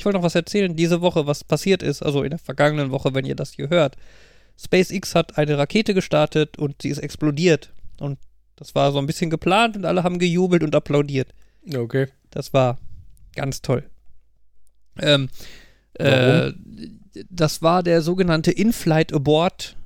Ich 0.00 0.06
wollte 0.06 0.16
noch 0.16 0.24
was 0.24 0.34
erzählen, 0.34 0.74
diese 0.74 1.02
Woche, 1.02 1.26
was 1.26 1.44
passiert 1.44 1.82
ist, 1.82 2.00
also 2.00 2.22
in 2.22 2.30
der 2.30 2.38
vergangenen 2.38 2.90
Woche, 2.90 3.12
wenn 3.12 3.26
ihr 3.26 3.34
das 3.34 3.52
hier 3.52 3.68
hört. 3.68 3.98
SpaceX 4.58 5.14
hat 5.14 5.36
eine 5.36 5.58
Rakete 5.58 5.92
gestartet 5.92 6.56
und 6.56 6.80
sie 6.80 6.88
ist 6.88 7.00
explodiert. 7.00 7.70
Und 7.98 8.18
das 8.56 8.74
war 8.74 8.92
so 8.92 8.98
ein 8.98 9.06
bisschen 9.06 9.28
geplant 9.28 9.76
und 9.76 9.84
alle 9.84 10.02
haben 10.02 10.18
gejubelt 10.18 10.62
und 10.62 10.74
applaudiert. 10.74 11.34
Okay. 11.70 12.06
Das 12.30 12.54
war 12.54 12.78
ganz 13.34 13.60
toll. 13.60 13.90
Ähm, 14.98 15.28
äh, 15.92 16.52
das 17.28 17.60
war 17.60 17.82
der 17.82 18.00
sogenannte 18.00 18.52
In-Flight 18.52 19.12
Abort 19.12 19.76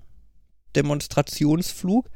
Demonstrationsflug. 0.76 2.08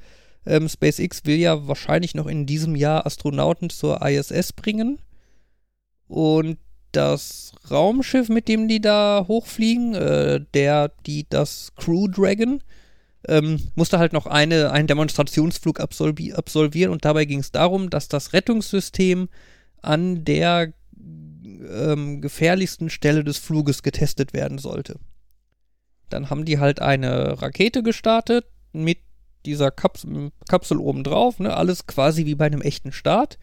Ähm, 0.47 0.69
SpaceX 0.69 1.25
will 1.25 1.39
ja 1.39 1.67
wahrscheinlich 1.67 2.15
noch 2.15 2.29
in 2.29 2.47
diesem 2.47 2.77
Jahr 2.77 3.07
Astronauten 3.07 3.71
zur 3.71 4.01
ISS 4.07 4.53
bringen. 4.53 5.01
Und 6.07 6.59
das 6.99 7.53
Raumschiff, 7.71 8.29
mit 8.29 8.49
dem 8.49 8.67
die 8.69 8.81
da 8.81 9.25
hochfliegen, 9.29 9.95
äh, 9.95 10.41
der, 10.53 10.91
die, 11.07 11.27
das 11.29 11.73
Crew 11.77 12.09
Dragon, 12.09 12.61
ähm, 13.29 13.61
musste 13.77 13.99
halt 13.99 14.13
noch 14.13 14.27
eine, 14.27 14.73
einen 14.73 14.89
Demonstrationsflug 14.89 15.81
absolvi 15.81 16.33
absolvieren 16.33 16.93
und 16.93 17.05
dabei 17.05 17.25
ging 17.25 17.39
es 17.39 17.53
darum, 17.53 17.89
dass 17.89 18.09
das 18.09 18.33
Rettungssystem 18.33 19.29
an 19.81 20.25
der 20.25 20.73
ähm, 20.97 22.21
gefährlichsten 22.21 22.91
Stelle 22.91 23.23
des 23.23 23.39
Fluges 23.39 23.83
getestet 23.83 24.33
werden 24.33 24.59
sollte. 24.59 24.99
Dann 26.09 26.31
haben 26.31 26.45
die 26.45 26.59
halt 26.59 26.81
eine 26.81 27.41
Rakete 27.41 27.83
gestartet 27.83 28.47
mit 28.73 28.99
dieser 29.47 29.71
Kaps 29.71 30.07
Kapsel 30.49 30.79
oben 30.79 31.05
drauf, 31.05 31.39
ne, 31.39 31.57
alles 31.57 31.87
quasi 31.87 32.27
wie 32.27 32.35
bei 32.35 32.47
einem 32.47 32.61
echten 32.61 32.93
Start 32.93 33.39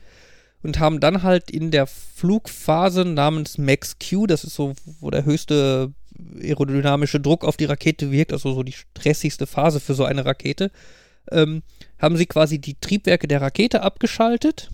und 0.65 0.79
haben 0.79 0.99
dann 0.99 1.21
halt 1.21 1.51
in 1.51 1.69
der 1.69 1.85
Flugphase 1.85 3.05
namens 3.05 3.59
Max 3.59 3.97
Q, 3.99 4.25
das 4.25 4.43
ist 4.43 4.55
so, 4.55 4.73
wo 4.99 5.11
der 5.11 5.23
höchste 5.23 5.93
aerodynamische 6.41 7.19
Druck 7.19 7.45
auf 7.45 7.55
die 7.55 7.65
Rakete 7.65 8.11
wirkt, 8.11 8.33
also 8.33 8.51
so 8.51 8.63
die 8.63 8.71
stressigste 8.71 9.45
Phase 9.45 9.79
für 9.79 9.93
so 9.93 10.05
eine 10.05 10.25
Rakete, 10.25 10.71
ähm, 11.31 11.61
haben 11.99 12.17
sie 12.17 12.25
quasi 12.25 12.57
die 12.57 12.79
Triebwerke 12.79 13.27
der 13.27 13.41
Rakete 13.41 13.83
abgeschaltet, 13.83 14.71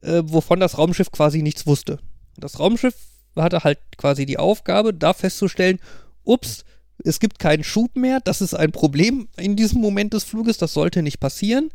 äh, 0.00 0.22
wovon 0.24 0.58
das 0.58 0.78
Raumschiff 0.78 1.12
quasi 1.12 1.42
nichts 1.42 1.64
wusste. 1.64 2.00
Das 2.36 2.58
Raumschiff 2.58 2.96
hatte 3.36 3.62
halt 3.62 3.78
quasi 3.96 4.26
die 4.26 4.38
Aufgabe, 4.38 4.92
da 4.92 5.12
festzustellen, 5.12 5.78
ups, 6.24 6.64
es 7.04 7.20
gibt 7.20 7.38
keinen 7.38 7.62
Schub 7.62 7.94
mehr, 7.94 8.18
das 8.18 8.40
ist 8.40 8.54
ein 8.54 8.72
Problem 8.72 9.28
in 9.36 9.54
diesem 9.54 9.80
Moment 9.80 10.12
des 10.12 10.24
Fluges, 10.24 10.58
das 10.58 10.72
sollte 10.72 11.02
nicht 11.02 11.20
passieren 11.20 11.70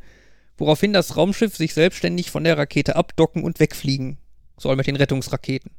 woraufhin 0.57 0.93
das 0.93 1.15
Raumschiff 1.15 1.55
sich 1.55 1.73
selbstständig 1.73 2.31
von 2.31 2.43
der 2.43 2.57
Rakete 2.57 2.95
abdocken 2.95 3.43
und 3.43 3.59
wegfliegen 3.59 4.17
soll 4.57 4.75
mit 4.75 4.87
den 4.87 4.95
Rettungsraketen. 4.95 5.71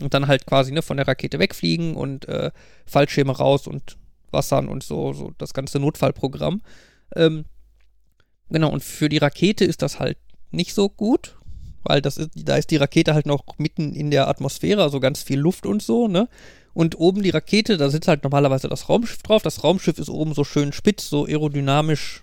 Und 0.00 0.14
dann 0.14 0.28
halt 0.28 0.46
quasi 0.46 0.72
ne, 0.72 0.82
von 0.82 0.96
der 0.96 1.08
Rakete 1.08 1.38
wegfliegen 1.38 1.94
und 1.94 2.28
äh, 2.28 2.50
Fallschirme 2.86 3.36
raus 3.36 3.66
und 3.66 3.96
Wassern 4.30 4.68
und 4.68 4.82
so, 4.82 5.12
so 5.12 5.32
das 5.38 5.54
ganze 5.54 5.80
Notfallprogramm. 5.80 6.62
Ähm, 7.16 7.44
genau, 8.48 8.70
und 8.70 8.84
für 8.84 9.08
die 9.08 9.18
Rakete 9.18 9.64
ist 9.64 9.82
das 9.82 9.98
halt 9.98 10.18
nicht 10.50 10.74
so 10.74 10.88
gut, 10.88 11.36
weil 11.82 12.02
das 12.02 12.16
ist, 12.16 12.30
da 12.34 12.56
ist 12.56 12.70
die 12.70 12.76
Rakete 12.76 13.14
halt 13.14 13.26
noch 13.26 13.44
mitten 13.58 13.94
in 13.94 14.10
der 14.10 14.28
Atmosphäre, 14.28 14.82
also 14.82 15.00
ganz 15.00 15.22
viel 15.22 15.38
Luft 15.38 15.66
und 15.66 15.82
so, 15.82 16.08
ne? 16.08 16.28
Und 16.74 17.00
oben 17.00 17.22
die 17.22 17.30
Rakete, 17.30 17.76
da 17.76 17.90
sitzt 17.90 18.06
halt 18.06 18.22
normalerweise 18.22 18.68
das 18.68 18.88
Raumschiff 18.88 19.22
drauf. 19.22 19.42
Das 19.42 19.64
Raumschiff 19.64 19.98
ist 19.98 20.10
oben 20.10 20.32
so 20.32 20.44
schön 20.44 20.72
spitz, 20.72 21.08
so 21.08 21.24
aerodynamisch 21.24 22.22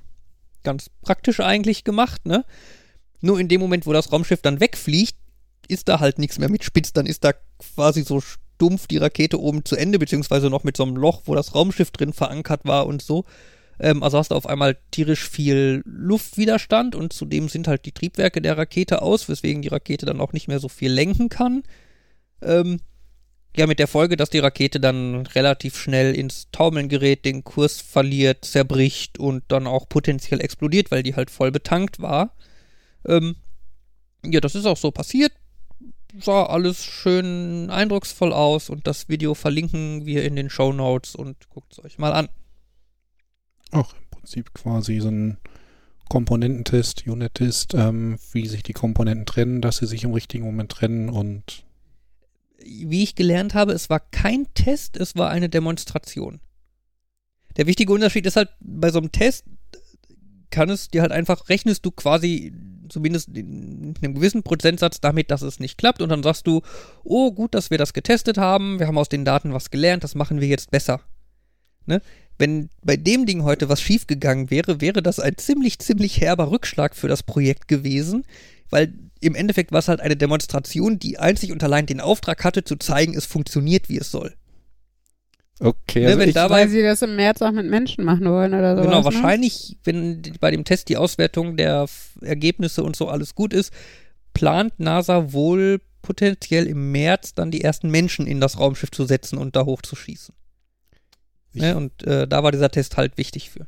ganz 0.66 0.90
praktisch 1.02 1.40
eigentlich 1.40 1.86
gemacht, 1.86 2.26
ne? 2.26 2.44
Nur 3.22 3.40
in 3.40 3.48
dem 3.48 3.62
Moment, 3.62 3.88
wo 3.88 3.94
das 3.94 4.12
Raumschiff 4.12 4.42
dann 4.42 4.60
wegfliegt, 4.60 5.16
ist 5.68 5.88
da 5.88 6.02
halt 6.02 6.20
nichts 6.20 6.38
mehr 6.38 6.50
mit 6.50 6.64
Spitz, 6.64 6.92
dann 6.92 7.06
ist 7.06 7.24
da 7.24 7.32
quasi 7.58 8.04
so 8.04 8.22
stumpf 8.22 8.88
die 8.88 8.98
Rakete 8.98 9.40
oben 9.40 9.64
zu 9.66 9.76
Ende, 9.76 9.98
beziehungsweise 9.98 10.50
noch 10.50 10.64
mit 10.64 10.78
so 10.78 10.84
einem 10.84 10.98
Loch, 10.98 11.22
wo 11.26 11.34
das 11.34 11.56
Raumschiff 11.56 11.92
drin 11.92 12.14
verankert 12.14 12.66
war 12.66 12.86
und 12.88 13.02
so. 13.02 13.26
Ähm, 13.80 14.04
also 14.04 14.18
hast 14.18 14.32
du 14.32 14.36
auf 14.36 14.48
einmal 14.48 14.78
tierisch 14.92 15.28
viel 15.28 15.82
Luftwiderstand 15.86 16.96
und 16.96 17.14
zudem 17.14 17.50
sind 17.50 17.68
halt 17.68 17.86
die 17.86 17.92
Triebwerke 17.92 18.42
der 18.42 18.58
Rakete 18.58 19.02
aus, 19.02 19.28
weswegen 19.28 19.62
die 19.62 19.70
Rakete 19.70 20.06
dann 20.06 20.22
auch 20.22 20.34
nicht 20.34 20.48
mehr 20.48 20.60
so 20.60 20.70
viel 20.70 20.92
lenken 20.92 21.30
kann. 21.30 21.64
Ähm, 22.42 22.80
ja, 23.58 23.68
mit 23.68 23.80
der 23.80 23.88
Folge, 23.88 24.18
dass 24.18 24.30
die 24.30 24.40
Rakete 24.40 24.80
dann 24.80 25.26
relativ 25.28 25.78
schnell 25.78 26.14
ins 26.14 26.50
Taumeln 26.52 26.90
gerät, 26.90 27.26
den 27.26 27.44
Kurs 27.44 27.80
verliert, 27.80 28.44
zerbricht 28.44 29.18
und 29.18 29.44
dann 29.48 29.66
auch 29.68 29.88
potenziell 29.88 30.42
explodiert, 30.42 30.92
weil 30.92 31.04
die 31.04 31.16
halt 31.16 31.32
voll 31.32 31.52
betankt 31.52 32.02
war. 32.02 32.36
Ähm, 33.06 33.36
ja, 34.26 34.42
das 34.42 34.56
ist 34.56 34.66
auch 34.66 34.78
so 34.78 34.92
passiert. 34.92 35.32
Sah 36.20 36.46
alles 36.46 36.84
schön 36.84 37.70
eindrucksvoll 37.70 38.34
aus 38.34 38.70
und 38.70 38.88
das 38.88 39.10
Video 39.10 39.34
verlinken 39.36 40.06
wir 40.06 40.24
in 40.24 40.36
den 40.36 40.50
Show 40.50 40.74
Notes 40.74 41.16
und 41.16 41.50
guckt 41.50 41.74
es 41.74 41.84
euch 41.84 41.98
mal 41.98 42.14
an. 42.14 42.30
Ach, 43.72 43.94
im 43.94 44.10
Prinzip 44.12 44.54
quasi 44.54 45.00
so 45.00 45.10
ein 45.10 45.38
Komponententest, 46.10 47.08
Unit-Test, 47.08 47.74
ähm, 47.74 48.18
wie 48.32 48.48
sich 48.48 48.64
die 48.64 48.74
Komponenten 48.74 49.26
trennen, 49.26 49.62
dass 49.62 49.78
sie 49.78 49.88
sich 49.88 50.04
im 50.04 50.14
richtigen 50.14 50.46
Moment 50.46 50.72
trennen 50.72 51.10
und 51.10 51.66
wie 52.66 53.04
ich 53.04 53.16
gelernt 53.16 53.54
habe, 53.54 53.72
es 53.72 53.90
war 53.90 54.00
kein 54.00 54.48
Test, 54.54 54.98
es 54.98 55.16
war 55.16 55.30
eine 55.30 55.50
Demonstration. 55.50 56.40
Der 57.58 57.68
wichtige 57.68 57.94
Unterschied 57.94 58.26
ist 58.26 58.36
halt, 58.36 58.50
bei 58.60 58.92
so 58.92 59.00
einem 59.00 59.12
Test 59.12 59.46
kann 60.50 60.70
es 60.70 60.90
dir 60.90 61.02
halt 61.02 61.12
einfach, 61.12 61.50
rechnest 61.50 61.86
du 61.86 61.92
quasi 61.92 62.54
zumindest 62.90 63.30
in 63.30 63.96
einem 64.02 64.16
gewissen 64.16 64.44
Prozentsatz 64.44 65.02
damit, 65.02 65.32
dass 65.32 65.42
es 65.42 65.60
nicht 65.60 65.78
klappt 65.78 66.02
und 66.02 66.10
dann 66.10 66.24
sagst 66.24 66.48
du, 66.48 66.62
oh 67.04 67.32
gut, 67.32 67.56
dass 67.56 67.72
wir 67.72 67.78
das 67.78 67.94
getestet 67.94 68.38
haben, 68.38 68.80
wir 68.80 68.88
haben 68.88 68.98
aus 68.98 69.10
den 69.10 69.26
Daten 69.26 69.54
was 69.54 69.72
gelernt, 69.72 70.04
das 70.04 70.16
machen 70.16 70.42
wir 70.42 70.48
jetzt 70.48 70.72
besser. 70.72 71.02
Ne? 71.86 72.02
Wenn 72.38 72.70
bei 72.84 72.98
dem 72.98 73.26
Ding 73.26 73.44
heute 73.44 73.70
was 73.70 73.82
schiefgegangen 73.82 74.50
wäre, 74.50 74.82
wäre 74.82 75.02
das 75.02 75.20
ein 75.20 75.38
ziemlich, 75.38 75.80
ziemlich 75.80 76.22
herber 76.22 76.52
Rückschlag 76.52 76.96
für 76.96 77.08
das 77.08 77.24
Projekt 77.24 77.68
gewesen, 77.68 78.26
weil 78.70 78.94
im 79.22 79.36
Endeffekt 79.36 79.72
war 79.72 79.80
es 79.80 79.88
halt 79.88 80.02
eine 80.02 80.16
Demonstration, 80.16 81.00
die 81.00 81.18
einzig 81.18 81.52
und 81.52 81.64
allein 81.64 81.86
den 81.86 82.02
Auftrag 82.02 82.44
hatte, 82.44 82.64
zu 82.64 82.76
zeigen, 82.76 83.16
es 83.16 83.26
funktioniert, 83.26 83.90
wie 83.90 83.98
es 83.98 84.12
soll. 84.12 84.36
Okay, 85.60 86.02
ne, 86.02 86.08
also 86.08 86.20
wenn 86.20 86.34
dabei, 86.34 86.62
weil 86.62 86.70
sie 86.70 86.82
das 86.82 87.02
im 87.02 87.16
März 87.16 87.42
auch 87.42 87.52
mit 87.52 87.66
Menschen 87.66 88.04
machen 88.04 88.30
wollen 88.30 88.54
oder 88.54 88.76
so. 88.76 88.84
Genau, 88.84 89.00
ne? 89.00 89.06
wahrscheinlich, 89.06 89.78
wenn 89.86 90.22
bei 90.42 90.52
dem 90.52 90.66
Test 90.66 90.90
die 90.90 90.98
Auswertung 90.98 91.56
der 91.56 91.86
Ergebnisse 92.22 92.84
und 92.84 92.96
so 92.98 93.08
alles 93.08 93.36
gut 93.36 93.54
ist, 93.54 93.72
plant 94.34 94.80
NASA 94.80 95.32
wohl 95.32 95.80
potenziell 96.02 96.68
im 96.68 96.92
März 96.92 97.34
dann 97.34 97.52
die 97.52 97.62
ersten 97.62 97.90
Menschen 97.90 98.28
in 98.28 98.42
das 98.42 98.60
Raumschiff 98.60 98.92
zu 98.92 99.06
setzen 99.06 99.38
und 99.38 99.56
da 99.56 99.66
hochzuschießen. 99.66 100.36
Ne, 101.54 101.78
und 101.78 102.04
äh, 102.04 102.28
da 102.28 102.44
war 102.44 102.52
dieser 102.52 102.70
Test 102.70 102.98
halt 102.98 103.18
wichtig 103.18 103.50
für 103.50 103.66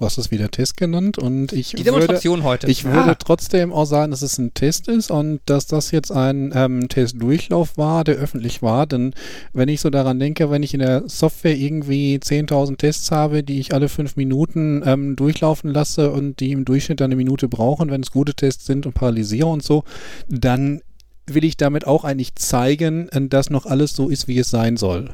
was 0.00 0.18
ist 0.18 0.30
wieder 0.30 0.50
Test 0.50 0.76
genannt 0.76 1.18
und 1.18 1.52
ich 1.52 1.72
die 1.72 1.82
Demonstration 1.82 2.38
würde, 2.40 2.48
heute. 2.48 2.70
Ich 2.70 2.86
ah. 2.86 2.92
würde 2.92 3.16
trotzdem 3.18 3.72
auch 3.72 3.84
sagen, 3.84 4.10
dass 4.10 4.22
es 4.22 4.38
ein 4.38 4.54
Test 4.54 4.88
ist 4.88 5.10
und 5.10 5.40
dass 5.46 5.66
das 5.66 5.90
jetzt 5.90 6.10
ein 6.10 6.52
ähm, 6.54 6.88
Testdurchlauf 6.88 7.76
war, 7.76 8.04
der 8.04 8.16
öffentlich 8.16 8.62
war. 8.62 8.86
Denn 8.86 9.14
wenn 9.52 9.68
ich 9.68 9.80
so 9.80 9.90
daran 9.90 10.18
denke, 10.18 10.50
wenn 10.50 10.62
ich 10.62 10.74
in 10.74 10.80
der 10.80 11.08
Software 11.08 11.56
irgendwie 11.56 12.16
10.000 12.16 12.76
Tests 12.76 13.10
habe, 13.10 13.42
die 13.42 13.60
ich 13.60 13.74
alle 13.74 13.88
fünf 13.88 14.16
Minuten 14.16 14.82
ähm, 14.84 15.16
durchlaufen 15.16 15.72
lasse 15.72 16.10
und 16.10 16.40
die 16.40 16.52
im 16.52 16.64
Durchschnitt 16.64 17.02
eine 17.02 17.16
Minute 17.16 17.48
brauchen, 17.48 17.90
wenn 17.90 18.02
es 18.02 18.10
gute 18.10 18.34
Tests 18.34 18.66
sind 18.66 18.86
und 18.86 18.94
paralysiere 18.94 19.46
und 19.46 19.62
so, 19.62 19.84
dann 20.28 20.80
will 21.26 21.44
ich 21.44 21.56
damit 21.56 21.86
auch 21.86 22.04
eigentlich 22.04 22.34
zeigen, 22.34 23.08
dass 23.28 23.50
noch 23.50 23.66
alles 23.66 23.94
so 23.94 24.08
ist, 24.08 24.28
wie 24.28 24.38
es 24.38 24.50
sein 24.50 24.76
soll. 24.76 25.10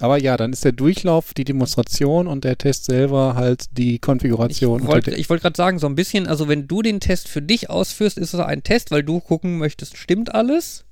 Aber 0.00 0.18
ja, 0.18 0.36
dann 0.36 0.52
ist 0.52 0.64
der 0.64 0.72
Durchlauf 0.72 1.34
die 1.34 1.44
Demonstration 1.44 2.26
und 2.26 2.44
der 2.44 2.56
Test 2.58 2.86
selber 2.86 3.34
halt 3.34 3.66
die 3.72 3.98
Konfiguration. 3.98 4.82
Ich 4.82 4.88
wollte 4.88 5.28
wollt 5.28 5.42
gerade 5.42 5.56
sagen, 5.56 5.78
so 5.78 5.86
ein 5.86 5.94
bisschen, 5.94 6.26
also 6.26 6.48
wenn 6.48 6.66
du 6.66 6.82
den 6.82 7.00
Test 7.00 7.28
für 7.28 7.42
dich 7.42 7.70
ausführst, 7.70 8.18
ist 8.18 8.34
es 8.34 8.40
ein 8.40 8.62
Test, 8.62 8.90
weil 8.90 9.02
du 9.02 9.20
gucken 9.20 9.58
möchtest, 9.58 9.96
stimmt 9.96 10.34
alles. 10.34 10.84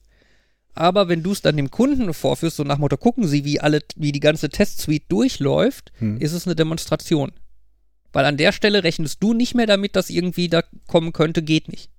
Aber 0.75 1.09
wenn 1.09 1.23
du 1.23 1.33
es 1.33 1.43
dann 1.43 1.57
dem 1.57 1.71
Kunden 1.71 2.15
vorführst, 2.15 2.57
so 2.57 2.63
nach 2.63 2.79
Motto, 2.79 2.97
gucken 2.97 3.27
Sie, 3.27 3.45
wie 3.45 3.61
alle, 3.61 3.81
wie 3.97 4.13
die 4.13 4.21
ganze 4.21 4.49
Testsuite 4.49 5.07
durchläuft, 5.09 5.91
hm. 5.99 6.19
ist 6.19 6.33
es 6.33 6.47
eine 6.47 6.55
Demonstration. 6.55 7.33
Weil 8.13 8.25
an 8.25 8.37
der 8.37 8.53
Stelle 8.53 8.85
rechnest 8.85 9.23
du 9.23 9.35
nicht 9.35 9.55
mehr 9.55 9.67
damit, 9.67 9.97
dass 9.97 10.09
irgendwie 10.09 10.49
da 10.49 10.63
kommen 10.87 11.13
könnte, 11.13 11.43
geht 11.43 11.69
nicht. 11.69 11.91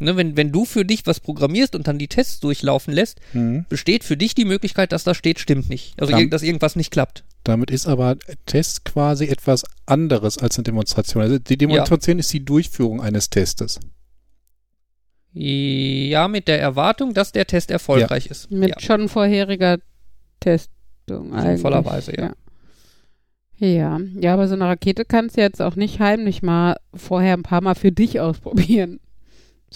Ne, 0.00 0.16
wenn, 0.16 0.36
wenn 0.36 0.50
du 0.50 0.64
für 0.64 0.84
dich 0.84 1.06
was 1.06 1.20
programmierst 1.20 1.76
und 1.76 1.86
dann 1.86 1.98
die 1.98 2.08
Tests 2.08 2.40
durchlaufen 2.40 2.92
lässt, 2.92 3.20
mhm. 3.32 3.64
besteht 3.68 4.02
für 4.02 4.16
dich 4.16 4.34
die 4.34 4.44
Möglichkeit, 4.44 4.90
dass 4.90 5.04
da 5.04 5.14
steht, 5.14 5.38
stimmt 5.38 5.68
nicht. 5.68 5.94
Also, 6.00 6.12
Dam 6.12 6.30
dass 6.30 6.42
irgendwas 6.42 6.74
nicht 6.74 6.90
klappt. 6.90 7.22
Damit 7.44 7.70
ist 7.70 7.86
aber 7.86 8.16
Test 8.46 8.84
quasi 8.84 9.26
etwas 9.26 9.64
anderes 9.86 10.38
als 10.38 10.56
eine 10.56 10.64
Demonstration. 10.64 11.22
Also 11.22 11.38
die 11.38 11.58
Demonstration 11.58 12.16
ja. 12.16 12.20
ist 12.20 12.32
die 12.32 12.44
Durchführung 12.44 13.02
eines 13.02 13.30
Testes. 13.30 13.78
Ja, 15.32 16.26
mit 16.28 16.48
der 16.48 16.60
Erwartung, 16.60 17.12
dass 17.12 17.32
der 17.32 17.46
Test 17.46 17.70
erfolgreich 17.70 18.26
ja. 18.26 18.30
ist. 18.30 18.50
Mit 18.50 18.70
ja. 18.70 18.80
schon 18.80 19.08
vorheriger 19.08 19.78
Testung 20.40 21.34
eigentlich. 21.34 21.60
Vollerweise, 21.60 22.16
ja. 22.16 22.32
Ja, 23.56 24.00
ja, 24.18 24.34
aber 24.34 24.48
so 24.48 24.54
eine 24.54 24.64
Rakete 24.64 25.04
kannst 25.04 25.36
du 25.36 25.40
jetzt 25.40 25.62
auch 25.62 25.76
nicht 25.76 26.00
heimlich 26.00 26.42
mal 26.42 26.76
vorher 26.92 27.34
ein 27.34 27.42
paar 27.42 27.60
Mal 27.60 27.74
für 27.74 27.92
dich 27.92 28.20
ausprobieren. 28.20 29.00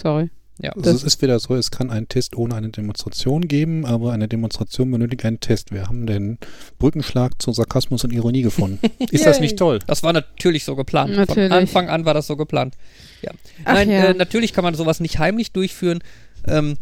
Sorry. 0.00 0.30
Ja. 0.60 0.72
Also 0.72 0.90
es 0.90 1.04
ist 1.04 1.22
wieder 1.22 1.38
so, 1.38 1.54
es 1.54 1.70
kann 1.70 1.90
einen 1.90 2.08
Test 2.08 2.36
ohne 2.36 2.56
eine 2.56 2.70
Demonstration 2.70 3.42
geben, 3.42 3.86
aber 3.86 4.12
eine 4.12 4.26
Demonstration 4.26 4.90
benötigt 4.90 5.24
einen 5.24 5.38
Test. 5.38 5.72
Wir 5.72 5.86
haben 5.86 6.06
den 6.06 6.38
Brückenschlag 6.78 7.40
zu 7.40 7.52
Sarkasmus 7.52 8.02
und 8.02 8.12
Ironie 8.12 8.42
gefunden. 8.42 8.80
ist 9.10 9.24
das 9.24 9.38
nicht 9.38 9.56
toll? 9.56 9.78
Das 9.86 10.02
war 10.02 10.12
natürlich 10.12 10.64
so 10.64 10.74
geplant. 10.74 11.14
Natürlich. 11.14 11.48
Von 11.48 11.58
Anfang 11.58 11.88
an 11.88 12.04
war 12.04 12.14
das 12.14 12.26
so 12.26 12.36
geplant. 12.36 12.74
Ja. 13.22 13.30
Ach 13.64 13.74
Nein, 13.74 13.90
ja. 13.90 14.06
Äh, 14.06 14.14
natürlich 14.14 14.52
kann 14.52 14.64
man 14.64 14.74
sowas 14.74 14.98
nicht 14.98 15.20
heimlich 15.20 15.52
durchführen. 15.52 16.00
Ähm, 16.46 16.76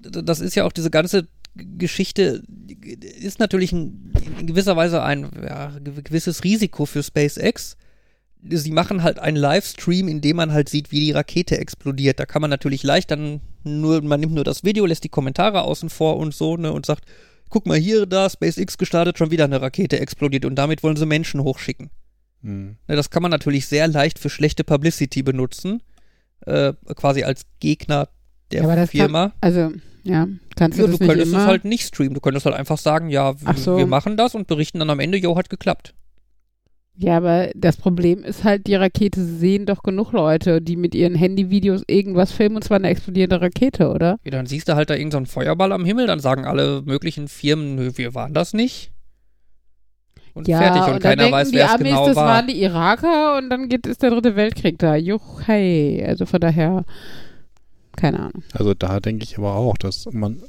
das 0.00 0.40
ist 0.40 0.56
ja 0.56 0.64
auch 0.64 0.72
diese 0.72 0.90
ganze 0.90 1.28
Geschichte 1.56 2.42
ist 3.20 3.38
natürlich 3.38 3.70
ein, 3.70 4.12
in 4.40 4.46
gewisser 4.48 4.76
Weise 4.76 5.04
ein 5.04 5.30
ja, 5.40 5.72
gewisses 6.02 6.42
Risiko 6.42 6.84
für 6.84 7.02
SpaceX 7.04 7.76
sie 8.48 8.72
machen 8.72 9.02
halt 9.02 9.18
einen 9.18 9.36
Livestream, 9.36 10.08
in 10.08 10.20
dem 10.20 10.36
man 10.36 10.52
halt 10.52 10.68
sieht, 10.68 10.92
wie 10.92 11.00
die 11.00 11.12
Rakete 11.12 11.58
explodiert. 11.58 12.20
Da 12.20 12.26
kann 12.26 12.42
man 12.42 12.50
natürlich 12.50 12.82
leicht 12.82 13.10
dann 13.10 13.40
nur, 13.62 14.02
man 14.02 14.20
nimmt 14.20 14.34
nur 14.34 14.44
das 14.44 14.64
Video, 14.64 14.86
lässt 14.86 15.04
die 15.04 15.08
Kommentare 15.08 15.62
außen 15.62 15.90
vor 15.90 16.18
und 16.18 16.34
so, 16.34 16.56
ne, 16.56 16.72
und 16.72 16.86
sagt, 16.86 17.04
guck 17.48 17.66
mal 17.66 17.78
hier, 17.78 18.06
da, 18.06 18.28
SpaceX 18.28 18.78
gestartet, 18.78 19.18
schon 19.18 19.30
wieder 19.30 19.44
eine 19.44 19.62
Rakete 19.62 19.98
explodiert 20.00 20.44
und 20.44 20.56
damit 20.56 20.82
wollen 20.82 20.96
sie 20.96 21.06
Menschen 21.06 21.42
hochschicken. 21.42 21.90
Mhm. 22.42 22.76
Ne, 22.86 22.96
das 22.96 23.10
kann 23.10 23.22
man 23.22 23.30
natürlich 23.30 23.66
sehr 23.66 23.88
leicht 23.88 24.18
für 24.18 24.30
schlechte 24.30 24.64
Publicity 24.64 25.22
benutzen, 25.22 25.82
äh, 26.46 26.74
quasi 26.94 27.22
als 27.24 27.42
Gegner 27.60 28.08
der 28.50 28.62
ja, 28.64 28.86
Firma. 28.86 29.28
Kann, 29.28 29.32
also, 29.40 29.72
ja, 30.02 30.28
kannst 30.56 30.78
du 30.78 30.82
ja, 30.82 30.88
das 30.88 30.98
du 30.98 31.06
könntest 31.06 31.32
immer? 31.32 31.42
es 31.42 31.46
halt 31.46 31.64
nicht 31.64 31.86
streamen. 31.86 32.12
Du 32.12 32.20
könntest 32.20 32.44
halt 32.44 32.54
einfach 32.54 32.76
sagen, 32.76 33.08
ja, 33.08 33.34
so. 33.56 33.78
wir 33.78 33.86
machen 33.86 34.18
das 34.18 34.34
und 34.34 34.46
berichten 34.46 34.78
dann 34.78 34.90
am 34.90 35.00
Ende, 35.00 35.16
jo, 35.16 35.36
hat 35.36 35.48
geklappt. 35.48 35.94
Ja, 36.96 37.16
aber 37.16 37.50
das 37.56 37.76
Problem 37.76 38.22
ist 38.22 38.44
halt, 38.44 38.68
die 38.68 38.76
Rakete 38.76 39.24
sehen 39.24 39.66
doch 39.66 39.82
genug 39.82 40.12
Leute, 40.12 40.62
die 40.62 40.76
mit 40.76 40.94
ihren 40.94 41.16
Handyvideos 41.16 41.82
irgendwas 41.88 42.30
filmen 42.30 42.56
und 42.56 42.62
zwar 42.62 42.76
eine 42.76 42.88
explodierende 42.88 43.40
Rakete, 43.40 43.90
oder? 43.90 44.18
Ja, 44.24 44.30
dann 44.30 44.46
siehst 44.46 44.68
du 44.68 44.76
halt 44.76 44.90
da 44.90 44.94
irgendeinen 44.94 45.26
so 45.26 45.32
Feuerball 45.32 45.72
am 45.72 45.84
Himmel, 45.84 46.06
dann 46.06 46.20
sagen 46.20 46.44
alle 46.44 46.82
möglichen 46.82 47.26
Firmen, 47.26 47.98
wir 47.98 48.14
waren 48.14 48.32
das 48.32 48.54
nicht. 48.54 48.92
Und 50.34 50.48
ja, 50.48 50.58
fertig 50.58 50.82
und, 50.82 50.94
und 50.94 51.02
keiner 51.02 51.30
weiß, 51.30 51.52
wer 51.52 51.66
es 51.66 51.78
genau 51.78 52.06
das 52.06 52.16
war. 52.16 52.26
Waren 52.26 52.46
die 52.48 52.60
Iraker 52.60 53.38
und 53.38 53.50
dann 53.50 53.68
geht, 53.68 53.86
ist 53.86 54.02
der 54.02 54.10
dritte 54.10 54.36
Weltkrieg 54.36 54.78
da. 54.78 54.96
Juch, 54.96 55.42
hey. 55.46 56.04
Also 56.06 56.26
von 56.26 56.40
daher, 56.40 56.84
keine 57.96 58.18
Ahnung. 58.18 58.42
Also 58.52 58.74
da 58.74 58.98
denke 58.98 59.24
ich 59.24 59.38
aber 59.38 59.54
auch, 59.54 59.76
dass 59.76 60.06
man 60.12 60.42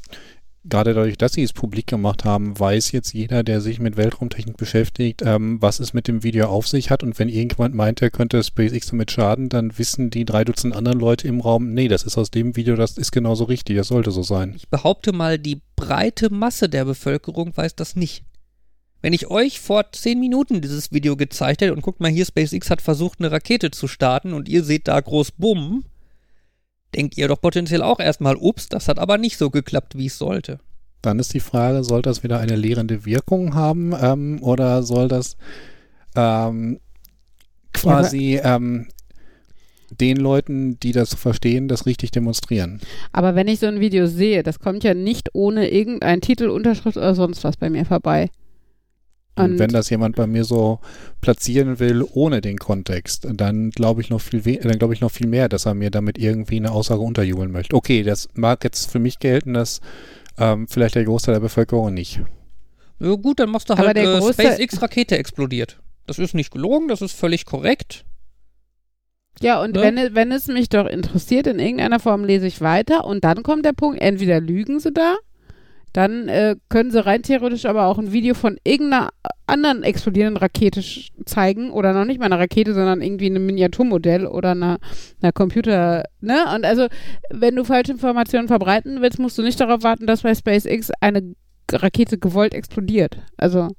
gerade 0.67 0.93
dadurch, 0.93 1.17
dass 1.17 1.33
sie 1.33 1.43
es 1.43 1.53
publik 1.53 1.87
gemacht 1.87 2.25
haben, 2.25 2.59
weiß 2.59 2.91
jetzt 2.91 3.13
jeder, 3.13 3.43
der 3.43 3.61
sich 3.61 3.79
mit 3.79 3.97
Weltraumtechnik 3.97 4.57
beschäftigt, 4.57 5.21
ähm, 5.23 5.61
was 5.61 5.79
es 5.79 5.93
mit 5.93 6.07
dem 6.07 6.23
Video 6.23 6.47
auf 6.47 6.67
sich 6.67 6.89
hat. 6.89 7.03
Und 7.03 7.17
wenn 7.19 7.29
irgendjemand 7.29 7.75
meint, 7.75 8.01
er 8.01 8.09
könnte 8.09 8.43
SpaceX 8.43 8.87
damit 8.87 9.11
schaden, 9.11 9.49
dann 9.49 9.77
wissen 9.77 10.09
die 10.09 10.25
drei 10.25 10.43
Dutzend 10.43 10.75
anderen 10.75 10.99
Leute 10.99 11.27
im 11.27 11.41
Raum, 11.41 11.73
nee, 11.73 11.87
das 11.87 12.03
ist 12.03 12.17
aus 12.17 12.31
dem 12.31 12.55
Video, 12.55 12.75
das 12.75 12.97
ist 12.97 13.11
genauso 13.11 13.45
richtig, 13.45 13.77
das 13.77 13.87
sollte 13.87 14.11
so 14.11 14.23
sein. 14.23 14.53
Ich 14.55 14.69
behaupte 14.69 15.13
mal, 15.13 15.37
die 15.39 15.61
breite 15.75 16.33
Masse 16.33 16.69
der 16.69 16.85
Bevölkerung 16.85 17.55
weiß 17.55 17.75
das 17.75 17.95
nicht. 17.95 18.23
Wenn 19.01 19.13
ich 19.13 19.27
euch 19.29 19.59
vor 19.59 19.91
zehn 19.91 20.19
Minuten 20.19 20.61
dieses 20.61 20.91
Video 20.91 21.15
gezeigt 21.15 21.61
hätte 21.61 21.73
und 21.73 21.81
guckt 21.81 21.99
mal 21.99 22.09
hier, 22.09 22.25
SpaceX 22.25 22.71
hat 22.71 22.81
versucht, 22.81 23.19
eine 23.19 23.31
Rakete 23.31 23.69
zu 23.69 23.87
starten 23.87 24.33
und 24.33 24.49
ihr 24.49 24.63
seht 24.63 24.87
da 24.87 24.99
groß 24.99 25.33
Bumm, 25.33 25.83
denkt 26.95 27.17
ihr 27.17 27.27
doch 27.27 27.41
potenziell 27.41 27.81
auch 27.81 27.99
erstmal, 27.99 28.35
ups, 28.35 28.69
das 28.69 28.87
hat 28.87 28.99
aber 28.99 29.17
nicht 29.17 29.37
so 29.37 29.49
geklappt, 29.49 29.97
wie 29.97 30.07
es 30.07 30.17
sollte. 30.17 30.59
Dann 31.01 31.19
ist 31.19 31.33
die 31.33 31.39
Frage, 31.39 31.83
soll 31.83 32.01
das 32.01 32.23
wieder 32.23 32.39
eine 32.39 32.55
lehrende 32.55 33.05
Wirkung 33.05 33.53
haben 33.53 33.93
ähm, 33.99 34.41
oder 34.41 34.81
soll 34.81 35.07
das 35.07 35.37
ähm, 36.15 36.79
quasi 37.73 38.35
ja, 38.35 38.55
ähm, 38.55 38.87
den 39.91 40.17
Leuten, 40.17 40.79
die 40.79 40.91
das 40.91 41.13
verstehen, 41.13 41.67
das 41.67 41.85
richtig 41.85 42.11
demonstrieren. 42.11 42.81
Aber 43.11 43.35
wenn 43.35 43.47
ich 43.47 43.59
so 43.59 43.67
ein 43.67 43.79
Video 43.79 44.07
sehe, 44.07 44.41
das 44.41 44.59
kommt 44.59 44.83
ja 44.83 44.93
nicht 44.93 45.29
ohne 45.33 45.69
irgendein 45.69 46.21
Titel, 46.21 46.49
Unterschrift 46.49 46.97
oder 46.97 47.13
sonst 47.13 47.43
was 47.43 47.57
bei 47.57 47.69
mir 47.69 47.85
vorbei. 47.85 48.29
Und 49.37 49.59
wenn 49.59 49.69
das 49.69 49.89
jemand 49.89 50.15
bei 50.15 50.27
mir 50.27 50.45
so 50.45 50.79
platzieren 51.19 51.79
will 51.79 52.05
ohne 52.13 52.39
den 52.39 52.57
Kontext, 52.57 53.27
dann 53.33 53.69
glaube 53.71 54.01
ich 54.01 54.09
noch 54.09 54.21
viel 54.21 54.41
dann 54.41 54.79
glaube 54.79 54.93
ich 54.93 55.01
noch 55.01 55.11
viel 55.11 55.27
mehr, 55.27 55.49
dass 55.49 55.65
er 55.65 55.73
mir 55.73 55.91
damit 55.91 56.17
irgendwie 56.17 56.55
eine 56.55 56.71
Aussage 56.71 57.01
unterjubeln 57.01 57.51
möchte. 57.51 57.75
Okay, 57.75 58.03
das 58.03 58.29
mag 58.33 58.63
jetzt 58.63 58.89
für 58.89 58.99
mich 58.99 59.19
gelten, 59.19 59.53
dass 59.53 59.81
ähm, 60.37 60.67
vielleicht 60.69 60.95
der 60.95 61.03
Großteil 61.03 61.35
der 61.35 61.41
Bevölkerung 61.41 61.93
nicht. 61.93 62.21
Ja, 62.99 63.13
gut, 63.15 63.39
dann 63.39 63.49
machst 63.49 63.69
du 63.69 63.75
halt 63.75 63.97
äh, 63.97 64.21
SpaceX-Rakete 64.21 65.17
explodiert. 65.17 65.79
Das 66.07 66.17
ist 66.17 66.33
nicht 66.33 66.51
gelogen, 66.51 66.87
das 66.87 67.01
ist 67.01 67.13
völlig 67.13 67.45
korrekt. 67.45 68.05
Ja, 69.41 69.61
und 69.61 69.75
ne? 69.75 69.81
wenn, 69.81 70.15
wenn 70.15 70.31
es 70.31 70.47
mich 70.47 70.69
doch 70.69 70.85
interessiert, 70.85 71.47
in 71.47 71.59
irgendeiner 71.59 71.99
Form 71.99 72.23
lese 72.23 72.47
ich 72.47 72.61
weiter 72.61 73.05
und 73.05 73.25
dann 73.25 73.43
kommt 73.43 73.65
der 73.65 73.73
Punkt, 73.73 74.01
entweder 74.01 74.39
lügen 74.39 74.79
sie 74.79 74.93
da 74.93 75.15
dann 75.95 76.27
äh, 76.27 76.57
können 76.67 76.91
sie 76.91 77.05
rein 77.05 77.23
theoretisch 77.23 77.65
aber 77.65 77.85
auch 77.85 77.97
ein 77.97 78.11
Video 78.11 78.33
von 78.33 78.57
irgendeiner 78.65 79.11
anderen 79.47 79.83
explodierenden 79.83 80.37
Rakete 80.37 80.83
zeigen 81.25 81.71
oder 81.71 81.93
noch 81.93 82.05
nicht 82.05 82.19
mal 82.19 82.25
eine 82.25 82.39
Rakete, 82.39 82.73
sondern 82.73 83.01
irgendwie 83.01 83.29
ein 83.29 83.45
Miniaturmodell 83.45 84.25
oder 84.25 84.51
einer 84.51 84.79
eine 85.21 85.31
Computer, 85.33 86.03
ne? 86.21 86.45
Und 86.55 86.65
also, 86.65 86.87
wenn 87.29 87.55
du 87.55 87.63
falsche 87.63 87.91
Informationen 87.91 88.47
verbreiten 88.47 89.01
willst, 89.01 89.19
musst 89.19 89.37
du 89.37 89.43
nicht 89.43 89.59
darauf 89.59 89.83
warten, 89.83 90.07
dass 90.07 90.23
bei 90.23 90.33
SpaceX 90.33 90.91
eine 90.99 91.35
Rakete 91.71 92.17
gewollt 92.17 92.53
explodiert. 92.53 93.19
Also, 93.37 93.69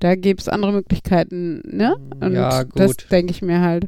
da 0.00 0.14
gibt 0.14 0.40
es 0.40 0.48
andere 0.48 0.72
Möglichkeiten, 0.72 1.62
ne? 1.64 1.96
Und 2.20 2.34
ja, 2.34 2.62
gut. 2.62 2.78
das 2.78 2.96
denke 3.10 3.32
ich 3.32 3.42
mir 3.42 3.60
halt. 3.60 3.86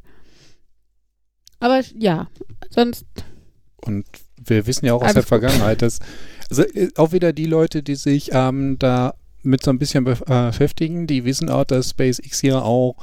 Aber 1.60 1.80
ja, 1.98 2.28
sonst. 2.70 3.06
Und 3.76 4.04
wir 4.44 4.66
wissen 4.66 4.86
ja 4.86 4.94
auch 4.94 5.02
aus 5.02 5.14
der 5.14 5.22
Vergangenheit, 5.22 5.82
dass 5.82 6.00
also 6.50 6.62
äh, 6.62 6.90
auch 6.96 7.12
wieder 7.12 7.32
die 7.32 7.46
Leute, 7.46 7.82
die 7.82 7.96
sich 7.96 8.30
ähm, 8.32 8.78
da 8.78 9.14
mit 9.46 9.62
so 9.62 9.70
ein 9.70 9.78
bisschen 9.78 10.06
äh, 10.06 10.16
beschäftigen, 10.48 11.06
die 11.06 11.24
wissen 11.24 11.48
auch, 11.48 11.64
dass 11.64 11.90
SpaceX 11.90 12.40
hier 12.40 12.62
auch 12.62 12.96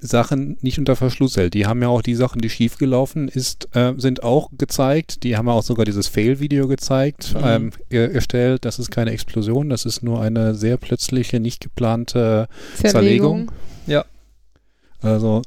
Sachen 0.00 0.56
nicht 0.62 0.78
unter 0.78 0.96
Verschluss 0.96 1.36
hält. 1.36 1.54
Die 1.54 1.66
haben 1.66 1.82
ja 1.82 1.88
auch 1.88 2.02
die 2.02 2.14
Sachen, 2.14 2.40
die 2.40 2.48
schiefgelaufen 2.48 3.28
ist, 3.28 3.68
äh, 3.74 3.92
sind 3.96 4.22
auch 4.22 4.50
gezeigt. 4.56 5.24
Die 5.24 5.36
haben 5.36 5.46
ja 5.46 5.52
auch 5.52 5.62
sogar 5.62 5.84
dieses 5.84 6.08
Fail-Video 6.08 6.68
gezeigt, 6.68 7.34
mhm. 7.34 7.44
ähm, 7.44 7.72
erstellt. 7.90 8.64
Das 8.64 8.78
ist 8.78 8.90
keine 8.90 9.10
Explosion, 9.10 9.68
das 9.68 9.84
ist 9.84 10.02
nur 10.02 10.22
eine 10.22 10.54
sehr 10.54 10.76
plötzliche, 10.76 11.40
nicht 11.40 11.60
geplante 11.60 12.48
Zerlegung. 12.76 12.92
Zerlegung. 12.92 13.52
Ja. 13.86 14.04
Also 15.02 15.42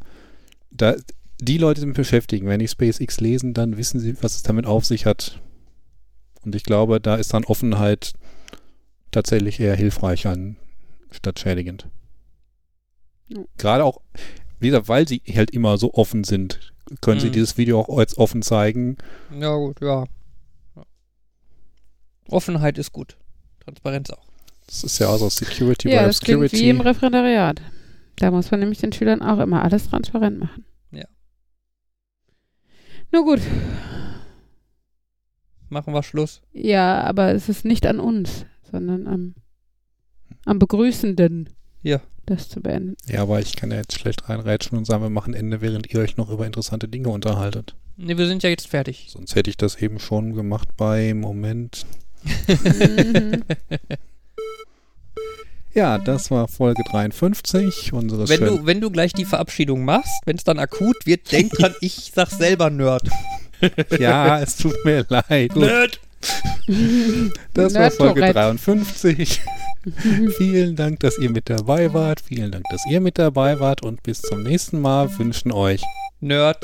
da, 0.72 0.96
die 1.40 1.58
Leute 1.58 1.82
sind 1.82 1.94
beschäftigt. 1.94 2.46
Wenn 2.46 2.60
die 2.60 2.68
SpaceX 2.68 3.20
lesen, 3.20 3.54
dann 3.54 3.78
wissen 3.78 4.00
sie, 4.00 4.16
was 4.22 4.36
es 4.36 4.44
damit 4.44 4.66
auf 4.66 4.86
sich 4.86 5.06
hat. 5.06 5.40
Und 6.46 6.56
ich 6.56 6.64
glaube, 6.64 7.00
da 7.00 7.16
ist 7.16 7.34
dann 7.34 7.46
Offenheit 7.46 8.14
tatsächlich 9.14 9.60
eher 9.60 9.76
hilfreich 9.76 10.28
statt 11.12 11.40
schädigend. 11.40 11.88
Gerade 13.58 13.86
auch, 13.86 14.02
wie 14.60 14.68
gesagt, 14.68 14.90
weil 14.90 15.08
sie 15.08 15.22
halt 15.34 15.52
immer 15.52 15.78
so 15.78 15.94
offen 15.94 16.24
sind, 16.24 16.74
können 17.02 17.18
mhm. 17.18 17.22
sie 17.22 17.32
dieses 17.32 17.58
Video 17.58 17.80
auch 17.80 17.98
als 17.98 18.18
offen 18.18 18.42
zeigen. 18.42 18.98
Ja, 19.38 19.56
gut, 19.56 19.82
ja. 19.82 20.06
Offenheit 22.30 22.78
ist 22.78 22.92
gut. 22.92 23.18
Transparenz 23.64 24.10
auch. 24.10 24.26
Das 24.68 24.84
ist 24.84 25.00
ja 25.00 25.10
also 25.10 25.30
Security 25.30 25.90
ja, 25.90 26.02
by 26.02 26.08
das 26.08 26.22
Obscurity. 26.22 26.58
wie 26.58 26.70
im 26.70 26.82
Referendariat. 26.82 27.62
Da 28.18 28.32
muss 28.32 28.52
man 28.52 28.60
nämlich 28.60 28.80
den 28.80 28.94
Schülern 28.94 29.22
auch 29.22 29.40
immer 29.40 29.64
alles 29.64 29.90
transparent 29.90 30.40
machen. 30.40 30.66
Ja. 30.92 31.06
Nur 33.12 33.26
gut 33.26 33.42
machen 35.74 35.94
wir 35.94 36.04
Schluss. 36.04 36.42
Ja, 36.54 37.02
aber 37.02 37.34
es 37.34 37.50
ist 37.50 37.66
nicht 37.66 37.86
an 37.86 38.00
uns, 38.00 38.46
sondern 38.74 39.08
am, 39.08 39.36
am 40.46 40.60
Begrüßenden. 40.60 41.50
Ja. 41.84 42.02
Das 42.26 42.50
zu 42.50 42.62
beenden. 42.62 42.96
Ja, 43.06 43.22
aber 43.22 43.40
ich 43.42 43.56
kann 43.56 43.70
ja 43.72 43.78
jetzt 43.78 44.00
schlecht 44.00 44.30
reinrätschen 44.30 44.78
und 44.78 44.86
sagen, 44.86 45.04
wir 45.04 45.10
machen 45.10 45.34
Ende, 45.34 45.62
während 45.62 45.94
ihr 45.94 46.00
euch 46.00 46.18
noch 46.18 46.30
über 46.30 46.46
interessante 46.46 46.88
Dinge 46.88 47.10
unterhaltet. 47.10 47.76
Nee, 47.98 48.18
wir 48.18 48.28
sind 48.28 48.44
ja 48.44 48.50
jetzt 48.50 48.68
fertig. 48.68 49.08
Sonst 49.10 49.36
hätte 49.36 49.50
ich 49.50 49.58
das 49.58 49.76
eben 49.76 50.00
schon 50.00 50.34
gemacht 50.34 50.70
bei 50.78 51.14
Moment. 51.14 51.86
Ja, 55.74 55.98
das 55.98 56.30
war 56.30 56.48
Folge 56.48 56.84
53 56.92 57.94
unseres 57.94 58.30
wenn 58.30 58.46
du 58.46 58.66
Wenn 58.66 58.80
du 58.80 58.92
gleich 58.92 59.12
die 59.12 59.26
Verabschiedung 59.26 59.84
machst, 59.84 60.22
wenn 60.26 60.36
es 60.36 60.44
dann 60.44 60.60
akut 60.60 61.06
wird, 61.06 61.32
denk 61.32 61.52
dran, 61.52 61.74
ich 61.82 62.12
sag 62.14 62.30
selber 62.30 62.70
Nerd. 62.70 63.10
ja, 63.98 64.40
es 64.40 64.56
tut 64.58 64.76
mir 64.86 65.04
leid. 65.10 65.56
Nerd. 65.56 66.00
Das 67.54 67.76
war 67.76 67.92
Folge 67.92 68.22
53. 68.32 69.42
Vielen 70.38 70.76
Dank, 70.76 71.02
dass 71.02 71.18
ihr 71.18 71.30
mit 71.30 71.50
dabei 71.50 71.94
wart. 71.94 72.22
Vielen 72.22 72.52
Dank, 72.52 72.66
dass 72.72 72.86
ihr 72.90 73.02
mit 73.02 73.20
dabei 73.20 73.60
wart. 73.60 73.84
Und 73.84 74.02
bis 74.04 74.22
zum 74.22 74.44
nächsten 74.44 74.80
Mal 74.80 75.10
wünschen 75.18 75.52
euch 75.52 75.84
Nerd. 76.20 76.64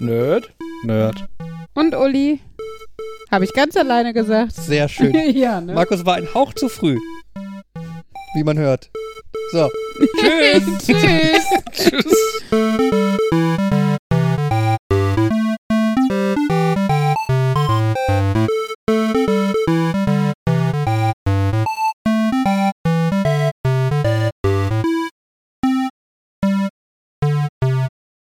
Nerd. 0.00 0.52
Nerd. 0.84 1.28
Und 1.74 1.94
Uli. 1.94 2.40
Habe 3.30 3.44
ich 3.44 3.52
ganz 3.52 3.76
alleine 3.76 4.12
gesagt. 4.12 4.52
Sehr 4.52 4.88
schön. 4.88 5.12
ja, 5.34 5.60
ne? 5.60 5.74
Markus 5.74 6.06
war 6.06 6.14
ein 6.16 6.32
Hauch 6.34 6.52
zu 6.52 6.68
früh. 6.68 6.98
Wie 8.34 8.44
man 8.44 8.58
hört. 8.58 8.90
So. 9.50 9.70
Tschüss. 10.20 10.62
Tschüss. 10.86 11.44
Tschüss. 11.72 12.16